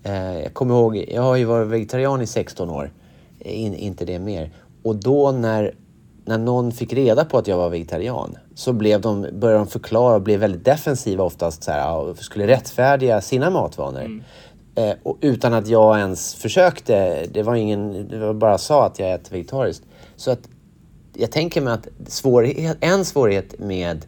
eh, 0.02 0.40
jag 0.40 0.54
kommer 0.54 0.74
ihåg, 0.74 1.04
jag 1.08 1.22
har 1.22 1.36
ju 1.36 1.44
varit 1.44 1.68
vegetarian 1.68 2.22
i 2.22 2.26
16 2.26 2.70
år, 2.70 2.90
Eh, 3.40 3.60
in, 3.64 3.74
inte 3.74 4.04
det 4.04 4.18
mer. 4.18 4.50
Och 4.82 4.96
då 4.96 5.32
när, 5.32 5.74
när 6.24 6.38
någon 6.38 6.72
fick 6.72 6.92
reda 6.92 7.24
på 7.24 7.38
att 7.38 7.46
jag 7.46 7.56
var 7.56 7.68
vegetarian 7.68 8.36
så 8.54 8.72
blev 8.72 9.00
de, 9.00 9.26
började 9.32 9.58
de 9.58 9.66
förklara 9.66 10.14
och 10.14 10.22
blev 10.22 10.40
väldigt 10.40 10.64
defensiva 10.64 11.24
oftast, 11.24 11.62
så 11.62 11.70
här, 11.70 11.96
och 11.96 12.18
skulle 12.18 12.46
rättfärdiga 12.46 13.20
sina 13.20 13.50
matvanor. 13.50 14.22
Eh, 14.74 14.92
och 15.02 15.18
utan 15.20 15.54
att 15.54 15.68
jag 15.68 15.98
ens 15.98 16.34
försökte, 16.34 17.26
det 17.32 17.42
var 17.42 17.54
ingen, 17.54 18.08
det 18.08 18.18
var 18.18 18.34
bara 18.34 18.58
sa 18.58 18.86
att 18.86 18.98
jag 18.98 19.12
äter 19.12 19.32
vegetariskt. 19.32 19.84
Så 20.16 20.30
att 20.30 20.40
jag 21.20 21.30
tänker 21.32 21.60
mig 21.60 21.72
att 21.72 21.88
svårighet, 22.06 22.76
en 22.80 23.04
svårighet 23.04 23.58
med 23.58 24.06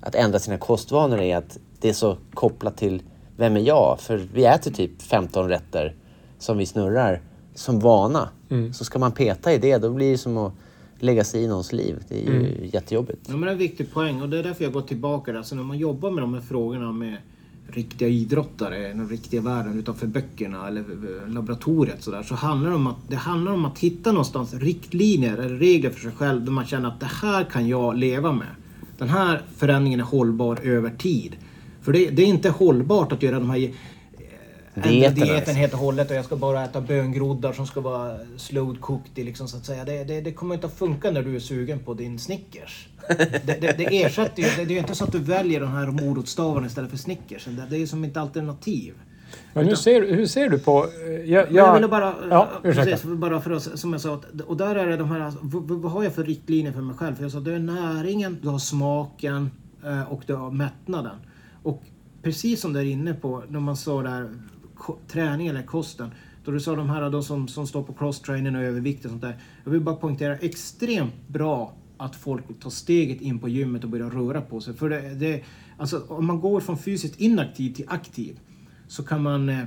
att 0.00 0.14
ändra 0.14 0.38
sina 0.38 0.58
kostvanor 0.58 1.20
är 1.20 1.36
att 1.36 1.58
det 1.80 1.88
är 1.88 1.92
så 1.92 2.16
kopplat 2.34 2.76
till 2.76 3.02
vem 3.36 3.56
är 3.56 3.60
jag? 3.60 4.00
För 4.00 4.16
vi 4.34 4.44
äter 4.44 4.70
typ 4.70 5.02
15 5.02 5.48
rätter 5.48 5.94
som 6.38 6.58
vi 6.58 6.66
snurrar 6.66 7.20
som 7.54 7.80
vana. 7.80 8.28
Så 8.72 8.84
ska 8.84 8.98
man 8.98 9.12
peta 9.12 9.52
i 9.52 9.58
det, 9.58 9.78
då 9.78 9.90
blir 9.90 10.10
det 10.10 10.18
som 10.18 10.36
att 10.36 10.52
lägga 10.98 11.24
sig 11.24 11.42
i 11.42 11.48
någons 11.48 11.72
liv. 11.72 12.04
Det 12.08 12.14
är 12.14 12.32
ju 12.32 12.70
jättejobbigt. 12.72 13.20
Ja, 13.28 13.32
men 13.32 13.40
det 13.40 13.48
är 13.48 13.52
en 13.52 13.58
viktig 13.58 13.92
poäng 13.92 14.22
och 14.22 14.28
det 14.28 14.38
är 14.38 14.42
därför 14.42 14.64
jag 14.64 14.72
går 14.72 14.82
tillbaka 14.82 15.32
där. 15.32 15.38
Alltså 15.38 15.54
när 15.54 15.62
man 15.62 15.78
jobbar 15.78 16.10
med 16.10 16.22
de 16.22 16.34
här 16.34 16.40
frågorna 16.40 16.92
med 16.92 17.16
riktiga 17.66 18.08
idrottare, 18.08 18.88
den 18.88 19.08
riktiga 19.08 19.40
världen 19.40 19.78
utanför 19.78 20.06
böckerna 20.06 20.68
eller 20.68 20.84
laboratoriet 21.28 22.02
sådär, 22.02 22.22
så 22.22 22.34
handlar 22.34 22.70
det 22.70 22.76
om 22.76 22.86
att 22.86 23.08
det 23.08 23.16
handlar 23.16 23.52
om 23.52 23.64
att 23.64 23.78
hitta 23.78 24.12
någonstans 24.12 24.54
riktlinjer 24.54 25.38
eller 25.38 25.56
regler 25.56 25.90
för 25.90 26.00
sig 26.00 26.12
själv 26.12 26.44
där 26.44 26.52
man 26.52 26.66
känner 26.66 26.88
att 26.88 27.00
det 27.00 27.10
här 27.22 27.44
kan 27.44 27.68
jag 27.68 27.96
leva 27.96 28.32
med. 28.32 28.54
Den 28.98 29.08
här 29.08 29.42
förändringen 29.56 30.00
är 30.00 30.04
hållbar 30.04 30.58
över 30.62 30.90
tid. 30.90 31.36
För 31.82 31.92
det, 31.92 32.10
det 32.10 32.22
är 32.22 32.26
inte 32.26 32.50
hållbart 32.50 33.12
att 33.12 33.22
göra 33.22 33.38
de 33.38 33.50
här 33.50 33.70
Dieterna, 34.74 35.14
dieten 35.14 35.36
liksom. 35.36 35.54
helt 35.56 35.72
och 35.72 35.78
hållet 35.78 36.10
och 36.10 36.16
jag 36.16 36.24
ska 36.24 36.36
bara 36.36 36.64
äta 36.64 36.80
böngroddar 36.80 37.52
som 37.52 37.66
ska 37.66 37.80
vara 37.80 38.16
slow 38.36 38.76
cooked 38.80 39.24
liksom, 39.24 39.48
så 39.48 39.56
att 39.56 39.64
säga. 39.66 39.84
Det, 39.84 40.04
det, 40.04 40.20
det 40.20 40.32
kommer 40.32 40.54
inte 40.54 40.66
att 40.66 40.78
funka 40.78 41.10
när 41.10 41.22
du 41.22 41.36
är 41.36 41.40
sugen 41.40 41.78
på 41.78 41.94
din 41.94 42.18
Snickers. 42.18 42.88
Det, 43.08 43.60
det, 43.60 43.74
det 43.78 44.02
ersätter 44.02 44.42
ju, 44.42 44.48
det, 44.48 44.64
det 44.64 44.72
är 44.72 44.74
ju 44.74 44.78
inte 44.78 44.94
så 44.94 45.04
att 45.04 45.12
du 45.12 45.18
väljer 45.18 45.60
den 45.60 45.68
här 45.68 45.86
morotsstavarna 45.86 46.66
istället 46.66 46.90
för 46.90 46.98
Snickers. 46.98 47.44
Det, 47.44 47.66
det 47.70 47.76
är 47.76 47.80
ju 47.80 47.86
som 47.86 48.04
ett 48.04 48.16
alternativ. 48.16 48.94
Men 49.52 49.66
hur 49.66 49.74
ser, 49.74 50.14
hur 50.16 50.26
ser 50.26 50.48
du 50.48 50.58
på... 50.58 50.86
eh, 51.06 51.10
Jag, 51.30 51.46
Men 51.46 51.54
jag 51.56 51.74
ville 51.74 51.88
bara, 51.88 52.14
Ja, 52.30 52.48
precis, 52.62 52.82
ursäkta. 52.86 53.08
bara 53.08 53.40
för 53.40 53.50
att, 53.50 53.78
som 53.78 53.92
jag 53.92 54.00
sa, 54.00 54.20
och 54.46 54.56
där 54.56 54.74
är 54.74 54.86
det 54.86 54.96
de 54.96 55.08
här, 55.10 55.20
alltså, 55.20 55.38
vad, 55.42 55.62
vad- 55.82 55.92
har 55.92 56.02
jag 56.04 56.14
för 56.14 56.24
riktlinjer 56.24 56.72
för 56.72 56.80
mig 56.80 56.96
själv? 56.96 57.14
För 57.14 57.22
jag 57.22 57.32
sa, 57.32 57.40
du 57.40 57.52
har 57.52 57.58
näringen, 57.58 58.38
du 58.42 58.48
har 58.48 58.58
smaken 58.58 59.50
eh, 59.84 60.12
och 60.12 60.22
du 60.26 60.34
har 60.34 60.50
mättnaden. 60.50 61.16
Och 61.62 61.82
precis 62.22 62.60
som 62.60 62.72
du 62.72 62.80
är 62.80 62.84
inne 62.84 63.14
på, 63.14 63.42
när 63.48 63.60
man 63.60 63.76
sa 63.76 64.02
där, 64.02 64.30
träning 65.08 65.46
eller 65.46 65.62
kosten, 65.62 66.10
då 66.44 66.50
du 66.50 66.60
sa 66.60 66.76
de 66.76 66.90
här 66.90 67.10
de 67.10 67.22
som, 67.22 67.48
som 67.48 67.66
står 67.66 67.82
på 67.82 67.92
cross-training 67.92 68.56
och 68.56 68.62
övervikt 68.62 69.04
och 69.04 69.10
sånt 69.10 69.22
där. 69.22 69.36
Jag 69.64 69.70
vill 69.70 69.80
bara 69.80 69.96
poängtera, 69.96 70.36
extremt 70.36 71.28
bra 71.28 71.72
att 71.96 72.16
folk 72.16 72.60
tar 72.60 72.70
steget 72.70 73.20
in 73.20 73.38
på 73.38 73.48
gymmet 73.48 73.84
och 73.84 73.90
börjar 73.90 74.10
röra 74.10 74.40
på 74.40 74.60
sig. 74.60 74.74
För 74.74 74.90
det, 74.90 75.14
det, 75.14 75.44
alltså, 75.78 76.04
om 76.08 76.26
man 76.26 76.40
går 76.40 76.60
från 76.60 76.78
fysiskt 76.78 77.20
inaktiv 77.20 77.74
till 77.74 77.84
aktiv 77.88 78.40
så 78.88 79.02
kan 79.02 79.22
man 79.22 79.48
eh, 79.48 79.64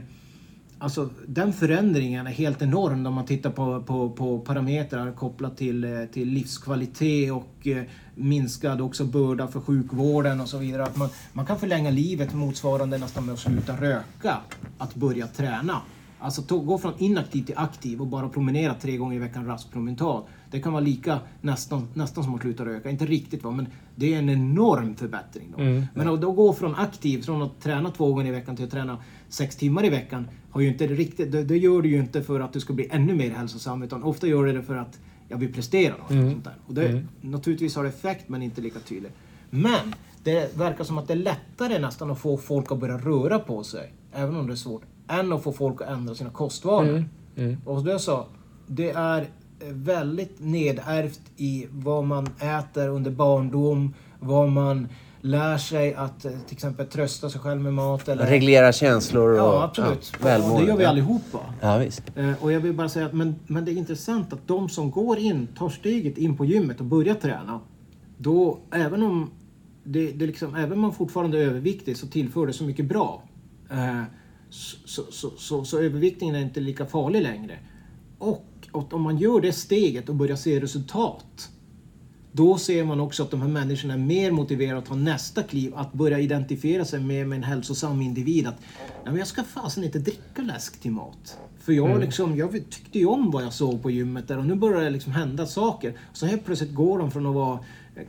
Alltså 0.84 1.10
den 1.28 1.54
förändringen 1.54 2.28
är 2.28 2.32
helt 2.32 2.62
enorm 2.62 3.06
om 3.06 3.14
man 3.14 3.26
tittar 3.26 3.50
på, 3.50 3.84
på, 3.84 4.10
på 4.10 4.40
parametrar 4.40 5.12
kopplat 5.12 5.58
till, 5.58 5.84
eh, 5.84 6.06
till 6.06 6.30
livskvalitet 6.30 7.32
och 7.32 7.68
eh, 7.68 7.84
minskad 8.16 8.82
också 8.82 9.06
börda 9.06 9.48
för 9.48 9.60
sjukvården 9.60 10.42
och 10.42 10.50
så 10.50 10.58
vidare. 10.58 10.84
Att 10.84 10.96
man, 10.96 11.10
man 11.34 11.46
kan 11.46 11.60
förlänga 11.60 11.90
livet 11.90 12.34
motsvarande 12.34 12.98
nästan 12.98 13.26
med 13.26 13.34
att 13.34 13.40
sluta 13.40 13.82
röka, 13.82 14.38
att 14.78 14.96
börja 14.96 15.28
träna. 15.28 15.82
Alltså 16.20 16.42
to, 16.42 16.60
gå 16.60 16.78
från 16.78 16.94
inaktiv 16.98 17.44
till 17.44 17.58
aktiv 17.58 18.02
och 18.02 18.08
bara 18.08 18.30
promenera 18.30 18.74
tre 18.74 18.98
gånger 18.98 19.16
i 19.16 19.20
veckan 19.20 19.46
rask 19.46 19.72
promenad. 19.72 20.24
Det 20.54 20.60
kan 20.60 20.74
vara 20.74 20.84
lika 20.84 21.20
nästan, 21.42 21.88
nästan 21.94 22.24
som 22.24 22.36
att 22.36 22.42
sluta 22.42 22.66
röka. 22.66 22.90
Inte 22.90 23.06
riktigt 23.06 23.44
va, 23.44 23.52
men 23.52 23.68
det 23.96 24.14
är 24.14 24.20
en 24.20 24.30
enorm 24.30 24.96
förbättring. 24.96 25.54
Då. 25.58 25.64
Men 25.94 26.10
att 26.10 26.22
då 26.22 26.32
gå 26.32 26.54
från 26.54 26.76
aktiv, 26.76 27.22
från 27.22 27.42
att 27.42 27.62
träna 27.62 27.92
två 27.92 28.14
gånger 28.14 28.26
i 28.26 28.32
veckan 28.32 28.56
till 28.56 28.66
att 28.66 28.72
träna 28.72 28.98
sex 29.30 29.56
timmar 29.56 29.86
i 29.86 29.90
veckan, 29.90 30.28
har 30.52 30.62
ju 30.62 30.68
inte 30.68 30.88
riktigt, 30.88 31.32
det, 31.32 31.44
det 31.44 31.58
gör 31.58 31.82
du 31.82 31.90
ju 31.90 32.00
inte 32.00 32.24
för 32.24 32.40
att 32.40 32.54
du 32.54 32.60
ska 32.60 32.74
bli 32.74 32.88
ännu 32.92 33.16
mer 33.16 33.32
hälsosam, 33.32 33.84
utan 33.84 34.04
ofta 34.04 34.28
gör 34.28 34.46
du 34.46 34.54
det 34.54 34.64
för 34.64 34.76
att 34.76 35.00
jag 35.28 35.38
vill 35.38 35.54
prestera. 35.54 35.94
Något, 35.94 36.04
och 36.04 36.32
sånt 36.32 36.44
där. 36.44 36.56
Och 36.68 36.74
det, 36.74 37.06
Naturligtvis 37.22 37.76
har 37.76 37.84
det 37.84 37.90
effekt, 37.90 38.30
men 38.30 38.42
inte 38.42 38.62
lika 38.62 38.80
tydligt. 38.80 39.14
Men 39.50 39.96
det 40.24 40.58
verkar 40.58 40.84
som 40.84 40.98
att 40.98 41.08
det 41.08 41.14
är 41.14 41.18
lättare 41.18 41.80
nästan 41.80 42.12
att 42.12 42.20
få 42.20 42.38
folk 42.38 42.72
att 42.72 42.80
börja 42.80 42.98
röra 42.98 43.40
på 43.40 43.64
sig, 43.64 43.94
även 44.12 44.36
om 44.36 44.48
det 44.48 44.54
är 44.54 44.56
svårt, 44.56 44.84
än 45.08 45.34
att 45.34 45.44
få 45.44 45.52
folk 45.52 45.82
att 45.82 45.90
ändra 45.90 46.16
sina 46.16 46.30
kostvanor. 46.30 47.06
Och 47.66 47.80
som 47.80 47.88
jag 47.88 48.02
sa, 48.02 48.28
det 48.68 48.90
är 48.90 49.28
väldigt 49.72 50.36
nedärvt 50.40 51.22
i 51.38 51.68
vad 51.72 52.04
man 52.04 52.28
äter 52.40 52.88
under 52.90 53.12
barndom, 53.12 53.94
vad 54.20 54.50
man 54.50 54.88
lär 55.22 55.58
sig 55.58 55.94
att 55.94 56.26
eh, 56.26 56.32
till 56.32 56.56
exempel 56.56 56.86
trösta 56.88 57.30
sig 57.30 57.42
själv 57.42 57.62
med 57.62 57.74
mat. 57.74 58.08
Eller... 58.10 58.26
Reglera 58.28 58.72
känslor 58.74 59.30
och 59.32 59.38
Ja, 59.38 59.64
absolut. 59.64 60.12
ja, 60.20 60.26
välmående. 60.26 60.62
det 60.66 60.70
gör 60.70 60.78
vi 60.78 60.86
allihopa. 60.86 61.40
Ja, 61.62 61.78
visst. 61.78 62.04
Eh, 62.16 62.32
Och 62.44 62.52
jag 62.52 62.60
vill 62.60 62.74
bara 62.74 62.90
säga 62.90 63.06
att 63.06 63.14
men, 63.14 63.36
men 63.48 63.66
det 63.66 63.72
är 63.72 63.76
intressant 63.78 64.34
att 64.34 64.48
de 64.48 64.70
som 64.70 64.92
går 64.92 65.18
in, 65.20 65.48
tar 65.48 65.70
steget 65.70 66.18
in 66.18 66.38
på 66.38 66.46
gymmet 66.46 66.80
och 66.80 66.86
börjar 66.86 67.16
träna. 67.16 67.60
Då, 68.18 68.60
även 68.72 69.04
om 69.04 69.32
det, 69.84 70.12
det 70.12 70.26
liksom, 70.28 70.56
även 70.56 70.72
om 70.74 70.80
man 70.80 70.94
fortfarande 70.94 71.38
är 71.40 71.42
överviktig 71.48 71.98
så 71.98 72.08
tillför 72.08 72.48
det 72.48 72.54
så 72.54 72.64
mycket 72.64 72.86
bra. 72.86 73.24
Eh, 73.72 74.02
så, 74.50 74.78
så, 74.86 75.04
så, 75.12 75.30
så, 75.38 75.66
så 75.66 75.80
överviktningen 75.80 76.36
är 76.36 76.40
inte 76.42 76.60
lika 76.60 76.86
farlig 76.86 77.22
längre. 77.22 77.58
Och 78.18 78.46
om 78.74 79.02
man 79.02 79.18
gör 79.18 79.42
det 79.42 79.54
steget 79.54 80.10
och 80.10 80.16
börjar 80.16 80.36
se 80.36 80.60
resultat. 80.60 81.50
Då 82.32 82.58
ser 82.58 82.84
man 82.84 83.00
också 83.00 83.24
att 83.24 83.32
de 83.32 83.42
här 83.42 83.48
människorna 83.48 83.94
är 83.94 83.98
mer 83.98 84.32
motiverade 84.32 84.78
att 84.78 84.86
ta 84.86 84.96
nästa 84.96 85.44
kliv, 85.44 85.76
att 85.76 85.94
börja 85.94 86.20
identifiera 86.20 86.86
sig 86.86 87.00
med, 87.00 87.28
med 87.28 87.36
en 87.36 87.44
hälsosam 87.44 88.02
individ. 88.02 88.48
Att 88.48 88.62
Nej, 89.06 89.18
jag 89.18 89.28
ska 89.28 89.44
fasen 89.44 89.84
inte 89.84 90.00
dricka 90.00 90.42
läsk 90.42 90.80
till 90.80 90.92
mat. 90.92 91.38
För 91.60 91.74
jag, 91.74 92.00
liksom, 92.00 92.38
jag 92.38 92.52
tyckte 92.52 93.00
ju 93.00 93.06
om 93.06 93.32
vad 93.32 93.44
jag 93.44 93.54
såg 93.54 93.82
på 93.82 93.92
gymmet 93.92 94.28
där 94.28 94.38
och 94.38 94.46
nu 94.46 94.56
börjar 94.56 94.82
det 94.82 94.90
liksom 94.90 95.12
hända 95.12 95.46
saker. 95.46 95.98
Så 96.14 96.26
helt 96.26 96.46
plötsligt 96.46 96.74
går 96.74 97.00
de 97.00 97.12
från 97.12 97.26
att 97.26 97.36
vara 97.36 97.60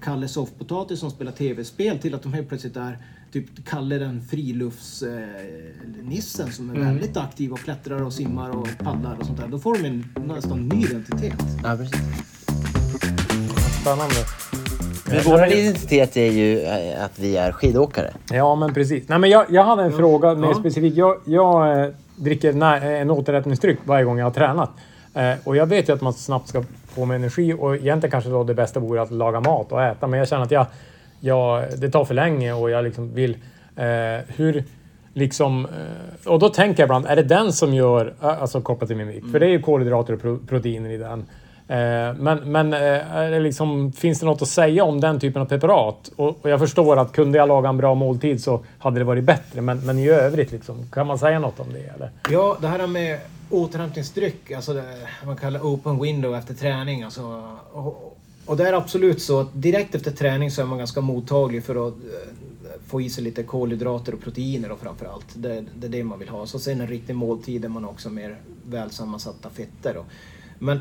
Kalle 0.02 0.28
Soffpotatis 0.28 1.00
som 1.00 1.10
spelar 1.10 1.32
tv-spel 1.32 1.98
till 1.98 2.14
att 2.14 2.22
de 2.22 2.32
helt 2.32 2.48
plötsligt 2.48 2.76
är 2.76 2.98
typ 3.34 3.64
Kalle 3.68 3.98
den 3.98 4.20
friluftsnissen 4.30 6.52
som 6.52 6.70
är 6.70 6.74
väldigt 6.74 7.16
aktiv 7.16 7.52
och 7.52 7.58
klättrar 7.58 8.02
och 8.02 8.12
simmar 8.12 8.50
och 8.50 8.68
paddlar 8.78 9.16
och 9.20 9.26
sånt 9.26 9.40
där. 9.40 9.48
Då 9.48 9.58
får 9.58 9.74
de 9.78 9.84
en 9.88 10.04
nästan 10.26 10.68
ny 10.68 10.84
identitet. 10.84 11.34
Ja, 11.64 11.76
precis. 11.76 12.00
Spännande. 13.80 14.14
Men 15.08 15.20
vår 15.24 15.46
identitet 15.46 16.16
är 16.16 16.30
ju 16.30 16.60
eh, 16.60 17.04
att 17.04 17.18
vi 17.18 17.36
är 17.36 17.52
skidåkare. 17.52 18.10
Ja, 18.30 18.54
men 18.54 18.74
precis. 18.74 19.08
Nej, 19.08 19.18
men 19.18 19.30
jag, 19.30 19.46
jag 19.50 19.64
hade 19.64 19.82
en 19.82 19.92
fråga 19.92 20.34
mer 20.34 20.48
Ja. 20.48 20.54
specifikt. 20.54 20.96
Jag, 20.96 21.16
jag 21.24 21.80
eh, 21.84 21.88
dricker 22.16 22.52
nä- 22.52 22.98
en 22.98 23.10
återhämtningsdryck 23.10 23.78
varje 23.84 24.04
gång 24.04 24.18
jag 24.18 24.26
har 24.26 24.30
tränat. 24.30 24.70
Eh, 25.14 25.32
och 25.44 25.56
jag 25.56 25.66
vet 25.66 25.88
ju 25.88 25.92
att 25.92 26.00
man 26.00 26.12
snabbt 26.12 26.48
ska 26.48 26.64
få 26.94 27.04
med 27.04 27.14
energi 27.14 27.52
och 27.58 27.76
egentligen 27.76 28.10
kanske 28.10 28.30
då 28.30 28.44
det 28.44 28.54
bästa 28.54 28.80
vore 28.80 29.02
att 29.02 29.10
laga 29.10 29.40
mat 29.40 29.72
och 29.72 29.82
äta. 29.82 30.06
Men 30.06 30.18
jag 30.18 30.28
känner 30.28 30.42
att 30.42 30.50
jag, 30.50 30.66
jag, 31.24 31.64
det 31.78 31.90
tar 31.90 32.04
för 32.04 32.14
länge 32.14 32.52
och 32.52 32.70
jag 32.70 32.84
liksom 32.84 33.14
vill... 33.14 33.36
Eh, 33.76 33.84
hur 34.36 34.64
liksom... 35.12 35.66
Eh, 35.66 36.32
och 36.32 36.38
då 36.38 36.48
tänker 36.48 36.82
jag 36.82 36.86
ibland, 36.86 37.06
är 37.06 37.16
det 37.16 37.22
den 37.22 37.52
som 37.52 37.74
gör... 37.74 38.14
eh, 38.22 38.42
Alltså 38.42 38.60
kopplat 38.60 38.88
till 38.88 38.96
mimik. 38.96 39.24
För 39.32 39.40
det 39.40 39.46
är 39.46 39.50
ju 39.50 39.62
kolhydrater 39.62 40.12
och 40.12 40.20
pro, 40.22 40.38
proteiner 40.48 40.90
i 40.90 40.96
den. 40.96 41.24
Eh, 41.68 42.14
men 42.18 42.38
men 42.44 42.72
eh, 42.72 43.30
det 43.30 43.40
liksom, 43.40 43.92
finns 43.92 44.20
det 44.20 44.26
något 44.26 44.42
att 44.42 44.48
säga 44.48 44.84
om 44.84 45.00
den 45.00 45.20
typen 45.20 45.42
av 45.42 45.46
preparat? 45.46 46.10
Och, 46.16 46.28
och 46.42 46.50
jag 46.50 46.60
förstår 46.60 46.96
att 46.96 47.12
kunde 47.12 47.38
jag 47.38 47.48
laga 47.48 47.68
en 47.68 47.76
bra 47.76 47.94
måltid 47.94 48.42
så 48.42 48.60
hade 48.78 48.98
det 48.98 49.04
varit 49.04 49.24
bättre. 49.24 49.60
Men, 49.60 49.78
men 49.86 49.98
i 49.98 50.08
övrigt, 50.08 50.52
liksom, 50.52 50.76
kan 50.92 51.06
man 51.06 51.18
säga 51.18 51.38
något 51.38 51.60
om 51.60 51.66
det? 51.72 51.94
Eller? 51.94 52.10
Ja, 52.30 52.56
det 52.60 52.68
här 52.68 52.86
med 52.86 53.18
återhämtningsdryck, 53.50 54.50
alltså 54.50 54.72
det 54.72 54.84
man 55.26 55.36
kallar 55.36 55.60
open 55.60 56.02
window 56.02 56.34
efter 56.36 56.54
träning. 56.54 57.02
Alltså, 57.02 57.42
och, 57.72 58.13
och 58.46 58.56
det 58.56 58.68
är 58.68 58.72
absolut 58.72 59.22
så 59.22 59.40
att 59.40 59.62
direkt 59.62 59.94
efter 59.94 60.10
träning 60.10 60.50
så 60.50 60.62
är 60.62 60.66
man 60.66 60.78
ganska 60.78 61.00
mottaglig 61.00 61.64
för 61.64 61.88
att 61.88 61.94
eh, 61.94 62.30
få 62.86 63.00
i 63.00 63.10
sig 63.10 63.24
lite 63.24 63.42
kolhydrater 63.42 64.14
och 64.14 64.20
proteiner 64.20 64.72
och 64.72 64.80
framför 64.80 65.06
allt. 65.06 65.26
Det, 65.34 65.64
det 65.76 65.86
är 65.86 65.90
det 65.90 66.04
man 66.04 66.18
vill 66.18 66.28
ha. 66.28 66.46
Så 66.46 66.58
sen 66.58 66.80
en 66.80 66.86
riktig 66.86 67.16
måltid 67.16 67.62
där 67.62 67.68
man 67.68 67.84
också 67.84 68.08
har 68.08 68.14
mer 68.14 68.40
välsammansatta 68.66 69.50
fetter. 69.50 69.94
Då. 69.94 70.04
Men 70.58 70.80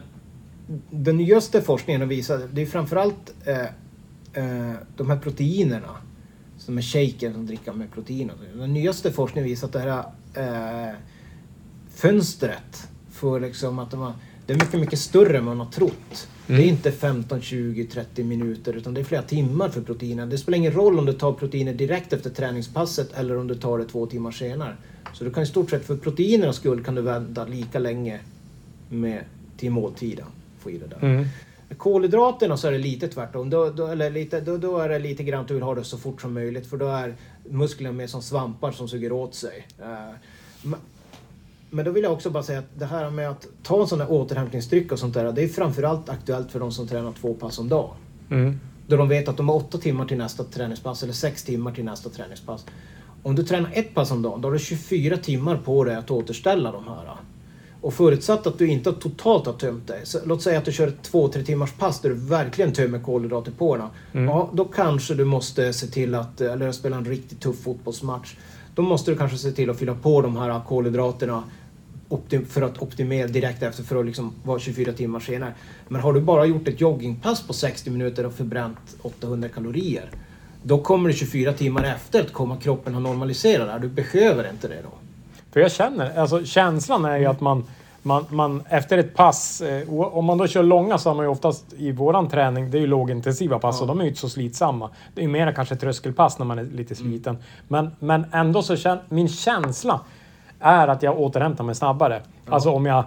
den 0.90 1.18
nyaste 1.18 1.62
forskningen 1.62 2.02
har 2.02 2.08
visat, 2.08 2.42
det 2.52 2.62
är 2.62 2.66
framförallt 2.66 3.34
eh, 3.46 3.62
eh, 4.34 4.76
de 4.98 5.10
här 5.10 5.18
proteinerna 5.18 5.98
som 6.58 6.78
är 6.78 6.82
shaken 6.82 7.34
som 7.34 7.46
dricker 7.46 7.74
med 7.74 7.92
protein. 7.92 8.30
och. 8.30 8.58
Den 8.58 8.74
nyaste 8.74 9.12
forskningen 9.12 9.50
visar 9.50 9.68
att 9.68 9.74
det 9.74 9.80
här 9.80 10.90
eh, 10.90 10.96
fönstret 11.96 12.88
för 13.12 13.40
liksom 13.40 13.80
att 13.80 13.92
de 13.92 14.00
har, 14.00 14.14
det 14.46 14.54
är 14.54 14.58
mycket, 14.58 14.80
mycket 14.80 15.00
större 15.00 15.38
än 15.38 15.44
man 15.44 15.60
har 15.60 15.72
trott. 15.72 16.28
Det 16.48 16.54
är 16.54 16.68
inte 16.68 16.92
15, 16.92 17.42
20, 17.42 17.86
30 17.86 18.24
minuter 18.24 18.74
utan 18.74 18.94
det 18.94 19.02
är 19.02 19.06
flera 19.06 19.22
timmar 19.22 19.70
för 19.70 19.82
proteiner. 19.82 20.26
Det 20.26 20.38
spelar 20.38 20.58
ingen 20.58 20.72
roll 20.72 21.00
om 21.00 21.06
du 21.06 21.14
tar 21.14 21.34
proteiner 21.34 21.74
direkt 21.74 22.14
efter 22.14 22.30
träningspasset 22.30 23.14
eller 23.14 23.38
om 23.38 23.48
du 23.48 23.56
tar 23.56 23.78
det 23.78 23.86
två 23.86 24.06
timmar 24.06 24.32
senare. 24.32 24.76
Så 25.14 25.24
du 25.24 25.32
kan 25.32 25.44
i 25.44 25.46
stort 25.46 25.70
sett 25.70 25.86
för 25.86 25.98
proteinernas 25.98 26.56
skull 26.56 26.84
kan 26.84 26.96
du 26.96 27.02
vänta 27.02 27.46
lika 27.46 27.80
länge 27.80 28.20
med, 28.90 29.24
till 29.58 29.72
måltiden. 29.72 30.26
Få 30.60 30.72
i 30.72 30.78
det 30.78 30.88
där. 30.88 30.98
Mm. 31.02 31.26
Kolhydraterna 31.78 32.58
så 32.58 32.68
är 32.68 32.72
det 32.72 32.78
lite 32.78 33.08
tvärtom. 33.08 33.50
Då, 33.50 33.70
då, 33.70 33.88
eller 33.88 34.10
lite, 34.10 34.42
då, 34.42 34.58
då 34.58 34.78
är 34.78 34.90
det 34.90 35.00
lite 35.00 35.24
grann 35.24 35.42
att 35.42 35.48
du 35.48 35.54
vill 35.54 35.64
ha 35.64 35.76
det 35.76 35.84
så 35.84 35.98
fort 35.98 36.22
som 36.22 36.34
möjligt 36.34 36.68
för 36.68 36.78
då 36.78 36.88
är 36.88 37.16
musklerna 37.50 37.94
mer 37.94 38.08
som 38.08 38.22
svampar 38.22 38.72
som 38.72 38.88
suger 38.88 39.12
åt 39.12 39.36
sig. 39.36 39.68
Men- 41.74 41.86
då 41.86 41.92
vill 41.92 42.04
jag 42.04 42.14
också 42.14 42.30
bara 42.30 42.44
säga 42.44 42.60
att 42.60 42.80
det 42.80 42.86
här 42.86 43.10
med 43.10 43.30
att 43.30 43.48
ta 43.64 43.82
en 43.82 43.88
sån 43.88 44.02
här 44.02 44.12
återhämtningsdryck 44.12 44.92
och 44.92 45.00
sånt 45.00 45.14
där, 45.14 45.32
det 45.32 45.44
är 45.44 45.48
framförallt 45.48 46.10
aktuellt 46.10 46.52
för 46.52 46.60
de 46.60 46.72
som 46.72 46.88
tränar 46.88 47.12
två 47.12 47.34
pass 47.34 47.60
om 47.60 47.70
dagen. 47.70 47.96
Mm. 48.30 48.60
Då 48.88 48.98
de 48.98 49.10
vet 49.10 49.28
att 49.28 49.38
de 49.38 49.50
har 49.50 49.56
åtta 49.56 49.78
timmar 49.78 50.06
till 50.06 50.18
nästa 50.18 50.44
träningspass 50.44 51.04
eller 51.04 51.14
sex 51.14 51.44
timmar 51.44 51.72
till 51.72 51.86
nästa 51.86 52.10
träningspass. 52.10 52.66
Om 53.24 53.36
du 53.36 53.44
tränar 53.44 53.72
ett 53.74 53.94
pass 53.94 54.12
om 54.12 54.22
dagen, 54.22 54.42
då 54.42 54.48
har 54.48 54.54
du 54.54 54.60
24 54.60 55.18
timmar 55.18 55.58
på 55.58 55.84
dig 55.84 55.96
att 55.96 56.12
återställa 56.12 56.72
de 56.72 56.88
här. 56.88 57.10
Och 57.82 57.94
förutsatt 57.94 58.48
att 58.48 58.58
du 58.58 58.68
inte 58.68 58.94
totalt 58.94 59.46
har 59.46 59.54
tömt 59.54 59.88
dig. 59.88 60.02
Så 60.04 60.20
låt 60.26 60.42
säga 60.42 60.58
att 60.58 60.66
du 60.66 60.72
kör 60.72 60.88
ett 60.88 61.04
två, 61.04 61.28
tre 61.28 61.44
timmars 61.44 61.72
pass 61.72 62.02
där 62.02 62.10
du 62.10 62.16
verkligen 62.16 62.74
tömmer 62.74 63.00
kolhydrater 63.00 63.52
på 63.52 63.78
dig. 63.78 63.86
Ja, 64.12 64.50
då 64.54 64.66
kanske 64.66 65.14
du 65.14 65.26
måste 65.26 65.74
se 65.74 65.88
till 65.88 66.16
att, 66.16 66.42
eller 66.42 66.72
spela 66.72 66.98
en 66.98 67.06
riktigt 67.06 67.40
tuff 67.40 67.64
fotbollsmatch. 67.64 68.36
Då 68.76 68.82
måste 68.82 69.12
du 69.12 69.18
kanske 69.18 69.38
se 69.38 69.52
till 69.52 69.70
att 69.70 69.80
fylla 69.80 69.96
på 69.96 70.22
de 70.22 70.38
här 70.38 70.62
kolhydraterna 70.68 71.44
för 72.50 72.62
att 72.62 72.82
optimera 72.82 73.28
direkt 73.28 73.64
efter 73.64 73.84
för 73.84 74.00
att 74.00 74.06
liksom 74.06 74.34
vara 74.44 74.60
24 74.60 74.94
timmar 74.94 75.20
senare. 75.20 75.54
Men 75.88 76.02
har 76.02 76.14
du 76.14 76.22
bara 76.22 76.46
gjort 76.46 76.68
ett 76.68 76.82
joggingpass 76.82 77.48
på 77.48 77.54
60 77.54 77.90
minuter 77.90 78.26
och 78.26 78.34
förbränt 78.34 78.96
800 79.02 79.50
kalorier. 79.50 80.10
Då 80.64 80.78
kommer 80.78 81.10
det 81.10 81.16
24 81.16 81.54
timmar 81.54 81.84
efter 81.84 82.22
att 82.22 82.34
komma 82.34 82.58
kroppen 82.58 82.94
har 82.94 83.02
normaliserat 83.02 83.68
det 83.68 83.72
här. 83.72 83.80
Du 83.80 83.90
behöver 83.90 84.50
inte 84.50 84.68
det 84.68 84.82
då. 84.84 84.90
För 85.52 85.60
jag 85.60 85.72
känner, 85.72 86.20
alltså 86.20 86.46
känslan 86.46 87.06
är 87.06 87.18
ju 87.18 87.26
att 87.26 87.42
man, 87.42 87.64
man, 88.02 88.26
man 88.30 88.64
efter 88.70 88.98
ett 88.98 89.16
pass, 89.16 89.62
eh, 89.62 89.90
om 89.90 90.26
man 90.26 90.38
då 90.38 90.48
kör 90.48 90.64
långa 90.64 90.98
så 90.98 91.10
har 91.10 91.16
man 91.16 91.26
ju 91.26 91.30
oftast 91.30 91.74
i 91.78 91.92
våran 91.92 92.30
träning, 92.30 92.72
det 92.72 92.78
är 92.78 92.80
ju 92.80 92.88
lågintensiva 92.88 93.60
pass 93.60 93.82
och 93.82 93.88
de 93.88 94.00
är 94.00 94.04
ju 94.04 94.10
inte 94.10 94.22
så 94.22 94.30
slitsamma. 94.30 94.90
Det 95.14 95.22
är 95.22 95.26
ju 95.26 95.32
mer 95.32 95.52
kanske 95.52 95.76
tröskelpass 95.76 96.40
när 96.40 96.46
man 96.46 96.60
är 96.60 96.64
lite 96.64 96.96
sliten. 96.96 97.38
Men, 97.68 97.92
men 98.00 98.26
ändå 98.32 98.62
så 98.62 98.76
känner 98.76 99.04
min 99.10 99.30
känsla 99.30 100.00
är 100.64 100.88
att 100.88 101.04
jag 101.04 101.20
återhämtar 101.20 101.64
mig 101.64 101.76
snabbare. 101.76 102.22
Alltså 102.50 102.72
om 102.72 102.86
jag 102.86 103.04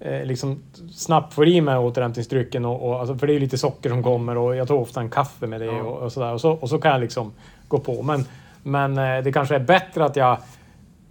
eh, 0.00 0.24
liksom 0.24 0.62
snabbt 0.92 1.34
får 1.34 1.48
i 1.48 1.60
mig 1.60 1.78
återhämtningsdrycken 1.78 2.64
och, 2.64 2.88
och 2.88 3.00
alltså, 3.00 3.18
för 3.18 3.26
det 3.26 3.34
är 3.34 3.40
lite 3.40 3.58
socker 3.58 3.90
som 3.90 4.02
kommer 4.02 4.36
och 4.36 4.56
jag 4.56 4.68
tar 4.68 4.74
ofta 4.74 5.00
en 5.00 5.10
kaffe 5.10 5.46
med 5.46 5.60
det 5.60 5.80
och, 5.80 5.98
och 5.98 6.12
sådär. 6.12 6.32
Och 6.32 6.40
så, 6.40 6.52
och 6.52 6.68
så 6.68 6.78
kan 6.78 6.92
jag 6.92 7.00
liksom 7.00 7.32
gå 7.68 7.78
på. 7.78 8.02
Men, 8.02 8.24
men 8.62 8.98
eh, 8.98 9.24
det 9.24 9.32
kanske 9.32 9.54
är 9.54 9.60
bättre 9.60 10.04
att 10.04 10.16
jag 10.16 10.38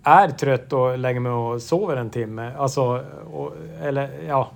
är 0.04 0.30
trött 0.30 0.74
och 0.74 0.98
lägger 0.98 1.20
mig 1.20 1.32
och 1.32 1.62
sover 1.62 1.98
en 1.98 2.10
timme. 2.10 2.52
Alltså, 2.58 3.04
och, 3.34 3.54
eller 3.82 4.10
ja. 4.28 4.52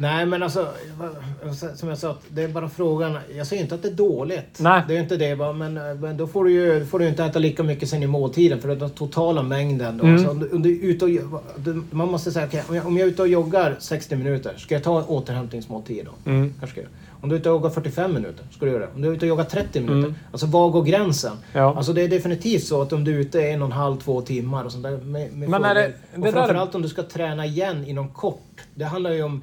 Nej 0.00 0.26
men 0.26 0.42
alltså, 0.42 0.68
vad- 0.98 1.56
som 1.78 1.88
jag 1.88 1.98
sa, 1.98 2.16
det 2.28 2.42
är 2.42 2.48
bara 2.48 2.68
frågan. 2.68 3.18
Jag 3.36 3.46
säger 3.46 3.62
inte 3.62 3.74
att 3.74 3.82
det 3.82 3.88
är 3.88 3.92
dåligt. 3.92 4.58
Nej. 4.60 4.82
Det 4.88 4.96
är 4.96 5.00
inte 5.00 5.16
det 5.16 5.36
men, 5.36 5.74
men 5.74 6.16
då 6.16 6.26
får 6.26 6.44
du 6.44 6.50
ju 6.52 6.84
får 6.86 6.98
du 6.98 7.08
inte 7.08 7.24
äta 7.24 7.38
lika 7.38 7.62
mycket 7.62 7.88
sen 7.88 8.02
i 8.02 8.06
måltiden 8.06 8.60
för 8.60 8.68
den 8.76 8.90
totala 8.90 9.42
mängden. 9.42 9.98
Då. 9.98 10.04
Mm. 10.04 10.24
Så 10.24 10.30
om 10.30 10.38
du, 10.38 10.48
om 10.50 10.62
du 10.62 10.70
är 10.78 10.84
ute 10.90 11.04
och, 11.04 11.10
du- 11.56 11.82
man 11.90 12.10
måste 12.10 12.32
säga, 12.32 12.46
okej, 12.46 12.62
om, 12.68 12.74
jag, 12.74 12.86
om 12.86 12.96
jag 12.98 13.06
är 13.06 13.12
ute 13.12 13.22
och 13.22 13.28
joggar 13.28 13.76
60 13.78 14.16
minuter, 14.16 14.54
ska 14.56 14.74
jag 14.74 14.82
ta 14.84 15.02
återhämtningsmåltid 15.04 16.04
då? 16.24 16.30
Mm. 16.30 16.54
Kanske. 16.58 16.80
Om 17.20 17.28
du 17.28 17.34
är 17.34 17.40
ute 17.40 17.50
och 17.50 17.56
joggar 17.56 17.70
45 17.70 18.14
minuter, 18.14 18.44
ska 18.50 18.66
du 18.66 18.72
göra 18.72 18.80
det. 18.86 18.88
Om 18.94 19.02
du 19.02 19.08
är 19.08 19.12
ute 19.12 19.24
och 19.24 19.28
joggar 19.28 19.44
30 19.44 19.80
minuter, 19.80 19.98
Mm. 20.08 20.14
alltså 20.32 20.46
var 20.46 20.70
går 20.70 20.82
gränsen? 20.82 21.32
Ja. 21.52 21.74
Alltså 21.76 21.92
det 21.92 22.02
är 22.02 22.08
definitivt 22.08 22.64
så 22.64 22.82
att 22.82 22.92
om 22.92 23.04
du 23.04 23.14
är 23.14 23.18
ute 23.18 23.42
en 23.48 23.62
och 23.62 23.66
en 23.66 23.72
halv, 23.72 23.96
två 23.96 24.20
timmar 24.20 24.64
och 24.64 24.72
sånt 24.72 24.84
där. 24.84 24.90
Med, 24.96 25.32
med 25.32 25.48
Men 25.48 25.64
är 25.64 25.74
det- 25.74 25.80
det 25.80 26.18
och 26.18 26.24
där- 26.24 26.32
framförallt 26.32 26.74
om 26.74 26.82
du 26.82 26.88
ska 26.88 27.02
träna 27.02 27.46
igen 27.46 27.84
inom 27.86 28.08
kort. 28.08 28.40
Det 28.74 28.84
handlar 28.84 29.10
ju 29.10 29.22
om 29.22 29.42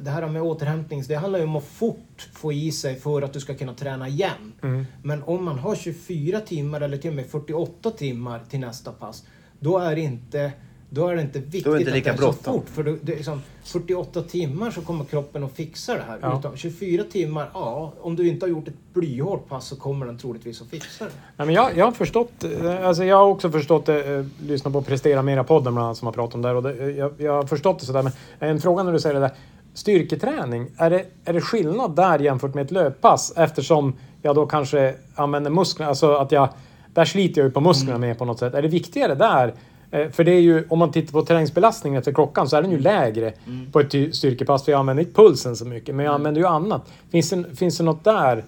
det 0.00 0.10
här 0.10 0.28
med 0.28 0.42
återhämtning, 0.42 1.02
det 1.08 1.14
handlar 1.14 1.38
ju 1.38 1.44
om 1.44 1.56
att 1.56 1.64
fort 1.64 2.28
få 2.32 2.52
i 2.52 2.72
sig 2.72 2.96
för 2.96 3.22
att 3.22 3.32
du 3.32 3.40
ska 3.40 3.54
kunna 3.54 3.74
träna 3.74 4.08
igen. 4.08 4.52
Mm. 4.62 4.86
Men 5.02 5.22
om 5.22 5.44
man 5.44 5.58
har 5.58 5.74
24 5.74 6.40
timmar 6.40 6.80
eller 6.80 6.96
till 6.96 7.10
och 7.10 7.16
med 7.16 7.26
48 7.26 7.90
timmar 7.90 8.40
till 8.50 8.60
nästa 8.60 8.92
pass, 8.92 9.24
då 9.60 9.78
är 9.78 9.94
det 9.94 10.00
inte 10.00 10.52
då 10.94 11.08
är 11.08 11.16
det 11.16 11.22
inte 11.22 11.38
viktigt 11.38 11.64
Då 11.64 11.72
är 11.72 11.74
det 11.74 11.96
inte 11.96 12.10
att 12.10 12.16
det 12.16 12.24
är 12.24 12.32
så 12.32 12.32
fort. 12.32 12.68
För 12.68 12.82
det, 12.82 12.96
det 13.02 13.12
är 13.12 13.16
liksom 13.16 13.42
48 13.64 14.22
timmar 14.22 14.70
så 14.70 14.80
kommer 14.80 15.04
kroppen 15.04 15.44
att 15.44 15.52
fixa 15.52 15.94
det 15.94 16.02
här. 16.08 16.18
Ja. 16.22 16.38
Utan 16.38 16.56
24 16.56 17.04
timmar, 17.04 17.50
ja, 17.54 17.92
om 18.00 18.16
du 18.16 18.28
inte 18.28 18.46
har 18.46 18.50
gjort 18.50 18.68
ett 18.68 18.94
blyhårt 18.94 19.48
pass 19.48 19.66
så 19.66 19.76
kommer 19.76 20.06
den 20.06 20.18
troligtvis 20.18 20.62
att 20.62 20.68
fixa 20.68 21.04
det. 21.04 21.10
Nej, 21.36 21.46
men 21.46 21.54
jag, 21.54 21.76
jag 21.76 21.84
har 21.84 21.92
förstått, 21.92 22.44
eh, 22.44 22.86
alltså 22.86 23.04
jag 23.04 23.16
har 23.16 23.26
också 23.26 23.50
förstått 23.50 23.86
det, 23.86 24.14
eh, 24.14 24.26
lyssna 24.42 24.70
på 24.70 24.82
Prestera 24.82 25.22
Mera-podden 25.22 25.62
bland 25.74 25.78
annat 25.78 25.96
som 25.96 26.06
har 26.06 26.12
pratat 26.12 26.34
om 26.34 26.42
det 26.42 26.48
här 26.48 26.54
och 26.54 26.62
det, 26.62 26.82
eh, 26.82 26.88
jag, 26.88 27.12
jag 27.18 27.32
har 27.32 27.46
förstått 27.46 27.78
det 27.78 27.86
sådär. 27.86 28.02
Men 28.02 28.12
en 28.38 28.60
fråga 28.60 28.82
när 28.82 28.92
du 28.92 29.00
säger 29.00 29.14
det 29.14 29.20
där, 29.20 29.32
styrketräning, 29.74 30.66
är 30.76 30.90
det, 30.90 31.04
är 31.24 31.32
det 31.32 31.40
skillnad 31.40 31.96
där 31.96 32.18
jämfört 32.18 32.54
med 32.54 32.64
ett 32.64 32.70
löppass? 32.70 33.32
Eftersom 33.36 33.94
jag 34.22 34.34
då 34.34 34.46
kanske 34.46 34.94
använder 35.14 35.50
musklerna, 35.50 35.88
alltså 35.88 36.14
att 36.14 36.32
jag... 36.32 36.48
Där 36.94 37.04
sliter 37.04 37.40
jag 37.40 37.46
ju 37.48 37.52
på 37.52 37.60
musklerna 37.60 37.96
Mm. 37.96 38.08
med 38.08 38.18
på 38.18 38.24
något 38.24 38.38
sätt. 38.38 38.54
Är 38.54 38.62
det 38.62 38.68
viktigare 38.68 39.14
där? 39.14 39.54
Eh, 39.90 40.08
För 40.10 40.24
det 40.24 40.32
är 40.32 40.40
ju, 40.40 40.66
om 40.68 40.78
man 40.78 40.92
tittar 40.92 41.12
på 41.12 41.24
träningsbelastningen 41.24 41.98
efter 41.98 42.12
klockan 42.12 42.48
så 42.48 42.56
är 42.56 42.62
den 42.62 42.70
ju 42.70 42.78
lägre 42.78 43.32
Mm. 43.46 43.72
på 43.72 43.80
ett 43.80 43.90
ty- 43.90 44.12
styrkepass. 44.12 44.64
För 44.64 44.72
jag 44.72 44.78
använder 44.78 45.02
inte 45.02 45.14
pulsen 45.22 45.56
så 45.56 45.64
mycket, 45.64 45.94
men 45.94 46.04
jag 46.06 46.14
använder 46.14 46.40
ju 46.40 46.46
annat. 46.46 46.82
Finns 47.10 47.30
det, 47.30 47.44
finns 47.56 47.78
det 47.78 47.84
något 47.84 48.04
där? 48.04 48.44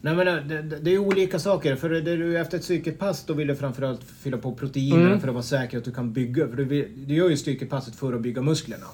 Nej, 0.00 0.14
men 0.14 0.26
det, 0.26 0.62
det, 0.62 0.78
det 0.80 0.94
är 0.94 0.98
olika 0.98 1.38
saker. 1.38 1.76
För 1.76 1.90
det, 1.90 2.00
du, 2.00 2.38
efter 2.38 2.58
ett 2.58 2.64
styrkepass 2.64 3.24
då 3.26 3.32
vill 3.34 3.46
du 3.46 3.54
framförallt 3.56 4.04
fylla 4.04 4.36
på 4.36 4.52
proteiner 4.54 5.18
för 5.20 5.28
att 5.28 5.34
vara 5.34 5.42
säker 5.42 5.78
att 5.78 5.84
du 5.84 5.92
kan 5.92 6.12
bygga. 6.12 6.48
För 6.48 6.56
du, 6.56 6.64
vill, 6.64 6.88
du 7.06 7.14
gör 7.14 7.28
ju 7.30 7.36
styrkepasset 7.36 7.94
för 7.96 8.12
att 8.12 8.20
bygga 8.20 8.42
musklerna. 8.42 8.84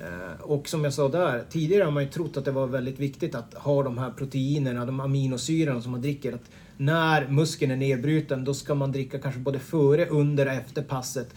Eh, 0.00 0.40
och 0.40 0.68
som 0.68 0.84
jag 0.84 0.92
sa 0.94 1.08
där, 1.08 1.44
tidigare 1.50 1.84
har 1.84 1.90
man 1.90 2.02
ju 2.02 2.08
trott 2.08 2.36
att 2.36 2.44
det 2.44 2.50
var 2.50 2.66
väldigt 2.66 2.98
viktigt 3.00 3.34
att 3.34 3.54
ha 3.54 3.82
de 3.82 3.98
här 3.98 4.10
proteinerna, 4.10 4.86
de 4.86 5.00
aminosyrorna 5.00 5.82
som 5.82 5.92
man 5.92 6.00
dricker. 6.02 6.32
Att 6.32 6.50
när 6.76 7.28
muskeln 7.28 7.72
är 7.72 7.76
nedbruten 7.76 8.44
då 8.44 8.54
ska 8.54 8.74
man 8.74 8.92
dricka 8.92 9.18
kanske 9.18 9.40
både 9.40 9.58
före, 9.58 10.06
under 10.06 10.46
och 10.46 10.52
efter 10.52 10.82
passet. 10.82 11.28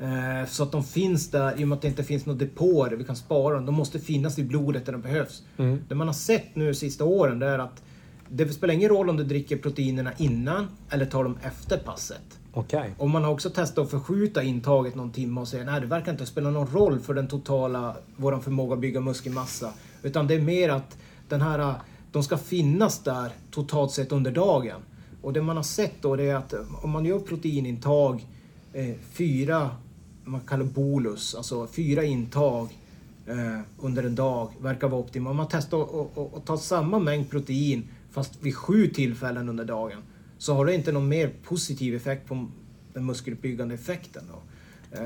Eh, 0.00 0.48
Så 0.48 0.62
att 0.62 0.72
de 0.72 0.84
finns 0.84 1.30
där, 1.30 1.60
i 1.60 1.64
och 1.64 1.68
med 1.68 1.76
att 1.76 1.82
det 1.82 1.88
inte 1.88 2.04
finns 2.04 2.26
några 2.26 2.38
depåer 2.38 2.90
vi 2.90 3.04
kan 3.04 3.16
spara 3.16 3.54
dem. 3.54 3.66
De 3.66 3.74
måste 3.74 3.98
finnas 3.98 4.38
i 4.38 4.44
blodet 4.44 4.86
där 4.86 4.92
de 4.92 5.00
behövs. 5.00 5.42
Det 5.88 5.94
man 5.94 6.06
har 6.06 6.14
sett 6.14 6.56
nu 6.56 6.66
de 6.66 6.74
sista 6.74 7.04
åren 7.04 7.38
det 7.38 7.46
är 7.46 7.58
att 7.58 7.82
det 8.28 8.48
spelar 8.48 8.74
ingen 8.74 8.88
roll 8.88 9.10
om 9.10 9.16
du 9.16 9.24
dricker 9.24 9.56
proteinerna 9.56 10.12
innan 10.16 10.68
eller 10.90 11.06
tar 11.06 11.24
dem 11.24 11.38
efter 11.42 11.78
passet. 11.78 12.38
Okej. 12.52 12.94
Och 12.98 13.10
man 13.10 13.24
har 13.24 13.32
också 13.32 13.50
testat 13.50 13.84
att 13.84 13.90
förskjuta 13.90 14.42
intaget 14.42 14.94
någon 14.94 15.10
timme 15.10 15.40
och 15.40 15.48
säga 15.48 15.64
nej 15.64 15.80
det 15.80 15.86
verkar 15.86 16.12
inte 16.12 16.26
spela 16.26 16.50
någon 16.50 16.66
roll 16.66 17.00
för 17.00 17.14
den 17.14 17.28
totala, 17.28 17.96
våran 18.16 18.42
förmåga 18.42 18.74
att 18.74 18.80
bygga 18.80 19.00
muskelmassa. 19.00 19.72
Utan 20.02 20.26
det 20.26 20.34
är 20.34 20.40
mer 20.40 20.68
att 20.68 20.96
den 21.28 21.40
här, 21.40 21.74
de 22.12 22.22
ska 22.22 22.36
finnas 22.36 22.98
där 22.98 23.32
totalt 23.50 23.92
sett 23.92 24.12
under 24.12 24.30
dagen. 24.30 24.80
Och 25.22 25.32
det 25.32 25.42
man 25.42 25.56
har 25.56 25.62
sett 25.62 26.02
då 26.02 26.20
är 26.20 26.34
att 26.34 26.54
om 26.82 26.90
man 26.90 27.04
gör 27.04 27.18
proteinintag, 27.18 28.26
eh, 28.72 28.94
fyra, 29.12 29.70
man 30.24 30.40
kallar 30.40 30.64
bolus, 30.64 31.34
alltså 31.34 31.66
fyra 31.66 32.04
intag 32.04 32.78
eh, 33.26 33.60
under 33.80 34.02
en 34.02 34.14
dag 34.14 34.48
verkar 34.60 34.88
vara 34.88 35.00
optimalt. 35.00 35.30
Om 35.30 35.36
man 35.36 35.48
testar 35.50 36.06
att 36.36 36.46
ta 36.46 36.56
samma 36.56 36.98
mängd 36.98 37.30
protein 37.30 37.88
fast 38.14 38.32
vid 38.42 38.56
sju 38.56 38.86
tillfällen 38.88 39.48
under 39.48 39.64
dagen 39.64 39.98
så 40.38 40.54
har 40.54 40.64
det 40.66 40.74
inte 40.74 40.92
någon 40.92 41.08
mer 41.08 41.30
positiv 41.44 41.94
effekt 41.94 42.28
på 42.28 42.46
den 42.92 43.06
muskeluppbyggande 43.06 43.74
effekten. 43.74 44.22
Då. 44.32 44.38
Eh, 44.98 45.04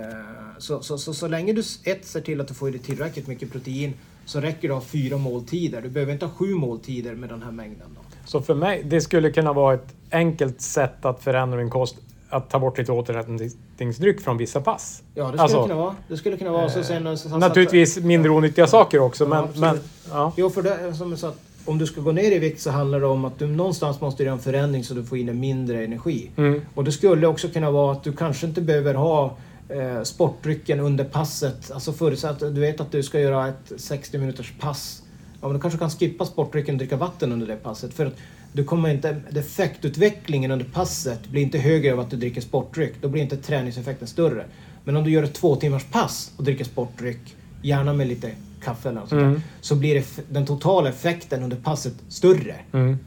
Så, 0.58 0.82
så, 0.82 0.98
så, 0.98 1.14
så 1.14 1.28
länge 1.28 1.52
du 1.52 1.60
ett 1.84 2.04
ser 2.06 2.20
till 2.20 2.40
att 2.40 2.48
du 2.48 2.54
får 2.54 2.68
i 2.68 2.72
dig 2.72 2.80
tillräckligt 2.80 3.26
mycket 3.26 3.52
protein 3.52 3.94
så 4.24 4.40
räcker 4.40 4.68
det 4.68 4.74
att 4.76 4.82
ha 4.82 4.88
fyra 4.88 5.18
måltider. 5.18 5.82
Du 5.82 5.88
behöver 5.88 6.12
inte 6.12 6.26
ha 6.26 6.32
sju 6.32 6.54
måltider 6.54 7.14
med 7.14 7.28
den 7.28 7.42
här 7.42 7.50
mängden. 7.52 7.86
Då. 7.94 8.00
Så 8.24 8.40
för 8.40 8.54
mig, 8.54 8.82
det 8.84 9.00
skulle 9.00 9.30
kunna 9.30 9.52
vara 9.52 9.74
ett 9.74 9.94
enkelt 10.10 10.60
sätt 10.60 11.04
att 11.04 11.22
förändra 11.22 11.58
min 11.58 11.70
kost. 11.70 11.96
Att 12.30 12.50
ta 12.50 12.58
bort 12.58 12.78
lite 12.78 12.92
återhämtningsdryck 12.92 14.20
från 14.20 14.36
vissa 14.36 14.60
pass. 14.60 15.02
Ja, 15.14 15.22
det 15.24 15.28
skulle 15.28 15.42
Alltså, 15.42 15.62
kunna 15.62 15.74
vara. 15.74 15.96
Det 16.08 16.16
skulle 16.16 16.36
kunna 16.36 16.52
vara. 16.52 16.68
Så 16.68 16.82
sen, 16.84 17.18
så, 17.18 17.28
så, 17.28 17.38
Naturligtvis 17.38 17.98
mindre 17.98 18.30
onyttiga 18.30 18.66
saker 18.66 18.98
också, 18.98 19.24
Ja, 19.24 19.48
men... 19.54 19.60
men 19.60 19.80
ja. 20.10 20.32
Jo, 20.36 20.50
för 20.50 20.62
det 20.62 20.94
som 20.94 21.10
jag 21.10 21.18
sa, 21.18 21.28
att 21.28 21.40
om 21.68 21.78
du 21.78 21.86
ska 21.86 22.00
gå 22.00 22.12
ner 22.12 22.32
i 22.32 22.38
vikt 22.38 22.60
så 22.60 22.70
handlar 22.70 23.00
det 23.00 23.06
om 23.06 23.24
att 23.24 23.38
du 23.38 23.46
någonstans 23.46 24.00
måste 24.00 24.22
göra 24.22 24.32
en 24.32 24.38
förändring 24.40 24.84
så 24.84 24.94
du 24.94 25.04
får 25.04 25.18
in 25.18 25.28
en 25.28 25.40
mindre 25.40 25.84
energi. 25.84 26.30
Mm. 26.36 26.60
Och 26.74 26.84
det 26.84 26.92
skulle 26.92 27.26
också 27.26 27.48
kunna 27.48 27.70
vara 27.70 27.92
att 27.92 28.04
du 28.04 28.12
kanske 28.12 28.46
inte 28.46 28.60
behöver 28.60 28.94
ha 28.94 29.36
eh, 29.68 30.02
sportdrycken 30.02 30.80
under 30.80 31.04
passet. 31.04 31.70
Alltså 31.70 31.92
förutsatt 31.92 32.42
att 32.42 32.54
du 32.54 32.60
vet 32.60 32.80
att 32.80 32.92
du 32.92 33.02
ska 33.02 33.20
göra 33.20 33.48
ett 33.48 33.72
60 33.76 34.18
minuters 34.18 34.52
pass. 34.60 35.02
Ja, 35.40 35.46
men 35.48 35.56
du 35.56 35.60
kanske 35.60 35.78
kan 35.78 35.90
skippa 35.90 36.24
sportdrycken 36.24 36.74
och 36.74 36.78
dricka 36.78 36.96
vatten 36.96 37.32
under 37.32 37.46
det 37.46 37.56
passet. 37.56 37.94
För 37.94 38.06
att 38.06 38.14
du 38.52 38.64
kommer 38.64 38.88
inte, 38.88 39.16
effektutvecklingen 39.34 40.50
under 40.50 40.66
passet 40.66 41.28
blir 41.28 41.42
inte 41.42 41.58
högre 41.58 41.92
av 41.92 42.00
att 42.00 42.10
du 42.10 42.16
dricker 42.16 42.40
sportdryck. 42.40 42.92
Då 43.00 43.08
blir 43.08 43.22
inte 43.22 43.36
träningseffekten 43.36 44.08
större. 44.08 44.44
Men 44.84 44.96
om 44.96 45.04
du 45.04 45.10
gör 45.10 45.22
ett 45.22 45.34
två 45.34 45.56
timmars 45.56 45.84
pass 45.84 46.32
och 46.36 46.44
dricker 46.44 46.64
sportdryck, 46.64 47.36
gärna 47.62 47.92
med 47.92 48.06
lite 48.06 48.30
kaffe 48.64 48.88
eller 48.88 49.00
något 49.00 49.08
sånt 49.08 49.20
där, 49.20 49.40
så 49.60 49.74
blir 49.74 50.04
den 50.30 50.46
totala 50.46 50.88
effekten 50.88 51.42
under 51.42 51.56
passet 51.56 51.92
större. 52.08 52.54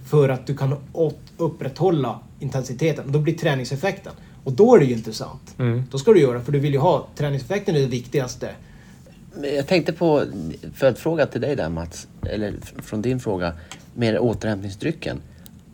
För 0.09 0.29
att 0.29 0.47
du 0.47 0.57
kan 0.57 0.75
åt- 0.93 1.19
upprätthålla 1.37 2.19
intensiteten. 2.39 3.11
Då 3.11 3.19
blir 3.19 3.37
träningseffekten. 3.37 4.13
Och 4.43 4.51
då 4.51 4.75
är 4.75 4.79
det 4.79 4.85
ju 4.85 4.93
intressant. 4.93 5.55
Då 5.91 5.97
ska 5.97 6.13
du 6.13 6.19
göra, 6.19 6.41
för 6.41 6.51
du 6.51 6.59
vill 6.59 6.73
ju 6.73 6.79
ha 6.79 7.07
träningseffekten 7.15 7.75
är 7.75 7.79
det 7.79 7.85
viktigaste. 7.85 8.49
Jag 9.55 9.67
tänkte 9.67 9.93
på, 9.93 10.23
för 10.75 10.87
att 10.87 10.99
fråga 10.99 11.25
till 11.25 11.41
dig 11.41 11.55
där 11.55 11.69
Mats, 11.69 12.07
eller 12.29 12.53
från 12.83 13.01
din 13.01 13.19
fråga, 13.19 13.53
med 13.95 14.19
återhämtningsdrycken. 14.19 15.17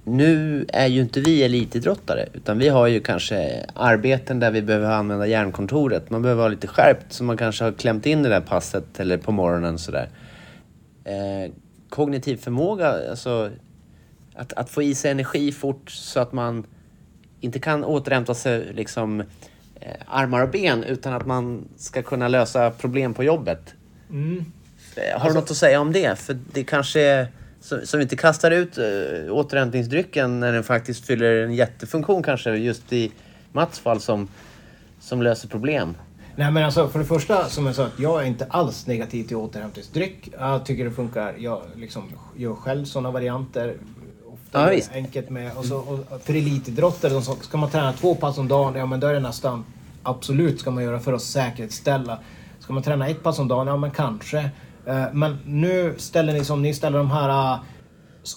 Nu 0.09 0.65
är 0.73 0.87
ju 0.87 1.01
inte 1.01 1.19
vi 1.19 1.43
elitidrottare, 1.43 2.27
utan 2.33 2.57
vi 2.57 2.69
har 2.69 2.87
ju 2.87 2.99
kanske 2.99 3.65
arbeten 3.73 4.39
där 4.39 4.51
vi 4.51 4.61
behöver 4.61 4.91
använda 4.91 5.27
hjärnkontoret. 5.27 6.09
Man 6.09 6.21
behöver 6.21 6.39
vara 6.39 6.49
lite 6.49 6.67
skärpt, 6.67 7.13
så 7.13 7.23
man 7.23 7.37
kanske 7.37 7.63
har 7.63 7.71
klämt 7.71 8.05
in 8.05 8.23
det 8.23 8.29
där 8.29 8.41
passet 8.41 8.99
eller 8.99 9.17
på 9.17 9.31
morgonen 9.31 9.77
sådär. 9.77 10.09
Eh, 11.03 11.51
kognitiv 11.89 12.37
förmåga, 12.37 13.09
alltså 13.09 13.51
att, 14.35 14.53
att 14.53 14.69
få 14.69 14.81
i 14.81 14.95
sig 14.95 15.11
energi 15.11 15.51
fort 15.51 15.91
så 15.91 16.19
att 16.19 16.33
man 16.33 16.65
inte 17.39 17.59
kan 17.59 17.83
återhämta 17.83 18.33
sig 18.33 18.73
liksom 18.73 19.19
eh, 19.79 19.95
armar 20.07 20.41
och 20.41 20.49
ben 20.49 20.83
utan 20.83 21.13
att 21.13 21.25
man 21.25 21.67
ska 21.77 22.01
kunna 22.01 22.27
lösa 22.27 22.71
problem 22.71 23.13
på 23.13 23.23
jobbet. 23.23 23.73
Mm. 24.09 24.45
Eh, 24.95 25.19
Har 25.21 25.29
du 25.29 25.35
något 25.35 25.51
att 25.51 25.57
säga 25.57 25.81
om 25.81 25.91
det? 25.91 26.19
För 26.19 26.37
det 26.53 26.63
kanske 26.63 27.01
är 27.01 27.27
så 27.83 27.97
vi 27.97 28.03
inte 28.03 28.15
kastar 28.15 28.51
ut 28.51 28.77
äh, 28.77 28.83
återhämtningsdrycken 29.33 30.39
när 30.39 30.53
den 30.53 30.63
faktiskt 30.63 31.05
fyller 31.05 31.43
en 31.43 31.53
jättefunktion 31.53 32.23
kanske 32.23 32.55
just 32.55 32.93
i 32.93 33.11
Mats 33.51 33.79
fall 33.79 33.99
som, 33.99 34.27
som 34.99 35.21
löser 35.21 35.47
problem. 35.47 35.95
Nej 36.35 36.51
men 36.51 36.63
alltså 36.63 36.87
för 36.89 36.99
det 36.99 37.05
första 37.05 37.45
som 37.45 37.65
jag 37.65 37.75
sa, 37.75 37.85
att 37.85 37.99
jag 37.99 38.21
är 38.21 38.25
inte 38.25 38.45
alls 38.45 38.87
negativ 38.87 39.23
till 39.23 39.35
återhämtningsdryck. 39.35 40.29
Jag 40.39 40.65
tycker 40.65 40.85
det 40.85 40.91
funkar. 40.91 41.35
Jag 41.37 41.61
liksom 41.75 42.03
gör 42.35 42.53
själv 42.53 42.85
sådana 42.85 43.11
varianter. 43.11 43.75
Ofta 44.25 44.73
Ja, 44.73 44.81
enkelt 44.93 45.29
med. 45.29 45.51
Och 45.57 45.65
så, 45.65 45.77
och 45.77 46.21
för 46.23 46.33
elitidrottare, 46.33 47.13
de 47.13 47.21
som, 47.21 47.35
ska 47.35 47.57
man 47.57 47.69
träna 47.69 47.93
två 47.93 48.15
pass 48.15 48.37
om 48.37 48.47
dagen, 48.47 48.75
ja 48.75 48.85
men 48.85 48.99
då 48.99 49.07
är 49.07 49.13
det 49.13 49.19
nästan 49.19 49.65
absolut 50.03 50.59
ska 50.59 50.71
man 50.71 50.83
göra 50.83 50.99
för 50.99 51.13
att 51.13 51.21
säkerställa. 51.21 52.19
Ska 52.59 52.73
man 52.73 52.83
träna 52.83 53.07
ett 53.07 53.23
pass 53.23 53.39
om 53.39 53.47
dagen, 53.47 53.67
ja 53.67 53.77
men 53.77 53.91
kanske. 53.91 54.49
Eh, 54.87 55.05
Men 55.13 55.37
nu 55.45 55.93
ställer 55.97 56.33
ni 56.33 56.43
som 56.45 56.61
ni 56.61 56.73
ställer 56.73 56.97
de 56.97 57.11
här 57.11 57.53
eh, 57.53 57.59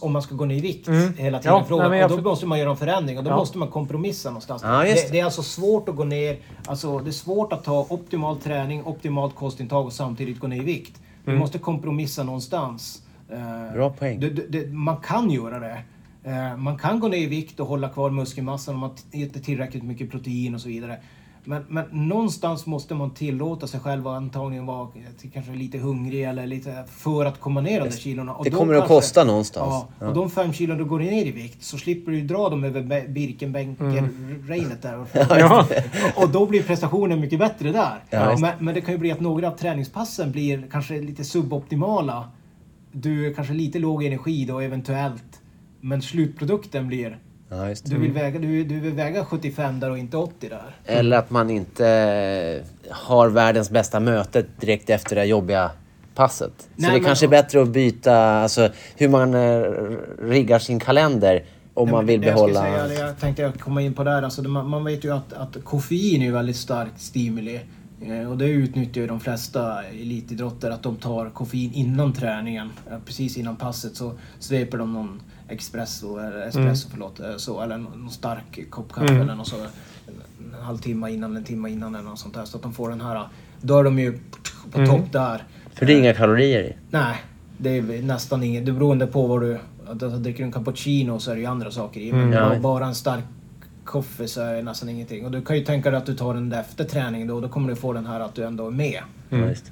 om 0.00 0.12
man 0.12 0.22
ska 0.22 0.34
gå 0.34 0.44
ner 0.44 0.54
i 0.56 0.60
vikt 0.60 0.88
hela 1.16 1.38
tiden. 1.38 1.56
Ja, 1.56 1.64
frågan. 1.68 1.90
nej, 1.90 2.04
och 2.04 2.10
då 2.10 2.16
för- 2.16 2.22
måste 2.22 2.46
man 2.46 2.58
göra 2.58 2.70
en 2.70 2.76
förändring 2.76 3.18
och 3.18 3.24
då 3.24 3.30
Ja. 3.30 3.36
måste 3.36 3.58
man 3.58 3.68
kompromissa 3.68 4.28
någonstans. 4.30 4.62
Ja, 4.64 4.78
det, 4.82 4.84
det. 4.94 5.12
det 5.12 5.20
är 5.20 5.24
alltså 5.24 5.42
svårt 5.42 5.88
att 5.88 5.96
gå 5.96 6.04
ner, 6.04 6.38
alltså 6.66 6.98
det 6.98 7.10
är 7.10 7.12
svårt 7.12 7.52
att 7.52 7.64
ta 7.64 7.86
optimal 7.90 8.36
träning, 8.36 8.84
optimalt 8.84 9.34
kostintag 9.34 9.86
och 9.86 9.92
samtidigt 9.92 10.40
gå 10.40 10.46
ner 10.46 10.56
i 10.56 10.64
vikt. 10.64 11.00
Du 11.24 11.38
måste 11.38 11.58
kompromissa 11.58 12.22
någonstans. 12.22 13.02
Eh, 13.32 13.72
Bra 13.74 13.90
poäng. 13.90 14.20
Det, 14.20 14.30
det, 14.30 14.46
det, 14.48 14.66
man 14.72 14.96
kan 14.96 15.30
göra 15.30 15.58
det. 15.58 15.78
Man 16.58 16.78
kan 16.78 17.00
gå 17.00 17.08
ner 17.08 17.18
i 17.18 17.26
vikt 17.26 17.60
och 17.60 17.66
hålla 17.66 17.88
kvar 17.88 18.10
muskelmassan 18.10 18.74
om 18.74 18.80
man 18.80 18.90
äter 19.12 19.40
tillräckligt 19.40 19.82
mycket 19.82 20.10
protein 20.10 20.54
och 20.54 20.60
så 20.60 20.68
vidare. 20.68 20.96
Men, 21.44 21.64
men 21.68 21.84
någonstans 22.08 22.66
måste 22.66 22.94
man 22.94 23.10
tillåta 23.10 23.66
sig 23.66 23.80
själv 23.80 24.08
att 24.08 24.16
antagligen 24.16 24.66
vara 24.66 24.82
eh, 24.82 25.30
kanske 25.32 25.52
lite 25.52 25.78
hungrig 25.78 26.24
eller 26.24 26.46
lite 26.46 26.84
för 26.96 27.24
att 27.24 27.40
komma 27.40 27.60
ner 27.60 27.80
de 27.80 27.88
där 27.88 27.96
kilorna. 27.96 28.34
Och 28.34 28.44
Det 28.44 28.50
kommer 28.50 28.74
att 28.74 28.88
kosta 28.88 29.24
någonstans. 29.24 29.84
Ja, 29.98 30.06
och 30.06 30.14
de 30.14 30.30
fem 30.30 30.52
kilon 30.52 30.78
du 30.78 30.84
går 30.84 30.98
ner 30.98 31.26
i 31.26 31.30
vikt 31.30 31.64
så 31.64 31.78
slipper 31.78 32.12
du 32.12 32.20
dra 32.20 32.48
dem 32.48 32.64
över 32.64 33.08
Birkenbänken-regnet 33.08 34.82
där. 34.82 35.04
Ja. 35.40 35.66
Och 36.16 36.28
då 36.28 36.46
blir 36.46 36.62
prestationen 36.62 37.20
mycket 37.20 37.38
bättre 37.38 37.72
där. 37.72 38.04
Ja, 38.10 38.36
men, 38.40 38.52
men 38.58 38.74
det 38.74 38.80
kan 38.80 38.94
ju 38.94 38.98
bli 38.98 39.12
att 39.12 39.20
några 39.20 39.48
av 39.48 39.56
träningspassen 39.56 40.32
blir 40.32 40.68
kanske 40.70 41.00
lite 41.00 41.24
suboptimala. 41.24 42.30
Du 42.92 43.26
är 43.26 43.34
kanske 43.34 43.54
lite 43.54 43.78
låg 43.78 44.04
energi 44.04 44.44
då 44.44 44.60
eventuellt. 44.60 45.40
Men 45.80 46.02
slutprodukten 46.02 46.88
blir... 46.88 47.18
Ja. 47.52 47.74
Du 47.84 47.98
vill, 47.98 48.12
väga, 48.12 48.38
du, 48.38 48.64
du 48.64 48.80
vill 48.80 48.92
väga 48.92 49.24
75 49.24 49.80
där 49.80 49.90
och 49.90 49.98
inte 49.98 50.16
80 50.16 50.48
där. 50.48 50.76
Eller 50.84 51.16
att 51.16 51.30
man 51.30 51.50
inte 51.50 51.88
eh, 51.88 52.92
har 52.94 53.28
världens 53.28 53.70
bästa 53.70 54.00
möte 54.00 54.44
direkt 54.60 54.90
efter 54.90 55.16
det 55.16 55.24
jobbiga 55.24 55.70
passet. 56.14 56.52
Så 56.58 56.66
Nej, 56.76 56.90
det 56.90 56.96
men- 56.96 57.04
kanske 57.04 57.26
är 57.26 57.28
bättre 57.28 57.62
att 57.62 57.68
byta 57.68 58.16
alltså, 58.16 58.68
hur 58.96 59.08
man 59.08 59.34
eh, 59.34 59.62
riggar 60.22 60.58
sin 60.58 60.80
kalender 60.80 61.44
om 61.74 61.86
Nej, 61.88 61.92
man 61.92 62.06
vill 62.06 62.20
det 62.20 62.26
jag 62.26 62.34
behålla... 62.34 62.62
Säga, 62.62 63.06
jag 63.06 63.18
tänkte 63.20 63.42
jag 63.42 63.60
komma 63.60 63.82
in 63.82 63.94
på 63.94 64.04
där. 64.04 64.22
Alltså, 64.22 64.42
man, 64.42 64.68
man 64.68 64.84
vet 64.84 65.04
ju 65.04 65.14
att, 65.14 65.32
att 65.32 65.64
koffein 65.64 66.22
är 66.22 66.32
väldigt 66.32 66.56
starkt 66.56 67.00
stimuli. 67.00 67.60
Eh, 68.02 68.30
och 68.30 68.38
det 68.38 68.48
utnyttjar 68.48 69.00
ju 69.02 69.06
de 69.06 69.20
flesta 69.20 69.82
elitidrottare 69.84 70.74
att 70.74 70.82
de 70.82 70.96
tar 70.96 71.30
koffein 71.30 71.72
innan 71.72 72.12
träningen. 72.12 72.70
Precis 73.06 73.36
innan 73.36 73.56
passet 73.56 73.96
så 73.96 74.12
sveper 74.38 74.78
de 74.78 74.92
någon 74.92 75.22
espresso, 75.52 76.18
eller, 76.18 76.46
espresso 76.46 76.88
förlåt, 76.90 77.20
eh, 77.20 77.36
så, 77.36 77.60
eller 77.62 77.78
någon 77.78 78.10
stark 78.10 78.70
kopp 78.70 78.92
kaffe 78.92 79.14
eller 79.14 79.34
något 79.34 79.48
så. 79.48 79.56
En, 79.56 79.64
en 80.54 80.62
halvtimme 80.62 81.10
innan, 81.10 81.36
en 81.36 81.44
timme 81.44 81.70
innan 81.70 81.94
eller 81.94 82.04
något 82.08 82.18
sånt 82.18 82.34
där. 82.34 82.44
Så 82.44 82.56
att 82.56 82.62
de 82.62 82.72
får 82.72 82.90
den 82.90 83.00
här, 83.00 83.28
då 83.60 83.78
är 83.78 83.84
de 83.84 83.98
ju 83.98 84.18
på 84.72 84.86
topp 84.86 85.12
där. 85.12 85.44
För 85.74 85.86
det 85.86 85.92
är 85.92 85.98
inga 85.98 86.14
kalorier 86.14 86.62
i. 86.62 86.76
Nej, 86.90 87.16
det 87.58 87.70
är 87.78 88.02
nästan 88.02 88.42
inget. 88.42 88.66
Det 88.66 88.72
beror 88.72 89.06
på 89.06 89.26
vad 89.26 89.40
du... 89.40 89.58
Alltså, 89.90 90.08
dricker 90.08 90.38
du 90.38 90.44
en 90.44 90.52
cappuccino 90.52 91.18
så 91.20 91.30
är 91.30 91.34
det 91.34 91.40
ju 91.40 91.46
andra 91.46 91.70
saker 91.70 92.00
i. 92.00 92.12
Men 92.12 92.32
Ja. 92.32 92.58
bara- 92.58 92.86
en 92.86 92.94
stark 92.94 93.24
kaffe 93.86 94.28
så 94.28 94.40
är 94.40 94.54
det 94.54 94.62
nästan 94.62 94.88
ingenting. 94.88 95.24
Och 95.24 95.30
du 95.30 95.42
kan 95.42 95.56
ju 95.56 95.64
tänka 95.64 95.90
dig 95.90 95.98
att 95.98 96.06
du 96.06 96.14
tar 96.14 96.34
den 96.34 96.48
där 96.48 96.60
efter 96.60 96.84
träningen 96.84 97.28
då. 97.28 97.40
Då 97.40 97.48
kommer 97.48 97.68
du 97.68 97.76
få 97.76 97.92
den 97.92 98.06
här 98.06 98.20
att 98.20 98.34
du 98.34 98.44
ändå 98.44 98.66
är 98.66 98.70
med. 98.70 99.02
Det. 99.28 99.62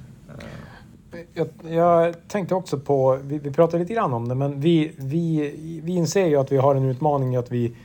Jag, 1.33 1.47
jag 1.69 2.15
tänkte 2.27 2.55
också 2.55 2.79
på, 2.79 3.19
vi, 3.23 3.37
vi 3.37 3.51
pratade 3.51 3.83
lite 3.83 3.93
grann 3.93 4.13
om 4.13 4.27
det, 4.27 4.35
men 4.35 4.61
vi, 4.61 4.91
vi, 4.97 5.51
vi 5.83 5.95
inser 5.95 6.25
ju 6.25 6.35
att 6.35 6.51
vi 6.51 6.57
har 6.57 6.75
en 6.75 6.85
utmaning 6.85 7.35
att 7.35 7.51
vi 7.51 7.75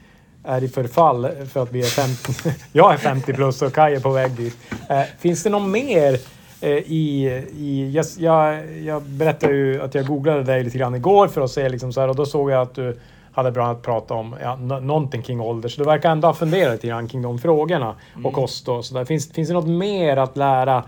är 0.44 0.64
i 0.64 0.68
förfall 0.68 1.28
för 1.48 1.62
att 1.62 1.72
vi 1.72 1.80
är 1.80 1.84
50. 1.84 2.50
jag 2.72 2.92
är 2.92 2.96
50 2.96 3.32
plus 3.32 3.62
och 3.62 3.72
Kaj 3.72 3.94
är 3.94 4.00
på 4.00 4.10
väg 4.10 4.30
dit. 4.30 4.56
Eh, 4.88 5.02
finns 5.18 5.42
det 5.42 5.50
något 5.50 5.70
mer 5.70 6.18
eh, 6.60 6.70
i... 6.70 7.26
i 7.56 7.90
jag, 7.94 8.06
jag, 8.18 8.76
jag 8.76 9.02
berättade 9.02 9.54
ju 9.54 9.82
att 9.82 9.94
jag 9.94 10.06
googlade 10.06 10.42
dig 10.42 10.64
lite 10.64 10.78
grann 10.78 10.94
igår 10.94 11.28
för 11.28 11.40
att 11.40 11.50
se 11.50 11.68
liksom 11.68 11.92
så 11.92 12.00
här 12.00 12.08
och 12.08 12.16
då 12.16 12.26
såg 12.26 12.50
jag 12.50 12.62
att 12.62 12.74
du 12.74 12.98
hade 13.32 13.50
bland 13.50 13.70
annat 13.70 13.82
pratat 13.82 14.10
om 14.10 14.36
ja, 14.42 14.56
nå- 14.56 14.80
någonting 14.80 15.22
kring 15.22 15.40
ålder. 15.40 15.68
Så 15.68 15.80
du 15.80 15.86
verkar 15.86 16.10
ändå 16.10 16.28
ha 16.28 16.34
funderat 16.34 16.72
lite 16.72 16.86
grann 16.86 17.08
kring 17.08 17.22
de 17.22 17.38
frågorna 17.38 17.94
och 18.24 18.32
kost 18.32 18.68
och 18.68 18.84
sådär. 18.84 19.04
Finns, 19.04 19.32
finns 19.32 19.48
det 19.48 19.54
något 19.54 19.68
mer 19.68 20.16
att 20.16 20.36
lära 20.36 20.84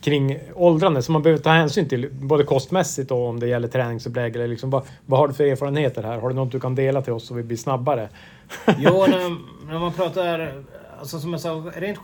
kring 0.00 0.38
åldrande 0.54 1.02
som 1.02 1.12
man 1.12 1.22
behöver 1.22 1.42
ta 1.42 1.50
hänsyn 1.50 1.88
till 1.88 2.08
både 2.12 2.44
kostmässigt 2.44 3.10
och 3.10 3.28
om 3.28 3.40
det 3.40 3.46
gäller 3.46 3.68
träningsupplägg 3.68 4.36
eller 4.36 4.48
liksom 4.48 4.70
vad, 4.70 4.82
vad 5.06 5.20
har 5.20 5.28
du 5.28 5.34
för 5.34 5.44
erfarenheter 5.44 6.02
här? 6.02 6.18
Har 6.18 6.28
du 6.28 6.34
något 6.34 6.52
du 6.52 6.60
kan 6.60 6.74
dela 6.74 7.02
till 7.02 7.12
oss 7.12 7.26
så 7.26 7.34
vi 7.34 7.42
blir 7.42 7.56
snabbare? 7.56 8.08
Jo, 8.78 9.06
när, 9.08 9.36
när 9.72 9.78
man 9.78 9.92
pratar... 9.92 10.52
Alltså 10.98 11.20
som 11.20 11.32
jag 11.32 11.40
sa, 11.40 11.62
rent 11.76 11.98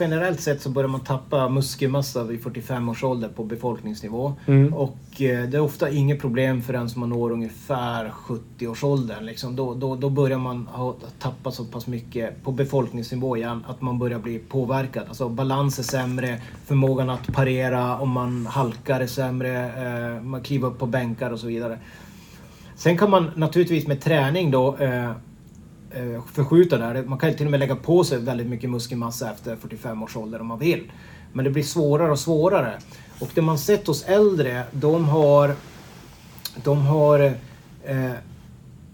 generellt 0.00 0.40
sett 0.40 0.62
så 0.62 0.70
börjar 0.70 0.88
man 0.88 1.00
tappa 1.00 1.48
muskelmassa 1.48 2.24
vid 2.24 2.42
45 2.42 2.88
års 2.88 3.04
ålder 3.04 3.28
på 3.28 3.44
befolkningsnivå. 3.44 4.34
Och 4.72 5.22
eh, 5.22 5.48
det 5.48 5.56
är 5.56 5.60
ofta 5.60 5.90
inget 5.90 6.20
problem 6.20 6.62
för 6.62 6.72
den 6.72 6.90
som 6.90 7.00
man 7.00 7.08
når 7.10 7.30
ungefär 7.30 8.12
70-årsåldern. 8.26 9.24
Liksom. 9.24 9.56
Då, 9.56 9.74
då, 9.74 9.96
då 9.96 10.10
börjar 10.10 10.38
man 10.38 10.66
ha, 10.66 10.96
tappa 11.18 11.50
så 11.50 11.64
pass 11.64 11.86
mycket 11.86 12.44
på 12.44 12.52
befolkningsnivå 12.52 13.36
igen 13.36 13.64
att 13.68 13.80
man 13.80 13.98
börjar 13.98 14.18
bli 14.18 14.38
påverkad. 14.38 15.04
Alltså 15.08 15.28
balans 15.28 15.78
är 15.78 15.82
sämre, 15.82 16.40
förmågan 16.66 17.10
att 17.10 17.32
parera 17.32 17.98
om 17.98 18.10
man 18.10 18.46
halkar 18.46 19.00
är 19.00 19.06
sämre, 19.06 19.72
eh, 20.16 20.22
man 20.22 20.42
kliver 20.42 20.68
upp 20.68 20.78
på 20.78 20.86
bänkar 20.86 21.30
och 21.30 21.40
så 21.40 21.46
vidare. 21.46 21.78
Sen 22.78 22.98
kan 22.98 23.10
man 23.10 23.30
naturligtvis 23.36 23.86
med 23.86 24.00
träning 24.00 24.50
då 24.50 24.76
eh, 24.76 25.10
Eh, 25.90 26.22
förskjuta 26.32 26.78
det 26.78 26.84
här. 26.84 27.02
Man 27.02 27.18
kan 27.18 27.30
ju 27.30 27.36
till 27.36 27.46
och 27.46 27.50
med 27.50 27.60
lägga 27.60 27.76
på 27.76 28.04
sig 28.04 28.18
väldigt 28.18 28.46
mycket 28.46 28.70
muskelmassa 28.70 29.30
efter 29.30 29.56
45 29.56 30.02
års 30.02 30.16
ålder 30.16 30.40
om 30.40 30.46
man 30.46 30.58
vill. 30.58 30.90
Men 31.32 31.44
det 31.44 31.50
blir 31.50 31.62
svårare 31.62 32.10
och 32.10 32.18
svårare. 32.18 32.78
Och 33.20 33.28
det 33.34 33.42
man 33.42 33.58
sett 33.58 33.86
hos 33.86 34.02
äldre, 34.02 34.64
de 34.72 35.04
har... 35.04 35.54
De 36.64 36.86
har... 36.86 37.20
Eh, 37.84 38.12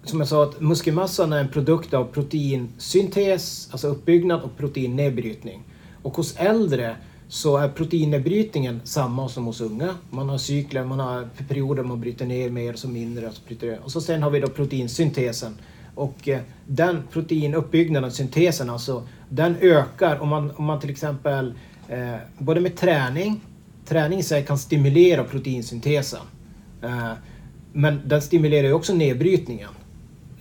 som 0.04 0.18
jag 0.18 0.28
sa, 0.28 0.42
att 0.42 0.60
muskelmassan 0.60 1.32
är 1.32 1.40
en 1.40 1.48
produkt 1.48 1.94
av 1.94 2.04
proteinsyntes, 2.04 3.68
alltså 3.70 3.88
uppbyggnad 3.88 4.42
och 4.42 4.56
proteinnedbrytning. 4.56 5.62
Och 6.02 6.16
hos 6.16 6.36
äldre 6.36 6.96
så 7.28 7.56
är 7.56 7.68
proteinnedbrytningen 7.68 8.80
samma 8.84 9.28
som 9.28 9.44
hos 9.44 9.60
unga. 9.60 9.94
Man 10.10 10.28
har 10.28 10.38
cykler, 10.38 10.84
man 10.84 11.00
har 11.00 11.28
perioder 11.48 11.82
man 11.82 12.00
bryter 12.00 12.26
ner 12.26 12.50
mer, 12.50 12.74
så 12.74 12.88
mindre. 12.88 13.26
Och 13.26 13.34
så, 13.34 13.40
bryter 13.46 13.80
och 13.84 13.92
så 13.92 14.00
sen 14.00 14.22
har 14.22 14.30
vi 14.30 14.40
då 14.40 14.48
proteinsyntesen. 14.48 15.56
Och 15.94 16.28
eh, 16.28 16.40
den 16.66 17.02
proteinuppbyggnaden, 17.12 18.10
syntesen 18.10 18.70
alltså, 18.70 19.06
den 19.28 19.56
ökar 19.60 20.18
om 20.18 20.28
man, 20.28 20.50
om 20.50 20.64
man 20.64 20.80
till 20.80 20.90
exempel 20.90 21.54
eh, 21.88 22.14
både 22.38 22.60
med 22.60 22.76
träning, 22.76 23.40
träning 23.86 24.18
i 24.18 24.22
sig 24.22 24.44
kan 24.44 24.58
stimulera 24.58 25.24
proteinsyntesen. 25.24 26.20
Eh, 26.82 27.12
men 27.72 28.00
den 28.08 28.22
stimulerar 28.22 28.66
ju 28.66 28.72
också 28.72 28.94
nedbrytningen. 28.94 29.70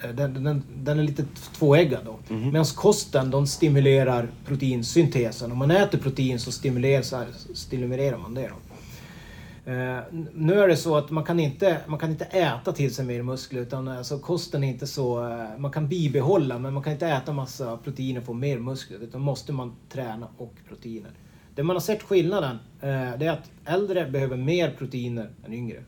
Eh, 0.04 0.10
Den, 0.10 0.44
den, 0.44 0.64
den 0.76 1.00
är 1.00 1.04
lite 1.04 1.26
tvåeggad 1.58 2.00
då. 2.06 2.36
Medan 2.36 2.66
kosten, 2.66 3.32
de 3.32 3.48
stimulerar 3.48 4.28
proteinsyntesen. 4.46 5.52
Om 5.52 5.58
man 5.58 5.72
äter 5.72 5.98
protein 5.98 6.40
så 6.40 6.52
stimulerar, 6.52 7.04
stimulerar 7.54 8.18
man 8.18 8.34
det. 8.34 8.48
Då. 8.48 8.56
Eh, 9.66 10.00
nu 10.34 10.60
är 10.60 10.68
det 10.68 10.78
så 10.78 10.96
att 10.98 11.12
man 11.12 11.24
kan, 11.24 11.40
inte, 11.40 11.78
man 11.88 12.00
kan 12.00 12.12
inte 12.12 12.26
äta 12.26 12.72
till 12.72 12.96
sig 12.96 13.06
mer 13.06 13.22
muskler 13.22 13.62
utan 13.62 13.88
alltså, 13.88 14.20
kosten 14.20 14.64
är 14.64 14.68
inte 14.68 14.88
så... 14.88 15.30
eh, 15.30 15.58
man 15.58 15.72
kan 15.72 15.88
bibehålla 15.88 16.60
men 16.60 16.74
man 16.74 16.84
kan 16.84 16.94
inte 16.94 17.08
äta 17.08 17.34
massa 17.34 17.78
proteiner 17.78 18.20
och 18.20 18.26
få 18.26 18.34
mer 18.34 18.60
muskler 18.60 19.00
utan 19.00 19.22
måste 19.22 19.54
man 19.54 19.76
träna 19.90 20.28
och 20.38 20.54
proteiner. 20.68 21.12
Det 21.56 21.64
man 21.64 21.76
har 21.76 21.82
sett 21.82 22.04
skillnaden 22.04 22.60
eh, 22.82 23.18
det 23.20 23.26
är 23.26 23.32
att 23.32 23.52
äldre 23.66 24.10
behöver 24.10 24.38
mer 24.38 24.72
proteiner 24.78 25.30
än 25.46 25.54
yngre. 25.54 25.84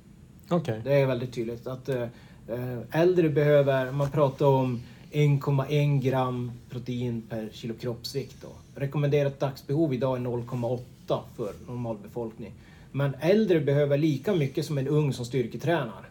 Okej. 0.50 0.82
Det 0.84 0.94
är 0.94 1.06
väldigt 1.06 1.34
tydligt 1.34 1.68
att 1.68 1.90
eh, 1.90 2.02
eh, 2.48 2.80
äldre 2.92 3.30
behöver, 3.30 3.92
man 3.92 4.12
pratar 4.12 4.46
om 4.46 4.82
1,1 5.12 6.02
gram 6.02 6.52
protein 6.70 7.22
per 7.30 7.50
kilo 7.52 7.74
kroppsvikt. 7.74 8.36
Då. 8.42 8.48
Rekommenderat 8.76 9.40
dagsbehov 9.40 9.94
idag 9.94 10.18
är 10.18 10.22
0,8 10.22 11.20
för 11.36 11.54
normalbefolkning. 11.68 12.54
Men 12.96 13.16
äldre 13.20 13.60
behöver 13.60 13.98
lika 13.98 14.34
mycket 14.34 14.66
som 14.66 14.78
en 14.78 14.88
ung 14.88 15.14
som 15.14 15.26
styrketränar 15.26 16.10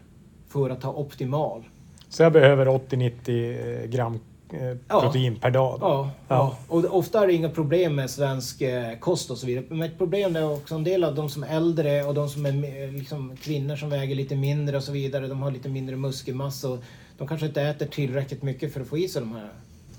för 0.49 0.69
att 0.69 0.83
ha 0.83 0.93
optimal. 0.93 1.63
Så 2.09 2.23
jag 2.23 2.33
behöver 2.33 2.65
80-90 2.65 3.87
gram 3.87 4.19
eh, 4.49 4.59
Ja. 4.87 5.01
protein 5.01 5.35
per 5.35 5.51
dag? 5.51 5.77
Ja, 5.81 6.11
ja. 6.27 6.57
och 6.67 6.97
ofta 6.97 7.23
är 7.23 7.27
det 7.27 7.33
inga 7.33 7.49
problem 7.49 7.95
med 7.95 8.09
svensk 8.09 8.61
eh, 8.61 8.97
kost 8.99 9.31
och 9.31 9.37
så 9.37 9.47
vidare. 9.47 9.65
Men 9.69 9.81
ett 9.81 9.97
problem 9.97 10.35
är 10.35 10.53
också 10.53 10.75
en 10.75 10.83
del 10.83 11.03
av 11.03 11.15
de 11.15 11.29
som 11.29 11.43
är 11.43 11.47
äldre 11.57 12.03
och 12.03 12.13
de 12.13 12.29
som 12.29 12.45
är 12.45 12.91
liksom, 12.97 13.35
kvinnor 13.37 13.75
som 13.75 13.89
väger 13.89 14.15
lite 14.15 14.35
mindre 14.35 14.77
och 14.77 14.83
så 14.83 14.91
vidare. 14.91 15.27
De 15.27 15.41
har 15.41 15.51
lite 15.51 15.69
mindre 15.69 15.95
muskelmassa 15.95 16.69
och 16.69 16.83
de 17.17 17.27
kanske 17.27 17.47
inte 17.47 17.61
äter 17.61 17.85
tillräckligt 17.85 18.43
mycket 18.43 18.73
för 18.73 18.81
att 18.81 18.87
få 18.87 18.97
i 18.97 19.07
sig 19.07 19.21
de 19.21 19.31
här 19.31 19.49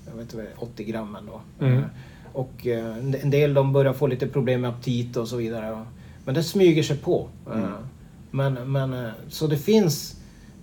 jag 0.07 0.13
vet 0.13 0.21
inte, 0.21 0.35
vad 0.35 0.45
det 0.45 0.49
är, 0.51 0.63
80 0.63 0.83
grammen 0.83 1.29
då. 1.31 1.65
Mm. 1.65 1.77
Eh, 1.77 1.83
Och 2.33 2.67
eh, 2.67 2.97
en 2.97 3.15
en 3.21 3.29
del 3.29 3.53
de 3.53 3.73
börjar 3.73 3.93
få 3.93 4.07
lite 4.07 4.27
problem 4.27 4.61
med 4.61 4.69
aptit 4.69 5.17
och 5.17 5.27
så 5.27 5.35
vidare. 5.37 5.85
Men 6.27 6.35
det 6.35 6.43
smyger 6.43 6.83
sig 6.83 6.97
på. 6.97 7.29
Eh, 7.53 7.69
Men, 8.31 8.71
men 8.71 8.93
eh, 8.93 9.11
så 9.29 9.47
det 9.47 9.57
finns 9.57 10.13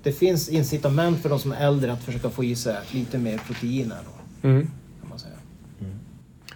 det 0.02 0.12
finns 0.12 0.48
incitament 0.48 1.22
för 1.22 1.28
de 1.28 1.38
som 1.38 1.52
är 1.52 1.66
äldre 1.66 1.92
att 1.92 2.02
försöka 2.02 2.30
få 2.30 2.44
i 2.44 2.56
sig 2.56 2.76
lite 2.92 3.18
mer 3.18 3.38
proteiner. 3.38 3.96
Då, 4.04 4.48
Mm. 4.48 4.70
kan 5.00 5.08
man 5.10 5.18
säga. 5.18 5.34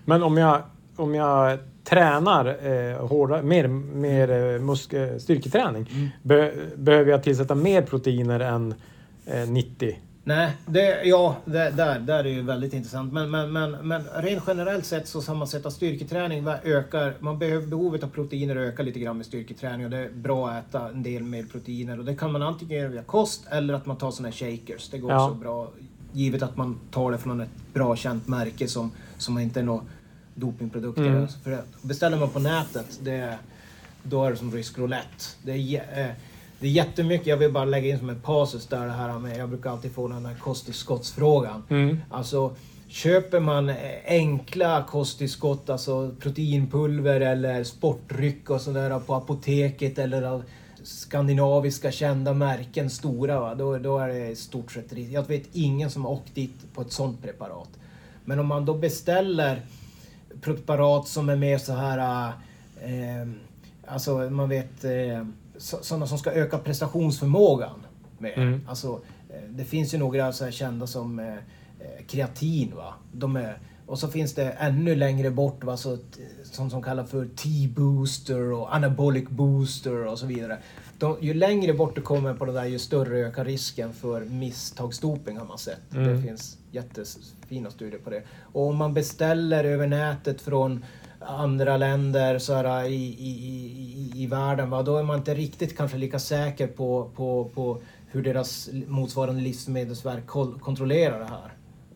Men 0.04 0.22
om 0.22 0.36
jag, 0.36 0.62
om 0.96 1.14
jag 1.14 1.58
tränar 1.84 2.66
eh, 2.66 3.06
hårdare, 3.06 3.42
mer, 3.42 3.68
mer 3.68 4.30
eh, 4.54 4.60
musk, 4.60 4.92
eh, 4.92 5.18
styrketräning, 5.18 5.90
Mm. 5.94 6.08
be, 6.22 6.52
behöver 6.76 7.10
jag 7.10 7.22
tillsätta 7.22 7.54
mer 7.54 7.82
proteiner 7.82 8.40
än 8.40 8.74
eh, 9.26 9.48
90? 9.48 9.98
Nej, 10.28 10.56
det, 10.66 11.04
ja, 11.04 11.36
det, 11.44 11.70
där, 11.70 11.98
där 11.98 12.24
är 12.24 12.28
ju 12.28 12.42
väldigt 12.42 12.72
intressant. 12.72 13.12
Men, 13.12 13.30
men, 13.30 13.52
men, 13.52 13.70
men 13.70 14.04
rent 14.14 14.44
generellt 14.46 14.86
sett 14.86 15.08
så 15.08 15.22
sammansätta 15.22 15.70
styrketräning 15.70 16.46
ökar, 16.64 17.14
man 17.18 17.38
behöver, 17.38 17.66
behovet 17.66 18.02
av 18.04 18.08
proteiner 18.08 18.56
ökar 18.56 18.84
lite 18.84 18.98
grann 19.00 19.16
med 19.16 19.26
styrketräning 19.26 19.84
och 19.84 19.90
det 19.90 19.98
är 19.98 20.10
bra 20.10 20.50
att 20.50 20.68
äta 20.68 20.88
en 20.88 21.02
del 21.02 21.22
mer 21.22 21.44
proteiner. 21.44 21.98
Och 21.98 22.04
det 22.04 22.16
kan 22.16 22.32
man 22.32 22.42
antingen 22.42 22.78
göra 22.78 22.88
via 22.88 23.02
kost 23.02 23.46
eller 23.50 23.74
att 23.74 23.86
man 23.86 23.96
tar 23.96 24.10
sådana 24.10 24.28
här 24.28 24.36
shakers. 24.36 24.88
Det 24.88 24.98
går 24.98 25.10
Ja. 25.10 25.24
också 25.24 25.34
bra. 25.34 25.70
Givet 26.12 26.42
att 26.42 26.56
man 26.56 26.80
tar 26.90 27.12
det 27.12 27.18
från 27.18 27.40
ett 27.40 27.48
bra 27.74 27.96
känt 27.96 28.28
märke 28.28 28.68
som, 28.68 28.90
som 29.18 29.38
inte 29.38 29.60
är 29.60 29.64
några 29.64 29.82
dopingprodukter. 30.34 31.06
Mm. 31.06 31.28
För 31.28 31.62
beställer 31.82 32.16
man 32.18 32.28
på 32.28 32.38
nätet, 32.38 33.00
det, 33.02 33.38
då 34.02 34.24
är 34.24 34.30
det 34.30 34.36
som 34.36 34.52
rysk 34.52 34.78
roulette. 34.78 35.24
Det 35.42 35.52
är, 35.52 36.04
eh, 36.06 36.10
det 36.60 36.66
är 36.66 36.70
jättemycket, 36.70 37.26
jag 37.26 37.36
vill 37.36 37.52
bara 37.52 37.64
lägga 37.64 37.88
in 37.88 37.98
som 37.98 38.10
en 38.10 38.20
passus 38.20 38.66
där 38.66 38.86
det 38.86 38.92
här 38.92 39.18
med, 39.18 39.38
jag 39.38 39.48
brukar 39.48 39.70
alltid 39.70 39.92
få 39.92 40.08
den 40.08 40.26
här 40.26 40.34
kosttillskottsfrågan. 40.34 41.62
Mm. 41.68 41.98
Alltså, 42.10 42.56
köper 42.88 43.40
man 43.40 43.72
enkla 44.06 44.84
kosttillskott, 44.88 45.70
alltså 45.70 46.14
proteinpulver 46.20 47.20
eller 47.20 47.64
sportdryck 47.64 48.50
och 48.50 48.60
sådär 48.60 48.98
på 48.98 49.14
apoteket 49.14 49.98
eller 49.98 50.22
av 50.22 50.42
skandinaviska 50.82 51.92
kända 51.92 52.34
märken, 52.34 52.90
stora, 52.90 53.40
va? 53.40 53.54
Då, 53.54 53.78
då 53.78 53.98
är 53.98 54.08
det 54.08 54.28
i 54.28 54.36
stort 54.36 54.72
sett 54.72 54.92
risk. 54.92 55.12
Jag 55.12 55.28
vet 55.28 55.48
ingen 55.52 55.90
som 55.90 56.04
har 56.04 56.12
åkt 56.12 56.34
dit 56.34 56.74
på 56.74 56.82
ett 56.82 56.92
sånt 56.92 57.22
preparat. 57.22 57.68
Men 58.24 58.38
om 58.38 58.46
man 58.46 58.64
då 58.64 58.74
beställer 58.74 59.62
preparat 60.40 61.08
som 61.08 61.28
är 61.28 61.36
mer 61.36 61.58
så 61.58 61.72
här... 61.72 62.32
Eh, 62.80 63.28
alltså 63.86 64.18
man 64.30 64.48
vet 64.48 64.84
eh, 64.84 65.24
sådana 65.58 66.06
som 66.06 66.18
ska 66.18 66.30
öka 66.32 66.58
prestationsförmågan. 66.58 67.86
Med. 68.18 68.38
Mm. 68.38 68.60
Alltså, 68.68 69.00
eh, 69.30 69.48
det 69.50 69.64
finns 69.64 69.94
ju 69.94 69.98
några 69.98 70.32
så 70.32 70.44
här 70.44 70.50
kända 70.50 70.86
som 70.86 71.18
eh, 71.18 71.26
eh, 71.34 72.04
kreatin. 72.06 72.72
Va? 72.76 72.94
De 73.12 73.36
är, 73.36 73.58
och 73.86 73.98
så 73.98 74.08
finns 74.08 74.34
det 74.34 74.50
ännu 74.50 74.94
längre 74.94 75.30
bort 75.30 75.64
va? 75.64 75.76
Så, 75.76 75.96
t- 75.96 76.02
som, 76.44 76.82
kallas 76.82 77.10
för 77.10 77.26
T-booster 77.36 78.52
och 78.52 78.74
anabolic 78.74 79.28
booster 79.28 80.06
och 80.06 80.18
så 80.18 80.26
vidare. 80.26 80.58
De, 80.98 81.16
ju 81.20 81.34
längre 81.34 81.72
bort 81.74 81.94
du 81.94 82.02
kommer 82.02 82.34
på 82.34 82.44
det 82.44 82.52
där 82.52 82.64
ju 82.64 82.78
större 82.78 83.18
ökar 83.18 83.44
risken 83.44 83.92
för 83.92 84.24
misstagsdoping 84.24 85.36
har 85.38 85.46
man 85.46 85.58
sett. 85.58 85.80
Det 85.90 85.96
Mm. 85.98 86.22
finns 86.22 86.58
jättefina 86.70 87.70
studier 87.70 88.00
på 88.00 88.10
det. 88.10 88.22
Och 88.52 88.66
om 88.68 88.76
man 88.76 88.94
beställer 88.94 89.64
över 89.64 89.86
nätet 89.86 90.40
från 90.40 90.84
andra 91.20 91.76
länder 91.76 92.38
så 92.38 92.54
här, 92.54 92.84
i, 92.84 92.94
i, 92.94 93.30
i, 93.30 94.12
i 94.22 94.26
världen, 94.26 94.70
va? 94.70 94.82
då 94.82 94.96
är 94.96 95.02
man 95.02 95.18
inte 95.18 95.34
riktigt 95.34 95.76
kanske 95.76 95.96
lika 95.96 96.18
säker 96.18 96.66
på, 96.66 97.10
på, 97.16 97.50
på 97.54 97.80
hur 98.06 98.22
deras 98.22 98.68
motsvarande 98.86 99.42
livsmedelsverk 99.42 100.26
kontrollerar 100.60 101.18
det 101.18 101.24
här. 101.24 101.52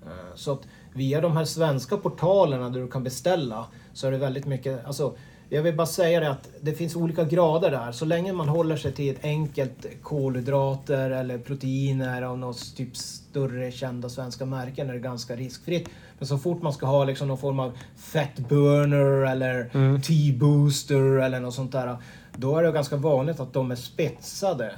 Eh, 0.07 0.35
så 0.35 0.53
att 0.53 0.63
via 0.95 1.21
de 1.21 1.37
här 1.37 1.45
svenska 1.45 1.97
portalerna 1.97 2.71
där 2.71 2.81
du 2.81 2.89
kan 2.89 3.05
beställa 3.05 3.67
så 3.93 4.07
är 4.07 4.11
det 4.11 4.19
väldigt 4.19 4.47
mycket, 4.47 4.87
alltså 4.87 5.17
jag 5.55 5.63
vill 5.63 5.77
bara 5.77 5.87
säga 5.87 6.21
det 6.21 6.31
att 6.31 6.49
det 6.61 6.73
finns 6.73 6.97
olika 6.97 7.25
grader 7.25 7.71
där. 7.71 7.93
Så 7.93 8.05
länge 8.05 8.33
man 8.33 8.49
håller 8.49 8.77
sig 8.77 8.93
till 8.93 9.11
ett 9.11 9.25
enkelt 9.25 9.87
kolhydrater 10.03 11.11
eller 11.11 11.39
proteiner 11.39 12.23
av 12.23 12.39
något 12.39 12.77
typ 12.77 12.97
större 12.97 13.73
kända 13.73 14.09
svenska 14.09 14.47
märken 14.47 14.91
är 14.91 14.95
det 14.95 14.99
ganska 14.99 15.37
riskfritt. 15.37 15.89
Men 16.19 16.29
så 16.29 16.39
fort 16.39 16.63
man 16.63 16.73
ska 16.73 16.87
ha 16.87 17.05
liksom 17.05 17.29
någon 17.29 17.39
form 17.39 17.61
av 17.61 17.73
fat 17.97 18.39
burner 18.49 19.33
eller 19.33 19.69
T-booster 19.99 21.19
eller 21.19 21.41
något 21.41 21.55
sånt 21.55 21.73
där. 21.73 21.97
Då 22.37 22.57
är 22.57 22.63
det 22.63 22.73
ganska 22.73 22.97
vanligt 22.97 23.41
att 23.41 23.53
de 23.53 23.71
är 23.71 23.77
spetsade 23.77 24.73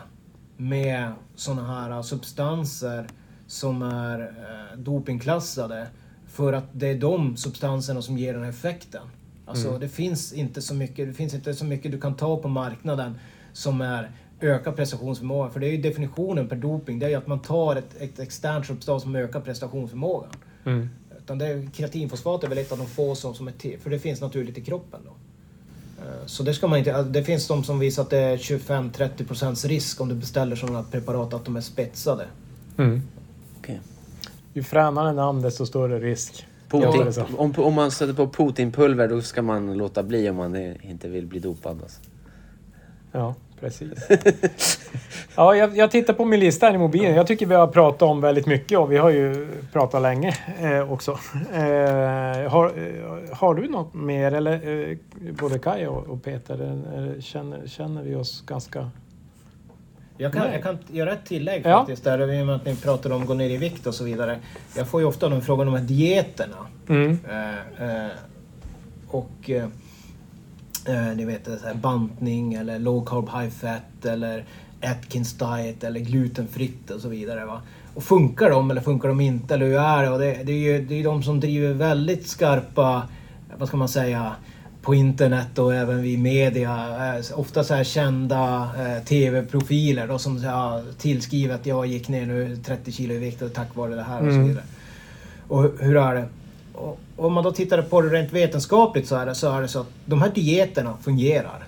med 0.57 1.13
såna 1.37 1.67
här 1.67 2.03
substanser 2.03 3.07
som 3.47 3.83
är 3.83 4.21
eh, 4.21 4.79
dopingklassade. 4.79 5.87
För 6.27 6.53
att 6.53 6.67
det 6.73 6.89
är 6.89 6.99
de 6.99 7.37
substanserna 7.37 8.03
som 8.03 8.19
ger 8.19 8.35
den 8.35 8.43
här 8.43 8.51
effekten. 8.51 9.03
Alltså 9.47 9.79
det 9.79 9.89
finns 9.89 10.33
inte 10.33 10.63
så 10.63 10.75
mycket, 10.75 11.09
det 11.09 11.15
finns 11.15 11.35
inte 11.35 11.55
så 11.55 11.65
mycket 11.65 11.93
du 11.93 12.01
kan 12.01 12.15
ta 12.15 12.37
på 12.37 12.49
marknaden 12.49 13.15
som 13.53 13.81
är 13.81 14.11
ökar 14.41 14.73
prestationsförmågan. 14.73 15.53
För 15.53 15.61
det 15.61 15.67
är 15.67 15.71
ju 15.71 15.83
definitionen 15.83 16.49
per 16.49 16.57
doping, 16.57 16.99
det 16.99 17.07
är 17.07 17.11
ju 17.11 17.17
att 17.17 17.27
man 17.27 17.41
tar 17.41 17.77
ett, 17.77 17.97
ett 17.99 18.19
externt 18.19 18.67
substans 18.67 19.03
som 19.03 19.17
ökar 19.17 19.41
prestationsförmågan. 19.41 20.31
Mm. 20.65 20.89
Utan 21.19 21.39
det 21.39 21.47
är, 21.47 21.71
kreatinfosfat 21.75 22.45
är 22.45 22.49
väl 22.49 22.59
ett 22.59 22.73
av 22.73 22.79
de 22.79 22.87
få 22.87 23.15
som, 23.15 23.35
som 23.35 23.49
är 23.49 23.53
till, 23.53 23.79
för 23.79 23.91
det 23.91 23.99
finns 23.99 24.21
naturligt 24.21 24.59
i 24.59 24.61
kroppen 24.61 25.01
då. 25.05 25.11
Eh, 26.05 26.27
Så 26.27 26.43
det 26.43 26.55
ska 26.55 26.67
man 26.67 26.79
inte, 26.79 27.03
det 27.03 27.25
finns 27.25 27.49
de 27.49 27.65
som 27.65 27.79
visar 27.79 28.03
att 28.03 28.11
det 28.11 28.19
är 28.19 28.37
25-30% 28.37 29.69
risk 29.69 30.01
om 30.01 30.09
du 30.09 30.15
beställer 30.15 30.57
sådana 30.57 30.83
preparat 30.83 31.35
att 31.35 31.45
de 31.45 31.57
är 31.57 31.61
spetsade. 31.61 32.27
Mm. 32.79 33.03
Okej. 33.59 33.81
Ju 34.53 34.63
fränare 34.63 35.13
namn 35.13 35.43
desto 35.43 35.67
större 35.67 36.01
risk. 36.01 36.47
Putin, 36.81 37.13
Ja, 37.17 37.27
om, 37.37 37.55
om 37.57 37.75
man 37.75 37.91
sätter 37.91 38.13
på 38.13 38.29
Putinpulver 38.29 39.09
då 39.09 39.21
ska 39.21 39.43
man 39.43 39.75
låta 39.75 40.03
bli 40.03 40.31
om 40.31 40.37
man 40.37 40.57
inte 40.83 41.09
vill 41.09 41.27
bli 41.27 41.39
dopad. 41.39 41.83
Alltså. 41.83 42.01
Ja, 43.13 43.35
precis. 43.61 44.09
Ja, 45.37 45.57
jag, 45.57 45.77
jag 45.77 45.91
tittar 45.91 46.15
på 46.15 46.25
min 46.25 46.41
lista 46.41 46.67
här 46.67 46.75
i 46.75 46.79
mobilen. 46.79 47.15
Jag 47.15 47.27
tycker 47.27 47.47
vi 47.47 47.55
har 47.55 47.67
pratat 47.67 48.03
om 48.03 48.21
väldigt 48.21 48.47
mycket 48.47 48.79
och 48.79 48.93
vi 48.93 48.97
har 48.97 49.11
ju 49.11 49.49
pratat 49.73 50.03
länge 50.03 50.37
eh, 50.61 50.93
också. 50.93 51.19
Eh, 51.53 52.51
har, 52.51 52.67
eh, 52.67 53.37
har 53.37 53.55
du 53.55 53.69
något 53.69 53.95
mer 53.95 54.33
eller 54.33 54.89
eh, 54.91 54.97
både 55.41 55.59
Kaj 55.59 55.89
och, 55.89 56.07
och 56.07 56.23
Peter, 56.23 56.57
känner, 57.21 57.67
känner 57.67 58.03
vi 58.03 58.15
oss 58.15 58.45
ganska... 58.47 58.91
Jag 60.17 60.33
kan, 60.33 60.53
jag 60.53 60.63
kan 60.63 60.79
göra 60.93 61.13
ett 61.13 61.25
tillägg 61.25 61.63
Ja. 61.65 61.79
faktiskt, 61.79 62.05
där, 62.05 62.33
i 62.33 62.43
och 62.43 62.47
med 62.47 62.55
att 62.57 62.65
ni 62.65 62.77
pratar 62.77 63.11
om 63.11 63.23
att 63.23 63.29
gå 63.29 63.35
ner 63.35 63.51
i 63.51 63.57
vikt 63.57 63.87
och 63.87 63.95
så 63.95 64.05
vidare. 64.05 64.39
Jag 64.77 64.89
får 64.89 65.01
ju 65.01 65.07
ofta 65.07 65.29
de 65.29 65.43
frågan 65.43 65.69
om 65.69 65.75
de 65.75 65.81
här 65.81 65.87
dieterna. 65.89 66.57
Mm. 66.89 67.19
Eh, 67.31 68.05
eh, 68.05 68.11
och 69.09 69.51
eh, 69.51 69.65
eh, 70.87 71.17
ni 71.17 71.25
vet, 71.25 71.45
så 71.45 71.67
här 71.67 71.75
bantning 71.75 72.55
eller 72.55 72.79
low 72.79 73.05
carb 73.07 73.29
high 73.29 73.51
fat 73.51 74.05
eller 74.05 74.45
Atkins 74.83 75.33
diet 75.39 75.85
eller 75.85 76.01
glutenfritt 76.01 76.91
och 76.91 77.01
så 77.01 77.09
vidare. 77.09 77.45
Va? 77.45 77.63
Och 77.95 78.03
funkar 78.03 78.51
de 78.51 78.71
eller 78.71 78.81
funkar 78.81 79.09
de 79.09 79.21
inte? 79.21 79.55
Eller 79.55 79.67
hur 79.67 79.79
är 79.79 80.03
det? 80.03 80.11
Och 80.11 80.19
det, 80.19 80.43
det 80.45 80.53
är 80.53 80.79
ju 80.79 80.85
det 80.85 81.01
är 81.01 81.05
de 81.05 81.23
som 81.23 81.41
driver 81.41 81.73
väldigt 81.73 82.27
skarpa, 82.27 83.09
vad 83.59 83.69
ska 83.69 83.77
man 83.77 83.89
säga, 83.89 84.33
på 84.85 84.95
internet 84.95 85.59
och 85.59 85.75
även 85.75 86.03
vid 86.03 86.19
media. 86.19 86.89
Eh, 87.17 87.41
ofta 87.41 87.65
så 87.65 87.75
här 87.75 87.85
kända 87.85 88.71
eh, 88.79 89.05
TV-profiler 89.05 90.09
då, 90.09 90.19
som 90.19 90.39
ja, 90.39 90.83
tillskriver 90.99 91.55
att 91.55 91.67
jag 91.67 91.87
gick 91.87 92.09
ner 92.09 92.27
nu 92.27 92.57
30 92.57 92.93
kilo 92.93 93.15
i 93.15 93.19
vikt 93.19 93.43
och 93.43 93.53
tack 93.53 93.77
vare 93.77 93.95
det 93.95 94.03
här 94.03 94.19
och 94.21 94.33
så 94.33 94.35
Mm. 94.35 94.49
vidare. 94.49 94.65
Och 95.49 95.63
hur 95.81 95.97
är 95.97 96.15
det? 96.15 96.29
Och 96.73 97.01
om 97.17 97.33
man 97.33 97.45
då 97.45 97.53
tittar 97.53 97.83
på 97.83 98.01
det 98.01 98.09
rent 98.09 98.33
vetenskapligt 98.33 99.09
så 99.09 99.17
är 99.17 99.27
det 99.27 99.35
så, 99.35 99.53
är 99.53 99.63
det 99.63 99.69
så 99.69 99.81
att 99.81 99.91
de 100.07 100.23
här 100.23 100.31
dieterna 100.35 100.97
fungerar. 101.03 101.65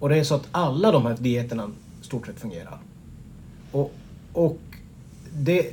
Och 0.00 0.08
det 0.08 0.16
är 0.18 0.24
så 0.24 0.34
att 0.34 0.48
alla 0.52 0.92
de 0.92 1.06
här 1.06 1.16
dieterna 1.20 1.70
stort 2.02 2.26
sett 2.26 2.40
fungerar. 2.40 2.78
Och, 3.72 3.92
och 4.32 4.58
det, 5.32 5.66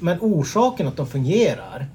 men 0.00 0.18
orsaken 0.20 0.88
att 0.88 0.96
de 0.96 1.06
fungerar 1.06 1.86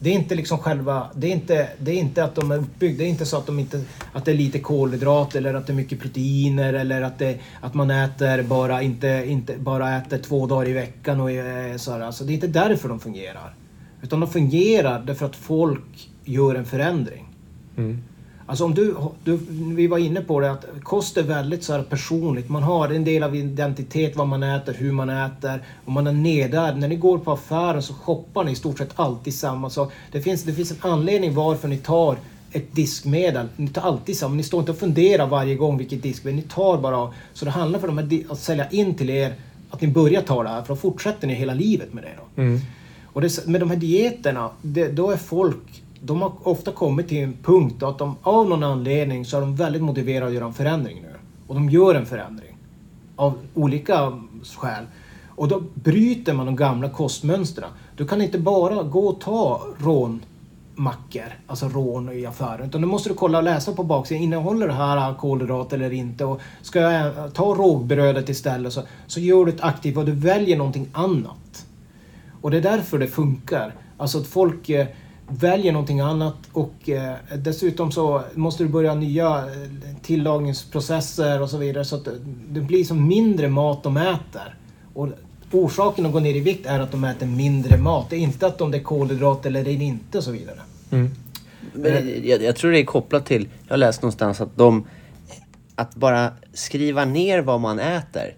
det 0.00 0.10
är 0.10 0.14
inte 0.14 0.34
liksom 0.34 0.58
själva, 0.58 1.10
det 1.14 1.26
är 1.26 1.32
inte, 1.32 1.68
det 1.78 1.90
är 1.90 1.96
inte 1.96 2.24
att 2.24 2.34
de 2.34 2.50
är 2.50 2.58
uppbyggda, 2.58 2.98
det 2.98 3.04
är 3.04 3.08
inte 3.08 3.26
så 3.26 3.36
att, 3.36 3.46
de 3.46 3.58
inte, 3.58 3.84
att 4.12 4.24
det 4.24 4.30
är 4.30 4.36
lite 4.36 4.58
kolhydrat 4.58 5.34
eller 5.34 5.54
att 5.54 5.66
det 5.66 5.72
är 5.72 5.74
mycket 5.74 6.00
proteiner 6.00 6.74
eller 6.74 7.02
att, 7.02 7.18
det, 7.18 7.38
att 7.60 7.74
man 7.74 7.90
äter 7.90 8.42
bara, 8.42 8.82
inte, 8.82 9.24
inte, 9.26 9.56
bara 9.58 9.96
äter 9.96 10.18
två 10.18 10.46
dagar 10.46 10.68
i 10.68 10.72
veckan 10.72 11.20
och 11.20 11.30
så 11.80 11.92
här. 11.92 12.00
Alltså, 12.00 12.24
det 12.24 12.32
är 12.32 12.34
inte 12.34 12.46
därför 12.46 12.88
de 12.88 13.00
fungerar. 13.00 13.54
Utan 14.02 14.20
de 14.20 14.30
fungerar 14.30 15.02
därför 15.06 15.26
att 15.26 15.36
folk 15.36 16.10
gör 16.24 16.54
en 16.54 16.64
förändring. 16.64 17.28
Mm. 17.76 18.02
Alltså 18.48 18.64
om 18.64 18.74
du, 18.74 18.96
du, 19.24 19.38
vi 19.74 19.86
var 19.86 19.98
inne 19.98 20.20
på 20.20 20.40
det 20.40 20.50
att 20.50 20.64
kost 20.82 21.16
är 21.16 21.22
väldigt 21.22 21.64
så 21.64 21.82
personligt. 21.82 22.48
Man 22.48 22.62
har 22.62 22.88
en 22.88 23.04
del 23.04 23.22
av 23.22 23.36
identitet, 23.36 24.16
vad 24.16 24.28
man 24.28 24.42
äter, 24.42 24.74
hur 24.74 24.92
man 24.92 25.10
äter. 25.10 25.62
Och 25.84 25.92
man 25.92 26.06
är 26.06 26.12
nedärvd. 26.12 26.78
När 26.78 26.88
ni 26.88 26.96
går 26.96 27.18
på 27.18 27.32
affären 27.32 27.82
så 27.82 27.94
shoppar 27.94 28.44
ni 28.44 28.52
i 28.52 28.54
stort 28.54 28.78
sett 28.78 28.90
alltid 28.94 29.34
samma 29.34 29.70
sak. 29.70 29.92
Det 30.12 30.20
finns, 30.20 30.42
det 30.42 30.52
finns 30.52 30.70
en 30.70 30.76
anledning 30.80 31.34
varför 31.34 31.68
ni 31.68 31.76
tar 31.76 32.16
ett 32.52 32.74
diskmedel. 32.74 33.48
Ni 33.56 33.68
tar 33.68 33.82
alltid 33.82 34.16
samma. 34.16 34.34
Ni 34.34 34.42
står 34.42 34.60
inte 34.60 34.72
och 34.72 34.78
funderar 34.78 35.26
varje 35.26 35.54
gång 35.54 35.78
vilket 35.78 36.02
diskmedel. 36.02 36.36
Ni 36.36 36.42
tar 36.42 36.78
bara. 36.78 37.12
Så 37.34 37.44
det 37.44 37.50
handlar 37.50 37.80
för 37.80 37.86
dem 37.86 37.98
att 37.98 38.30
att 38.30 38.38
sälja 38.38 38.70
in 38.70 38.94
till 38.94 39.10
er 39.10 39.34
att 39.70 39.80
ni 39.80 39.88
börjar 39.88 40.22
ta 40.22 40.42
det 40.42 40.48
här. 40.48 40.62
För 40.62 40.68
då 40.68 40.76
fortsätter 40.76 41.26
ni 41.26 41.34
hela 41.34 41.54
livet 41.54 41.94
med 41.94 42.04
det. 42.04 42.12
Då. 42.16 42.42
Mm. 42.42 42.60
Och 43.04 43.20
det, 43.20 43.46
med 43.46 43.60
de 43.60 43.70
här 43.70 43.76
dieterna, 43.76 44.50
det, 44.62 44.88
då 44.88 45.10
är 45.10 45.16
folk, 45.16 45.77
de 46.00 46.22
har 46.22 46.32
ofta 46.42 46.72
kommit 46.72 47.08
till 47.08 47.18
en 47.18 47.36
punkt 47.42 47.74
då 47.78 47.86
att 47.86 47.98
de 47.98 48.16
av 48.22 48.48
någon 48.48 48.62
anledning 48.62 49.24
så 49.24 49.36
är 49.36 49.40
de 49.40 49.56
väldigt 49.56 49.82
motiverade 49.82 50.26
att 50.26 50.34
göra 50.34 50.44
en 50.44 50.54
förändring 50.54 51.02
nu. 51.02 51.14
Och 51.46 51.54
de 51.54 51.70
gör 51.70 51.94
en 51.94 52.06
förändring. 52.06 52.56
Av 53.16 53.38
olika 53.54 54.12
skäl. 54.56 54.84
Och 55.26 55.48
då 55.48 55.62
bryter 55.74 56.32
man 56.32 56.46
de 56.46 56.56
gamla 56.56 56.90
kostmönstren. 56.90 57.70
Du 57.96 58.06
kan 58.06 58.22
inte 58.22 58.38
bara 58.38 58.82
gå 58.82 59.08
och 59.08 59.20
ta 59.20 59.62
rånmackor, 59.78 61.32
alltså 61.46 61.68
rån 61.68 62.12
i 62.12 62.26
affären. 62.26 62.68
Utan 62.68 62.80
då 62.80 62.88
måste 62.88 63.08
du 63.08 63.14
kolla 63.14 63.38
och 63.38 63.44
läsa 63.44 63.72
på 63.72 63.82
baksidan. 63.82 64.22
Innehåller 64.22 64.66
det 64.66 64.72
här 64.72 65.14
kolhydrater 65.14 65.76
eller 65.76 65.92
inte? 65.92 66.24
Och 66.24 66.40
ska 66.62 66.80
jag 66.80 67.06
eh, 67.06 67.28
ta 67.28 67.54
rågbrödet 67.54 68.28
istället 68.28 68.72
så, 68.72 68.82
så 69.06 69.20
gör 69.20 69.44
du 69.44 69.52
ett 69.52 69.60
aktivt 69.60 69.96
och 69.96 70.04
du 70.04 70.12
väljer 70.12 70.56
någonting 70.56 70.88
annat. 70.92 71.66
Och 72.40 72.50
det 72.50 72.56
är 72.56 72.62
därför 72.62 72.98
det 72.98 73.06
funkar. 73.06 73.74
Alltså 73.96 74.18
att 74.18 74.26
folk 74.26 74.68
eh, 74.68 74.86
väljer 75.28 75.72
någonting 75.72 76.00
annat 76.00 76.34
och 76.52 76.88
eh, 76.88 77.14
dessutom 77.36 77.92
så 77.92 78.22
måste 78.34 78.62
du 78.64 78.68
börja 78.68 78.94
nya 78.94 79.38
eh, 79.38 79.96
tillagningsprocesser 80.02 81.42
och 81.42 81.50
så 81.50 81.56
vidare 81.58 81.84
så 81.84 81.96
att 81.96 82.04
det- 82.04 82.18
det 82.50 82.60
blir 82.60 82.84
som 82.84 83.08
mindre 83.08 83.48
mat 83.48 83.82
de 83.82 83.96
äter. 83.96 84.54
Och 84.94 85.08
orsaken 85.52 86.06
att 86.06 86.12
gå 86.12 86.20
ner 86.20 86.34
i 86.34 86.40
vikt 86.40 86.66
är 86.66 86.80
att 86.80 86.90
de 86.92 87.04
äter 87.04 87.26
mindre 87.26 87.76
mat. 87.78 88.10
Det 88.10 88.16
är 88.16 88.20
inte 88.20 88.46
att 88.46 88.60
om 88.60 88.70
det 88.70 88.78
är 88.78 88.82
kolhydrat 88.82 89.46
eller 89.46 89.64
det 89.64 89.70
är 89.70 89.82
inte 89.82 90.18
och 90.18 90.24
så 90.24 90.30
vidare. 90.30 90.60
Mm. 90.90 91.10
Men 91.72 91.92
jag, 92.24 92.42
jag 92.42 92.56
tror 92.56 92.70
det 92.72 92.78
är 92.80 92.84
kopplat 92.84 93.26
till, 93.26 93.48
jag 93.66 93.72
har 93.72 93.78
läst 93.78 94.02
någonstans 94.02 94.40
att 94.40 94.56
de, 94.56 94.84
att 95.74 95.94
bara 95.94 96.32
skriva 96.52 97.04
ner 97.04 97.40
vad 97.40 97.60
man 97.60 97.78
äter 97.78 98.34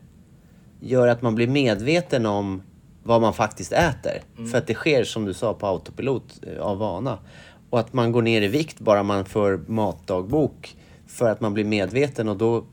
gör 0.80 1.08
att 1.08 1.22
man 1.22 1.34
blir 1.34 1.46
medveten 1.48 2.26
om 2.26 2.62
vad 3.02 3.20
man 3.20 3.34
faktiskt 3.34 3.72
äter. 3.72 4.22
För 4.50 4.58
att 4.58 4.66
det 4.66 4.74
sker 4.74 5.04
som 5.04 5.24
du 5.24 5.34
sa 5.34 5.54
på 5.54 5.66
autopilot 5.66 6.40
eh, 6.46 6.62
av 6.62 6.78
vana. 6.78 7.18
Och 7.70 7.80
att 7.80 7.92
man 7.92 8.12
går 8.12 8.22
ner 8.22 8.42
i 8.42 8.48
vikt 8.48 8.78
bara 8.80 9.02
man 9.02 9.24
för 9.24 9.60
matdagbok 9.66 10.76
för 11.06 11.30
att 11.30 11.40
man 11.40 11.54
blir 11.54 11.64
medveten 11.64 12.28
och 12.28 12.36
då, 12.36 12.64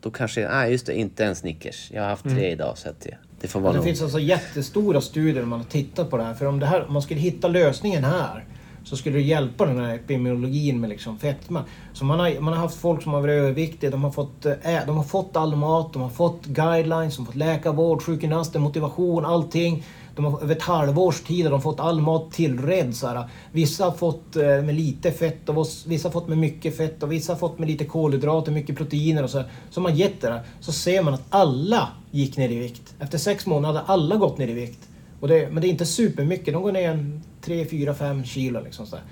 då 0.00 0.10
kanske, 0.10 0.48
nej 0.48 0.70
just 0.72 0.86
det, 0.86 0.94
inte 0.98 1.24
en 1.24 1.36
Snickers. 1.36 1.90
Jag 1.94 2.02
har 2.02 2.08
haft 2.08 2.24
tre 2.24 2.50
idag 2.50 2.78
så 2.78 2.88
att 2.88 3.00
det, 3.00 3.16
det 3.40 3.48
får 3.48 3.60
vara 3.60 3.72
Det 3.72 3.76
nog. 3.78 3.84
finns 3.86 4.02
alltså 4.02 4.18
jättestora 4.18 5.00
studier 5.00 5.44
man 5.44 5.58
har 5.58 5.66
tittat 5.66 6.10
på 6.10 6.16
det 6.16 6.22
här. 6.24 6.34
För 6.34 6.46
om, 6.46 6.58
det 6.60 6.66
här, 6.66 6.86
om 6.86 6.92
man 6.92 7.02
skulle 7.02 7.20
hitta 7.20 7.48
lösningen 7.48 8.04
här 8.04 8.44
så 8.88 8.96
skulle 8.96 9.16
det 9.16 9.22
hjälpa 9.22 9.66
den 9.66 9.78
här 9.78 9.94
epidemiologin 9.94 10.80
med 10.80 10.90
liksom 10.90 11.18
fetma. 11.18 11.64
Så 11.92 12.04
man 12.04 12.18
har, 12.18 12.40
man 12.40 12.52
har 12.52 12.60
haft 12.60 12.80
folk 12.80 13.02
som 13.02 13.12
har 13.12 13.20
varit 13.20 13.32
överviktiga, 13.32 13.90
de 13.90 14.04
har, 14.04 14.10
fått, 14.10 14.46
eh, 14.46 14.52
ä, 14.62 14.82
de 14.86 14.96
har 14.96 15.04
fått 15.04 15.36
all 15.36 15.56
mat, 15.56 15.92
de 15.92 16.02
har 16.02 16.08
fått 16.08 16.46
guidelines, 16.46 17.16
de 17.16 17.22
har 17.22 17.26
fått 17.26 17.34
läkarvård, 17.34 18.02
sjukgymnaster, 18.02 18.60
motivation, 18.60 19.24
allting. 19.24 19.84
De 20.16 20.24
har, 20.24 20.42
över 20.42 20.56
ett 20.56 20.62
halvårs 20.62 21.20
tid 21.20 21.44
har 21.44 21.50
de 21.50 21.62
fått 21.62 21.80
all 21.80 22.00
mat 22.00 22.32
tillredd. 22.32 22.96
Så 22.96 23.06
här. 23.06 23.28
Vissa 23.52 23.84
har 23.84 23.92
fått 23.92 24.36
eh, 24.36 24.42
med 24.42 24.74
lite 24.74 25.12
fett 25.12 25.48
och 25.48 25.66
vissa 25.86 26.08
har 26.08 26.12
fått 26.12 26.28
med 26.28 26.38
mycket 26.38 26.76
fett 26.76 27.02
och 27.02 27.12
vissa 27.12 27.32
har 27.32 27.38
fått 27.38 27.58
med 27.58 27.68
lite 27.68 27.84
kolhydrater, 27.84 28.52
mycket 28.52 28.76
proteiner 28.76 29.22
och 29.22 29.30
så. 29.30 29.38
här. 29.38 29.48
Så 29.70 29.80
man 29.80 29.96
gett 29.96 30.20
det 30.20 30.28
där. 30.28 30.40
Så 30.60 30.72
ser 30.72 31.02
man 31.02 31.14
att 31.14 31.24
alla 31.28 31.88
gick 32.10 32.36
ner 32.36 32.48
i 32.48 32.58
vikt. 32.58 32.94
Efter 33.00 33.18
sex 33.18 33.46
månader 33.46 33.74
hade 33.74 33.92
alla 33.92 34.16
gått 34.16 34.38
ner 34.38 34.48
i 34.48 34.52
vikt. 34.52 34.88
Och 35.20 35.28
det, 35.28 35.52
men 35.52 35.60
det 35.62 35.68
är 35.68 35.70
inte 35.70 35.86
supermycket. 35.86 36.54
De 36.54 36.62
går 36.62 36.72
ner 36.72 36.90
en 36.90 37.22
3, 37.40 37.64
4, 37.64 37.94
5 37.94 38.24
kilo. 38.24 38.60
Liksom 38.60 38.86
så 38.86 38.96
där. 38.96 39.04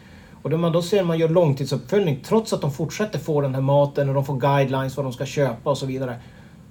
Och 0.42 0.50
när 0.50 0.58
man 0.58 0.72
då 0.72 0.82
ser 0.82 1.04
man 1.04 1.18
gör 1.18 1.28
långtidsuppföljning, 1.28 2.20
trots 2.24 2.52
att 2.52 2.60
de 2.60 2.72
fortsätter 2.72 3.18
få 3.18 3.40
den 3.40 3.54
här 3.54 3.62
maten 3.62 4.08
och 4.08 4.14
de 4.14 4.24
får 4.24 4.36
guidelines 4.36 4.96
vad 4.96 5.06
de 5.06 5.12
ska 5.12 5.26
köpa 5.26 5.70
och 5.70 5.78
så 5.78 5.86
vidare. 5.86 6.16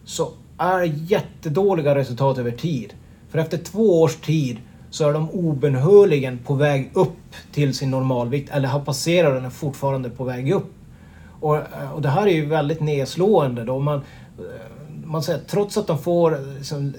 Så 0.06 0.32
är 0.58 0.80
det 0.80 0.86
jättedåliga 0.86 1.96
resultat 1.96 2.38
över 2.38 2.52
tid. 2.52 2.94
För 3.30 3.40
efter 3.40 3.58
två 3.58 4.02
års 4.02 4.16
tid 4.16 4.58
så 4.90 5.10
är 5.10 5.14
de 5.14 5.30
obenhörligen 5.30 6.38
på 6.38 6.54
väg 6.54 6.92
upp 6.94 7.36
till 7.52 7.74
sin 7.74 7.92
normalvikt 7.92 8.50
eller 8.50 8.68
har 8.68 8.80
passerat 8.80 9.34
den 9.34 9.46
och 9.46 9.52
är 9.52 9.56
fortfarande 9.56 10.10
på 10.10 10.24
väg 10.24 10.52
upp. 10.52 10.74
Och, 11.40 11.56
eh, 11.56 11.92
och 11.94 12.02
det 12.02 12.10
här 12.10 12.28
är 12.28 12.32
ju 12.32 12.46
väldigt 12.46 12.82
nedslående 12.82 13.64
då. 13.64 13.80
Man, 13.80 13.98
eh, 13.98 14.44
man 15.04 15.24
säger, 15.24 15.40
trots 15.40 15.78
att 15.78 15.88
de 15.88 15.98
får 15.98 16.56
liksom, 16.58 16.94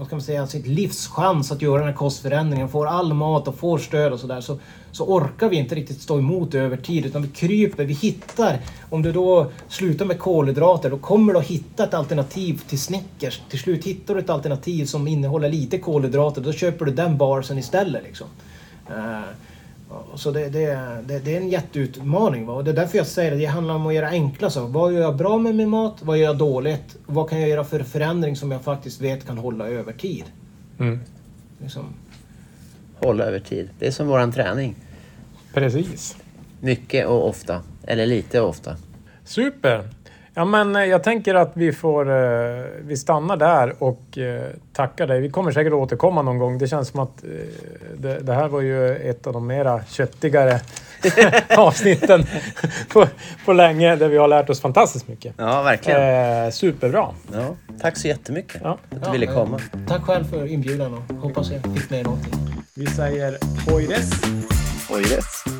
vad 0.00 0.06
ska 0.06 0.16
man 0.16 0.22
säga, 0.22 0.46
sitt 0.46 0.66
livs 0.66 1.08
chans 1.08 1.52
att 1.52 1.62
göra 1.62 1.78
den 1.78 1.88
här 1.88 1.94
kostförändringen, 1.94 2.68
får 2.68 2.86
all 2.86 3.14
mat 3.14 3.48
och 3.48 3.58
får 3.58 3.78
stöd 3.78 4.12
och 4.12 4.20
sådär, 4.20 4.40
så, 4.40 4.58
så 4.92 5.04
orkar 5.04 5.48
vi 5.48 5.56
inte 5.56 5.74
riktigt 5.74 6.00
stå 6.00 6.18
emot 6.18 6.54
över 6.54 6.76
tid 6.76 7.06
utan 7.06 7.22
vi 7.22 7.28
kryper, 7.28 7.84
vi 7.84 7.94
hittar. 7.94 8.58
Om 8.90 9.02
du 9.02 9.12
då 9.12 9.50
slutar 9.68 10.04
med 10.04 10.18
kolhydrater, 10.18 10.90
då 10.90 10.98
kommer 10.98 11.32
du 11.32 11.38
att 11.38 11.46
hitta 11.46 11.84
ett 11.84 11.94
alternativ 11.94 12.62
till 12.68 12.80
Snickers. 12.80 13.40
Till 13.48 13.58
slut 13.58 13.84
hittar 13.84 14.14
du 14.14 14.20
ett 14.20 14.30
alternativ 14.30 14.84
som 14.84 15.08
innehåller 15.08 15.48
lite 15.48 15.78
kolhydrater, 15.78 16.40
då 16.40 16.52
köper 16.52 16.84
du 16.84 16.92
den 16.92 17.16
barsen 17.16 17.58
istället. 17.58 18.02
Liksom. 18.02 18.26
Uh, 18.90 19.20
så 20.14 20.30
det, 20.30 20.48
det, 20.48 20.66
det, 21.06 21.18
det, 21.18 21.36
är 21.36 21.40
en 21.40 21.48
jätteutmaning. 21.48 22.46
Va? 22.46 22.52
Och 22.52 22.64
det 22.64 22.70
är 22.70 22.74
därför 22.74 22.98
jag 22.98 23.06
säger 23.06 23.32
att 23.32 23.38
det 23.38 23.44
handlar 23.44 23.74
om 23.74 23.86
att 23.86 23.94
göra 23.94 24.08
enkla 24.08 24.50
saker. 24.50 24.72
Vad 24.72 24.92
gör 24.92 25.00
jag 25.00 25.16
bra 25.16 25.38
med 25.38 25.54
min 25.54 25.68
mat? 25.68 25.96
Vad 26.02 26.18
gör 26.18 26.24
jag 26.24 26.38
dåligt? 26.38 26.96
Vad 27.06 27.30
kan 27.30 27.40
jag 27.40 27.48
göra 27.48 27.64
för 27.64 27.82
förändring 27.82 28.36
som 28.36 28.50
jag 28.50 28.62
faktiskt 28.62 29.00
vet 29.00 29.26
kan 29.26 29.38
hålla 29.38 29.68
över 29.68 29.92
tid? 29.92 30.24
Mm. 30.78 31.00
Liksom. 31.58 31.84
Hålla 32.96 33.24
över 33.24 33.40
tid. 33.40 33.70
Det 33.78 33.86
är 33.86 33.90
som 33.90 34.06
våran 34.06 34.32
träning. 34.32 34.74
Precis. 35.54 36.16
Mycket 36.60 37.06
och 37.06 37.28
ofta. 37.28 37.62
Eller 37.82 38.06
lite 38.06 38.40
och 38.40 38.48
ofta. 38.48 38.76
Super! 39.24 39.88
Ja, 40.34 40.44
men 40.44 40.76
eh, 40.76 40.84
jag 40.84 41.02
tänker 41.02 41.34
att 41.34 41.50
vi 41.54 41.72
får... 41.72 42.10
Eh, 42.10 42.64
vi 42.82 42.96
stannar 42.96 43.36
där 43.36 43.74
och 43.82 44.18
eh, 44.18 44.42
tackar 44.72 45.06
dig. 45.06 45.20
Vi 45.20 45.30
kommer 45.30 45.52
säkert 45.52 45.72
återkomma 45.72 46.22
någon 46.22 46.38
gång. 46.38 46.58
Det 46.58 46.68
känns 46.68 46.88
som 46.88 47.00
att 47.00 47.24
eh, 47.24 47.30
det, 47.98 48.18
det 48.20 48.32
här 48.34 48.48
var 48.48 48.60
ju 48.60 48.96
ett 48.96 49.26
av 49.26 49.32
de 49.32 49.46
mera 49.46 49.84
köttigare 49.88 50.60
avsnitten 51.56 52.26
på, 52.92 53.06
på 53.44 53.52
länge 53.52 53.96
där 53.96 54.08
vi 54.08 54.16
har 54.16 54.28
lärt 54.28 54.50
oss 54.50 54.60
fantastiskt 54.60 55.08
mycket. 55.08 55.34
Ja, 55.38 55.62
verkligen. 55.62 56.44
Eh, 56.44 56.50
superbra! 56.50 57.06
Ja, 57.32 57.46
tack 57.80 57.96
så 57.96 58.08
jättemycket 58.08 58.60
Ja. 58.64 58.78
att 58.90 59.04
du 59.04 59.10
ville 59.10 59.26
Ja, 59.26 59.34
komma. 59.34 59.60
eh, 59.72 59.80
Tack 59.88 60.02
själv 60.02 60.24
för 60.24 60.46
inbjudan 60.46 60.94
och 60.94 61.14
hoppas 61.16 61.50
jag 61.50 61.62
fick 61.76 61.90
med 61.90 62.04
någonting. 62.04 62.32
Vi 62.76 62.86
säger. 62.86 63.36
Oj, 63.68 63.84
rätt. 63.86 65.59